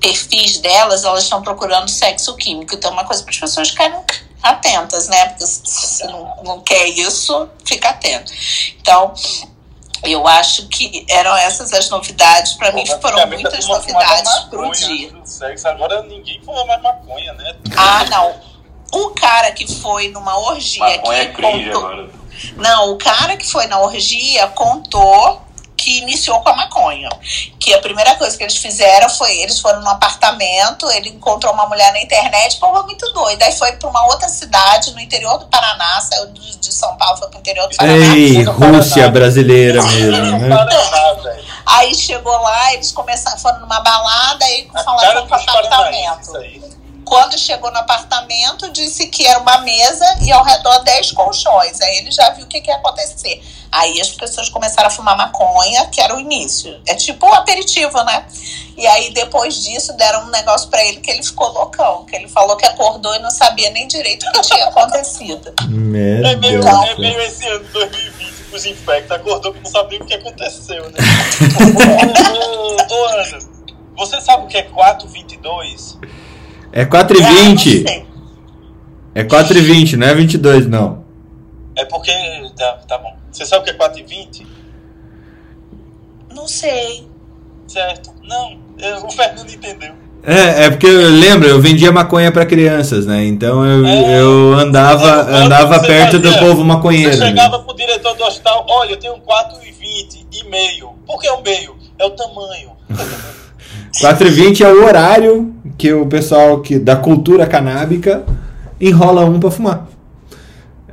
perfis 0.00 0.58
delas, 0.58 1.04
elas 1.04 1.24
estão 1.24 1.42
procurando 1.42 1.88
sexo 1.88 2.34
químico. 2.34 2.74
Então, 2.74 2.90
é 2.90 2.94
uma 2.94 3.04
coisa 3.04 3.22
para 3.22 3.32
as 3.32 3.38
pessoas 3.38 3.68
ficarem 3.68 4.00
atentas, 4.42 5.08
né? 5.08 5.26
Porque 5.26 5.46
se 5.46 6.04
não, 6.06 6.36
não 6.44 6.60
quer 6.60 6.86
isso, 6.86 7.48
fica 7.64 7.90
atento. 7.90 8.32
Então, 8.80 9.14
Eu 10.02 10.26
acho 10.28 10.68
que 10.68 11.04
eram 11.08 11.36
essas 11.36 11.72
as 11.72 11.90
novidades. 11.90 12.52
Para 12.54 12.72
mim 12.72 12.84
foram 12.86 13.26
muitas 13.26 13.66
novidades 13.66 14.32
pro 14.48 14.70
dia. 14.70 15.12
Sexo. 15.24 15.68
Agora 15.68 16.02
ninguém 16.02 16.40
fuma 16.44 16.64
mais 16.66 16.80
maconha, 16.82 17.32
né? 17.32 17.56
Ah, 17.76 18.04
não. 18.04 18.34
O 18.92 19.10
cara 19.10 19.50
que 19.50 19.66
foi 19.80 20.08
numa 20.08 20.38
orgia. 20.38 20.84
Maconha 20.84 21.32
que 21.32 21.44
é 21.44 21.50
contou... 21.50 21.86
agora. 21.86 22.10
Não, 22.56 22.92
o 22.92 22.98
cara 22.98 23.36
que 23.36 23.44
foi 23.44 23.66
na 23.66 23.80
orgia 23.80 24.46
contou 24.48 25.42
que 25.78 25.98
iniciou 25.98 26.40
com 26.40 26.48
a 26.48 26.56
maconha. 26.56 27.08
Que 27.58 27.72
a 27.72 27.78
primeira 27.78 28.16
coisa 28.16 28.36
que 28.36 28.42
eles 28.42 28.56
fizeram 28.56 29.08
foi, 29.08 29.38
eles 29.38 29.60
foram 29.60 29.80
num 29.80 29.88
apartamento, 29.88 30.90
ele 30.90 31.10
encontrou 31.10 31.52
uma 31.54 31.66
mulher 31.66 31.92
na 31.92 32.02
internet, 32.02 32.58
pô, 32.58 32.82
muito 32.82 33.10
doido. 33.12 33.40
Aí 33.42 33.52
foi 33.52 33.72
para 33.72 33.88
uma 33.88 34.04
outra 34.06 34.28
cidade 34.28 34.90
no 34.92 35.00
interior 35.00 35.38
do 35.38 35.46
Paraná, 35.46 36.00
saiu 36.00 36.26
de, 36.32 36.58
de 36.58 36.72
São 36.72 36.96
Paulo, 36.96 37.18
foi 37.18 37.28
pro 37.28 37.38
interior 37.38 37.68
do 37.68 37.76
Paraná. 37.76 38.16
Ei, 38.16 38.42
Rússia 38.42 38.94
Paraná. 38.94 39.12
brasileira 39.12 39.82
mesmo, 39.82 40.38
né? 40.38 40.56
Aí 41.64 41.94
chegou 41.94 42.36
lá, 42.40 42.74
eles 42.74 42.90
começaram, 42.90 43.38
foram 43.38 43.60
numa 43.60 43.80
balada 43.80 44.44
e 44.50 44.68
falaram 44.84 45.26
dos 45.26 45.44
paranaenses, 45.44 46.28
apartamento. 46.28 46.77
Quando 47.08 47.38
chegou 47.38 47.70
no 47.70 47.78
apartamento, 47.78 48.70
disse 48.70 49.06
que 49.06 49.26
era 49.26 49.38
uma 49.38 49.58
mesa 49.62 50.04
e 50.20 50.30
ao 50.30 50.44
redor 50.44 50.78
10 50.80 51.12
colchões. 51.12 51.80
Aí 51.80 51.96
ele 51.96 52.10
já 52.10 52.28
viu 52.30 52.44
o 52.44 52.46
que, 52.46 52.60
que 52.60 52.70
ia 52.70 52.76
acontecer. 52.76 53.42
Aí 53.72 53.98
as 53.98 54.10
pessoas 54.10 54.50
começaram 54.50 54.88
a 54.88 54.90
fumar 54.90 55.16
maconha, 55.16 55.86
que 55.86 56.02
era 56.02 56.14
o 56.14 56.20
início. 56.20 56.78
É 56.86 56.94
tipo 56.94 57.26
um 57.26 57.32
aperitivo, 57.32 58.02
né? 58.04 58.26
E 58.76 58.86
aí 58.86 59.10
depois 59.14 59.64
disso 59.64 59.94
deram 59.94 60.26
um 60.26 60.30
negócio 60.30 60.68
pra 60.68 60.84
ele 60.84 61.00
que 61.00 61.10
ele 61.10 61.22
ficou 61.22 61.48
loucão. 61.48 62.04
Que 62.04 62.14
ele 62.14 62.28
falou 62.28 62.58
que 62.58 62.66
acordou 62.66 63.14
e 63.14 63.20
não 63.20 63.30
sabia 63.30 63.70
nem 63.70 63.88
direito 63.88 64.26
o 64.26 64.32
que 64.32 64.42
tinha 64.42 64.66
acontecido. 64.66 65.54
Meu 65.66 66.26
É 66.26 66.36
meio, 66.36 66.60
Deus 66.60 66.66
é 66.66 66.94
meio 66.96 67.22
esse 67.22 67.46
ano 67.46 67.66
2020 67.72 68.32
pros 68.50 68.66
infectos. 68.66 69.12
Acordou 69.12 69.54
que 69.54 69.60
não 69.60 69.70
sabia 69.70 69.98
o 69.98 70.04
que 70.04 70.12
aconteceu, 70.12 70.90
né? 70.90 70.98
ô, 71.74 72.76
ô, 72.92 72.96
ô, 72.96 73.02
ô, 73.02 73.06
Ana, 73.06 73.38
você 73.96 74.20
sabe 74.20 74.44
o 74.44 74.46
que 74.46 74.58
é 74.58 74.62
422? 74.62 75.96
É 76.72 76.82
Ah, 76.82 76.86
4h20. 76.86 77.48
não 77.48 77.58
sei. 77.58 78.06
É 79.14 79.24
4h20, 79.24 79.94
não 79.96 80.06
é 80.06 80.14
22, 80.14 80.66
não. 80.66 81.04
É 81.76 81.84
porque. 81.84 82.12
Tá, 82.56 82.78
tá 82.88 82.98
bom. 82.98 83.16
Você 83.30 83.44
sabe 83.46 83.62
o 83.62 83.64
que 83.64 83.70
é 83.70 83.74
420? 83.74 84.46
Não 86.34 86.46
sei. 86.46 87.06
Certo? 87.66 88.10
Não. 88.22 88.58
é, 88.78 88.94
O 88.98 89.10
Fernando 89.10 89.50
entendeu. 89.50 89.92
É, 90.24 90.64
é 90.64 90.70
porque 90.70 90.86
eu 90.86 91.10
lembro, 91.10 91.46
eu 91.48 91.60
vendia 91.60 91.92
maconha 91.92 92.32
pra 92.32 92.44
crianças, 92.44 93.06
né? 93.06 93.24
Então 93.24 93.64
eu, 93.64 93.86
É. 93.86 94.20
eu 94.20 94.54
andava, 94.54 95.30
É, 95.30 95.36
andava 95.44 95.78
perto 95.80 96.18
do 96.18 96.30
fazia- 96.32 96.46
povo 96.48 96.64
maconheiro. 96.64 97.12
Você 97.12 97.20
né? 97.20 97.26
chegava 97.28 97.60
pro 97.60 97.74
diretor 97.76 98.14
do 98.16 98.24
hospital, 98.24 98.66
olha, 98.68 98.92
eu 98.92 98.96
tenho 98.96 99.16
4,20 99.20 100.26
e 100.32 100.44
meio. 100.48 100.90
Por 101.06 101.20
que 101.20 101.28
o 101.28 101.40
meio? 101.40 101.76
É 101.98 102.04
o 102.04 102.10
tamanho. 102.10 102.72
4h20 104.00 104.60
é 104.62 104.68
o 104.72 104.84
horário 104.84 105.54
que 105.78 105.92
o 105.92 106.06
pessoal 106.06 106.60
que, 106.60 106.78
da 106.78 106.96
cultura 106.96 107.46
canábica 107.46 108.24
enrola 108.80 109.24
um 109.24 109.38
pra 109.38 109.50
fumar. 109.50 109.86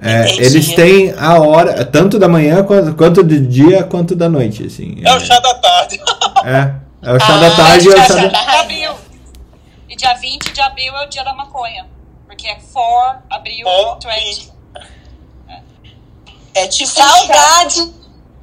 É, 0.02 0.30
eles 0.36 0.74
têm 0.76 1.14
a 1.18 1.40
hora, 1.40 1.84
tanto 1.84 2.20
da 2.20 2.28
manhã 2.28 2.64
quanto, 2.64 2.94
quanto 2.96 3.24
de 3.24 3.40
dia 3.40 3.84
quanto 3.84 4.16
da 4.16 4.30
noite, 4.30 4.66
assim. 4.68 5.02
É 5.04 5.16
o 5.16 5.20
chá 5.20 5.40
da 5.40 5.56
tarde. 5.56 6.00
É, 6.46 6.76
é 7.02 7.12
o 7.12 7.20
chá 7.20 7.34
Ah, 7.36 7.38
da 7.40 7.56
tarde 7.56 7.88
e 7.88 7.92
é 7.92 7.96
o 7.96 7.98
chá 7.98 8.06
chá 8.08 8.14
da 8.16 8.22
da... 8.28 8.30
tarde. 8.30 8.58
abril. 8.60 8.92
E 9.90 9.96
dia 9.96 10.14
20 10.14 10.54
de 10.54 10.62
abril 10.62 10.94
é 10.96 11.06
o 11.06 11.10
dia 11.10 11.24
da 11.24 11.34
maconha. 11.34 11.88
Porque 12.28 12.46
é 12.48 12.56
4 12.72 13.24
abril 13.32 13.66
Ó, 13.66 13.96
20. 13.96 14.52
É 16.54 16.68
tipo. 16.68 16.90
Saudade, 16.92 17.92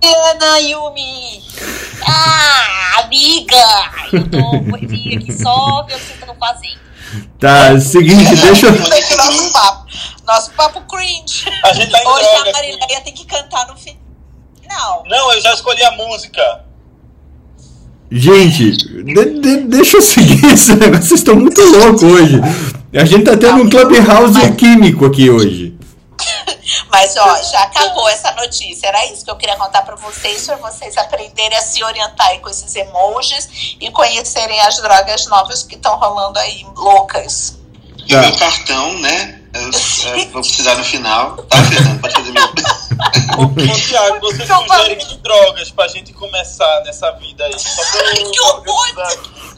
Ana 0.05 0.59
Yumi! 0.59 1.43
Ah, 2.07 3.01
amiga! 3.05 3.57
Eu 4.13 4.29
tô 4.29 4.75
aqui 4.75 5.33
só 5.41 5.85
ver 5.87 5.95
o 5.95 5.99
que 5.99 6.05
vocês 6.05 6.19
estão 6.21 6.35
fazendo. 6.41 6.83
Tá, 7.39 7.79
seguinte, 7.81 8.35
deixa 8.37 8.67
eu... 8.67 8.73
Nosso 8.73 9.53
papo. 9.53 9.87
Nosso 10.27 10.51
papo 10.53 10.81
cringe. 10.83 11.45
A 11.65 11.73
gente 11.73 11.91
tá 11.93 12.03
em 12.03 12.07
Hoje 12.09 12.25
droga 12.35 12.51
a 12.51 12.53
Marileia 12.53 13.01
tem 13.05 13.13
que 13.15 13.27
cantar 13.27 13.67
no 13.69 13.77
final. 13.77 15.05
Não, 15.09 15.33
eu 15.33 15.41
já 15.41 15.53
escolhi 15.55 15.83
a 15.85 15.93
música. 15.93 16.65
Gente, 18.11 18.73
de- 18.73 19.41
de- 19.41 19.57
deixa 19.69 19.97
eu 19.99 20.03
seguir 20.03 20.45
esse 20.53 20.75
negócio, 20.75 21.05
vocês 21.09 21.21
estão 21.21 21.37
muito 21.37 21.61
loucos 21.63 22.03
hoje. 22.03 22.41
A 22.95 23.05
gente 23.05 23.25
tá 23.25 23.37
tendo 23.37 23.63
um 23.63 23.71
clubhouse 23.71 24.53
químico 24.53 25.07
aqui 25.07 25.31
hoje. 25.31 25.72
Mas, 26.91 27.17
ó, 27.17 27.43
já 27.43 27.63
acabou 27.63 28.09
essa 28.09 28.33
notícia. 28.33 28.87
Era 28.87 29.07
isso 29.07 29.25
que 29.25 29.31
eu 29.31 29.37
queria 29.37 29.57
contar 29.57 29.83
pra 29.83 29.97
vocês, 29.97 30.47
pra 30.47 30.57
vocês 30.57 30.97
aprenderem 30.97 31.57
a 31.57 31.63
se 31.63 31.83
orientar 31.83 32.29
aí 32.29 32.39
com 32.41 32.49
esses 32.49 32.75
emojis 32.75 33.77
e 33.81 33.91
conhecerem 33.91 34.61
as 34.61 34.77
drogas 34.77 35.27
novas 35.27 35.63
que 35.63 35.75
estão 35.75 35.97
rolando 35.97 36.39
aí, 36.39 36.67
loucas. 36.77 37.57
E 38.07 38.17
meu 38.17 38.37
cartão, 38.37 38.99
né? 38.99 39.43
Eu, 39.55 39.65
eu 39.65 40.31
vou 40.31 40.41
precisar 40.41 40.77
no 40.77 40.85
final. 40.85 41.37
Tá, 41.37 41.63
Fernando? 41.65 42.01
Pode 42.01 42.15
fazer 42.15 42.33
meu. 42.33 42.43
Ô, 43.39 43.49
você 44.21 44.47
sugere 44.47 44.97
que 44.97 45.17
drogas 45.19 45.71
pra 45.71 45.89
gente 45.89 46.13
começar 46.15 46.83
nessa 46.85 47.11
vida 47.13 47.45
aí? 47.45 47.59
Só 47.59 47.83
pra 47.91 48.01
eu 48.19 48.31
Que 48.31 48.41
horror! 48.41 49.52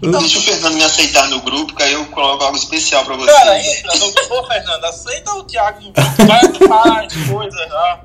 Deixa 0.00 0.38
o 0.38 0.42
Fernando 0.42 0.74
me 0.74 0.84
aceitar 0.84 1.28
no 1.28 1.40
grupo, 1.40 1.74
que 1.74 1.82
aí 1.82 1.92
eu 1.92 2.04
coloco 2.06 2.44
algo 2.44 2.56
especial 2.56 3.04
pra 3.04 3.16
você. 3.16 3.26
Cara, 3.32 3.58
entra 3.58 3.94
no 3.98 4.12
grupo, 4.12 4.46
Fernando. 4.46 4.84
Aceita 4.84 5.32
o 5.34 5.42
Tiago 5.44 5.78
no 5.80 5.92
grupo. 5.92 6.26
Vai 6.26 6.68
parte, 6.68 7.18
coisa 7.28 7.56
já. 7.68 8.00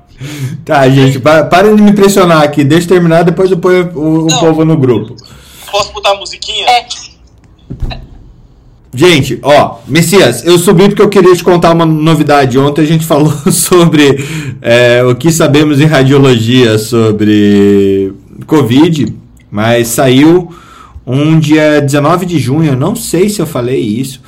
Tá, 0.64 0.88
gente, 0.88 1.18
pa- 1.20 1.44
parem 1.44 1.76
de 1.76 1.82
me 1.82 1.90
impressionar 1.90 2.42
aqui. 2.42 2.64
Deixa 2.64 2.86
eu 2.86 2.88
terminar, 2.88 3.22
depois 3.24 3.50
eu 3.50 3.58
ponho 3.58 3.90
o, 3.94 4.24
o 4.24 4.26
Não. 4.26 4.40
povo 4.40 4.64
no 4.64 4.76
grupo. 4.76 5.14
Posso 5.70 5.92
botar 5.92 6.10
a 6.12 6.16
musiquinha? 6.16 6.66
É. 6.68 6.86
Gente, 8.96 9.40
ó, 9.42 9.78
Messias, 9.88 10.44
eu 10.44 10.56
subi 10.56 10.84
porque 10.88 11.02
eu 11.02 11.08
queria 11.08 11.34
te 11.34 11.42
contar 11.42 11.72
uma 11.72 11.84
novidade. 11.84 12.56
Ontem 12.58 12.82
a 12.82 12.86
gente 12.86 13.04
falou 13.06 13.32
sobre 13.50 14.24
é, 14.62 15.02
o 15.02 15.16
que 15.16 15.32
sabemos 15.32 15.80
em 15.80 15.86
radiologia 15.86 16.78
sobre 16.78 18.12
Covid, 18.46 19.12
mas 19.50 19.88
saiu 19.88 20.54
um 21.06 21.38
dia 21.38 21.80
19 21.80 22.26
de 22.26 22.38
junho, 22.38 22.76
não 22.76 22.94
sei 22.96 23.28
se 23.28 23.40
eu 23.40 23.46
falei 23.46 23.80
isso, 23.80 24.20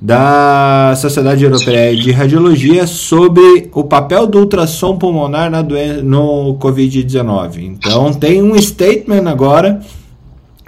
da 0.00 0.94
Sociedade 0.96 1.44
Europeia 1.44 1.94
de 1.94 2.10
Radiologia 2.10 2.86
sobre 2.86 3.68
o 3.74 3.84
papel 3.84 4.26
do 4.26 4.38
ultrassom 4.38 4.96
pulmonar 4.96 5.50
na 5.50 5.60
doen- 5.60 6.02
no 6.02 6.54
Covid-19. 6.58 7.58
Então 7.64 8.12
tem 8.14 8.42
um 8.42 8.56
statement 8.60 9.28
agora 9.28 9.80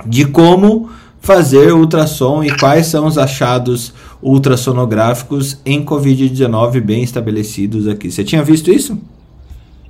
de 0.05 0.27
como 0.27 0.91
fazer 1.21 1.73
ultrassom 1.73 2.43
e 2.43 2.51
quais 2.59 2.87
são 2.87 3.07
os 3.07 3.17
achados 3.17 3.95
ultrassonográficos 4.21 5.59
em 5.65 5.83
Covid-19 5.85 6.81
bem 6.81 7.03
estabelecidos 7.03 7.89
aqui. 7.89 8.11
Você 8.11 8.25
tinha 8.25 8.43
visto 8.43 8.71
isso? 8.71 8.99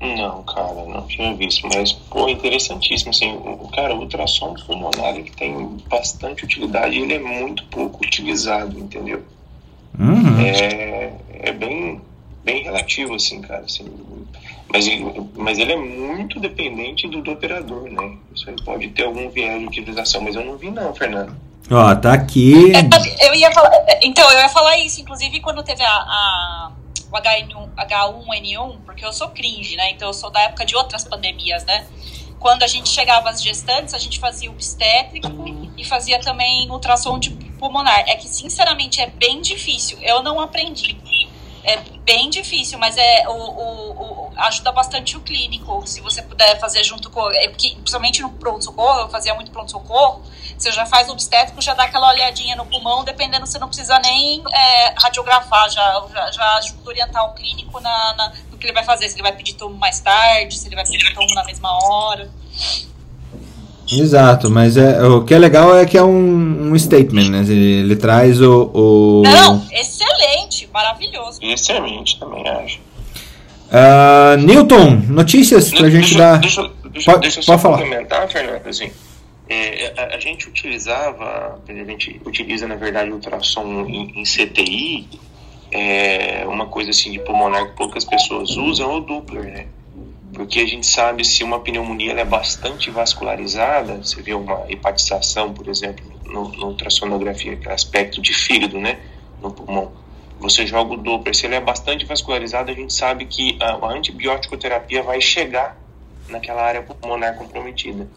Não, 0.01 0.42
não 1.03 1.09
tinha 1.09 1.35
visto, 1.35 1.69
mas, 1.75 1.93
pô, 1.93 2.29
interessantíssimo, 2.29 3.11
assim, 3.11 3.33
o 3.35 3.69
cara, 3.69 3.95
o 3.95 4.01
ultrassom 4.01 4.55
pulmonar, 4.67 5.17
ele 5.17 5.31
tem 5.31 5.77
bastante 5.89 6.45
utilidade 6.45 6.99
ele 6.99 7.15
é 7.15 7.19
muito 7.19 7.65
pouco 7.65 8.05
utilizado, 8.05 8.79
entendeu? 8.79 9.23
Uhum. 9.99 10.41
É, 10.41 11.13
é 11.41 11.53
bem, 11.53 12.01
bem 12.45 12.63
relativo, 12.63 13.15
assim, 13.15 13.41
cara, 13.43 13.63
assim, 13.65 13.85
mas, 14.73 14.87
ele- 14.87 15.23
mas 15.37 15.59
ele 15.59 15.73
é 15.73 15.77
muito 15.77 16.41
dependente 16.41 17.07
do, 17.09 17.21
do 17.21 17.33
operador, 17.33 17.91
né? 17.91 18.17
Isso 18.35 18.49
aí 18.49 18.57
pode 18.65 18.89
ter 18.89 19.05
algum 19.05 19.29
viés 19.29 19.61
de 19.61 19.67
utilização, 19.67 20.23
mas 20.23 20.35
eu 20.35 20.45
não 20.45 20.57
vi 20.57 20.71
não, 20.71 20.95
Fernando. 20.95 21.37
Ó, 21.71 21.95
tá 21.95 22.13
aqui. 22.13 22.73
É, 22.75 23.27
Eu 23.29 23.35
ia 23.35 23.51
falar, 23.53 23.71
então, 24.03 24.31
eu 24.33 24.39
ia 24.41 24.49
falar 24.49 24.79
isso, 24.79 25.01
inclusive 25.01 25.41
quando 25.41 25.63
teve 25.63 25.83
a, 25.83 25.91
a- 25.91 26.73
o 27.13 27.15
H1, 27.15 27.75
H1N1, 27.77 28.81
porque 28.85 29.05
eu 29.05 29.13
sou 29.13 29.29
cringe, 29.29 29.77
né? 29.77 29.91
Então 29.91 30.09
eu 30.09 30.15
sou 30.15 30.31
da 30.31 30.41
época 30.41 30.65
de 30.65 30.75
outras 30.75 31.05
pandemias, 31.05 31.65
né? 31.65 31.87
Quando 32.39 32.63
a 32.63 32.67
gente 32.67 32.89
chegava 32.89 33.29
às 33.31 33.41
gestantes, 33.41 33.95
a 33.95 33.99
gente 33.99 34.19
fazia 34.19 34.51
obstétrico 34.51 35.29
e 35.77 35.85
fazia 35.85 36.19
também 36.19 36.69
ultrassom 36.71 37.19
de 37.19 37.31
pulmonar. 37.31 38.01
É 38.09 38.17
que, 38.17 38.27
sinceramente, 38.27 39.01
é 39.01 39.07
bem 39.07 39.41
difícil. 39.41 39.97
Eu 40.01 40.25
não 40.25 40.41
aprendi. 40.41 40.99
É 41.65 41.77
bem 41.77 42.29
difícil, 42.29 42.79
mas 42.79 42.97
é 42.97 43.29
o, 43.29 43.33
o- 43.33 44.03
o- 44.03 44.33
ajuda 44.37 44.73
bastante 44.73 45.17
o 45.17 45.21
clínico. 45.21 45.87
Se 45.87 46.01
você 46.01 46.21
puder 46.23 46.59
fazer 46.59 46.83
junto 46.83 47.09
com. 47.11 47.31
É 47.31 47.49
porque, 47.49 47.71
principalmente 47.77 48.21
no 48.21 48.31
pronto-socorro, 48.31 49.01
eu 49.01 49.09
fazia 49.09 49.33
muito 49.35 49.51
pronto-socorro. 49.53 50.23
Você 50.59 50.73
já 50.73 50.85
faz 50.87 51.09
obstétrico, 51.09 51.61
já 51.63 51.75
dá 51.75 51.85
aquela 51.85 52.09
olhadinha 52.11 52.57
no 52.57 52.67
pulmão, 52.67 53.05
dependendo, 53.05 53.47
você 53.47 53.59
não 53.59 53.69
precisa 53.69 53.99
nem 54.01 54.43
é, 54.53 54.95
radiografar, 55.01 55.69
já, 55.71 56.05
já, 56.13 56.31
já 56.33 56.55
ajuda 56.57 56.81
a 56.85 56.89
orientar 56.89 57.25
o 57.31 57.35
clínico 57.35 57.81
na, 57.81 58.15
na- 58.17 58.33
no 58.51 58.59
que 58.59 58.67
ele 58.67 58.73
vai 58.73 58.85
fazer. 58.85 59.09
Se 59.09 59.15
ele 59.15 59.23
vai 59.23 59.33
pedir 59.33 59.55
tomo 59.55 59.77
mais 59.77 60.01
tarde, 60.01 60.59
se 60.59 60.67
ele 60.67 60.75
vai 60.75 60.85
pedir 60.85 61.15
tomo 61.15 61.33
na 61.35 61.45
mesma 61.45 61.71
hora. 61.85 62.29
Exato, 64.01 64.51
mas 64.51 64.77
é, 64.77 65.03
o 65.03 65.25
que 65.25 65.35
é 65.35 65.39
legal 65.39 65.77
é 65.77 65.85
que 65.85 65.99
é 65.99 66.03
um, 66.03 66.73
um 66.73 66.79
statement, 66.79 67.29
né? 67.29 67.41
Ele, 67.41 67.81
ele 67.81 67.97
traz 67.97 68.41
o. 68.41 68.71
o 68.73 69.23
Não, 69.23 69.67
excelente, 69.71 70.69
maravilhoso. 70.73 71.39
Excelente 71.43 72.19
também, 72.19 72.49
acho. 72.49 72.81
Uh, 73.73 74.37
Newton, 74.39 75.03
notícias 75.09 75.71
pra 75.71 75.83
deixa, 75.83 75.97
gente 75.97 76.19
dar. 76.19 76.39
Deixa, 76.39 76.71
deixa, 76.91 77.11
pode, 77.11 77.23
deixa 77.23 77.39
eu 77.39 77.43
só 77.43 77.59
falar. 77.59 77.79
complementar, 77.79 78.29
Fernando, 78.29 78.67
assim, 78.67 78.91
é, 79.49 79.95
a, 79.97 80.17
a, 80.17 80.21
gente 80.21 80.49
utilizava, 80.49 81.59
a 81.67 81.73
gente 81.73 82.21
utiliza, 82.25 82.67
na 82.67 82.77
verdade, 82.77 83.11
ultrassom 83.11 83.87
em, 83.87 84.21
em 84.21 84.25
CTI, 84.25 85.09
é, 85.71 86.45
uma 86.47 86.67
coisa 86.67 86.91
assim 86.91 87.13
de 87.13 87.19
pulmonar 87.19 87.67
que 87.69 87.77
poucas 87.77 88.05
pessoas 88.05 88.57
usam, 88.57 88.91
é 88.91 88.95
o 88.97 89.01
Doppler, 89.01 89.45
né? 89.45 89.67
Porque 90.43 90.59
a 90.59 90.67
gente 90.67 90.89
sabe 90.89 91.25
se 91.25 91.45
uma 91.45 91.61
pneumonia 91.61 92.15
é 92.15 92.25
bastante 92.25 92.91
vascularizada, 92.91 93.99
você 93.99 94.21
vê 94.21 94.35
uma 94.35 94.65
hepatização, 94.69 95.55
por 95.55 95.69
exemplo, 95.69 96.05
no 96.25 96.67
ultrassonografia, 96.67 97.55
que 97.55 97.69
é 97.69 97.73
aspecto 97.73 98.21
de 98.21 98.35
fígado, 98.35 98.77
né, 98.77 98.99
no 99.41 99.53
pulmão. 99.53 99.93
Você 100.41 100.67
joga 100.67 100.95
o 100.95 100.97
Doppler, 100.97 101.33
se 101.33 101.47
ele 101.47 101.55
é 101.55 101.61
bastante 101.61 102.05
vascularizado, 102.05 102.73
a 102.73 102.75
gente 102.75 102.93
sabe 102.93 103.27
que 103.27 103.57
a, 103.61 103.75
a 103.75 103.93
antibiótico 103.93 104.57
terapia 104.57 105.01
vai 105.01 105.21
chegar 105.21 105.79
naquela 106.29 106.61
área 106.61 106.83
pulmonar 106.83 107.37
comprometida. 107.37 108.09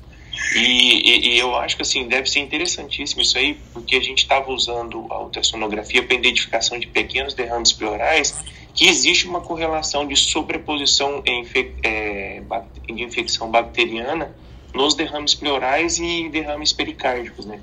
E, 0.56 0.60
e, 0.60 1.28
e, 1.30 1.38
eu 1.38 1.56
acho 1.56 1.76
que 1.76 1.84
assim 1.84 2.08
deve 2.08 2.28
ser 2.28 2.40
interessantíssimo 2.40 3.22
isso 3.22 3.38
aí, 3.38 3.54
porque 3.72 3.98
a 3.98 4.02
gente 4.02 4.24
estava 4.24 4.52
usando 4.52 5.06
a 5.12 5.22
ultrassonografia 5.22 6.02
para 6.02 6.16
identificação 6.16 6.80
de 6.80 6.88
pequenos 6.88 7.36
derrames 7.36 7.72
pleurais, 7.72 8.44
que 8.76 8.88
existe 8.88 9.26
uma 9.26 9.40
correlação 9.40 10.06
de 10.06 10.16
sobreposição 10.18 11.24
é, 11.26 12.42
de 12.86 13.04
infecção 13.04 13.50
bacteriana 13.50 14.32
nos 14.74 14.94
derrames 14.94 15.34
pleurais 15.34 15.98
e 15.98 16.30
derrames 16.30 16.74
pericárdicos, 16.74 17.46
né? 17.46 17.60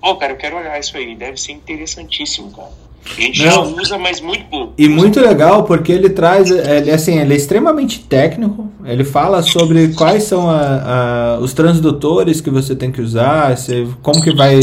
Pô, 0.00 0.16
cara, 0.16 0.32
eu 0.32 0.36
quero 0.36 0.56
olhar 0.56 0.80
isso 0.80 0.96
aí, 0.96 1.14
deve 1.14 1.38
ser 1.38 1.52
interessantíssimo, 1.52 2.50
cara. 2.50 2.72
A 3.06 3.20
gente 3.20 3.44
Não. 3.44 3.50
já 3.50 3.60
usa, 3.60 3.98
mas 3.98 4.20
muito 4.20 4.46
pouco. 4.46 4.72
E 4.78 4.88
muito 4.88 5.20
legal 5.20 5.64
porque 5.64 5.92
ele 5.92 6.08
traz, 6.08 6.50
ele, 6.50 6.90
assim, 6.90 7.18
ele 7.18 7.34
é 7.34 7.36
extremamente 7.36 8.00
técnico. 8.00 8.70
Ele 8.84 9.04
fala 9.04 9.42
sobre 9.42 9.88
quais 9.88 10.24
são 10.24 10.48
a, 10.48 11.34
a, 11.34 11.38
os 11.38 11.52
transdutores 11.52 12.40
que 12.40 12.48
você 12.48 12.74
tem 12.74 12.90
que 12.90 13.02
usar, 13.02 13.56
se, 13.58 13.86
como 14.02 14.22
que 14.22 14.34
vai 14.34 14.58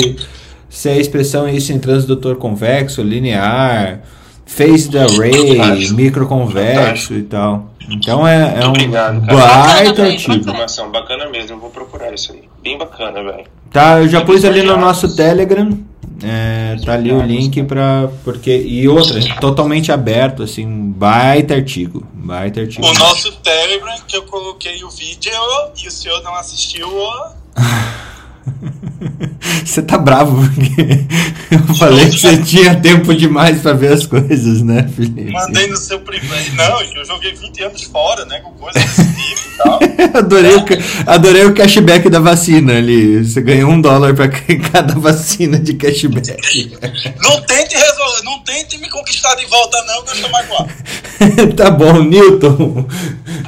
ser 0.68 0.90
a 0.90 0.98
expressão 0.98 1.48
isso 1.48 1.72
em 1.72 1.80
transdutor 1.80 2.38
convexo, 2.38 3.04
linear, 3.04 4.02
phased 4.56 4.98
array, 4.98 5.58
Fantástico. 5.58 5.94
microconvexo 5.96 6.76
Fantástico. 6.76 7.14
e 7.14 7.24
tal. 7.24 7.72
Então 7.90 8.28
é, 8.28 8.60
é 8.62 8.66
um 8.66 8.70
Obrigado, 8.70 9.22
baita 9.22 10.04
artigo. 10.04 10.34
informação 10.34 10.92
bacana 10.92 11.30
mesmo, 11.30 11.56
eu 11.56 11.60
vou 11.60 11.70
procurar 11.70 12.14
isso 12.14 12.32
aí. 12.34 12.44
Bem 12.62 12.78
bacana, 12.78 13.24
velho. 13.24 13.46
Tá, 13.72 14.00
eu 14.00 14.08
já 14.08 14.22
pus 14.22 14.46
ali 14.46 14.62
no 14.62 14.78
nosso 14.78 15.16
Telegram. 15.16 15.78
É, 16.24 16.76
tá 16.86 16.94
ali 16.94 17.12
o 17.12 17.22
link 17.22 17.64
para 17.64 18.08
porque 18.24 18.56
e 18.56 18.88
outra 18.88 19.20
totalmente 19.40 19.92
aberto 19.92 20.44
assim 20.44 20.92
baita 20.92 21.56
artigo 21.56 22.06
baita 22.14 22.62
artigo 22.62 22.86
o 22.86 22.94
nosso 22.94 23.32
Telegram 23.38 23.96
que 24.08 24.18
eu 24.18 24.22
coloquei 24.24 24.84
o 24.84 24.90
vídeo 24.92 25.32
e 25.84 25.88
o 25.88 25.92
senhor 25.92 26.22
não 26.22 26.36
assistiu 26.36 26.88
Você 29.66 29.82
tá 29.82 29.98
bravo 29.98 30.48
porque 30.48 31.06
eu 31.52 31.76
falei 31.76 32.10
que 32.10 32.20
você 32.20 32.38
tinha 32.38 32.76
tempo 32.76 33.14
demais 33.14 33.62
para 33.62 33.74
ver 33.74 33.94
as 33.94 34.06
coisas, 34.06 34.62
né, 34.62 34.90
Felipe? 34.96 35.32
Mandei 35.32 35.68
no 35.68 35.78
seu 35.78 36.00
primeiro. 36.00 36.56
Não, 36.56 36.82
eu 36.82 37.06
joguei 37.06 37.34
20 37.34 37.64
anos 37.64 37.84
fora, 37.84 38.26
né? 38.26 38.40
Com 38.40 38.52
coisas 38.52 38.82
desse 38.84 39.14
tipo 39.14 39.42
e 39.54 39.58
tal. 39.58 39.80
adorei, 40.20 40.56
o, 40.56 40.66
adorei 41.08 41.46
o 41.46 41.54
cashback 41.54 42.10
da 42.10 42.20
vacina 42.20 42.78
ali. 42.78 43.24
Você 43.24 43.42
ganhou 43.42 43.72
um 43.72 43.82
dólar 43.82 44.14
para 44.14 44.30
cada 44.30 44.96
vacina 44.96 45.60
de 45.60 45.74
cashback. 45.74 46.32
Não 47.22 47.42
tente 47.42 47.76
resolver, 47.76 48.24
não 48.24 48.40
tente 48.44 48.78
me 48.78 48.90
conquistar 48.90 49.36
de 49.36 49.46
volta, 49.46 49.78
não, 49.86 50.04
que 50.04 50.12
eu 50.12 50.16
sou 50.16 50.30
mais 50.30 50.48
tá 51.56 51.70
bom, 51.70 52.02
Newton. 52.04 52.86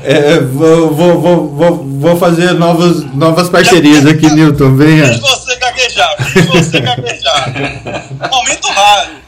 É, 0.04 0.40
vou, 0.40 0.94
vou, 0.94 1.50
vou, 1.50 1.78
vou, 1.78 2.18
fazer 2.18 2.54
novos, 2.54 3.04
novas 3.14 3.50
parcerias 3.50 4.06
aqui, 4.06 4.30
Newton. 4.30 4.76
Venha. 4.76 5.08
Fiz 5.08 5.20
você 5.20 5.56
gaguejar, 5.58 6.13
você 6.52 6.80
gaguejar. 6.80 7.54
Momento 8.32 8.68
raro. 8.70 9.24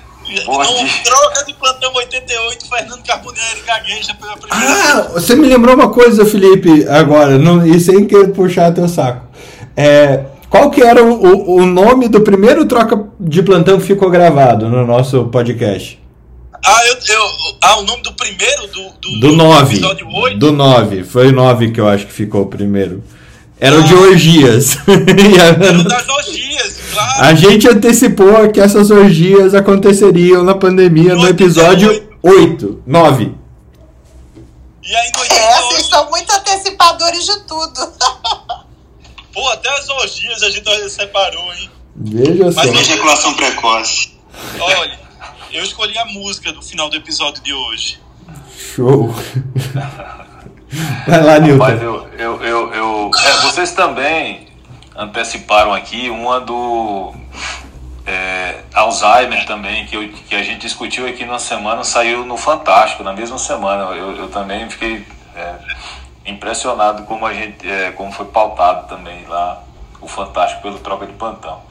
Não 0.48 0.88
troca 1.04 1.46
de 1.46 1.54
plantão 1.54 1.94
88, 1.94 2.68
Fernando 2.68 3.04
Carbonelli 3.04 3.62
gagueja 3.66 4.14
pela 4.16 4.36
primeira 4.36 4.74
ah, 4.74 5.02
vez. 5.02 5.14
Você 5.14 5.36
me 5.36 5.48
lembrou 5.48 5.76
uma 5.76 5.90
coisa, 5.90 6.26
Felipe, 6.26 6.88
agora, 6.88 7.38
não, 7.38 7.66
e 7.66 7.80
sem 7.80 8.08
querer 8.08 8.30
puxar 8.30 8.74
teu 8.74 8.88
saco. 8.88 9.28
É, 9.78 10.26
qual 10.50 10.72
que 10.72 10.82
era 10.82 11.04
o, 11.04 11.58
o 11.58 11.66
nome 11.66 12.08
do 12.08 12.22
primeiro 12.22 12.66
troca 12.66 13.08
de 13.20 13.44
plantão 13.44 13.78
que 13.78 13.86
ficou 13.86 14.10
gravado 14.10 14.68
no 14.68 14.86
nosso 14.86 15.26
podcast? 15.26 16.00
Ah, 16.66 16.82
eu, 16.88 16.94
eu, 16.96 17.24
ah, 17.62 17.80
o 17.80 17.84
nome 17.84 18.02
do 18.02 18.14
primeiro? 18.14 18.68
Do, 18.68 18.90
do, 19.00 19.20
do 19.20 19.36
9. 19.36 19.80
Do, 19.80 20.40
do 20.40 20.52
9. 20.52 21.04
Foi 21.04 21.28
o 21.28 21.32
9 21.32 21.72
que 21.72 21.80
eu 21.80 21.88
acho 21.88 22.08
que 22.08 22.14
ficou 22.14 22.42
o 22.42 22.48
primeiro. 22.48 23.04
Era 23.60 23.78
ah. 23.78 23.80
o 23.80 23.84
de 23.84 23.94
orgias. 23.94 24.78
Era 24.88 25.84
das 25.84 26.10
orgias, 26.10 26.80
claro. 26.94 27.26
A 27.26 27.34
gente 27.34 27.68
antecipou 27.68 28.50
que 28.52 28.60
essas 28.60 28.92
orgias 28.92 29.54
aconteceriam 29.54 30.44
na 30.44 30.56
pandemia 30.56 31.16
no, 31.16 31.22
no 31.22 31.28
episódio 31.30 32.10
8, 32.22 32.84
9. 32.86 33.36
E 34.84 34.96
aí 34.96 35.12
no 35.12 35.24
É, 35.24 35.62
vocês 35.62 35.88
são 35.88 36.10
muito 36.10 36.32
antecipadores 36.32 37.26
de 37.26 37.40
tudo. 37.42 37.94
Pô, 39.34 39.50
até 39.50 39.70
as 39.70 39.90
orgias 39.90 40.44
a 40.44 40.50
gente 40.50 40.90
separou, 40.90 41.54
hein? 41.54 41.70
Veja 41.96 42.52
só. 42.52 42.66
Mas 42.66 42.82
ejaculação 42.82 43.34
precoce. 43.34 44.14
Olha, 44.60 45.00
eu 45.52 45.64
escolhi 45.64 45.98
a 45.98 46.06
música 46.06 46.52
do 46.52 46.62
final 46.62 46.90
do 46.90 46.96
episódio 46.96 47.42
de 47.42 47.54
hoje. 47.54 48.00
Show. 48.58 49.14
Vai 51.08 51.22
lá, 51.22 51.40
Nilton. 51.40 51.58
Mas 51.58 51.82
eu, 51.82 52.08
eu, 52.18 52.44
eu, 52.44 52.74
eu 52.74 53.12
é, 53.14 53.32
vocês 53.42 53.72
também 53.72 54.48
anteciparam 54.96 55.74
aqui 55.74 56.10
uma 56.10 56.40
do 56.40 57.14
é, 58.06 58.60
Alzheimer 58.74 59.46
também, 59.46 59.86
que, 59.86 59.96
eu, 59.96 60.10
que 60.10 60.36
a 60.36 60.44
gente 60.44 60.62
discutiu 60.62 61.08
aqui 61.08 61.26
na 61.26 61.40
semana, 61.40 61.84
saiu 61.84 62.26
no 62.26 62.38
Fantástico, 62.38 63.04
na 63.04 63.14
mesma 63.14 63.38
semana. 63.38 63.84
Eu, 63.96 64.16
eu 64.16 64.30
também 64.30 64.70
fiquei 64.70 65.06
é, 65.36 65.56
impressionado 66.26 67.04
como 67.04 67.26
a 67.26 67.34
gente, 67.34 67.70
é, 67.70 67.92
como 67.92 68.12
foi 68.12 68.26
pautado 68.26 68.88
também 68.88 69.26
lá 69.28 69.62
o 70.02 70.08
Fantástico 70.08 70.62
pelo 70.62 70.80
troca 70.80 71.06
de 71.06 71.14
plantão. 71.14 71.62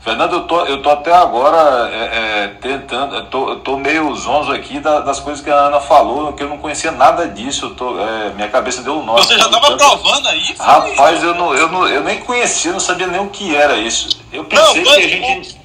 Fernando, 0.00 0.34
eu 0.34 0.40
tô, 0.42 0.64
eu 0.64 0.80
tô 0.80 0.90
até 0.90 1.12
agora 1.12 1.90
é, 1.92 2.44
é, 2.44 2.48
tentando, 2.60 3.16
eu 3.16 3.26
tô, 3.26 3.50
eu 3.50 3.60
tô 3.60 3.76
meio 3.76 4.14
zonzo 4.14 4.52
aqui 4.52 4.78
da, 4.78 5.00
das 5.00 5.18
coisas 5.18 5.42
que 5.42 5.50
a 5.50 5.54
Ana 5.54 5.80
falou, 5.80 6.32
que 6.32 6.42
eu 6.42 6.48
não 6.48 6.58
conhecia 6.58 6.92
nada 6.92 7.26
disso. 7.26 7.70
Tô, 7.70 7.98
é, 8.00 8.30
minha 8.30 8.48
cabeça 8.48 8.80
deu 8.82 8.94
um 8.94 9.04
nó. 9.04 9.14
Você 9.14 9.36
já 9.36 9.46
estava 9.46 9.76
provando 9.76 10.28
aí? 10.28 10.54
Rapaz, 10.58 11.22
eu, 11.22 11.34
não, 11.34 11.52
eu, 11.52 11.68
não, 11.68 11.86
eu 11.88 12.02
nem 12.04 12.20
conhecia, 12.20 12.72
não 12.72 12.80
sabia 12.80 13.08
nem 13.08 13.20
o 13.20 13.28
que 13.28 13.54
era 13.54 13.76
isso. 13.76 14.20
Eu 14.32 14.44
pensei 14.44 14.84
não, 14.84 14.92
que 14.92 14.98
a 14.98 15.08
gente. 15.08 15.58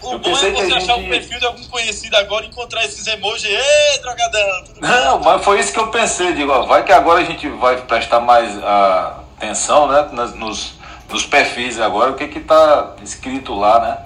O, 0.00 0.12
eu 0.12 0.18
bom 0.20 0.30
é 0.30 0.34
você 0.34 0.46
achar 0.46 0.80
gente... 0.80 0.92
um 0.92 1.08
perfil 1.08 1.38
de 1.38 1.46
algum 1.46 1.64
conhecido 1.64 2.16
agora 2.16 2.46
e 2.46 2.48
encontrar 2.48 2.84
esses 2.84 3.06
emojis. 3.06 3.44
Ei, 3.44 3.98
drogadão! 4.00 4.64
Não, 4.80 5.20
mas 5.20 5.44
foi 5.44 5.60
isso 5.60 5.72
que 5.72 5.78
eu 5.78 5.88
pensei. 5.88 6.32
Digo, 6.32 6.50
ó, 6.50 6.62
vai 6.62 6.82
que 6.82 6.92
agora 6.92 7.20
a 7.20 7.24
gente 7.24 7.46
vai 7.48 7.76
prestar 7.76 8.20
mais 8.20 8.56
uh, 8.56 9.20
atenção 9.36 9.86
né, 9.88 10.08
nos 10.12 10.77
nos 11.08 11.24
perfis 11.24 11.80
agora, 11.80 12.12
o 12.12 12.14
que 12.14 12.28
que 12.28 12.40
tá 12.40 12.94
escrito 13.02 13.54
lá, 13.54 13.80
né? 13.80 13.98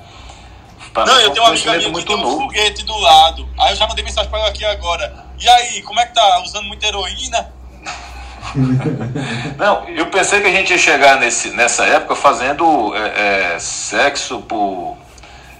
Pra 0.92 1.06
não, 1.06 1.18
eu 1.20 1.30
tenho 1.30 1.44
uma 1.44 1.52
amiga 1.52 1.72
minha 1.78 1.92
que 1.92 2.04
tem 2.04 2.16
um 2.16 2.20
novo. 2.20 2.40
foguete 2.42 2.84
do 2.84 2.98
lado. 2.98 3.48
Aí 3.58 3.72
eu 3.72 3.76
já 3.76 3.86
mandei 3.86 4.04
mensagem 4.04 4.30
pra 4.30 4.40
ela 4.40 4.48
aqui 4.48 4.64
agora. 4.64 5.24
E 5.38 5.48
aí, 5.48 5.82
como 5.82 5.98
é 5.98 6.06
que 6.06 6.14
tá? 6.14 6.42
Usando 6.42 6.66
muita 6.66 6.86
heroína? 6.86 7.52
não, 9.56 9.88
eu 9.88 10.06
pensei 10.06 10.40
que 10.40 10.48
a 10.48 10.52
gente 10.52 10.70
ia 10.70 10.78
chegar 10.78 11.18
nesse, 11.18 11.50
nessa 11.50 11.84
época 11.84 12.14
fazendo 12.14 12.94
é, 12.94 13.54
é, 13.54 13.58
sexo 13.58 14.40
por 14.42 14.98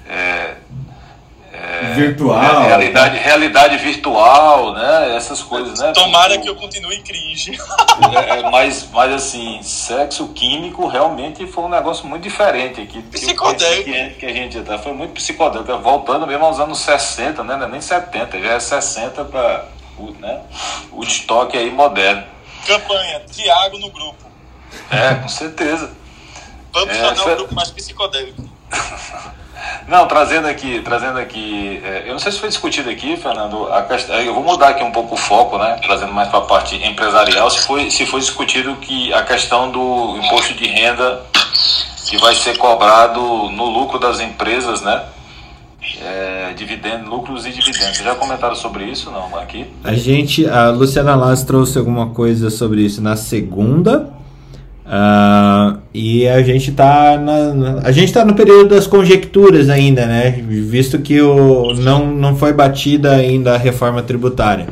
é, 0.06 0.56
é, 1.52 1.92
virtual. 1.94 2.62
Realidade, 2.62 3.18
realidade 3.18 3.76
virtual, 3.76 4.72
né? 4.72 5.14
Essas 5.16 5.42
coisas, 5.42 5.78
né? 5.78 5.92
Tomara 5.92 6.38
que 6.38 6.48
eu 6.48 6.56
continue 6.56 7.00
cringe. 7.02 7.58
É, 8.14 8.38
é, 8.40 8.50
mas, 8.50 8.88
mas 8.90 9.12
assim, 9.12 9.62
sexo 9.62 10.28
químico 10.28 10.86
realmente 10.86 11.46
foi 11.46 11.64
um 11.64 11.68
negócio 11.68 12.06
muito 12.06 12.22
diferente 12.22 12.80
aqui. 12.80 13.02
Psicodélico. 13.02 13.84
Que, 13.84 14.10
que, 14.10 14.26
a 14.26 14.32
gente 14.32 14.60
tá, 14.62 14.78
foi 14.78 14.92
muito 14.92 15.12
psicodélico. 15.12 15.76
Voltando 15.78 16.26
mesmo 16.26 16.46
aos 16.46 16.58
anos 16.58 16.78
60, 16.78 17.44
né? 17.44 17.68
Nem 17.70 17.80
70, 17.80 18.40
já 18.40 18.52
é 18.52 18.60
60 18.60 19.24
para 19.26 19.66
né? 20.20 20.40
o 20.90 21.02
estoque 21.02 21.58
aí 21.58 21.70
moderno. 21.70 22.24
Campanha, 22.66 23.20
Tiago 23.30 23.78
no 23.78 23.90
grupo. 23.90 24.24
É, 24.90 25.16
com 25.16 25.28
certeza. 25.28 25.92
Vamos 26.72 26.96
é, 26.96 27.02
tornar 27.02 27.26
um 27.26 27.36
grupo 27.36 27.54
mais 27.54 27.70
psicodélico. 27.70 28.42
Não, 29.86 30.06
trazendo 30.06 30.48
aqui, 30.48 30.80
trazendo 30.80 31.18
aqui, 31.18 31.80
é, 31.84 32.04
eu 32.06 32.12
não 32.12 32.18
sei 32.18 32.32
se 32.32 32.38
foi 32.38 32.48
discutido 32.48 32.90
aqui, 32.90 33.16
Fernando, 33.16 33.68
questão, 33.88 34.16
eu 34.16 34.34
vou 34.34 34.42
mudar 34.42 34.68
aqui 34.68 34.82
um 34.82 34.90
pouco 34.90 35.14
o 35.14 35.18
foco, 35.18 35.58
né, 35.58 35.78
trazendo 35.82 36.12
mais 36.12 36.28
para 36.28 36.38
a 36.38 36.42
parte 36.42 36.76
empresarial, 36.76 37.50
se 37.50 37.60
foi, 37.66 37.90
se 37.90 38.06
foi 38.06 38.20
discutido 38.20 38.76
que 38.76 39.12
a 39.12 39.22
questão 39.22 39.70
do 39.70 40.16
imposto 40.18 40.54
de 40.54 40.66
renda 40.66 41.22
que 42.06 42.16
vai 42.18 42.34
ser 42.34 42.56
cobrado 42.58 43.20
no 43.20 43.66
lucro 43.66 43.98
das 43.98 44.20
empresas, 44.20 44.82
né, 44.82 45.02
é, 46.00 46.32
é, 46.52 46.54
dividendos, 46.54 47.08
lucros 47.08 47.46
e 47.46 47.50
dividendos. 47.50 47.96
Vocês 47.96 48.04
já 48.04 48.14
comentaram 48.14 48.54
sobre 48.54 48.84
isso, 48.84 49.10
não, 49.10 49.36
aqui? 49.38 49.66
A 49.82 49.94
gente, 49.94 50.46
a 50.46 50.70
Luciana 50.70 51.14
Laz 51.14 51.42
trouxe 51.42 51.78
alguma 51.78 52.10
coisa 52.10 52.50
sobre 52.50 52.82
isso 52.82 53.00
na 53.00 53.16
segunda. 53.16 54.12
Uh, 54.93 55.78
e 55.94 56.28
a 56.28 56.43
gente 56.43 56.69
está 56.69 57.19
a 57.82 57.90
gente 57.90 58.12
tá 58.12 58.27
no 58.27 58.35
período 58.35 58.74
das 58.74 58.86
conjecturas 58.86 59.70
ainda, 59.70 60.05
né? 60.05 60.31
Visto 60.47 60.98
que 60.98 61.19
o, 61.19 61.73
não, 61.73 62.14
não 62.14 62.36
foi 62.36 62.52
batida 62.52 63.12
ainda 63.12 63.55
a 63.55 63.56
reforma 63.56 64.02
tributária. 64.02 64.66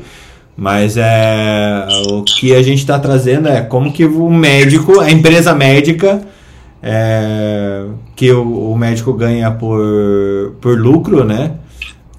Mas 0.55 0.99
é 0.99 1.87
o 2.11 2.23
que 2.23 2.55
a 2.55 2.63
gente 2.63 2.81
está 2.81 2.99
trazendo 2.99 3.49
é 3.49 3.63
como 3.63 3.91
que 3.91 4.05
o 4.05 4.29
médico, 4.29 5.01
a 5.01 5.11
empresa 5.11 5.55
médica, 5.55 6.21
é, 6.83 7.87
que 8.15 8.31
o, 8.31 8.73
o, 8.73 8.77
médico 8.77 9.15
ganha 9.15 9.51
por, 9.51 10.55
por 10.61 10.79
lucro, 10.79 11.25
né? 11.25 11.53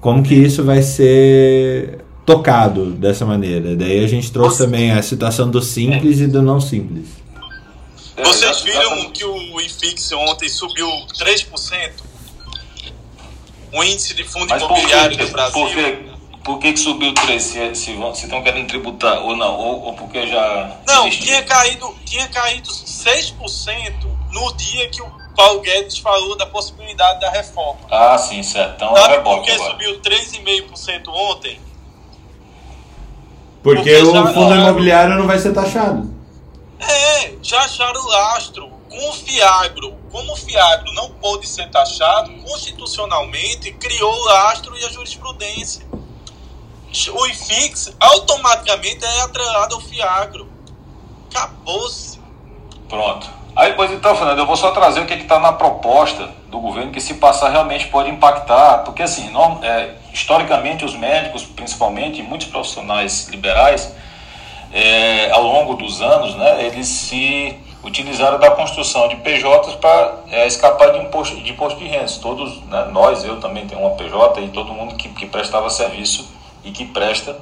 Como 0.00 0.24
que 0.24 0.34
isso 0.34 0.64
vai 0.64 0.82
ser 0.82 1.98
tocado 2.26 2.90
dessa 2.90 3.24
maneira? 3.24 3.76
Daí 3.76 4.04
a 4.04 4.08
gente 4.08 4.32
trouxe 4.32 4.58
também 4.58 4.90
a 4.90 5.00
situação 5.02 5.48
do 5.48 5.62
simples 5.62 6.18
e 6.18 6.26
do 6.26 6.42
não 6.42 6.60
simples. 6.60 7.21
Vocês 8.16 8.60
viram 8.62 9.10
que 9.10 9.24
o 9.24 9.60
IFIX 9.60 10.12
ontem 10.12 10.48
subiu 10.48 10.88
3%? 11.18 11.92
O 13.72 13.82
índice 13.82 14.14
de 14.14 14.24
fundo 14.24 14.48
Mas 14.50 14.62
imobiliário 14.62 15.16
do 15.16 15.28
Brasil. 15.28 15.52
Por 15.52 16.12
por 16.44 16.58
que, 16.58 16.72
que 16.72 16.78
subiu 16.78 17.14
3? 17.14 17.42
Se, 17.42 17.74
se, 17.74 17.96
se 18.14 18.24
estão 18.24 18.42
querendo 18.42 18.66
tributar 18.66 19.22
ou 19.22 19.36
não? 19.36 19.56
Ou, 19.56 19.82
ou 19.84 19.94
porque 19.94 20.26
já. 20.26 20.76
Não, 20.86 21.08
tinha 21.08 21.42
caído, 21.44 21.94
tinha 22.04 22.26
caído 22.28 22.68
6% 22.68 23.92
no 24.32 24.52
dia 24.56 24.88
que 24.88 25.00
o 25.00 25.06
Paulo 25.36 25.60
Guedes 25.60 25.98
falou 25.98 26.36
da 26.36 26.46
possibilidade 26.46 27.20
da 27.20 27.30
reforma. 27.30 27.80
Ah, 27.90 28.18
sim, 28.18 28.42
certo. 28.42 28.74
Então 28.76 28.94
Sabe 28.94 29.14
é 29.14 29.20
por 29.20 29.42
que 29.42 29.56
subiu 29.56 30.00
3,5% 30.00 31.08
ontem? 31.08 31.60
Porque, 33.62 33.96
porque 34.00 34.18
o 34.18 34.26
fundo 34.34 34.54
imobiliário 34.56 35.14
não 35.14 35.26
vai 35.26 35.38
ser 35.38 35.52
taxado. 35.52 36.21
É, 36.82 37.34
já 37.42 37.60
acharam 37.60 38.06
lastro 38.06 38.68
com 38.90 39.08
o 39.08 39.12
Fiagro. 39.12 39.96
Como 40.10 40.32
o 40.32 40.36
Fiagro 40.36 40.92
não 40.92 41.10
pôde 41.12 41.48
ser 41.48 41.70
taxado, 41.70 42.30
constitucionalmente 42.42 43.72
criou 43.72 44.12
o 44.12 44.24
lastro 44.24 44.76
e 44.76 44.84
a 44.84 44.88
jurisprudência 44.90 45.86
o 47.10 47.26
IFIX 47.26 47.94
automaticamente 47.98 49.04
é 49.04 49.22
atrelado 49.22 49.74
ao 49.74 49.80
FIAGRO. 49.80 50.46
Acabou-se. 51.30 52.20
Pronto. 52.88 53.26
Aí 53.56 53.70
depois 53.70 53.90
então, 53.90 54.14
Fernando, 54.14 54.38
eu 54.38 54.46
vou 54.46 54.56
só 54.56 54.70
trazer 54.70 55.00
o 55.00 55.06
que 55.06 55.14
está 55.14 55.38
na 55.38 55.52
proposta 55.52 56.30
do 56.48 56.58
governo, 56.58 56.92
que 56.92 57.00
se 57.00 57.14
passar 57.14 57.50
realmente 57.50 57.86
pode 57.88 58.10
impactar, 58.10 58.78
porque 58.78 59.02
assim, 59.02 59.30
não, 59.30 59.62
é, 59.62 59.94
historicamente 60.12 60.84
os 60.84 60.94
médicos, 60.94 61.44
principalmente, 61.44 62.22
muitos 62.22 62.46
profissionais 62.48 63.28
liberais, 63.28 63.94
é, 64.72 65.30
ao 65.30 65.42
longo 65.42 65.74
dos 65.74 66.00
anos, 66.00 66.34
né, 66.34 66.64
eles 66.64 66.88
se 66.88 67.58
utilizaram 67.84 68.38
da 68.38 68.50
construção 68.52 69.08
de 69.08 69.16
PJs 69.16 69.74
para 69.74 70.14
é, 70.30 70.46
escapar 70.46 70.92
de 70.92 70.98
imposto, 70.98 71.36
de 71.36 71.50
imposto 71.50 71.78
de 71.78 71.86
renda. 71.86 72.06
Todos, 72.20 72.62
né, 72.64 72.88
nós, 72.90 73.22
eu 73.24 73.38
também 73.40 73.66
tenho 73.66 73.82
uma 73.82 73.90
PJ 73.90 74.40
e 74.40 74.48
todo 74.48 74.72
mundo 74.72 74.94
que, 74.94 75.08
que 75.10 75.26
prestava 75.26 75.68
serviço 75.68 76.32
e 76.64 76.70
que 76.70 76.86
presta 76.86 77.36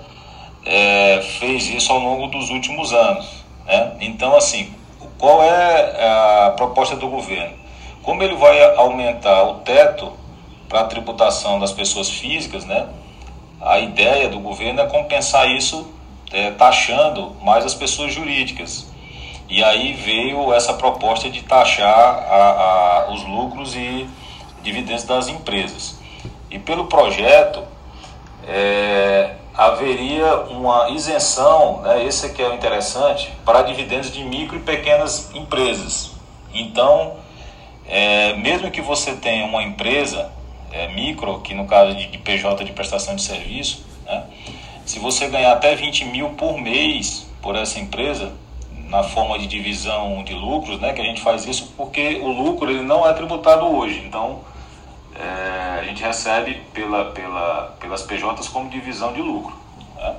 é, 0.65 1.21
fez 1.39 1.69
isso 1.69 1.93
ao 1.93 1.99
longo 2.01 2.27
dos 2.27 2.51
últimos 2.51 2.93
anos. 2.93 3.45
Né? 3.67 3.93
Então, 4.01 4.35
assim, 4.37 4.75
qual 5.19 5.43
é 5.43 6.47
a 6.47 6.51
proposta 6.57 6.97
do 6.97 7.09
governo? 7.09 7.55
Como 8.03 8.23
ele 8.23 8.35
vai 8.35 8.77
aumentar 8.77 9.45
o 9.45 9.55
teto 9.57 10.13
para 10.69 10.81
a 10.81 10.85
tributação 10.85 11.61
das 11.61 11.71
pessoas 11.71 12.09
físicas, 12.09 12.65
né? 12.65 12.89
a 13.61 13.79
ideia 13.79 14.29
do 14.29 14.41
governo 14.41 14.81
é 14.81 14.87
compensar 14.87 15.49
isso 15.51 16.00
é, 16.33 16.51
taxando 16.53 17.37
mais 17.43 17.65
as 17.65 17.75
pessoas 17.75 18.13
jurídicas. 18.13 18.89
E 19.49 19.65
aí 19.65 19.95
veio 19.95 20.53
essa 20.53 20.75
proposta 20.75 21.29
de 21.29 21.43
taxar 21.43 21.89
a, 21.89 23.05
a, 23.07 23.13
os 23.13 23.25
lucros 23.25 23.75
e 23.75 24.09
dividendos 24.63 25.05
das 25.05 25.29
empresas. 25.29 25.99
E 26.51 26.59
pelo 26.59 26.87
projeto, 26.87 27.63
é, 28.47 29.35
haveria 29.55 30.37
uma 30.43 30.91
isenção, 30.91 31.83
né, 31.83 32.05
esse 32.05 32.27
aqui 32.27 32.43
é 32.43 32.49
o 32.49 32.55
interessante, 32.55 33.33
para 33.45 33.63
dividendos 33.63 34.13
de 34.13 34.23
micro 34.25 34.57
e 34.57 34.61
pequenas 34.61 35.35
empresas. 35.35 36.13
Então, 36.55 37.17
é, 37.87 38.35
mesmo 38.35 38.71
que 38.71 38.81
você 38.81 39.15
tenha 39.15 39.45
uma 39.45 39.63
empresa 39.63 40.31
é, 40.73 40.89
micro, 40.95 41.41
que 41.41 41.55
no 41.55 41.67
caso 41.67 41.95
de, 41.95 42.07
de, 42.07 42.19
PJ 42.19 42.65
de 42.65 42.73
prestação 42.73 43.17
de 43.17 43.23
serviço, 43.23 43.85
né, 44.05 44.25
se 44.91 44.99
você 44.99 45.29
ganhar 45.29 45.53
até 45.53 45.77
20 45.77 46.07
mil 46.07 46.31
por 46.31 46.61
mês 46.61 47.25
por 47.41 47.55
essa 47.55 47.79
empresa, 47.79 48.33
na 48.89 49.05
forma 49.05 49.39
de 49.39 49.47
divisão 49.47 50.25
de 50.25 50.35
lucros, 50.35 50.81
né, 50.81 50.93
que 50.93 51.01
a 51.01 51.05
gente 51.05 51.23
faz 51.23 51.47
isso 51.47 51.73
porque 51.77 52.19
o 52.21 52.27
lucro 52.27 52.69
ele 52.69 52.83
não 52.83 53.09
é 53.09 53.13
tributado 53.13 53.67
hoje. 53.67 54.03
Então, 54.05 54.41
é, 55.15 55.79
a 55.79 55.85
gente 55.85 56.03
recebe 56.03 56.61
pela, 56.75 57.05
pela, 57.13 57.77
pelas 57.79 58.03
PJs 58.03 58.49
como 58.49 58.69
divisão 58.69 59.13
de 59.13 59.23
lucro. 59.23 59.55
Né? 59.95 60.17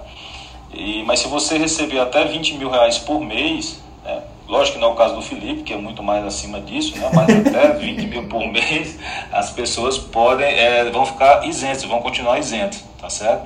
E, 0.74 1.04
mas 1.04 1.20
se 1.20 1.28
você 1.28 1.58
receber 1.58 2.00
até 2.00 2.24
20 2.24 2.54
mil 2.54 2.70
reais 2.70 2.98
por 2.98 3.20
mês, 3.20 3.78
né? 4.06 4.24
lógico 4.48 4.78
que 4.78 4.82
não 4.82 4.92
é 4.92 4.94
o 4.94 4.96
caso 4.96 5.16
do 5.16 5.22
Felipe, 5.22 5.64
que 5.64 5.74
é 5.74 5.78
muito 5.78 6.02
mais 6.02 6.26
acima 6.26 6.62
disso, 6.62 6.98
né? 6.98 7.12
mas 7.14 7.46
até 7.46 7.74
20 7.76 8.08
mil 8.08 8.24
por 8.30 8.48
mês, 8.48 8.98
as 9.34 9.52
pessoas 9.52 9.98
podem, 9.98 10.48
é, 10.48 10.90
vão 10.90 11.06
ficar 11.06 11.46
isentas, 11.46 11.84
vão 11.84 12.02
continuar 12.02 12.40
isentas, 12.40 12.82
tá 13.02 13.10
certo? 13.10 13.46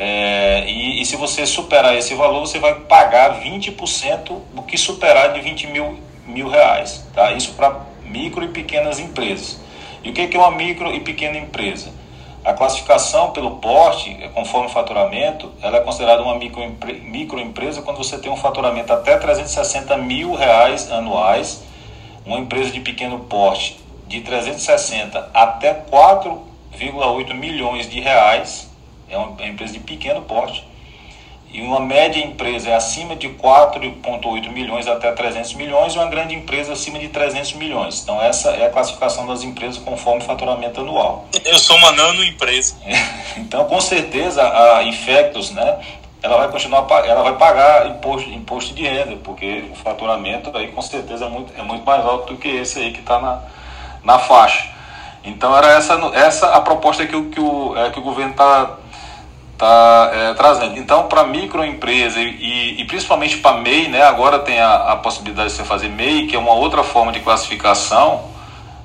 É, 0.00 0.64
e, 0.68 1.02
e, 1.02 1.04
se 1.04 1.16
você 1.16 1.44
superar 1.44 1.96
esse 1.96 2.14
valor, 2.14 2.38
você 2.38 2.60
vai 2.60 2.72
pagar 2.72 3.42
20% 3.42 4.28
do 4.54 4.62
que 4.62 4.78
superar 4.78 5.32
de 5.32 5.40
20 5.40 5.66
mil, 5.66 5.98
mil 6.24 6.48
reais. 6.48 7.04
Tá? 7.12 7.32
Isso 7.32 7.54
para 7.54 7.80
micro 8.04 8.44
e 8.44 8.48
pequenas 8.48 9.00
empresas. 9.00 9.58
E 10.04 10.10
o 10.10 10.12
que 10.12 10.36
é 10.36 10.38
uma 10.38 10.52
micro 10.52 10.94
e 10.94 11.00
pequena 11.00 11.36
empresa? 11.36 11.92
A 12.44 12.52
classificação 12.52 13.32
pelo 13.32 13.56
porte, 13.56 14.16
conforme 14.34 14.68
o 14.68 14.70
faturamento, 14.70 15.52
ela 15.60 15.78
é 15.78 15.80
considerada 15.80 16.22
uma 16.22 16.36
microempresa 16.36 17.00
micro 17.02 17.82
quando 17.82 17.96
você 17.96 18.18
tem 18.18 18.30
um 18.30 18.36
faturamento 18.36 18.92
até 18.92 19.16
360 19.16 19.96
mil 19.96 20.32
reais 20.32 20.92
anuais, 20.92 21.64
uma 22.24 22.38
empresa 22.38 22.70
de 22.70 22.78
pequeno 22.78 23.18
porte 23.24 23.80
de 24.06 24.20
360 24.20 25.28
até 25.34 25.74
4,8 25.74 27.34
milhões 27.34 27.90
de 27.90 27.98
reais, 27.98 28.67
é 29.08 29.16
uma 29.16 29.46
empresa 29.46 29.72
de 29.72 29.80
pequeno 29.80 30.22
porte, 30.22 30.64
e 31.50 31.62
uma 31.62 31.80
média 31.80 32.22
empresa 32.22 32.68
é 32.68 32.74
acima 32.74 33.16
de 33.16 33.28
4,8 33.30 34.50
milhões 34.50 34.86
até 34.86 35.10
300 35.10 35.54
milhões 35.54 35.94
e 35.94 35.98
uma 35.98 36.06
grande 36.06 36.34
empresa 36.34 36.74
acima 36.74 36.98
de 36.98 37.08
300 37.08 37.54
milhões. 37.54 38.02
Então 38.02 38.22
essa 38.22 38.50
é 38.50 38.66
a 38.66 38.70
classificação 38.70 39.26
das 39.26 39.42
empresas 39.42 39.78
conforme 39.78 40.20
faturamento 40.20 40.80
anual. 40.80 41.26
Eu 41.44 41.58
sou 41.58 41.76
uma 41.76 41.92
nano 41.92 42.22
empresa. 42.22 42.76
então 43.38 43.64
com 43.64 43.80
certeza 43.80 44.42
a 44.42 44.84
Infectus, 44.84 45.50
né, 45.50 45.78
ela 46.22 46.36
vai 46.36 46.48
continuar 46.48 46.86
ela 47.06 47.22
vai 47.22 47.36
pagar 47.36 47.86
imposto, 47.86 48.28
imposto 48.28 48.74
de 48.74 48.82
renda, 48.82 49.16
porque 49.24 49.64
o 49.72 49.74
faturamento 49.74 50.54
aí 50.54 50.68
com 50.68 50.82
certeza 50.82 51.24
é 51.24 51.28
muito, 51.30 51.52
é 51.58 51.62
muito 51.62 51.84
mais 51.84 52.04
alto 52.04 52.34
do 52.34 52.38
que 52.38 52.48
esse 52.48 52.78
aí 52.78 52.92
que 52.92 53.00
está 53.00 53.18
na, 53.20 53.40
na 54.04 54.18
faixa. 54.18 54.68
Então 55.24 55.56
era 55.56 55.72
essa, 55.72 55.94
essa 56.14 56.48
a 56.54 56.60
proposta 56.60 57.06
que, 57.06 57.16
o, 57.16 57.30
que, 57.30 57.40
o, 57.40 57.74
é, 57.76 57.90
que 57.90 57.98
o 57.98 58.02
governo 58.02 58.32
está 58.32 58.76
tá 59.58 60.10
é, 60.14 60.34
trazendo. 60.34 60.78
Então, 60.78 61.08
para 61.08 61.24
microempresa 61.24 62.20
e, 62.20 62.80
e, 62.80 62.84
principalmente 62.84 63.38
para 63.38 63.58
MEI, 63.58 63.88
né, 63.88 64.02
agora 64.02 64.38
tem 64.38 64.60
a, 64.60 64.92
a, 64.92 64.96
possibilidade 64.96 65.50
de 65.50 65.56
você 65.56 65.64
fazer 65.64 65.88
MEI, 65.88 66.28
que 66.28 66.36
é 66.36 66.38
uma 66.38 66.52
outra 66.52 66.84
forma 66.84 67.10
de 67.10 67.18
classificação, 67.20 68.24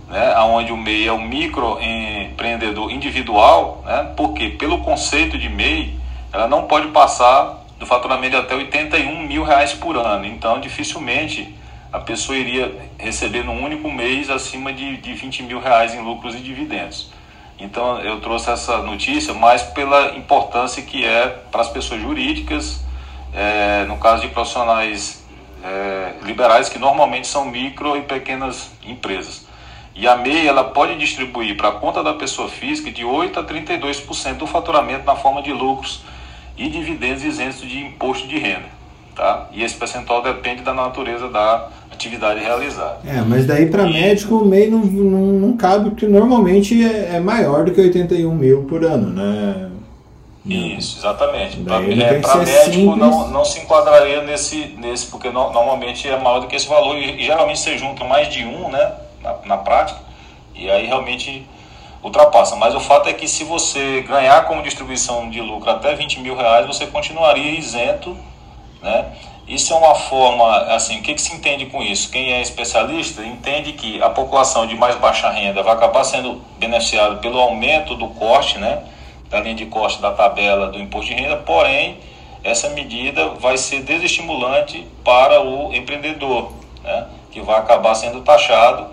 né, 0.09 0.35
onde 0.39 0.73
o 0.73 0.77
MEI 0.77 1.07
é 1.07 1.11
o 1.11 1.21
microempreendedor 1.21 2.91
individual, 2.91 3.83
né, 3.85 4.11
porque 4.17 4.49
pelo 4.49 4.79
conceito 4.79 5.37
de 5.37 5.47
MEI, 5.47 5.95
ela 6.33 6.47
não 6.47 6.63
pode 6.63 6.87
passar 6.87 7.63
do 7.77 7.85
faturamento 7.85 8.31
de 8.31 8.37
até 8.37 8.55
81 8.55 9.27
mil 9.27 9.43
reais 9.43 9.73
por 9.73 9.95
ano. 9.95 10.25
Então, 10.25 10.59
dificilmente 10.59 11.55
a 11.91 11.99
pessoa 11.99 12.35
iria 12.35 12.75
receber 12.97 13.43
num 13.43 13.63
único 13.63 13.91
mês 13.91 14.27
acima 14.31 14.73
de, 14.73 14.97
de 14.97 15.13
20 15.13 15.43
mil 15.43 15.59
reais 15.59 15.93
em 15.93 16.01
lucros 16.01 16.33
e 16.33 16.39
dividendos. 16.39 17.12
Então 17.63 18.01
eu 18.01 18.19
trouxe 18.19 18.51
essa 18.51 18.79
notícia 18.79 19.33
mais 19.33 19.63
pela 19.63 20.17
importância 20.17 20.83
que 20.83 21.05
é 21.05 21.27
para 21.49 21.61
as 21.61 21.69
pessoas 21.69 22.01
jurídicas, 22.01 22.83
é, 23.33 23.85
no 23.85 23.97
caso 23.97 24.23
de 24.23 24.27
profissionais 24.27 25.23
é, 25.63 26.15
liberais, 26.23 26.67
que 26.67 26.77
normalmente 26.77 27.25
são 27.25 27.45
micro 27.45 27.95
e 27.95 28.01
pequenas 28.01 28.69
empresas. 28.83 29.47
E 29.95 30.05
a 30.05 30.17
MEI 30.17 30.45
ela 30.45 30.65
pode 30.65 30.97
distribuir 30.97 31.55
para 31.55 31.69
a 31.69 31.71
conta 31.71 32.03
da 32.03 32.13
pessoa 32.13 32.49
física 32.49 32.91
de 32.91 33.03
8% 33.03 33.37
a 33.37 33.43
32% 33.43 34.33
do 34.33 34.45
faturamento 34.45 35.05
na 35.05 35.15
forma 35.15 35.41
de 35.41 35.53
lucros 35.53 36.03
e 36.57 36.67
dividendos 36.67 37.23
isentos 37.23 37.61
de 37.61 37.79
imposto 37.79 38.27
de 38.27 38.37
renda. 38.39 38.82
Tá? 39.15 39.47
E 39.51 39.63
esse 39.63 39.75
percentual 39.75 40.21
depende 40.21 40.61
da 40.61 40.73
natureza 40.73 41.27
da 41.29 41.69
atividade 41.91 42.39
realizada. 42.39 42.99
É, 43.05 43.21
mas 43.21 43.45
daí 43.45 43.67
para 43.67 43.83
médico 43.83 44.37
o 44.37 44.45
MEI 44.45 44.69
não, 44.69 44.79
não, 44.79 45.19
não 45.33 45.57
cabe, 45.57 45.91
porque 45.91 46.07
normalmente 46.07 46.83
é, 46.83 47.15
é, 47.15 47.19
maior 47.19 47.63
do 47.63 47.71
que 47.71 47.79
81 47.79 48.33
mil 48.33 48.63
por 48.63 48.83
ano, 48.83 49.09
né? 49.09 49.69
Isso, 50.45 50.99
exatamente. 50.99 51.57
Para 51.57 51.77
é, 51.77 51.95
médico 51.95 52.95
não, 52.97 53.29
não 53.29 53.45
se 53.45 53.59
enquadraria 53.59 54.21
nesse, 54.23 54.75
nesse 54.77 55.07
porque 55.07 55.29
no, 55.29 55.53
normalmente 55.53 56.07
é 56.07 56.17
maior 56.19 56.39
do 56.39 56.47
que 56.47 56.55
esse 56.55 56.67
valor 56.67 56.97
e, 56.97 57.21
e 57.21 57.23
geralmente 57.23 57.59
você 57.59 57.77
junta 57.77 58.03
mais 58.03 58.27
de 58.27 58.43
um, 58.43 58.69
né, 58.69 58.91
na, 59.21 59.35
na 59.45 59.57
prática, 59.57 59.99
e 60.53 60.69
aí 60.69 60.85
realmente 60.85 61.47
ultrapassa. 62.03 62.57
Mas 62.57 62.75
o 62.75 62.79
fato 62.79 63.07
é 63.07 63.13
que 63.13 63.27
se 63.27 63.45
você 63.45 64.01
ganhar 64.01 64.45
como 64.45 64.61
distribuição 64.61 65.29
de 65.29 65.39
lucro 65.39 65.69
até 65.69 65.95
20 65.95 66.19
mil 66.19 66.35
reais, 66.35 66.67
você 66.67 66.85
continuaria 66.87 67.57
isento, 67.57 68.17
né? 68.83 69.05
Isso 69.47 69.73
é 69.73 69.75
uma 69.75 69.95
forma, 69.95 70.57
assim, 70.73 70.99
o 70.99 71.01
que, 71.01 71.13
que 71.15 71.21
se 71.21 71.35
entende 71.35 71.65
com 71.65 71.81
isso? 71.81 72.09
Quem 72.09 72.33
é 72.33 72.41
especialista 72.41 73.25
entende 73.25 73.73
que 73.73 74.01
a 74.01 74.09
população 74.09 74.65
de 74.65 74.75
mais 74.75 74.95
baixa 74.95 75.29
renda 75.29 75.61
vai 75.61 75.73
acabar 75.73 76.03
sendo 76.03 76.41
beneficiada 76.57 77.15
pelo 77.15 77.39
aumento 77.39 77.95
do 77.95 78.07
corte, 78.09 78.57
né? 78.57 78.83
Da 79.29 79.41
linha 79.41 79.55
de 79.55 79.65
corte 79.65 80.01
da 80.01 80.11
tabela 80.11 80.67
do 80.67 80.79
imposto 80.79 81.13
de 81.13 81.21
renda, 81.21 81.37
porém, 81.37 81.97
essa 82.41 82.69
medida 82.69 83.29
vai 83.29 83.57
ser 83.57 83.81
desestimulante 83.81 84.85
para 85.03 85.41
o 85.41 85.73
empreendedor, 85.73 86.53
né? 86.81 87.07
Que 87.31 87.41
vai 87.41 87.57
acabar 87.57 87.95
sendo 87.95 88.21
taxado, 88.21 88.87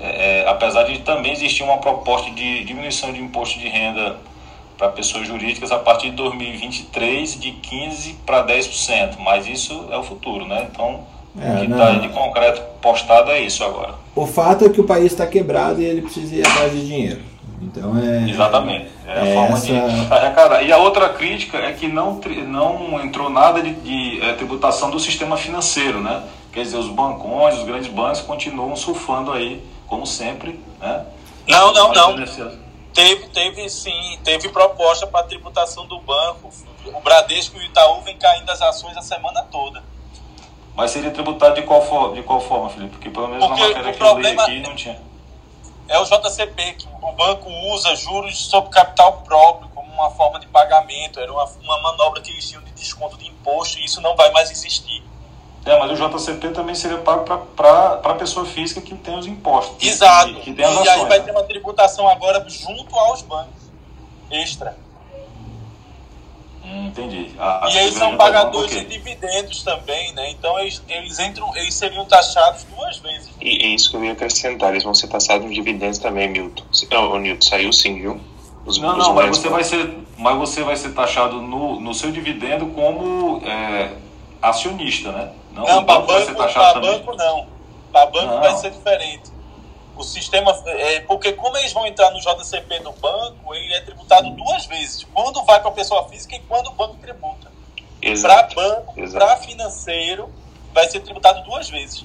é, 0.00 0.42
é 0.42 0.48
apesar 0.48 0.82
de 0.82 0.98
também 1.00 1.30
existir 1.30 1.62
uma 1.62 1.78
proposta 1.78 2.30
de 2.32 2.64
diminuição 2.64 3.12
de 3.12 3.20
imposto 3.20 3.58
de 3.60 3.68
renda 3.68 4.16
para 4.76 4.88
pessoas 4.88 5.26
jurídicas 5.26 5.72
a 5.72 5.78
partir 5.78 6.10
de 6.10 6.16
2023 6.16 7.40
de 7.40 7.52
15% 7.52 8.16
para 8.24 8.46
10%, 8.46 9.16
mas 9.18 9.46
isso 9.46 9.86
é 9.90 9.96
o 9.96 10.02
futuro, 10.02 10.46
né? 10.46 10.66
Então, 10.70 11.00
é, 11.38 11.52
o 11.52 11.56
que 11.56 11.72
está 11.72 11.92
de 11.92 12.08
concreto 12.08 12.62
postado 12.80 13.30
é 13.30 13.40
isso 13.40 13.64
agora. 13.64 13.94
O 14.14 14.26
fato 14.26 14.64
é 14.64 14.68
que 14.68 14.80
o 14.80 14.84
país 14.84 15.12
está 15.12 15.26
quebrado 15.26 15.80
e 15.80 15.84
ele 15.84 16.02
precisa 16.02 16.34
ir 16.34 16.46
atrás 16.46 16.72
de 16.72 16.86
dinheiro. 16.86 17.20
Então 17.60 17.96
é. 17.98 18.28
Exatamente. 18.28 18.86
É, 19.06 19.18
é 19.18 19.32
a 19.32 19.34
forma 19.34 19.56
essa... 19.56 19.66
de 19.66 20.12
arrecadar. 20.12 20.62
E 20.62 20.72
a 20.72 20.78
outra 20.78 21.08
crítica 21.10 21.58
é 21.58 21.72
que 21.72 21.88
não, 21.88 22.20
não 22.46 23.02
entrou 23.02 23.30
nada 23.30 23.62
de, 23.62 23.72
de 23.74 24.20
é, 24.22 24.32
tributação 24.34 24.90
do 24.90 24.98
sistema 24.98 25.36
financeiro, 25.36 26.00
né? 26.00 26.22
Quer 26.52 26.62
dizer, 26.62 26.78
os 26.78 26.88
bancões, 26.88 27.56
os 27.56 27.64
grandes 27.64 27.90
bancos 27.90 28.20
continuam 28.20 28.74
surfando 28.76 29.32
aí, 29.32 29.62
como 29.86 30.06
sempre, 30.06 30.58
né? 30.80 31.04
Não, 31.48 31.72
não, 31.72 31.92
não. 31.92 32.16
Teve, 32.96 33.26
teve 33.28 33.68
sim, 33.68 34.18
teve 34.24 34.48
proposta 34.48 35.06
para 35.06 35.26
tributação 35.26 35.86
do 35.86 36.00
banco. 36.00 36.50
O 36.86 37.00
Bradesco 37.02 37.58
e 37.58 37.60
o 37.60 37.62
Itaú 37.62 38.00
vem 38.00 38.16
caindo 38.16 38.48
as 38.48 38.62
ações 38.62 38.96
a 38.96 39.02
semana 39.02 39.42
toda. 39.52 39.84
Mas 40.74 40.92
seria 40.92 41.10
tributado 41.10 41.56
de 41.56 41.62
qual, 41.62 41.82
for, 41.82 42.14
de 42.14 42.22
qual 42.22 42.40
forma, 42.40 42.70
Felipe? 42.70 42.92
Porque 42.92 43.10
pelo 43.10 43.28
menos 43.28 43.46
Porque 43.46 43.60
na 43.60 43.68
matéria 43.68 43.92
que 43.92 44.02
eu 44.02 44.18
li 44.18 44.28
aqui 44.28 44.60
não 44.60 44.74
tinha. 44.74 44.98
É 45.88 45.98
o 45.98 46.04
JCP, 46.04 46.72
que 46.72 46.88
o 47.02 47.12
banco 47.12 47.50
usa 47.74 47.94
juros 47.96 48.46
sobre 48.46 48.70
capital 48.70 49.22
próprio 49.24 49.68
como 49.74 49.92
uma 49.92 50.10
forma 50.12 50.40
de 50.40 50.46
pagamento. 50.46 51.20
Era 51.20 51.30
uma, 51.30 51.44
uma 51.44 51.82
manobra 51.82 52.22
que 52.22 52.30
eles 52.30 52.48
tinham 52.48 52.62
de 52.64 52.72
desconto 52.72 53.18
de 53.18 53.26
imposto 53.26 53.78
e 53.78 53.84
isso 53.84 54.00
não 54.00 54.16
vai 54.16 54.30
mais 54.32 54.50
existir. 54.50 55.04
É, 55.66 55.76
mas 55.80 55.90
o 55.90 56.08
JCP 56.08 56.50
também 56.50 56.76
seria 56.76 56.98
pago 56.98 57.24
para 57.56 58.00
a 58.04 58.14
pessoa 58.14 58.46
física 58.46 58.80
que 58.80 58.94
tem 58.94 59.18
os 59.18 59.26
impostos. 59.26 59.84
Exato. 59.84 60.32
Que, 60.34 60.40
que 60.42 60.52
tem 60.54 60.64
as 60.64 60.72
e 60.72 60.78
ações, 60.78 60.88
aí 60.88 61.08
vai 61.08 61.18
né? 61.18 61.24
ter 61.24 61.30
uma 61.32 61.42
tributação 61.42 62.08
agora 62.08 62.44
junto 62.48 62.96
aos 62.96 63.20
bancos. 63.22 63.66
Extra. 64.30 64.76
Hum, 66.64 66.86
entendi. 66.86 67.32
A, 67.36 67.68
e 67.68 67.78
eles 67.78 67.94
são 67.94 68.16
pagadores 68.16 68.70
de 68.70 68.84
dividendos 68.84 69.64
também, 69.64 70.12
né? 70.14 70.30
Então 70.30 70.56
eles, 70.60 70.80
eles 70.88 71.18
entram, 71.18 71.50
eles 71.56 71.74
seriam 71.74 72.04
taxados 72.04 72.64
duas 72.64 72.98
vezes. 72.98 73.30
E 73.40 73.64
é 73.64 73.68
isso 73.68 73.90
que 73.90 73.96
eu 73.96 74.04
ia 74.04 74.12
acrescentar, 74.12 74.70
eles 74.70 74.84
vão 74.84 74.94
ser 74.94 75.08
taxados 75.08 75.46
nos 75.46 75.54
dividendos 75.54 75.98
também, 75.98 76.28
Milton. 76.28 76.62
Não, 76.92 77.12
o 77.12 77.18
Nilton 77.18 77.44
saiu 77.44 77.72
sim, 77.72 78.00
viu? 78.00 78.20
Os, 78.64 78.78
não, 78.78 78.90
os 78.90 78.98
não, 78.98 79.14
mas 79.14 79.36
você, 79.36 79.48
vai 79.48 79.64
ser, 79.64 79.96
mas 80.16 80.36
você 80.36 80.62
vai 80.62 80.76
ser 80.76 80.90
taxado 80.90 81.40
no, 81.40 81.80
no 81.80 81.94
seu 81.94 82.10
dividendo 82.10 82.66
como 82.66 83.40
é, 83.44 83.92
acionista, 84.42 85.12
né? 85.12 85.30
Não, 85.56 85.64
não 85.64 85.84
para 85.84 86.00
banco, 86.00 86.34
banco 86.80 87.16
não. 87.16 87.46
Para 87.90 88.06
banco 88.06 88.26
não. 88.26 88.40
vai 88.40 88.54
ser 88.56 88.70
diferente. 88.70 89.32
O 89.96 90.04
sistema. 90.04 90.54
É, 90.66 91.00
porque 91.00 91.32
como 91.32 91.56
eles 91.56 91.72
vão 91.72 91.86
entrar 91.86 92.10
no 92.10 92.20
JCP 92.20 92.80
do 92.80 92.92
banco, 92.92 93.54
ele 93.54 93.72
é 93.72 93.80
tributado 93.80 94.30
duas 94.30 94.66
vezes. 94.66 95.06
Quando 95.14 95.42
vai 95.44 95.58
para 95.58 95.70
a 95.70 95.72
pessoa 95.72 96.06
física 96.08 96.36
e 96.36 96.40
quando 96.40 96.68
o 96.68 96.72
banco 96.72 96.96
tributa. 97.00 97.50
Para 98.20 98.42
banco, 98.54 98.94
para 99.12 99.36
financeiro, 99.38 100.30
vai 100.74 100.86
ser 100.88 101.00
tributado 101.00 101.42
duas 101.44 101.70
vezes. 101.70 102.04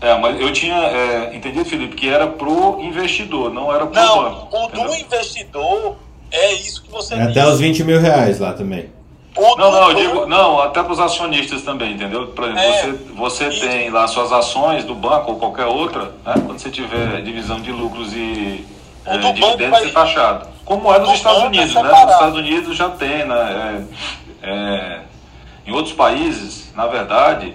É, 0.00 0.16
mas 0.18 0.40
eu 0.40 0.52
tinha 0.52 0.76
é, 0.76 1.36
entendido, 1.36 1.64
Felipe, 1.64 1.96
que 1.96 2.08
era 2.08 2.26
pro 2.26 2.80
investidor, 2.80 3.52
não 3.52 3.72
era 3.72 3.86
pro 3.86 3.94
não, 3.94 4.22
banco. 4.22 4.56
O 4.56 4.68
do 4.68 4.94
investidor 4.94 5.96
é 6.30 6.52
isso 6.54 6.82
que 6.82 6.90
você 6.90 7.14
é 7.14 7.22
Até 7.22 7.46
os 7.46 7.60
20 7.60 7.84
mil 7.84 8.00
reais 8.00 8.38
lá 8.38 8.52
também. 8.52 8.90
Não, 9.38 9.70
não, 9.70 9.90
eu 9.90 9.94
digo, 9.94 10.26
não, 10.26 10.60
até 10.60 10.82
para 10.82 10.92
os 10.92 10.98
acionistas 10.98 11.62
também, 11.62 11.92
entendeu? 11.92 12.28
Por 12.28 12.44
exemplo, 12.44 12.60
é, 12.60 12.92
você, 13.14 13.50
você 13.50 13.68
tem 13.68 13.90
lá 13.90 14.06
suas 14.06 14.32
ações 14.32 14.84
do 14.84 14.94
banco 14.94 15.32
ou 15.32 15.38
qualquer 15.38 15.66
outra, 15.66 16.12
né? 16.24 16.34
quando 16.44 16.58
você 16.58 16.70
tiver 16.70 17.22
divisão 17.22 17.60
de 17.60 17.70
lucros 17.70 18.12
e 18.12 18.66
é, 19.04 19.16
dividendos, 19.18 19.78
você 19.78 19.86
está 19.86 20.02
achado. 20.02 20.48
Como 20.64 20.92
é 20.92 20.98
nos 20.98 21.14
Estados 21.14 21.42
Unidos, 21.44 21.74
né? 21.74 21.82
Nos 21.82 22.12
Estados 22.12 22.38
Unidos 22.38 22.76
já 22.76 22.90
tem, 22.90 23.24
né? 23.24 23.86
É, 24.42 24.50
é, 24.50 25.00
em 25.66 25.72
outros 25.72 25.94
países, 25.94 26.72
na 26.74 26.86
verdade, 26.86 27.54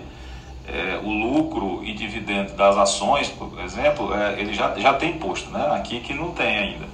é, 0.67 0.99
o 1.03 1.09
lucro 1.09 1.81
e 1.83 1.93
dividendo 1.93 2.53
das 2.53 2.77
ações, 2.77 3.27
por 3.27 3.59
exemplo, 3.63 4.13
é, 4.15 4.39
ele 4.39 4.53
já, 4.53 4.73
já 4.77 4.93
tem 4.93 5.11
imposto, 5.11 5.51
né? 5.51 5.75
Aqui 5.75 5.99
que 5.99 6.13
não 6.13 6.31
tem 6.31 6.57
ainda. 6.57 6.85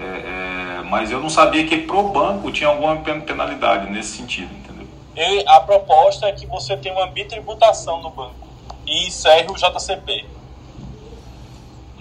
É, 0.00 0.78
é, 0.78 0.82
mas 0.84 1.10
eu 1.10 1.20
não 1.20 1.28
sabia 1.28 1.66
que 1.66 1.76
pro 1.76 2.04
banco 2.04 2.50
tinha 2.50 2.70
alguma 2.70 2.96
penalidade 2.96 3.90
nesse 3.90 4.16
sentido, 4.16 4.50
entendeu? 4.54 4.88
E 5.14 5.44
a 5.46 5.60
proposta 5.60 6.26
é 6.26 6.32
que 6.32 6.46
você 6.46 6.76
tenha 6.76 6.94
uma 6.94 7.06
bitributação 7.06 8.00
no 8.00 8.10
banco 8.10 8.48
e 8.86 9.06
encerre 9.06 9.46
o 9.50 9.54
JCP. 9.54 10.24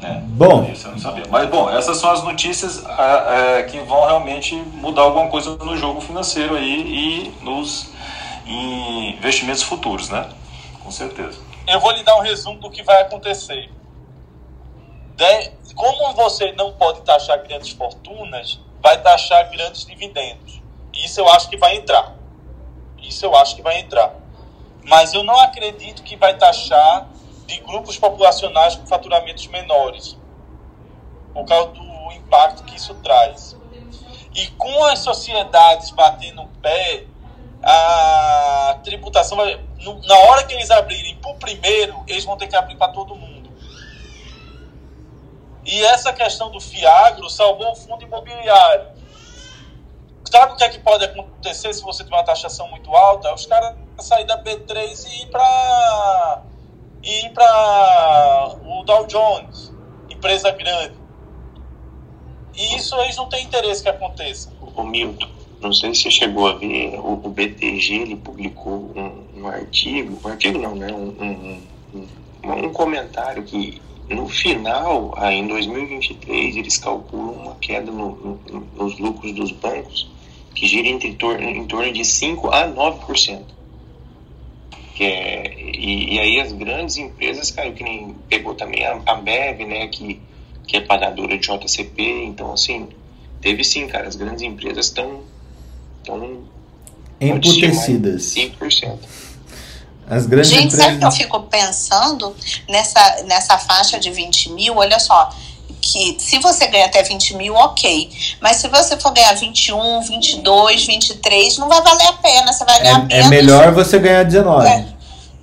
É, 0.02 0.14
bom, 0.14 0.64
isso 0.72 0.88
eu 0.88 0.92
não 0.94 1.00
sabia. 1.00 1.26
Mas 1.30 1.50
bom, 1.50 1.70
essas 1.70 1.98
são 1.98 2.10
as 2.10 2.24
notícias 2.24 2.86
é, 2.86 3.60
é, 3.60 3.64
que 3.64 3.78
vão 3.82 4.06
realmente 4.06 4.56
mudar 4.56 5.02
alguma 5.02 5.28
coisa 5.28 5.58
no 5.58 5.76
jogo 5.76 6.00
financeiro 6.00 6.56
aí 6.56 6.82
e 6.82 7.44
nos 7.44 7.92
investimentos 8.48 9.62
futuros, 9.62 10.10
né? 10.10 10.28
Com 10.82 10.90
certeza. 10.90 11.38
Eu 11.68 11.80
vou 11.82 11.92
lhe 11.92 12.02
dar 12.04 12.16
um 12.16 12.22
resumo 12.22 12.60
do 12.60 12.72
que 12.72 12.82
vai 12.82 13.02
acontecer. 13.02 13.70
De, 15.20 15.74
como 15.76 16.14
você 16.14 16.54
não 16.54 16.72
pode 16.72 17.02
taxar 17.02 17.46
grandes 17.46 17.72
fortunas, 17.72 18.58
vai 18.82 19.02
taxar 19.02 19.52
grandes 19.52 19.86
dividendos. 19.86 20.62
Isso 20.94 21.20
eu 21.20 21.28
acho 21.28 21.50
que 21.50 21.58
vai 21.58 21.76
entrar. 21.76 22.16
Isso 23.00 23.26
eu 23.26 23.36
acho 23.36 23.54
que 23.54 23.62
vai 23.62 23.82
entrar. 23.82 24.16
Mas 24.86 25.14
eu 25.14 25.22
não 25.22 25.38
acredito 25.38 26.04
que 26.04 26.16
vai 26.16 26.38
taxar 26.38 27.10
de 27.46 27.60
grupos 27.60 27.98
populacionais 27.98 28.78
com 28.78 28.88
faturamentos 28.88 29.46
menores, 29.48 30.18
por 31.34 31.44
causa 31.44 31.72
do 31.72 32.12
impacto 32.14 32.64
que 32.64 32.78
isso 32.78 32.94
traz. 32.96 33.58
E 34.34 34.48
com 34.52 34.86
as 34.86 35.00
sociedades 35.00 35.91
batendo 35.91 36.44
o 36.44 36.48
pé, 36.62 37.04
a 37.62 38.80
tributação 38.86 39.36
vai. 39.36 39.60
Na 40.08 40.18
hora 40.30 40.46
que 40.46 40.54
eles 40.54 40.72
abrirem 40.72 41.18
para 41.18 41.32
o 41.32 41.36
primeiro, 41.36 42.06
eles 42.08 42.24
vão 42.24 42.38
ter 42.38 42.48
que 42.48 42.56
abrir 42.56 42.78
para 42.78 42.94
todo 42.94 43.14
mundo. 43.16 43.28
E 45.70 45.84
essa 45.84 46.12
questão 46.12 46.50
do 46.50 46.60
Fiagro 46.60 47.30
salvou 47.30 47.72
o 47.72 47.76
fundo 47.76 48.04
imobiliário. 48.04 48.88
Sabe 50.26 50.54
o 50.54 50.56
que 50.56 50.64
é 50.64 50.70
que 50.70 50.80
pode 50.80 51.06
acontecer 51.06 51.72
se 51.76 51.84
você 51.84 52.04
tiver 52.04 52.16
uma 52.16 52.24
taxação 52.24 52.68
muito 52.70 52.91
alta? 52.96 53.32
Os 53.32 53.46
caras 53.46 53.76
sair 54.00 54.26
da 54.26 54.44
B3 54.44 55.06
e 55.06 55.24
ir 55.24 55.28
para 55.28 56.41
ir 57.04 57.30
para 57.34 58.56
o 58.66 58.84
Dow 58.84 59.06
Jones, 59.06 59.72
empresa 60.10 60.50
grande. 60.50 60.96
E 62.56 62.76
isso 62.76 62.96
eles 63.02 63.16
não 63.16 63.30
têm 63.30 63.46
interesse 63.46 63.84
que 63.84 63.90
aconteça. 63.90 64.52
O 64.76 64.84
Milton, 64.84 65.30
não 65.62 65.72
sei 65.72 65.94
se 65.94 66.02
você 66.02 66.12
chegou 66.12 66.48
a 66.48 66.54
ver, 66.54 67.00
o, 67.00 67.16
BTG 67.30 67.94
ele 67.94 68.16
publicou 68.16 68.91
um, 68.96 69.41
um, 69.41 69.48
artigo, 69.48 70.20
um 70.24 70.32
artigo 70.32 70.58
não, 70.58 70.74
né? 70.74 70.91
Um, 70.91 71.62
um, 71.94 72.66
um 72.66 72.74
comentário 72.74 73.44
que 73.44 73.80
no 74.10 74.27
final, 74.27 75.14
em 75.31 75.48
2023, 75.48 76.56
eles 76.57 76.77
calculam 76.77 77.34
uma 77.34 77.56
queda 77.56 77.91
no, 77.91 78.40
no, 78.49 78.68
nos 78.76 78.98
lucros 78.98 79.34
dos 79.34 79.52
bancos 79.52 80.10
que 80.56 80.68
gira 80.68 80.88
entre 80.88 81.14
torno, 81.14 81.48
em 81.48 81.65
torno 81.65 81.94
de 81.94 82.03
5 82.03 82.49
a 82.49 82.68
9%. 82.68 83.41
Que 84.95 85.03
é, 85.06 85.53
e, 85.57 86.15
e, 86.15 86.19
aí 86.19 86.40
as 86.41 86.52
grandes 86.52 86.98
empresas, 86.98 87.52
cara, 87.52 87.72
que 87.72 87.84
nem 87.84 88.14
pegou 88.27 88.53
também 88.56 88.84
a, 88.86 88.99
a 89.06 89.15
Bev, 89.15 89.65
né, 89.65 89.88
que, 89.88 90.19
que 90.68 90.76
é 90.76 90.81
pagadora 90.81 91.38
de 91.38 91.48
JCP, 91.48 92.26
então 92.26 92.52
assim, 92.52 92.90
teve 93.40 93.64
sim, 93.64 93.88
cara, 93.88 94.07
as 94.07 94.18
grandes 94.18 94.41
empresas 94.41 94.88
estão 94.88 95.22
tão 96.03 96.44
emputecidas. 97.22 98.36
100%. 98.36 98.98
As 100.10 100.26
grandes 100.26 100.49
Gente, 100.49 100.76
sabe 100.76 100.95
o 100.95 100.99
que 100.99 101.06
eu 101.06 101.10
empresas. 101.10 101.18
fico 101.18 101.40
pensando 101.44 102.36
nessa, 102.68 103.23
nessa 103.27 103.57
faixa 103.57 103.99
de 103.99 104.10
20 104.11 104.49
mil? 104.52 104.76
Olha 104.77 104.99
só, 104.99 105.30
que 105.81 106.18
se 106.19 106.40
você 106.40 106.68
ganha 106.68 106.86
até 106.88 107.03
20 107.03 107.36
mil, 107.36 107.53
ok. 107.56 108.10
Mas 108.41 108.57
se 108.57 108.68
você 108.68 108.98
for 108.98 109.11
ganhar 109.11 109.34
21, 109.36 110.02
22, 110.02 110.86
23, 110.86 111.57
não 111.57 111.68
vai 111.69 111.81
valer 111.81 112.07
a 112.07 112.14
pena. 112.14 112.52
Você 112.52 112.65
vai 112.65 112.80
ganhar 112.81 112.99
É, 113.02 113.03
é 113.03 113.07
menos. 113.07 113.30
melhor 113.30 113.72
você 113.72 113.99
ganhar 113.99 114.23
19. 114.23 114.68
É. 114.68 114.86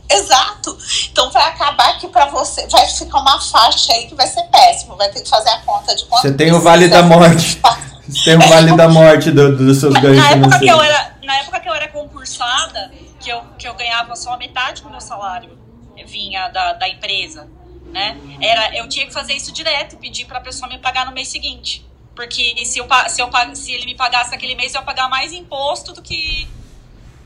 Exato. 0.08 0.76
Então 1.10 1.30
vai 1.32 1.42
acabar 1.48 1.98
que 1.98 2.06
pra 2.08 2.26
você 2.26 2.66
vai 2.68 2.86
ficar 2.86 3.18
uma 3.18 3.40
faixa 3.40 3.92
aí 3.92 4.06
que 4.06 4.14
vai 4.14 4.26
ser 4.26 4.42
péssimo. 4.44 4.94
Vai 4.96 5.08
ter 5.10 5.20
que 5.20 5.28
fazer 5.28 5.48
a 5.50 5.58
conta 5.60 5.94
de 5.96 6.04
quanto 6.04 6.22
Você 6.22 6.32
tem 6.32 6.52
o. 6.52 6.60
Vale 6.60 6.86
da 6.88 7.02
Morte. 7.02 7.58
Você 7.60 7.60
tem 8.24 8.36
o 8.36 8.48
Vale 8.48 8.76
da 8.76 8.88
Morte 8.88 9.30
do- 9.30 9.56
dos 9.56 9.78
seus 9.78 9.94
ganhos 9.94 10.18
Na 10.18 10.30
época, 10.32 10.58
que 10.58 10.68
eu 10.68 10.80
era, 10.82 11.16
na 11.24 11.36
época 11.38 11.60
que 11.60 11.68
eu 11.68 11.74
era 11.74 11.88
concursada, 11.88 12.92
que 13.20 13.28
eu, 13.30 13.42
que 13.58 13.66
eu 13.66 13.74
ganhava 13.74 14.14
só 14.16 14.34
a 14.34 14.36
metade 14.36 14.82
do 14.82 14.90
meu 14.90 15.00
salário 15.00 15.56
vinha 16.06 16.48
da, 16.48 16.74
da 16.74 16.88
empresa, 16.88 17.48
né? 17.92 18.16
Era, 18.40 18.76
eu 18.76 18.88
tinha 18.88 19.06
que 19.06 19.12
fazer 19.12 19.32
isso 19.32 19.50
direto 19.52 19.96
pedir 19.96 20.24
pra 20.26 20.40
pessoa 20.40 20.68
me 20.68 20.78
pagar 20.78 21.04
no 21.06 21.12
mês 21.12 21.28
seguinte. 21.28 21.84
Porque 22.14 22.54
se, 22.64 22.78
eu, 22.78 22.86
se, 23.08 23.20
eu, 23.20 23.28
se 23.54 23.72
ele 23.72 23.84
me 23.86 23.94
pagasse 23.94 24.30
naquele 24.30 24.54
mês, 24.54 24.74
eu 24.74 24.80
ia 24.80 24.84
pagar 24.86 25.08
mais 25.08 25.32
imposto 25.32 25.92
do 25.92 26.00
que. 26.00 26.48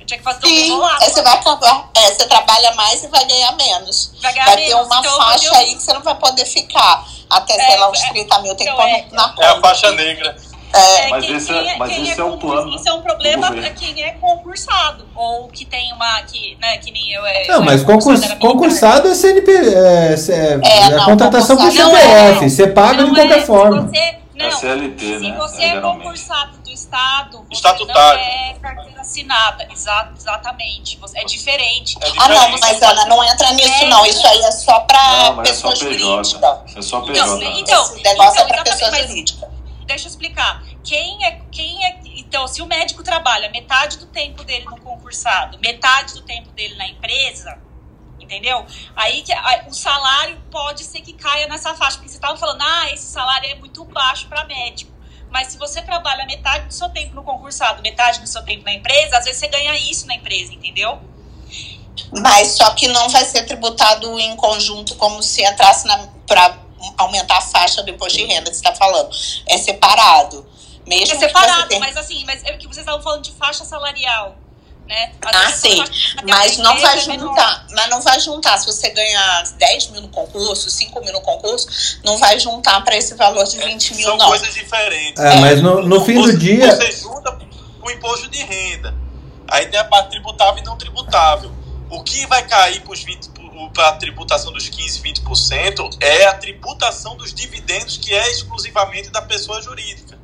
Eu 0.01 0.07
tinha 0.07 0.19
que 0.19 0.24
fazer 0.24 0.47
Sim, 0.47 0.65
isolado. 0.65 1.05
aí 1.05 1.11
você 1.11 1.23
vai 1.23 1.35
acabar. 1.35 1.90
É, 1.94 2.07
você 2.12 2.27
trabalha 2.27 2.73
mais 2.74 3.05
e 3.05 3.09
vai 3.09 3.24
ganhar 3.27 3.52
menos. 3.52 4.12
Vai 4.20 4.32
ganhar 4.32 4.47
Vai 4.47 4.57
menos. 4.57 4.70
ter 4.70 4.74
uma 4.82 4.98
Então, 4.98 5.16
faixa 5.19 5.57
aí 5.59 5.74
que 5.77 5.82
você 5.82 5.93
não 5.93 6.01
vai 6.02 6.15
poder 6.16 6.44
ficar 6.47 7.05
até, 7.28 7.52
É, 7.55 7.66
sei 7.66 7.77
lá, 7.78 7.90
uns 7.90 8.02
é, 8.02 8.09
30 8.09 8.39
mil. 8.43 8.55
Tem 8.57 8.66
que 8.66 8.73
então, 8.73 8.77
pôr 8.85 8.89
é- 8.89 9.07
na 9.12 9.28
conta. 9.28 9.44
É 9.44 9.48
a 9.48 9.61
faixa 9.61 9.93
negra. 9.93 10.36
É, 10.72 11.09
Mas 11.09 11.24
quem- 11.26 11.36
esse 11.36 11.52
é- 11.52 11.62
quem 11.64 11.78
mas 11.78 11.90
esse 11.90 12.20
é 12.20 12.24
o 12.24 12.30
concurso- 12.30 12.56
plano 12.62 12.76
Isso 12.76 12.88
é 12.88 12.92
um 12.92 13.02
problema 13.02 13.51
pra 13.51 13.70
quem 13.70 14.02
é 14.05 14.10
concursado. 14.12 15.05
Ou 15.16 15.48
que 15.48 15.64
tem 15.64 15.92
uma. 15.92 16.22
Que, 16.22 16.56
né, 16.60 16.78
que 16.78 16.90
nem 16.92 17.12
eu. 17.12 17.26
é- 17.26 17.47
Não, 17.48 17.62
mas 17.62 17.82
concurs, 17.82 18.20
concursado 18.34 19.09
é 19.09 19.14
CNP. 19.14 19.51
É, 19.51 20.14
é, 20.14 20.52
é 20.52 20.90
não, 20.90 21.05
contratação 21.06 21.56
por 21.56 21.66
é. 21.66 21.70
CPF. 21.72 22.51
Você 22.51 22.66
paga 22.68 23.05
de 23.05 23.10
qualquer 23.14 23.38
é, 23.38 23.40
se 23.40 23.47
forma. 23.47 23.82
Você, 23.82 24.14
não, 24.34 24.47
É 24.47 24.51
CLT, 24.52 25.18
se 25.18 25.28
né? 25.30 25.36
você 25.36 25.62
é 25.64 25.80
concursado 25.80 26.56
do 26.59 26.70
Estado, 26.70 27.38
você 27.48 27.55
Estatutário. 27.55 28.20
não 28.20 28.26
é 28.26 28.55
carteira 28.62 29.01
assinada. 29.01 29.66
Exa 29.72 30.09
exatamente. 30.16 30.97
Você- 30.98 31.18
É 31.18 31.24
diferente. 31.24 31.97
É 32.01 32.06
Ah, 32.16 32.28
não, 32.28 32.34
diferente. 32.52 32.60
mas 32.60 32.82
Ana, 32.82 33.05
não 33.06 33.24
entra 33.24 33.52
nisso, 33.52 33.86
não. 33.86 34.06
Isso 34.06 34.24
aí 34.26 34.38
é 34.38 34.51
só 34.52 34.80
pra 34.80 35.02
Não, 35.24 35.34
mas 35.34 35.51
é 35.51 35.55
só 35.55 35.72
PJ. 35.72 36.36
É. 36.36 36.38
Então, 36.38 36.62
então, 37.59 37.82
Esse 37.84 38.02
negócio 38.05 38.32
então, 38.34 38.44
é 38.44 38.48
pra 38.48 38.62
pessoa 38.62 38.76
exatamente, 38.82 38.90
mas- 39.01 39.09
jurídica. 39.09 39.51
Deixa 39.90 40.06
eu 40.06 40.10
explicar. 40.10 40.62
Quem 40.84 41.24
é, 41.24 41.40
quem 41.50 41.84
é. 41.84 42.00
Então, 42.14 42.46
se 42.46 42.62
o 42.62 42.66
médico 42.66 43.02
trabalha 43.02 43.50
metade 43.50 43.98
do 43.98 44.06
tempo 44.06 44.44
dele 44.44 44.64
no 44.64 44.80
concursado, 44.80 45.58
metade 45.58 46.14
do 46.14 46.22
tempo 46.22 46.48
dele 46.52 46.76
na 46.76 46.86
empresa, 46.86 47.58
entendeu? 48.20 48.64
Aí 48.94 49.22
que 49.22 49.32
aí 49.32 49.66
o 49.66 49.74
salário 49.74 50.40
pode 50.48 50.84
ser 50.84 51.00
que 51.00 51.12
caia 51.12 51.48
nessa 51.48 51.74
faixa. 51.74 51.96
Porque 51.96 52.08
você 52.08 52.18
estava 52.18 52.36
falando, 52.36 52.62
ah, 52.62 52.92
esse 52.92 53.06
salário 53.06 53.50
é 53.50 53.56
muito 53.56 53.84
baixo 53.84 54.28
para 54.28 54.44
médico. 54.44 54.92
Mas 55.28 55.48
se 55.48 55.58
você 55.58 55.82
trabalha 55.82 56.24
metade 56.24 56.66
do 56.66 56.72
seu 56.72 56.88
tempo 56.90 57.12
no 57.16 57.24
concursado, 57.24 57.82
metade 57.82 58.20
do 58.20 58.28
seu 58.28 58.44
tempo 58.44 58.64
na 58.64 58.72
empresa, 58.72 59.18
às 59.18 59.24
vezes 59.24 59.40
você 59.40 59.48
ganha 59.48 59.74
isso 59.76 60.06
na 60.06 60.14
empresa, 60.14 60.52
entendeu? 60.52 61.00
Mas 62.22 62.52
só 62.52 62.70
que 62.70 62.86
não 62.86 63.08
vai 63.08 63.24
ser 63.24 63.42
tributado 63.42 64.20
em 64.20 64.36
conjunto 64.36 64.94
como 64.94 65.20
se 65.20 65.42
entrasse 65.42 65.84
na, 65.88 65.98
pra 66.28 66.69
aumentar 66.97 67.39
a 67.39 67.40
faixa 67.40 67.82
do 67.82 67.90
imposto 67.90 68.19
de 68.19 68.24
renda 68.24 68.51
que 68.51 68.57
você 68.57 68.62
está 68.66 68.74
falando. 68.74 69.11
É 69.48 69.59
separado. 69.59 70.47
Mesmo 70.86 71.15
É 71.15 71.19
separado, 71.19 71.69
tenha- 71.69 71.81
mas 71.81 71.97
assim, 71.97 72.24
mas 72.27 72.43
é 72.44 72.52
que 72.55 72.66
vocês 72.66 72.78
estavam 72.78 73.02
falando 73.02 73.23
de 73.23 73.32
faixa 73.32 73.65
salarial, 73.65 74.36
né? 74.89 75.12
Ah, 75.23 75.52
sim. 75.52 75.77
faixa 75.77 76.16
Mas 76.27 76.57
não 76.59 76.77
vai 76.81 76.98
é 76.98 77.07
menor. 77.07 77.28
juntar. 77.28 77.66
Mas 77.70 77.90
não 77.90 78.01
vai 78.01 78.19
juntar. 78.20 78.59
Se 78.59 78.66
você 78.66 78.90
ganhar 78.90 79.43
10 79.57 79.89
mil 79.90 80.01
no 80.02 80.09
concurso, 80.09 80.69
5 80.70 81.01
mil 81.05 81.12
no 81.12 81.20
concurso, 81.20 82.01
não 82.02 82.19
vai 82.19 82.40
juntar 82.40 82.82
para 82.82 82.97
esse 82.97 83.15
valor 83.15 83.44
de 83.44 83.59
20 83.59 83.94
mil, 83.94 84.07
São 84.09 84.16
não. 84.16 84.28
coisas 84.28 84.52
diferentes. 84.55 85.23
É, 85.23 85.36
mas 85.36 85.62
no, 85.62 85.82
no 85.82 86.05
fim 86.05 86.15
do 86.20 86.36
dia. 86.36 86.74
Você 86.74 86.90
junta 86.93 87.39
o 87.82 87.90
imposto 87.90 88.28
de 88.28 88.43
renda. 88.43 88.94
Aí 89.48 89.66
tem 89.66 89.78
a 89.78 89.85
parte 89.85 90.11
tributável 90.11 90.62
e 90.62 90.66
não 90.66 90.77
tributável. 90.77 91.52
O 91.90 92.02
que 92.02 92.27
vai 92.27 92.44
cair 92.47 92.81
para 92.82 92.93
a 93.78 93.92
tributação 93.92 94.52
dos 94.52 94.68
15, 94.68 95.00
20% 95.00 95.96
é 96.00 96.26
a 96.26 96.34
tributação 96.34 97.16
dos 97.16 97.32
dividendos, 97.34 97.96
que 97.96 98.14
é 98.14 98.30
exclusivamente 98.30 99.10
da 99.10 99.22
pessoa 99.22 99.60
jurídica. 99.60 100.18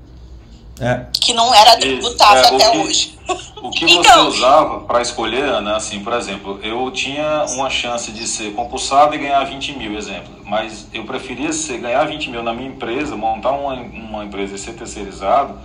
É, 0.79 1.07
Que 1.21 1.33
não 1.33 1.55
era 1.55 1.77
tributável 1.79 2.43
É, 2.45 2.47
até 2.55 2.71
que- 2.71 2.79
hoje. 2.79 3.19
O 3.63 3.71
que 3.71 3.85
Então- 3.91 4.31
você 4.31 4.37
usava 4.37 4.81
para 4.81 5.01
escolher, 5.01 5.43
Ana, 5.45 5.77
assim, 5.77 6.01
por 6.05 6.13
exemplo, 6.13 6.61
eu 6.63 6.91
tinha 6.91 7.47
uma 7.49 7.71
chance 7.71 8.13
de 8.13 8.27
ser 8.29 8.53
concursado 8.53 9.15
e 9.15 9.19
ganhar 9.19 9.43
20 9.45 9.73
mil, 9.73 9.97
exemplo, 9.97 10.35
mas 10.45 10.87
eu 10.93 11.05
preferia 11.05 11.51
ser, 11.53 11.79
ganhar 11.79 12.05
20 12.05 12.29
mil 12.29 12.43
na 12.43 12.53
minha 12.53 12.69
empresa, 12.69 13.17
montar 13.17 13.53
uma, 13.53 13.73
uma 13.73 14.25
empresa 14.25 14.55
e 14.55 14.59
ser 14.59 14.75
terceirizado, 14.75 15.59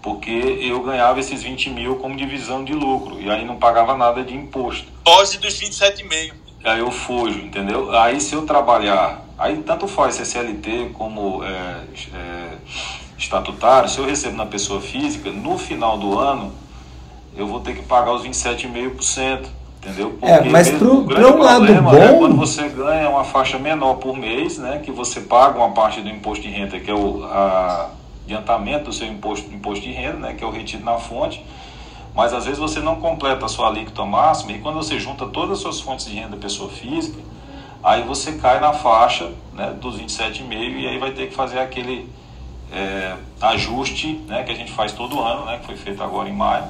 porque 0.00 0.30
eu 0.60 0.80
ganhava 0.82 1.18
esses 1.18 1.42
20 1.42 1.68
mil 1.70 1.96
como 1.96 2.16
divisão 2.16 2.64
de 2.64 2.72
lucro, 2.72 3.20
e 3.20 3.28
aí 3.30 3.44
não 3.44 3.56
pagava 3.56 3.96
nada 3.96 4.22
de 4.22 4.32
imposto. 4.34 4.86
Foge 5.04 5.38
dos 5.38 5.54
27,5%. 5.58 6.34
Aí 6.64 6.78
eu 6.78 6.90
fujo, 6.90 7.38
entendeu? 7.40 7.90
Aí 7.98 8.20
se 8.20 8.34
eu 8.34 8.46
trabalhar, 8.46 9.20
aí 9.38 9.56
tanto 9.58 9.88
faz 9.88 10.20
é 10.20 10.24
CLT 10.24 10.90
como 10.94 11.42
é, 11.42 11.48
é, 12.14 12.48
estatutário, 13.18 13.88
se 13.88 13.98
eu 13.98 14.06
recebo 14.06 14.36
na 14.36 14.46
pessoa 14.46 14.80
física, 14.80 15.30
no 15.30 15.58
final 15.58 15.98
do 15.98 16.18
ano 16.18 16.52
eu 17.36 17.46
vou 17.46 17.60
ter 17.60 17.74
que 17.74 17.82
pagar 17.82 18.12
os 18.12 18.22
27,5%, 18.22 19.46
entendeu? 19.82 20.18
É, 20.22 20.40
mas 20.50 20.70
pro- 20.70 20.98
o 20.98 21.04
grande 21.04 21.26
pro 21.32 21.36
um 21.40 21.42
lado 21.42 21.64
problema 21.64 21.98
é 21.98 22.12
bom- 22.12 22.18
quando 22.18 22.36
você 22.36 22.68
ganha 22.68 23.08
uma 23.08 23.24
faixa 23.24 23.58
menor 23.58 23.94
por 23.94 24.16
mês, 24.16 24.58
né, 24.58 24.80
que 24.84 24.92
você 24.92 25.20
paga 25.20 25.58
uma 25.58 25.70
parte 25.70 26.00
do 26.00 26.08
imposto 26.08 26.42
de 26.44 26.50
renda, 26.50 26.78
que 26.78 26.90
é 26.90 26.94
o 26.94 27.24
a, 27.24 27.88
adiantamento 28.24 28.84
do 28.84 28.92
seu 28.92 29.06
imposto, 29.08 29.52
imposto 29.52 29.84
de 29.84 29.90
renda, 29.92 30.18
né, 30.18 30.34
que 30.34 30.44
é 30.44 30.46
o 30.46 30.50
retido 30.50 30.84
na 30.84 30.96
fonte, 30.98 31.44
mas 32.14 32.32
às 32.32 32.44
vezes 32.44 32.58
você 32.58 32.80
não 32.80 32.96
completa 32.96 33.46
a 33.46 33.48
sua 33.48 33.68
alíquota 33.68 34.04
máxima 34.04 34.52
e 34.52 34.58
quando 34.58 34.76
você 34.76 34.98
junta 34.98 35.26
todas 35.26 35.52
as 35.52 35.58
suas 35.60 35.80
fontes 35.80 36.06
de 36.06 36.14
renda 36.14 36.36
pessoa 36.36 36.68
física, 36.70 37.18
aí 37.82 38.02
você 38.02 38.32
cai 38.32 38.60
na 38.60 38.72
faixa 38.72 39.30
né, 39.52 39.74
dos 39.80 39.98
27,5 39.98 40.52
e 40.52 40.86
aí 40.88 40.98
vai 40.98 41.12
ter 41.12 41.28
que 41.28 41.34
fazer 41.34 41.58
aquele 41.58 42.08
é, 42.72 43.14
ajuste 43.40 44.20
né, 44.26 44.42
que 44.44 44.52
a 44.52 44.54
gente 44.54 44.72
faz 44.72 44.92
todo 44.92 45.20
ano, 45.20 45.44
né, 45.46 45.58
que 45.58 45.66
foi 45.66 45.76
feito 45.76 46.02
agora 46.02 46.28
em 46.28 46.32
maio. 46.32 46.64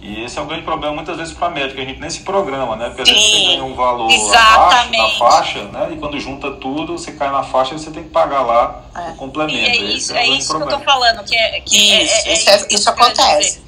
E 0.00 0.22
esse 0.22 0.38
é 0.38 0.42
um 0.42 0.46
grande 0.46 0.64
problema 0.64 0.94
muitas 0.94 1.16
vezes 1.16 1.32
para 1.32 1.48
médico, 1.48 1.80
a 1.80 1.84
gente 1.84 1.98
nem 1.98 2.10
se 2.10 2.20
programa, 2.24 2.76
né? 2.76 2.88
Porque 2.88 3.00
às 3.02 3.08
vezes 3.08 3.24
você 3.24 3.36
Sim, 3.38 3.46
ganha 3.46 3.64
um 3.64 3.74
valor 3.74 4.04
abaixo 4.04 4.30
da 4.30 4.38
exatamente. 4.38 5.18
faixa, 5.18 5.62
né? 5.68 5.88
E 5.92 5.96
quando 5.96 6.20
junta 6.20 6.50
tudo, 6.50 6.98
você 6.98 7.12
cai 7.12 7.30
na 7.32 7.42
faixa 7.42 7.74
e 7.74 7.78
você 7.78 7.90
tem 7.90 8.02
que 8.02 8.10
pagar 8.10 8.42
lá 8.42 8.82
É. 8.94 9.12
o 9.12 9.14
complemento. 9.16 9.56
E 9.58 9.64
é 9.66 9.76
isso, 9.96 10.12
é 10.14 10.22
grande 10.26 10.38
isso 10.40 10.48
que 10.50 10.56
eu 10.56 10.60
tô 10.60 10.66
problema. 10.66 10.84
falando, 10.92 11.24
que 11.24 11.34
é, 11.34 11.60
que 11.60 11.90
é- 11.92 12.02
Isso, 12.04 12.12
é- 12.12 12.28
é 12.28 12.32
isso, 12.34 12.50
é- 12.50 12.66
isso 12.70 12.90
acontece. 12.90 13.62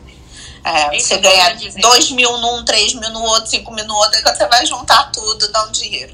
É, 0.66 0.96
Isso 0.96 1.06
você 1.06 1.18
ganha 1.18 1.44
quero 1.44 1.58
dizer. 1.58 1.80
2 1.80 2.10
mil 2.10 2.38
num, 2.38 2.64
3 2.64 2.94
mil 2.94 3.10
no 3.10 3.22
outro, 3.22 3.46
5 3.46 3.72
mil 3.72 3.86
no 3.86 3.94
outro, 3.94 4.16
aí 4.16 4.22
quando 4.22 4.36
você 4.36 4.48
vai 4.48 4.66
juntar 4.66 5.12
tudo, 5.12 5.52
dá 5.52 5.64
um 5.64 5.70
dinheiro. 5.70 6.12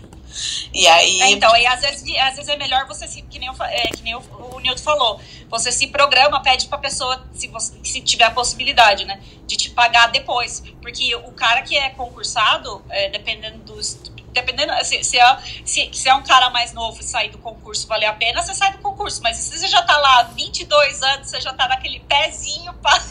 E 0.75 0.87
aí. 0.87 1.23
É, 1.23 1.31
então, 1.31 1.51
aí 1.55 1.67
às 1.67 1.81
vezes, 1.81 2.03
às 2.19 2.37
vezes 2.37 2.49
é 2.49 2.57
melhor 2.57 2.87
você 2.87 3.09
se, 3.09 3.23
que 3.23 3.39
nem, 3.39 3.49
eu 3.49 3.55
é, 3.65 3.89
que 3.89 4.03
nem 4.03 4.15
o, 4.15 4.21
o 4.55 4.61
Nilton 4.61 4.83
falou, 4.83 5.19
você 5.49 5.73
se 5.73 5.87
programa, 5.87 6.43
pede 6.43 6.67
pra 6.67 6.77
pessoa, 6.77 7.25
se, 7.33 7.49
você, 7.49 7.73
se 7.83 8.03
tiver 8.03 8.25
a 8.25 8.31
possibilidade, 8.31 9.07
né, 9.07 9.23
de 9.47 9.57
te 9.57 9.71
pagar 9.71 10.09
depois. 10.09 10.63
Porque 10.83 11.15
o 11.15 11.33
cara 11.33 11.63
que 11.63 11.77
é 11.77 11.89
concursado, 11.91 12.85
é, 12.91 13.09
dependendo 13.09 13.57
dos. 13.59 13.99
Dependendo, 14.33 14.73
se, 14.85 15.03
se, 15.03 15.19
é, 15.19 15.39
se, 15.65 15.91
se 15.93 16.09
é 16.11 16.15
um 16.15 16.23
cara 16.23 16.51
mais 16.51 16.75
novo 16.75 17.01
e 17.01 17.05
sair 17.05 17.31
do 17.31 17.39
concurso 17.39 17.87
valer 17.87 18.07
a 18.07 18.13
pena, 18.13 18.43
você 18.43 18.55
sai 18.55 18.73
do 18.73 18.79
concurso. 18.79 19.23
Mas 19.23 19.39
se 19.39 19.59
você 19.59 19.69
já 19.69 19.83
tá 19.83 19.97
lá 19.97 20.21
há 20.21 20.23
22 20.25 21.03
anos, 21.03 21.29
você 21.31 21.41
já 21.41 21.55
tá 21.55 21.69
naquele 21.69 22.01
pezinho 22.01 22.73
pra. 22.75 23.03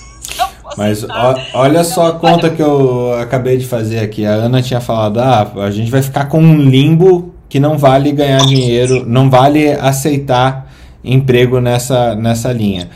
Mas 0.78 1.04
ó- 1.04 1.36
olha 1.54 1.84
só 1.84 2.08
a 2.08 2.12
conta 2.14 2.50
que 2.50 2.62
eu 2.62 3.14
acabei 3.20 3.58
de 3.58 3.66
fazer 3.66 4.00
aqui. 4.00 4.26
A 4.26 4.32
Ana 4.34 4.62
tinha 4.62 4.80
falado: 4.80 5.20
ah, 5.20 5.52
a 5.58 5.72
gente 5.72 5.92
vai 5.92 6.02
ficar 6.02 6.26
com 6.26 6.40
um 6.42 6.62
limbo 6.62 7.34
que 7.50 7.60
não 7.60 7.78
vale 7.78 8.12
ganhar 8.14 8.40
dinheiro, 8.46 9.06
não 9.06 9.30
vale 9.30 9.72
aceitar 9.74 10.72
emprego 11.04 11.60
nessa, 11.60 12.16
nessa 12.16 12.54
linha. 12.54 12.90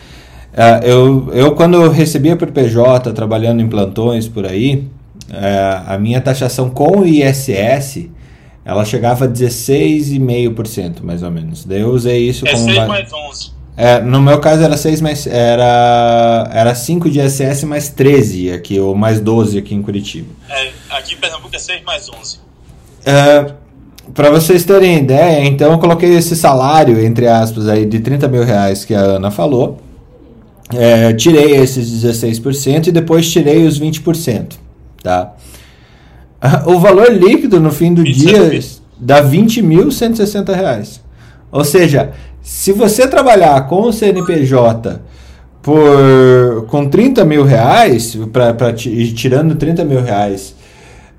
Ah, 0.55 0.79
eu, 0.83 1.29
eu, 1.33 1.51
quando 1.53 1.73
eu 1.81 1.91
recebia 1.91 2.35
por 2.37 2.49
PJ, 2.51 3.11
trabalhando 3.11 3.61
em 3.61 3.67
plantões 3.67 4.25
por 4.27 4.45
aí, 4.45 4.87
eh, 5.33 5.81
a 5.85 5.97
minha 5.97 6.21
taxação 6.21 6.69
com 6.69 6.99
o 6.99 7.05
ISS 7.05 8.09
ela 8.63 8.83
chegava 8.85 9.25
a 9.25 9.27
16,5% 9.27 11.03
mais 11.03 11.21
ou 11.23 11.29
menos. 11.31 11.65
Daí 11.65 11.81
eu 11.81 11.89
usei 11.91 12.27
isso 12.29 12.47
É 12.47 12.51
como. 12.51 12.63
6 12.63 12.77
ba- 12.77 12.87
mais 12.87 13.11
11. 13.13 13.51
É, 13.77 13.99
no 13.99 14.21
meu 14.21 14.39
caso 14.39 14.63
era 14.63 14.77
6 14.77 15.01
mais. 15.01 15.27
Era, 15.27 16.49
era 16.53 16.73
5 16.73 17.09
de 17.09 17.19
SS 17.19 17.65
mais 17.65 17.89
13 17.89 18.51
aqui, 18.51 18.79
ou 18.79 18.95
mais 18.95 19.19
12 19.19 19.57
aqui 19.57 19.75
em 19.75 19.81
Curitiba. 19.81 20.29
É, 20.49 20.71
aqui 20.91 21.15
em 21.15 21.17
Pernambuco 21.17 21.53
é 21.53 21.59
6 21.59 21.83
mais 21.83 22.09
11. 22.09 22.39
É, 23.05 23.53
para 24.13 24.29
vocês 24.29 24.63
terem 24.63 24.99
ideia, 24.99 25.45
então 25.45 25.71
eu 25.73 25.79
coloquei 25.79 26.15
esse 26.15 26.35
salário, 26.35 27.03
entre 27.03 27.27
aspas, 27.27 27.67
aí, 27.67 27.85
de 27.85 27.99
30 27.99 28.27
mil 28.29 28.43
reais 28.43 28.85
que 28.85 28.93
a 28.93 29.01
Ana 29.01 29.29
falou. 29.29 29.79
É, 30.73 31.13
tirei 31.13 31.57
esses 31.57 31.87
16% 32.03 32.87
e 32.87 32.91
depois 32.91 33.29
tirei 33.31 33.67
os 33.67 33.79
20%. 33.79 34.53
tá? 35.03 35.33
O 36.65 36.79
valor 36.79 37.11
líquido 37.11 37.59
no 37.59 37.71
fim 37.71 37.93
do 37.93 38.03
dia 38.03 38.59
dá 38.99 39.23
20.160 39.23 40.53
reais. 40.53 41.01
Ou 41.51 41.63
seja, 41.63 42.11
se 42.45 42.71
você 42.71 43.07
trabalhar 43.07 43.67
com 43.67 43.81
o 43.81 43.91
CNPJ 43.91 45.01
por, 45.63 46.67
com 46.67 46.87
30 46.87 47.25
mil 47.25 47.43
reais, 47.43 48.15
pra, 48.31 48.53
pra, 48.53 48.71
tirando 48.71 49.55
30 49.55 49.83
mil 49.83 49.99
reais 49.99 50.55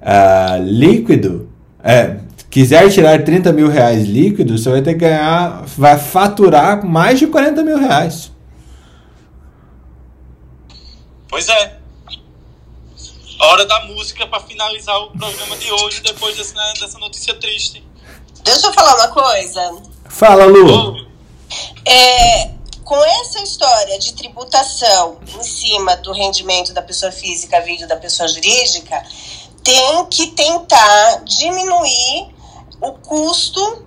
uh, 0.01 0.63
líquido, 0.63 1.51
é, 1.83 2.19
quiser 2.49 2.89
tirar 2.93 3.25
30 3.25 3.53
mil 3.53 3.69
reais 3.69 4.07
líquido, 4.07 4.57
você 4.57 4.71
vai 4.71 4.83
ter 4.83 4.93
que 4.93 5.01
ganhar, 5.01 5.65
vai 5.77 5.99
faturar 5.99 6.87
mais 6.87 7.19
de 7.19 7.27
40 7.27 7.61
mil 7.65 7.77
reais. 7.77 8.31
Pois 11.29 11.49
é. 11.49 11.77
Hora 13.41 13.67
da 13.67 13.85
música 13.87 14.29
para 14.29 14.41
finalizar 14.45 14.97
o 14.97 15.11
programa 15.11 15.57
de 15.57 15.73
hoje, 15.73 16.01
depois 16.03 16.37
dessa, 16.37 16.55
dessa 16.81 17.01
notícia 17.01 17.35
triste. 17.35 17.85
Deixa 18.45 18.69
eu 18.69 18.73
falar 18.73 18.95
uma 18.95 19.09
coisa. 19.09 19.83
Fala, 20.09 20.45
Lu. 20.45 21.06
É, 21.87 22.51
com 22.85 22.97
essa 23.05 23.43
história 23.43 23.99
de 23.99 24.13
tributação 24.13 25.19
em 25.39 25.43
cima 25.43 25.97
do 25.97 26.13
rendimento 26.13 26.73
da 26.73 26.83
pessoa 26.83 27.13
física 27.13 27.61
vindo 27.61 27.87
da 27.87 27.97
pessoa 27.97 28.29
jurídica, 28.29 29.03
tem 29.63 30.07
que 30.07 30.29
tentar 30.29 31.23
diminuir 31.25 32.29
o 32.81 32.93
custo 32.93 33.85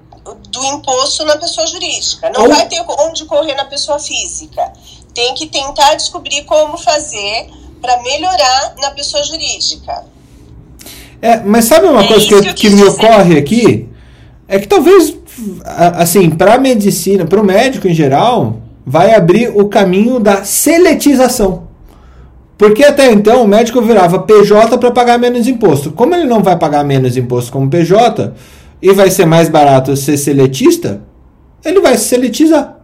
do 0.50 0.64
imposto 0.66 1.24
na 1.26 1.38
pessoa 1.38 1.66
jurídica. 1.68 2.30
Não 2.30 2.44
Ou... 2.44 2.50
vai 2.50 2.68
ter 2.68 2.84
onde 3.00 3.26
correr 3.26 3.56
na 3.56 3.66
pessoa 3.66 4.00
física. 4.00 4.74
Tem 5.14 5.34
que 5.34 5.48
tentar 5.48 5.96
descobrir 5.96 6.44
como 6.44 6.78
fazer 6.78 7.50
para 7.82 8.02
melhorar 8.02 8.76
na 8.80 8.92
pessoa 8.92 9.24
jurídica. 9.24 10.06
É, 11.22 11.38
mas 11.38 11.66
sabe 11.66 11.88
uma 11.88 12.04
é 12.04 12.08
coisa 12.08 12.28
que, 12.28 12.42
que, 12.42 12.54
que 12.54 12.70
me 12.70 12.76
dizer. 12.78 12.90
ocorre 12.90 13.38
aqui? 13.38 13.90
É 14.48 14.60
que 14.60 14.68
talvez, 14.68 15.16
assim, 15.95 16.30
para 16.30 16.56
a 16.56 16.57
medicina, 16.57 17.26
para 17.26 17.40
o 17.40 17.45
médico 17.45 17.88
em 17.88 17.94
geral, 17.94 18.57
vai 18.86 19.14
abrir 19.14 19.49
o 19.49 19.68
caminho 19.68 20.20
da 20.20 20.44
seletização. 20.44 21.68
Porque 22.57 22.84
até 22.84 23.10
então 23.10 23.44
o 23.44 23.48
médico 23.48 23.82
virava 23.82 24.20
PJ 24.20 24.78
para 24.78 24.91
pagar 24.91 25.18
menos 25.18 25.48
imposto. 25.48 25.91
Como 25.91 26.14
ele 26.14 26.26
não 26.26 26.44
vai 26.44 26.57
pagar 26.57 26.84
menos 26.84 27.16
imposto 27.16 27.52
como 27.52 27.70
PJ 27.70 28.34
e 28.82 28.91
vai 28.91 29.10
ser 29.10 29.26
mais 29.26 29.48
barato 29.48 29.95
ser 29.95 30.18
seletista, 30.18 31.02
ele 31.64 31.80
vai 31.80 31.98
se 31.98 32.06
seletizar. 32.06 32.76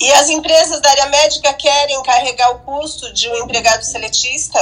E 0.00 0.12
as 0.12 0.28
empresas 0.28 0.80
da 0.80 0.90
área 0.90 1.06
médica 1.08 1.52
querem 1.54 2.02
carregar 2.02 2.50
o 2.52 2.58
custo 2.58 3.12
de 3.14 3.28
um 3.28 3.36
empregado 3.36 3.82
seletista? 3.82 4.58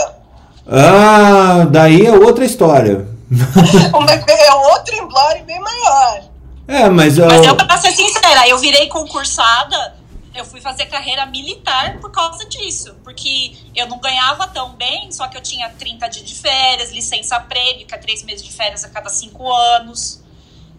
Ah, 0.67 1.67
daí 1.71 2.07
é 2.07 2.13
outra 2.13 2.45
história. 2.45 3.09
é 3.33 4.55
outro 4.55 4.95
emblore 4.95 5.43
bem 5.43 5.61
maior. 5.61 6.28
É, 6.69 6.89
mas 6.89 7.19
eu... 7.19 7.27
Mas 7.27 7.45
eu, 7.47 7.57
pra 7.57 7.77
ser 7.79 7.93
sincera, 7.93 8.47
eu 8.47 8.59
virei 8.59 8.87
concursada 8.89 9.99
eu 10.39 10.45
fui 10.45 10.61
fazer 10.61 10.87
carreira 10.87 11.27
militar 11.27 11.99
por 11.99 12.11
causa 12.11 12.45
disso. 12.47 12.95
Porque 13.03 13.57
eu 13.75 13.87
não 13.89 13.99
ganhava 13.99 14.47
tão 14.47 14.71
bem, 14.75 15.11
só 15.11 15.27
que 15.29 15.37
eu 15.37 15.43
tinha 15.43 15.69
30 15.71 16.09
dias 16.09 16.27
de 16.27 16.35
férias, 16.35 16.93
licença 16.93 17.39
prêmio, 17.41 17.87
que 17.87 17.95
é 17.95 17.99
três 17.99 18.23
meses 18.23 18.45
de 18.45 18.53
férias 18.53 18.85
a 18.85 18.89
cada 18.89 19.09
cinco 19.09 19.53
anos. 19.53 20.23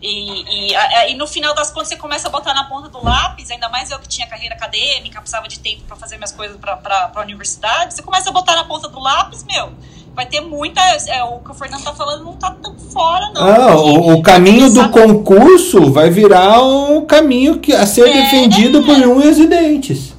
E, 0.01 0.71
e, 0.71 0.75
e, 1.09 1.15
no 1.15 1.27
final 1.27 1.53
das 1.53 1.71
contas 1.71 1.89
você 1.89 1.97
começa 1.97 2.29
a 2.29 2.31
botar 2.31 2.53
na 2.53 2.63
ponta 2.69 2.87
do 2.87 3.03
lápis, 3.03 3.51
ainda 3.51 3.67
mais 3.67 3.91
eu 3.91 3.99
que 3.99 4.07
tinha 4.07 4.25
carreira 4.27 4.55
acadêmica, 4.55 5.19
precisava 5.19 5.45
de 5.49 5.59
tempo 5.59 5.83
para 5.83 5.97
fazer 5.97 6.15
minhas 6.15 6.31
coisas 6.31 6.57
para 6.57 7.11
a 7.13 7.19
universidade. 7.19 7.93
Você 7.93 8.01
começa 8.01 8.29
a 8.29 8.33
botar 8.33 8.55
na 8.55 8.63
ponta 8.63 8.87
do 8.87 8.97
lápis, 8.97 9.43
meu, 9.43 9.73
vai 10.15 10.25
ter 10.25 10.41
muita. 10.41 10.81
É, 11.07 11.23
o 11.23 11.39
que 11.39 11.51
o 11.51 11.53
Fernando 11.53 11.83
tá 11.83 11.93
falando 11.93 12.23
não 12.25 12.33
tá 12.33 12.51
tão 12.51 12.77
fora, 12.77 13.31
não. 13.33 13.41
Ah, 13.41 13.75
o, 13.75 14.13
o 14.13 14.21
caminho 14.21 14.71
do 14.71 14.89
concurso 14.89 15.91
vai 15.91 16.09
virar 16.09 16.61
um 16.63 17.05
caminho 17.05 17.59
que, 17.59 17.73
a 17.73 17.85
ser 17.85 18.09
é, 18.09 18.13
defendido 18.13 18.83
por 18.83 18.95
unhas 18.95 19.37
e 19.37 19.47
dentes. 19.47 20.13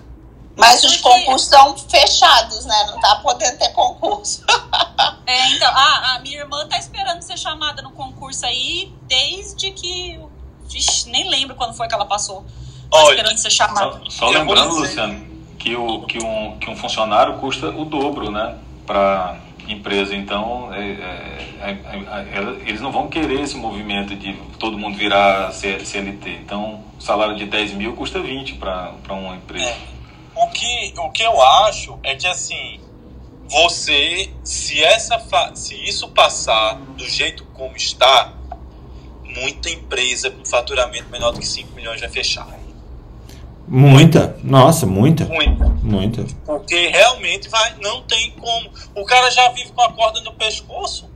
Mas 0.56 0.84
os 0.84 0.98
concursos 0.98 1.44
estão 1.44 1.76
fechados, 1.76 2.66
né? 2.66 2.86
Não 2.90 3.00
tá 3.00 3.16
podendo 3.16 3.56
ter 3.58 3.70
concurso. 3.70 4.44
é, 5.26 5.54
então, 5.54 5.68
a, 5.68 6.16
a 6.16 6.20
minha 6.20 6.40
irmã 6.40 6.66
tá 6.68 6.78
esperando 6.78 7.22
ser 7.22 7.38
chamada 7.38 7.80
no 7.80 7.90
concurso 7.92 8.44
aí 8.44 8.92
desde 9.08 9.70
que. 9.70 10.20
Vixe, 10.68 11.08
nem 11.10 11.28
lembro 11.28 11.56
quando 11.56 11.74
foi 11.74 11.88
que 11.88 11.94
ela 11.94 12.04
passou. 12.04 12.44
Tá 12.90 12.98
Olha, 12.98 13.14
esperando 13.14 13.38
ser 13.38 13.50
chamada. 13.50 14.00
Só, 14.04 14.10
só 14.10 14.28
lembrando, 14.28 14.74
Luciano, 14.74 15.26
que, 15.58 15.74
o, 15.74 16.02
que, 16.02 16.18
um, 16.18 16.58
que 16.58 16.70
um 16.70 16.76
funcionário 16.76 17.38
custa 17.38 17.68
o 17.68 17.84
dobro, 17.84 18.30
né? 18.30 18.56
Para 18.86 19.38
empresa. 19.72 20.14
Então, 20.14 20.72
é 20.74 21.40
é, 21.60 21.68
é, 21.68 21.70
é, 21.70 22.38
é, 22.38 22.68
eles 22.68 22.80
não 22.80 22.90
vão 22.90 23.09
querer 23.09 23.40
esse 23.40 23.56
movimento 23.56 24.16
de 24.16 24.32
todo 24.59 24.78
mundo 24.78 24.97
virar 24.97 25.52
CLT. 25.52 26.30
Então, 26.42 26.82
o 26.98 27.02
salário 27.02 27.36
de 27.36 27.47
10 27.47 27.74
mil 27.74 27.94
custa 27.94 28.20
20 28.20 28.55
para 28.55 28.94
uma 29.10 29.36
empresa. 29.36 29.66
É. 29.66 29.76
O, 30.34 30.48
que, 30.48 30.94
o 30.97 31.10
que 31.10 31.22
eu 31.22 31.40
acho 31.42 31.98
é 32.02 32.14
que, 32.14 32.26
assim, 32.26 32.80
você, 33.48 34.30
se, 34.42 34.82
essa, 34.82 35.20
se 35.55 35.74
isso 35.74 36.09
passar 36.09 36.76
do 36.97 37.09
jeito 37.09 37.44
como 37.52 37.76
está, 37.76 38.32
muita 39.24 39.68
empresa 39.68 40.30
com 40.30 40.44
faturamento 40.44 41.10
menor 41.10 41.32
do 41.32 41.40
que 41.40 41.47
5 41.47 41.74
milhões 41.74 42.01
vai 42.01 42.09
fechar. 42.09 42.60
Muita, 43.72 44.36
nossa, 44.42 44.84
muita. 44.84 45.26
Muita. 45.26 45.64
Muita. 45.80 46.26
Porque 46.44 46.88
realmente 46.88 47.48
vai, 47.48 47.76
não 47.80 48.02
tem 48.02 48.32
como. 48.32 48.68
O 48.97 49.05
cara 49.05 49.30
já 49.30 49.48
vive 49.51 49.70
com 49.70 49.80
a 49.80 49.92
corda 49.92 50.20
no 50.22 50.32
pescoço. 50.32 51.09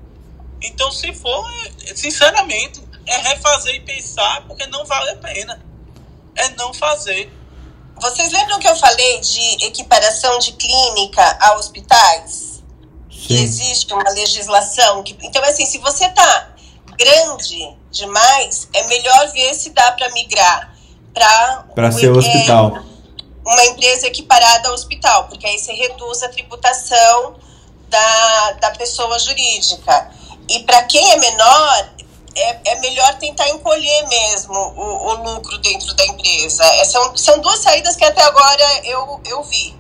Então, 0.63 0.93
se 0.93 1.13
for, 1.13 1.45
é, 1.85 1.97
sinceramente, 1.97 2.81
é 3.07 3.17
refazer 3.17 3.75
e 3.75 3.81
pensar, 3.81 4.45
porque 4.47 4.65
não 4.69 4.85
vale 4.87 5.11
a 5.11 5.17
pena. 5.17 5.61
É 6.37 6.51
não 6.51 6.73
fazer. 6.73 7.29
Vocês 8.01 8.31
lembram 8.31 8.61
que 8.61 8.69
eu 8.69 8.77
falei 8.77 9.21
de 9.21 9.67
equiparação 9.67 10.39
de 10.39 10.53
clínica 10.53 11.37
a 11.41 11.57
hospitais? 11.57 12.63
Sim. 13.11 13.27
Que 13.27 13.35
existe 13.35 13.93
uma 13.93 14.09
legislação. 14.11 15.03
Que, 15.03 15.19
então, 15.23 15.43
assim, 15.43 15.67
se 15.67 15.79
você 15.79 16.09
tá 16.11 16.55
grande 16.97 17.77
demais, 17.91 18.69
é 18.73 18.87
melhor 18.87 19.33
ver 19.33 19.55
se 19.55 19.71
dá 19.71 19.91
para 19.91 20.09
migrar 20.11 20.74
para 21.15 21.93
ser 21.93 22.11
o 22.11 22.19
hospital. 22.19 22.77
É, 22.77 22.95
uma 23.47 23.65
empresa 23.67 24.07
equiparada 24.07 24.69
ao 24.69 24.75
hospital, 24.75 25.25
porque 25.29 25.47
aí 25.47 25.59
você 25.59 25.73
reduz 25.73 26.23
a 26.23 26.29
tributação 26.29 27.37
da, 27.89 28.53
da 28.53 28.71
pessoa 28.73 29.19
jurídica. 29.19 30.11
E 30.49 30.61
para 30.61 30.83
quem 30.85 31.13
é 31.13 31.17
menor, 31.17 31.89
é, 32.35 32.73
é 32.73 32.81
melhor 32.81 33.15
tentar 33.15 33.49
encolher 33.51 34.09
mesmo 34.09 34.55
o, 34.55 35.09
o 35.09 35.15
lucro 35.23 35.59
dentro 35.59 35.95
da 35.95 36.05
empresa. 36.07 36.65
É, 36.65 36.85
são, 36.85 37.17
são 37.17 37.41
duas 37.41 37.61
saídas 37.61 37.97
que 37.97 38.05
até 38.05 38.23
agora 38.23 38.81
eu, 38.85 39.21
eu 39.27 39.43
vi. 39.45 39.75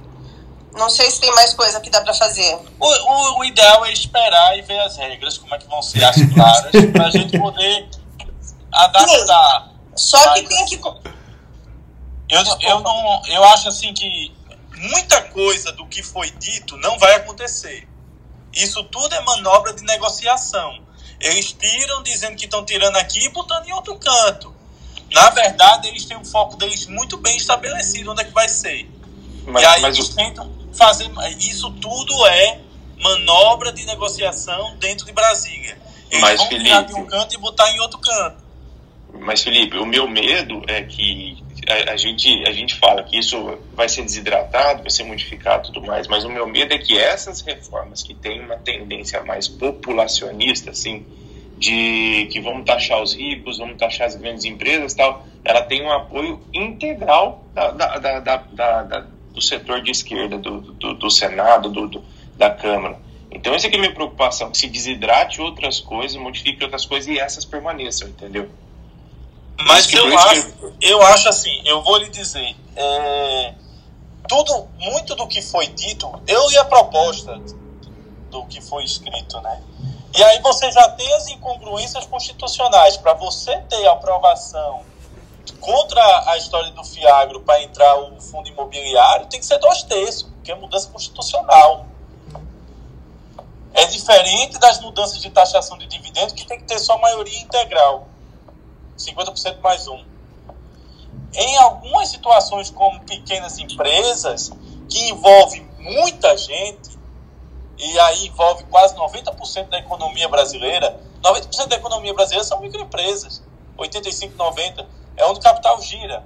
Não 0.73 0.90
sei 0.90 1.09
se 1.11 1.20
tem 1.20 1.32
mais 1.35 1.55
coisa 1.55 1.81
que 1.81 1.89
dá 1.89 2.01
para 2.01 2.15
fazer. 2.15 2.59
O, 2.81 2.86
o, 2.86 3.39
o, 3.39 3.44
ideal 3.44 3.85
é 3.86 3.93
esperar 3.93 4.59
e 4.59 4.62
ver 4.62 4.81
as 4.81 4.97
regras, 4.97 5.39
como 5.39 5.55
é 5.55 5.59
que 5.59 5.69
vão 5.69 5.81
ser 5.81 6.05
as 6.05 6.16
claras, 6.35 6.73
para 6.93 7.06
a 7.06 7.11
gente 7.11 7.39
poder 7.39 7.89
adaptar. 8.73 9.69
Sim. 9.69 9.74
Só 9.97 10.35
que 10.35 10.43
tem 10.43 10.65
que 10.66 10.81
eu, 12.35 12.70
eu, 12.70 12.81
não, 12.81 13.23
eu 13.27 13.44
acho 13.44 13.69
assim 13.69 13.93
que 13.94 14.32
muita 14.77 15.23
coisa 15.23 15.73
do 15.73 15.86
que 15.86 16.02
foi 16.02 16.31
dito 16.32 16.77
não 16.78 16.98
vai 16.98 17.15
acontecer. 17.16 17.89
Isso 18.52 18.82
tudo 18.85 19.15
é 19.15 19.20
manobra 19.23 19.73
de 19.73 19.82
negociação. 19.85 20.82
Eles 21.20 21.52
tiram 21.52 22.02
dizendo 22.02 22.36
que 22.36 22.44
estão 22.44 22.65
tirando 22.65 22.97
aqui 22.97 23.24
e 23.24 23.28
botando 23.28 23.66
em 23.66 23.73
outro 23.73 23.97
canto. 23.97 24.55
Na 25.12 25.31
verdade, 25.31 25.89
eles 25.89 26.05
têm 26.05 26.16
um 26.16 26.24
foco 26.24 26.56
deles 26.56 26.86
muito 26.86 27.16
bem 27.16 27.36
estabelecido 27.36 28.11
onde 28.11 28.23
é 28.23 28.24
que 28.24 28.32
vai 28.32 28.48
ser. 28.48 28.90
Mas, 29.47 29.62
e 29.62 29.66
aí 29.66 29.82
mas 29.82 29.97
eles 29.97 30.09
tentam 30.11 30.51
fazer. 30.73 31.11
Isso 31.39 31.70
tudo 31.73 32.27
é 32.27 32.61
manobra 33.01 33.73
de 33.73 33.85
negociação 33.86 34.77
dentro 34.78 35.05
de 35.05 35.12
Brasília. 35.12 35.78
Eles 36.11 36.20
mas, 36.20 36.39
vão 36.39 36.48
Felipe, 36.48 36.65
tirar 36.69 36.82
de 36.82 36.94
um 36.94 37.06
canto 37.06 37.35
e 37.35 37.39
botar 37.39 37.70
em 37.70 37.81
outro 37.81 37.98
canto. 37.98 38.43
Mas, 39.20 39.43
Felipe, 39.43 39.78
o 39.78 39.86
meu 39.86 40.09
medo 40.09 40.62
é 40.66 40.82
que 40.82 41.43
a, 41.69 41.93
a, 41.93 41.97
gente, 41.97 42.28
a 42.47 42.53
gente 42.53 42.74
fala 42.74 43.03
que 43.03 43.19
isso 43.19 43.59
vai 43.74 43.89
ser 43.89 44.03
desidratado, 44.03 44.82
vai 44.82 44.91
ser 44.91 45.05
modificado 45.05 45.73
tudo 45.73 45.86
mais, 45.86 46.07
mas 46.09 46.24
o 46.24 46.28
meu 46.28 46.47
medo 46.47 46.73
é 46.73 46.78
que 46.78 46.99
essas 46.99 47.41
reformas 47.41 48.03
que 48.03 48.15
têm 48.15 48.41
uma 48.41 48.57
tendência 48.57 49.23
mais 49.23 49.49
populacionista, 49.49 50.70
assim, 50.70 51.05
de 51.59 52.28
que 52.32 52.41
vamos 52.41 52.65
taxar 52.65 53.03
os 53.03 53.15
ricos, 53.15 53.59
vamos 53.59 53.77
taxar 53.77 54.07
as 54.07 54.16
grandes 54.16 54.45
empresas 54.45 54.95
tal, 54.95 55.27
ela 55.45 55.62
tem 55.62 55.82
um 55.82 55.91
apoio 55.91 56.41
integral 56.53 57.45
da, 57.55 57.70
da, 57.70 57.99
da, 58.19 59.07
do 59.32 59.41
setor 59.41 59.82
de 59.82 59.91
esquerda, 59.91 60.39
do, 60.39 60.61
do, 60.61 60.95
do 60.95 61.11
Senado, 61.11 61.69
do, 61.69 61.89
do, 61.89 62.05
da 62.36 62.51
Câmara. 62.51 62.99
Então, 63.31 63.53
essa 63.53 63.66
é 63.66 63.74
a 63.74 63.78
minha 63.78 63.93
preocupação, 63.93 64.51
que 64.51 64.59
se 64.59 64.69
desidrate 64.69 65.41
outras 65.41 65.81
coisas, 65.81 66.16
modifique 66.16 66.62
outras 66.62 66.86
coisas 66.86 67.09
e 67.09 67.19
essas 67.19 67.45
permaneçam, 67.45 68.09
entendeu? 68.09 68.49
Mas 69.62 69.93
eu 69.93 70.18
acho, 70.18 70.74
eu 70.81 71.02
acho 71.02 71.28
assim, 71.28 71.62
eu 71.64 71.82
vou 71.82 71.97
lhe 71.97 72.09
dizer, 72.09 72.56
é, 72.76 73.55
tudo, 74.28 74.68
muito 74.78 75.14
do 75.14 75.26
que 75.26 75.40
foi 75.40 75.66
dito, 75.68 76.10
eu 76.26 76.48
li 76.48 76.59
a 76.59 76.64
proposta 76.64 77.40
do 78.31 78.44
que 78.47 78.60
foi 78.60 78.85
escrito, 78.85 79.40
né? 79.40 79.62
E 80.16 80.22
aí 80.22 80.40
você 80.40 80.70
já 80.70 80.89
tem 80.90 81.12
as 81.14 81.28
incongruências 81.28 82.06
constitucionais. 82.06 82.97
Para 82.97 83.14
você 83.14 83.56
ter 83.68 83.86
aprovação 83.89 84.82
contra 85.60 86.31
a 86.31 86.36
história 86.36 86.70
do 86.70 86.85
Fiagro 86.85 87.40
para 87.40 87.62
entrar 87.62 87.97
o 87.97 88.20
fundo 88.20 88.48
imobiliário, 88.48 89.26
tem 89.26 89.40
que 89.40 89.47
ser 89.47 89.59
dois 89.59 89.82
terços, 89.82 90.22
porque 90.22 90.52
é 90.52 90.55
mudança 90.55 90.89
constitucional. 90.89 91.86
É 93.72 93.86
diferente 93.86 94.56
das 94.59 94.81
mudanças 94.81 95.20
de 95.20 95.31
taxação 95.31 95.76
de 95.76 95.86
dividendos, 95.86 96.32
que 96.32 96.47
tem 96.47 96.59
que 96.59 96.64
ter 96.64 96.78
só 96.78 96.97
maioria 96.98 97.40
integral 97.40 98.09
50% 98.98 99.60
mais 99.60 99.86
um. 99.88 100.04
Em 101.34 101.56
algumas 101.58 102.08
situações, 102.08 102.70
como 102.70 103.00
pequenas 103.00 103.58
empresas, 103.58 104.52
que 104.88 105.10
envolve 105.10 105.66
muita 105.78 106.36
gente, 106.36 106.98
e 107.76 107.98
aí 107.98 108.26
envolve 108.26 108.64
quase 108.64 108.94
90% 108.94 109.68
da 109.68 109.78
economia 109.78 110.28
brasileira, 110.28 111.00
90% 111.22 111.68
da 111.68 111.76
economia 111.76 112.14
brasileira 112.14 112.44
são 112.44 112.60
microempresas, 112.60 113.42
85, 113.76 114.36
90% 114.36 114.86
é 115.16 115.24
onde 115.26 115.38
o 115.38 115.42
capital 115.42 115.80
gira. 115.80 116.24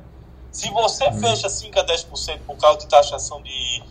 Se 0.50 0.70
você 0.70 1.04
uhum. 1.06 1.20
fecha 1.20 1.48
5 1.48 1.78
a 1.78 1.86
10% 1.86 2.38
por 2.46 2.56
causa 2.56 2.78
de 2.78 2.88
taxação 2.88 3.42
de, 3.42 3.82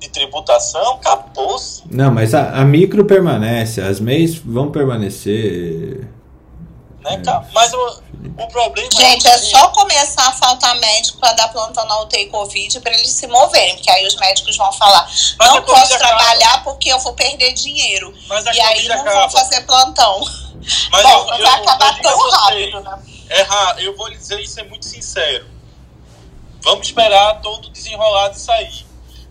de 0.00 0.08
tributação, 0.08 0.94
acabou-se. 0.94 1.82
Não, 1.90 2.12
mas 2.12 2.34
a, 2.34 2.60
a, 2.60 2.64
micro 2.64 3.04
permanece, 3.04 3.80
as 3.80 4.00
MEIs 4.00 4.36
vão 4.36 4.70
permanecer. 4.70 6.08
Né, 7.00 7.22
é. 7.26 7.52
Mas 7.52 7.72
o, 7.74 8.02
o 8.36 8.48
problema 8.48 8.90
Gente, 8.90 9.26
é, 9.26 9.30
é 9.30 9.38
só 9.38 9.68
começar 9.68 10.28
a 10.28 10.32
faltar 10.32 10.74
médico 10.80 11.18
para 11.18 11.32
dar 11.34 11.48
plantão 11.48 11.84
na 11.84 12.00
UTI 12.00 12.26
Covid 12.26 12.80
para 12.80 12.92
eles 12.94 13.10
se 13.10 13.26
moverem, 13.26 13.74
porque 13.74 13.90
aí 13.90 14.06
os 14.06 14.16
médicos 14.16 14.56
vão 14.56 14.72
falar: 14.72 15.08
mas 15.38 15.48
não 15.50 15.62
posso 15.62 15.96
trabalhar 15.98 16.48
acaba. 16.48 16.64
porque 16.64 16.88
eu 16.90 16.98
vou 16.98 17.12
perder 17.12 17.52
dinheiro. 17.52 18.14
e 18.52 18.60
aí 18.60 18.88
não 18.88 19.00
acaba. 19.00 19.20
vão 19.20 19.30
fazer 19.30 19.60
plantão. 19.62 20.24
Mas 20.90 21.02
Bom, 21.02 21.10
eu, 21.10 21.26
não 21.26 21.38
vai 21.38 21.60
acabar 21.60 22.00
tão 22.00 22.30
rápido, 22.30 22.80
né? 22.80 23.02
É, 23.28 23.46
eu 23.84 23.94
vou 23.96 24.08
lhe 24.08 24.16
dizer 24.16 24.40
isso 24.40 24.58
é 24.58 24.64
muito 24.64 24.86
sincero. 24.86 25.46
Vamos 26.62 26.86
esperar 26.86 27.42
todo 27.42 27.68
desenrolado 27.68 28.38
sair. 28.38 28.86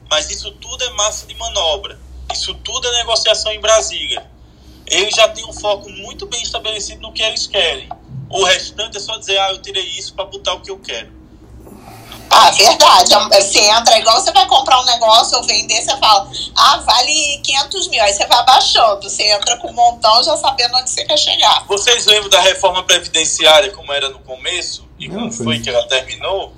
Mas 0.09 0.29
isso 0.29 0.51
tudo 0.51 0.83
é 0.83 0.89
massa 0.91 1.25
de 1.25 1.33
manobra. 1.33 1.99
Isso 2.31 2.53
tudo 2.53 2.87
é 2.87 2.91
negociação 2.99 3.51
em 3.51 3.59
Brasília. 3.59 4.29
Eles 4.85 5.15
já 5.15 5.27
têm 5.27 5.43
um 5.45 5.53
foco 5.53 5.89
muito 5.89 6.27
bem 6.27 6.43
estabelecido 6.43 7.01
no 7.01 7.11
que 7.11 7.23
eles 7.23 7.47
querem. 7.47 7.89
O 8.33 8.43
restante 8.45 8.97
é 8.97 8.99
só 8.99 9.15
dizer, 9.17 9.37
ah, 9.37 9.51
eu 9.51 9.61
tirei 9.61 9.83
isso 9.83 10.15
para 10.15 10.25
botar 10.25 10.55
o 10.55 10.61
que 10.61 10.71
eu 10.71 10.79
quero. 10.79 11.11
Ah, 12.31 12.49
verdade. 12.49 13.13
Você 13.31 13.59
entra 13.59 13.99
igual 13.99 14.19
você 14.19 14.31
vai 14.31 14.47
comprar 14.47 14.81
um 14.81 14.85
negócio 14.85 15.37
ou 15.37 15.43
vender, 15.43 15.83
você 15.83 15.95
fala, 15.97 16.27
ah, 16.55 16.77
vale 16.77 17.39
500 17.43 17.87
mil. 17.89 18.01
Aí 18.01 18.11
você 18.11 18.25
vai 18.25 18.39
abaixando. 18.39 19.03
Você 19.03 19.21
entra 19.31 19.55
com 19.57 19.69
um 19.69 19.73
montão 19.73 20.23
já 20.23 20.35
sabendo 20.35 20.75
onde 20.77 20.89
você 20.89 21.05
quer 21.05 21.17
chegar. 21.17 21.63
Vocês 21.67 22.07
lembram 22.07 22.31
da 22.31 22.41
reforma 22.41 22.81
previdenciária 22.81 23.71
como 23.71 23.93
era 23.93 24.09
no 24.09 24.17
começo? 24.19 24.83
E 24.97 25.07
como 25.07 25.31
foi 25.31 25.59
que 25.59 25.69
ela 25.69 25.87
terminou? 25.87 26.53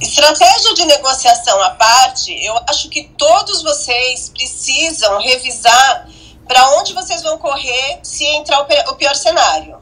Estratégia 0.00 0.74
de 0.74 0.84
negociação 0.84 1.60
à 1.60 1.70
parte, 1.70 2.32
eu 2.32 2.54
acho 2.68 2.88
que 2.88 3.10
todos 3.18 3.62
vocês 3.62 4.30
precisam 4.30 5.20
revisar 5.20 6.08
para 6.46 6.70
onde 6.78 6.92
vocês 6.92 7.22
vão 7.22 7.38
correr 7.38 8.00
se 8.02 8.24
entrar 8.24 8.60
o 8.60 8.94
pior 8.94 9.14
cenário. 9.14 9.78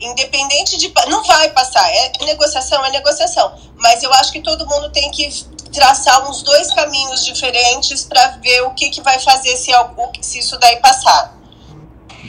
Independente 0.00 0.76
de. 0.78 0.92
Não 1.08 1.22
vai 1.24 1.50
passar. 1.50 1.86
É 1.90 2.12
negociação, 2.24 2.84
é 2.84 2.90
negociação. 2.90 3.54
Mas 3.76 4.02
eu 4.02 4.12
acho 4.14 4.32
que 4.32 4.40
todo 4.40 4.66
mundo 4.66 4.90
tem 4.90 5.10
que 5.10 5.28
traçar 5.70 6.28
uns 6.28 6.42
dois 6.42 6.72
caminhos 6.72 7.24
diferentes 7.24 8.04
para 8.04 8.28
ver 8.42 8.62
o 8.62 8.70
que, 8.70 8.88
que 8.90 9.02
vai 9.02 9.18
fazer 9.18 9.56
se, 9.56 9.72
algo, 9.72 10.10
se 10.20 10.38
isso 10.38 10.58
daí 10.58 10.76
passar. 10.76 11.38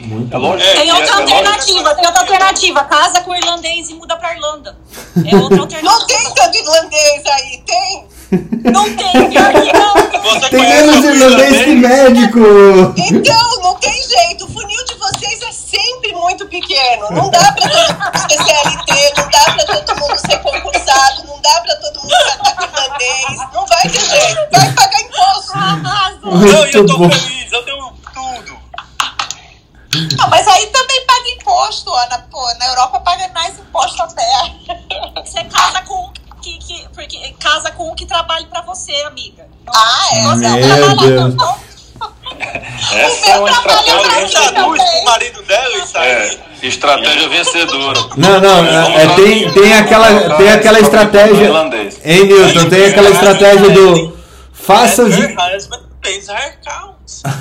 Muito 0.02 0.36
é 0.36 0.38
lógico. 0.38 0.74
Tem 0.74 0.92
outra 0.92 1.06
é, 1.06 1.22
alternativa, 1.22 1.92
é 1.92 1.96
tem 1.96 2.06
outra 2.06 2.22
alternativa. 2.22 2.84
Casa 2.86 3.22
com 3.22 3.36
irlandês 3.36 3.90
e 3.90 3.94
muda 3.94 4.18
pra 4.18 4.34
Irlanda. 4.34 4.78
É 5.16 5.36
outra 5.36 5.62
alternativa. 5.62 5.82
Não 5.82 6.08
tem 6.08 6.34
tanto 6.34 6.58
irlandês 6.58 7.26
aí, 7.26 7.64
tem? 7.66 8.08
Não 8.32 8.96
tem, 8.96 9.30
pior 9.30 9.52
que 9.52 9.74
não. 9.74 9.94
Você 10.24 10.50
tem 10.50 10.62
menos 10.62 11.04
irlandês 11.04 11.66
que 11.66 11.76
médico. 11.76 12.40
Então, 12.98 13.62
não 13.62 13.76
tem 13.76 13.92
jeito. 13.92 14.46
O 14.46 14.54
funil 14.54 14.86
de 14.86 14.96
vocês 14.96 15.42
é 15.42 15.52
sempre 15.52 16.14
muito 16.14 16.48
pequeno. 16.48 17.10
Não 17.12 17.30
dá 17.30 17.52
pra 17.52 17.68
todo 17.68 17.94
mundo 17.94 18.16
especialité, 18.16 19.14
não 19.18 19.30
dá 19.30 19.52
pra 19.54 19.66
todo 19.66 20.00
mundo 20.00 20.18
ser 20.18 20.40
concursado, 20.40 21.28
não 21.28 21.42
dá 21.42 21.62
pra 21.62 21.76
todo 21.76 22.02
mundo 22.02 22.14
estar 22.14 22.56
com 22.56 22.64
irlandês. 22.64 23.38
Não 23.54 23.66
vai 23.66 23.82
ter 23.84 24.00
jeito. 24.00 24.48
Vai 24.52 24.72
pagar 24.74 25.02
imposto. 25.02 25.58
Não, 26.24 26.66
eu 26.68 26.86
tô 26.86 27.10
feliz. 27.10 27.52
Eu 27.52 27.66
tenho 27.66 27.94
tudo. 28.14 28.62
Não, 30.18 30.30
mas 30.30 30.48
aí 30.48 30.68
também 30.68 31.06
paga 31.06 31.30
imposto, 31.32 31.94
Ana. 31.94 32.26
Pô, 32.32 32.42
na 32.60 32.66
Europa 32.68 33.02
paga 33.02 33.30
mais 33.34 33.60
imposto 33.60 34.02
até. 34.04 34.24
Você 35.18 35.44
casa 35.44 35.82
com 35.82 36.11
que, 36.42 36.58
que, 36.58 36.88
porque 36.94 37.34
casa 37.40 37.72
com 37.72 37.92
o 37.92 37.96
que 37.96 38.06
trabalhe 38.06 38.46
para 38.48 38.62
você, 38.62 38.94
amiga. 39.04 39.48
Ah, 39.74 40.08
é? 40.14 40.22
Você 40.24 40.48
Meu 40.50 40.96
Deus. 40.96 41.36
Essa 42.94 43.32
é 43.32 43.40
uma 43.40 43.50
estratégia 43.50 44.66
o 44.66 45.06
marido 45.06 45.44
dela 45.44 45.78
isso 45.78 45.98
aí. 45.98 46.10
É, 46.10 46.40
estratégia 46.64 47.30
vencedora. 47.30 48.00
Não, 48.18 48.42
não, 48.42 48.66
é, 48.66 49.04
é 49.04 49.16
tem, 49.16 49.52
tem 49.52 49.74
aquela, 49.74 50.38
tem 50.38 50.50
aquela 50.50 50.80
estratégia. 50.80 51.52
Hein, 52.04 52.26
Newton? 52.26 52.70
Tem 52.70 52.86
aquela 52.86 53.10
estratégia 53.10 53.70
do. 53.70 54.18
Faça. 54.52 55.04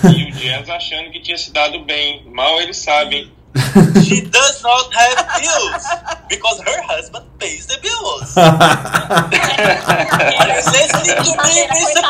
E 0.05 0.25
o 0.25 0.33
Jazz 0.33 0.69
achando 0.69 1.11
que 1.11 1.21
tinha 1.21 1.39
se 1.39 1.53
dado 1.53 1.81
bem. 1.85 2.23
Mal 2.27 2.61
eles 2.61 2.77
sabem. 2.77 3.33
She 4.05 4.23
does 4.23 4.63
not 4.63 4.95
have 4.95 5.27
bills 5.41 5.85
because 6.29 6.61
her 6.61 6.83
husband 6.87 7.27
pays 7.39 7.67
the 7.67 7.79
bills. 7.83 8.37
Listening 10.71 11.19
to 11.19 11.33
me, 11.43 11.67
Mr. 11.67 12.03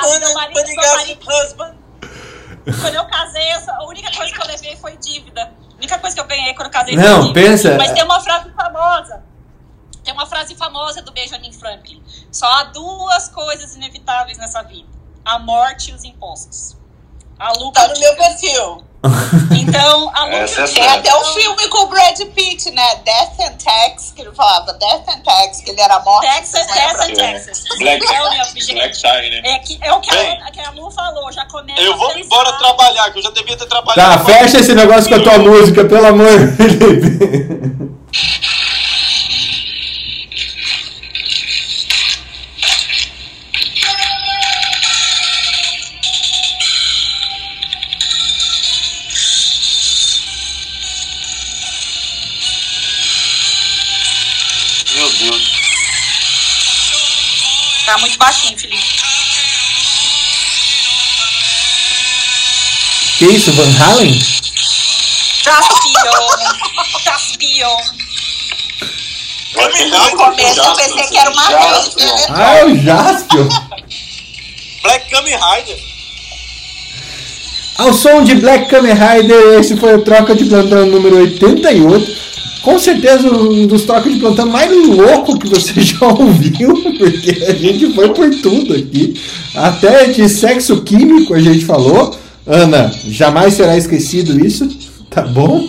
husband. 1.27 1.81
Quando 2.81 2.95
eu 2.95 3.07
casei, 3.07 3.53
a 3.53 3.85
única 3.85 4.11
coisa 4.15 4.33
que 4.33 4.43
eu 4.43 4.47
levei 4.47 4.77
foi 4.77 4.97
dívida. 4.99 5.43
A 5.43 5.77
única 5.77 5.99
coisa 5.99 6.15
que 6.15 6.21
eu 6.21 6.27
ganhei 6.27 6.55
quando 6.55 6.67
eu 6.67 6.73
casei 6.73 6.95
Não, 6.95 7.23
foi 7.25 7.33
pensa. 7.33 7.77
Mas 7.77 7.93
tem 7.93 8.05
uma 8.05 8.21
frase 8.21 8.51
famosa. 8.51 9.25
Tem 10.05 10.13
uma 10.13 10.27
frase 10.27 10.55
famosa 10.55 11.01
do 11.03 11.13
Benjamin 11.13 11.53
Franklin. 11.53 12.03
Só 12.31 12.47
há 12.47 12.65
duas 12.65 13.29
coisas 13.29 13.75
inevitáveis 13.75 14.37
nessa 14.37 14.63
vida: 14.63 14.89
a 15.25 15.39
morte 15.39 15.91
e 15.91 15.95
os 15.95 16.05
impostos. 16.05 16.77
A 17.39 17.53
Lu 17.53 17.73
tá 17.73 17.89
no 17.89 17.99
meu 17.99 18.17
perfil. 18.17 18.85
Então, 19.59 20.11
a 20.15 20.25
Lu 20.27 20.33
é 20.33 20.45
Tem 20.45 20.87
até 20.87 21.17
um 21.17 21.25
filme 21.25 21.69
com 21.69 21.79
o 21.85 21.87
Brad 21.87 22.21
Pitt, 22.35 22.71
né? 22.71 22.97
Death 22.97 23.41
and 23.41 23.57
Tax, 23.57 24.13
que 24.15 24.21
ele 24.21 24.33
falava 24.33 24.75
Death 24.75 25.09
and 25.09 25.21
Tax, 25.21 25.63
que 25.63 25.71
ele 25.71 25.81
era 25.81 26.01
morto. 26.01 26.21
Texas, 26.21 26.67
Death 26.67 27.01
and 27.01 27.15
Texas. 27.15 27.65
Black, 27.79 28.05
é, 28.05 28.75
Black 28.75 29.01
Tie, 29.01 29.31
né? 29.31 29.41
É, 29.45 29.59
que, 29.61 29.79
é 29.81 29.93
o 29.93 30.01
que 30.01 30.11
a, 30.11 30.51
que 30.51 30.61
a 30.61 30.71
Lu 30.73 30.91
falou, 30.91 31.33
já 31.33 31.47
começa 31.47 31.81
Eu 31.81 31.97
vou 31.97 32.17
embora 32.19 32.53
trabalhar, 32.55 33.11
que 33.11 33.19
eu 33.19 33.23
já 33.23 33.31
devia 33.31 33.57
ter 33.57 33.67
trabalhado. 33.67 34.19
Tá, 34.19 34.33
fecha 34.33 34.59
esse 34.59 34.75
negócio 34.75 35.09
com 35.09 35.15
a 35.15 35.23
tua 35.23 35.39
música, 35.39 35.85
pelo 35.85 36.07
amor 36.07 36.39
de 36.39 37.81
Tá 57.91 57.99
muito 57.99 58.17
baixinho, 58.19 58.57
Felipe. 58.57 58.87
Que 63.19 63.25
isso, 63.25 63.53
Van 63.53 63.65
Halen? 63.65 64.13
Jaspion. 65.43 66.13
Jaspion. 67.05 67.77
No 69.91 70.17
começo 70.17 70.61
eu 70.61 70.75
pensei 70.77 71.09
que 71.09 71.19
era 71.19 71.31
uma 71.31 71.51
Jaspion. 71.51 72.27
Ah, 72.29 72.59
é 72.59 72.65
o 72.67 72.79
Jaspion? 72.81 73.49
Black 74.85 75.11
Kamen 75.11 75.37
Rider. 75.37 75.81
Ao 77.77 77.93
som 77.93 78.23
de 78.23 78.37
Black 78.37 78.69
Kamen 78.69 78.95
Rider, 78.95 79.59
esse 79.59 79.77
foi 79.77 79.97
o 79.97 80.05
Troca 80.05 80.37
de 80.37 80.45
Plantão 80.45 80.87
número 80.87 81.17
88 81.17 82.30
com 82.63 82.79
certeza 82.79 83.31
um 83.31 83.67
dos 83.67 83.83
trocas 83.83 84.13
de 84.13 84.21
plantão 84.21 84.47
mais 84.47 84.71
louco 84.87 85.39
que 85.39 85.49
você 85.49 85.73
já 85.81 86.07
ouviu, 86.07 86.75
porque 86.99 87.45
a 87.45 87.55
gente 87.55 87.93
foi 87.95 88.11
por 88.11 88.31
tudo 88.37 88.75
aqui. 88.75 89.15
Até 89.55 90.07
de 90.07 90.29
sexo 90.29 90.83
químico 90.83 91.35
a 91.35 91.41
gente 91.41 91.65
falou. 91.65 92.17
Ana, 92.47 92.93
jamais 93.07 93.55
será 93.55 93.77
esquecido 93.77 94.45
isso, 94.45 94.69
tá 95.09 95.23
bom? 95.23 95.69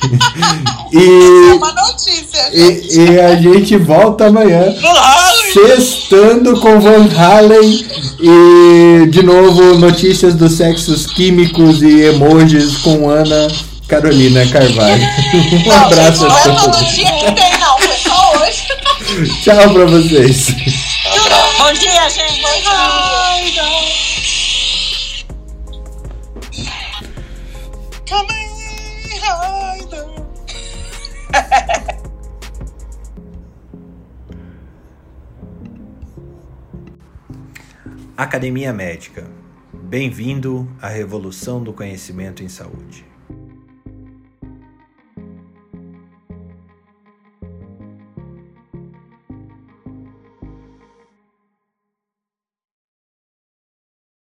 e, 0.92 1.50
é 1.50 1.54
uma 1.54 1.72
notícia. 1.72 2.50
E, 2.52 2.98
e, 2.98 3.20
a 3.20 3.34
gente 3.36 3.76
volta 3.76 4.26
amanhã. 4.26 4.74
Sextando 5.52 6.60
com 6.60 6.78
Van 6.80 7.08
Halen. 7.16 7.84
E 8.20 9.06
de 9.08 9.22
novo, 9.22 9.78
notícias 9.78 10.34
dos 10.34 10.52
sexos 10.52 11.06
químicos 11.06 11.82
e 11.82 12.02
emojis 12.02 12.76
com 12.78 13.08
Ana 13.08 13.48
Carolina 13.90 14.46
Carvalho. 14.46 15.02
Um 15.66 15.72
abraço 15.72 16.24
a 16.24 16.30
todos. 16.30 16.46
Não 16.46 16.52
é 16.52 16.60
todo 16.60 16.84
dia 16.94 17.12
que 17.12 17.32
tem, 17.32 17.58
não. 17.58 17.76
Foi 17.76 17.96
só 17.96 18.32
hoje. 18.38 18.62
Tchau 19.42 19.72
pra 19.72 19.84
vocês. 19.86 20.46
Bom 21.58 21.72
dia, 21.72 22.08
gente. 22.08 22.40
Bom 22.40 22.52
dia. 22.62 23.10
Academia 38.16 38.72
Médica. 38.72 39.26
Bem-vindo 39.72 40.70
à 40.80 40.88
revolução 40.88 41.60
do 41.60 41.72
conhecimento 41.72 42.44
em 42.44 42.48
saúde. 42.48 43.09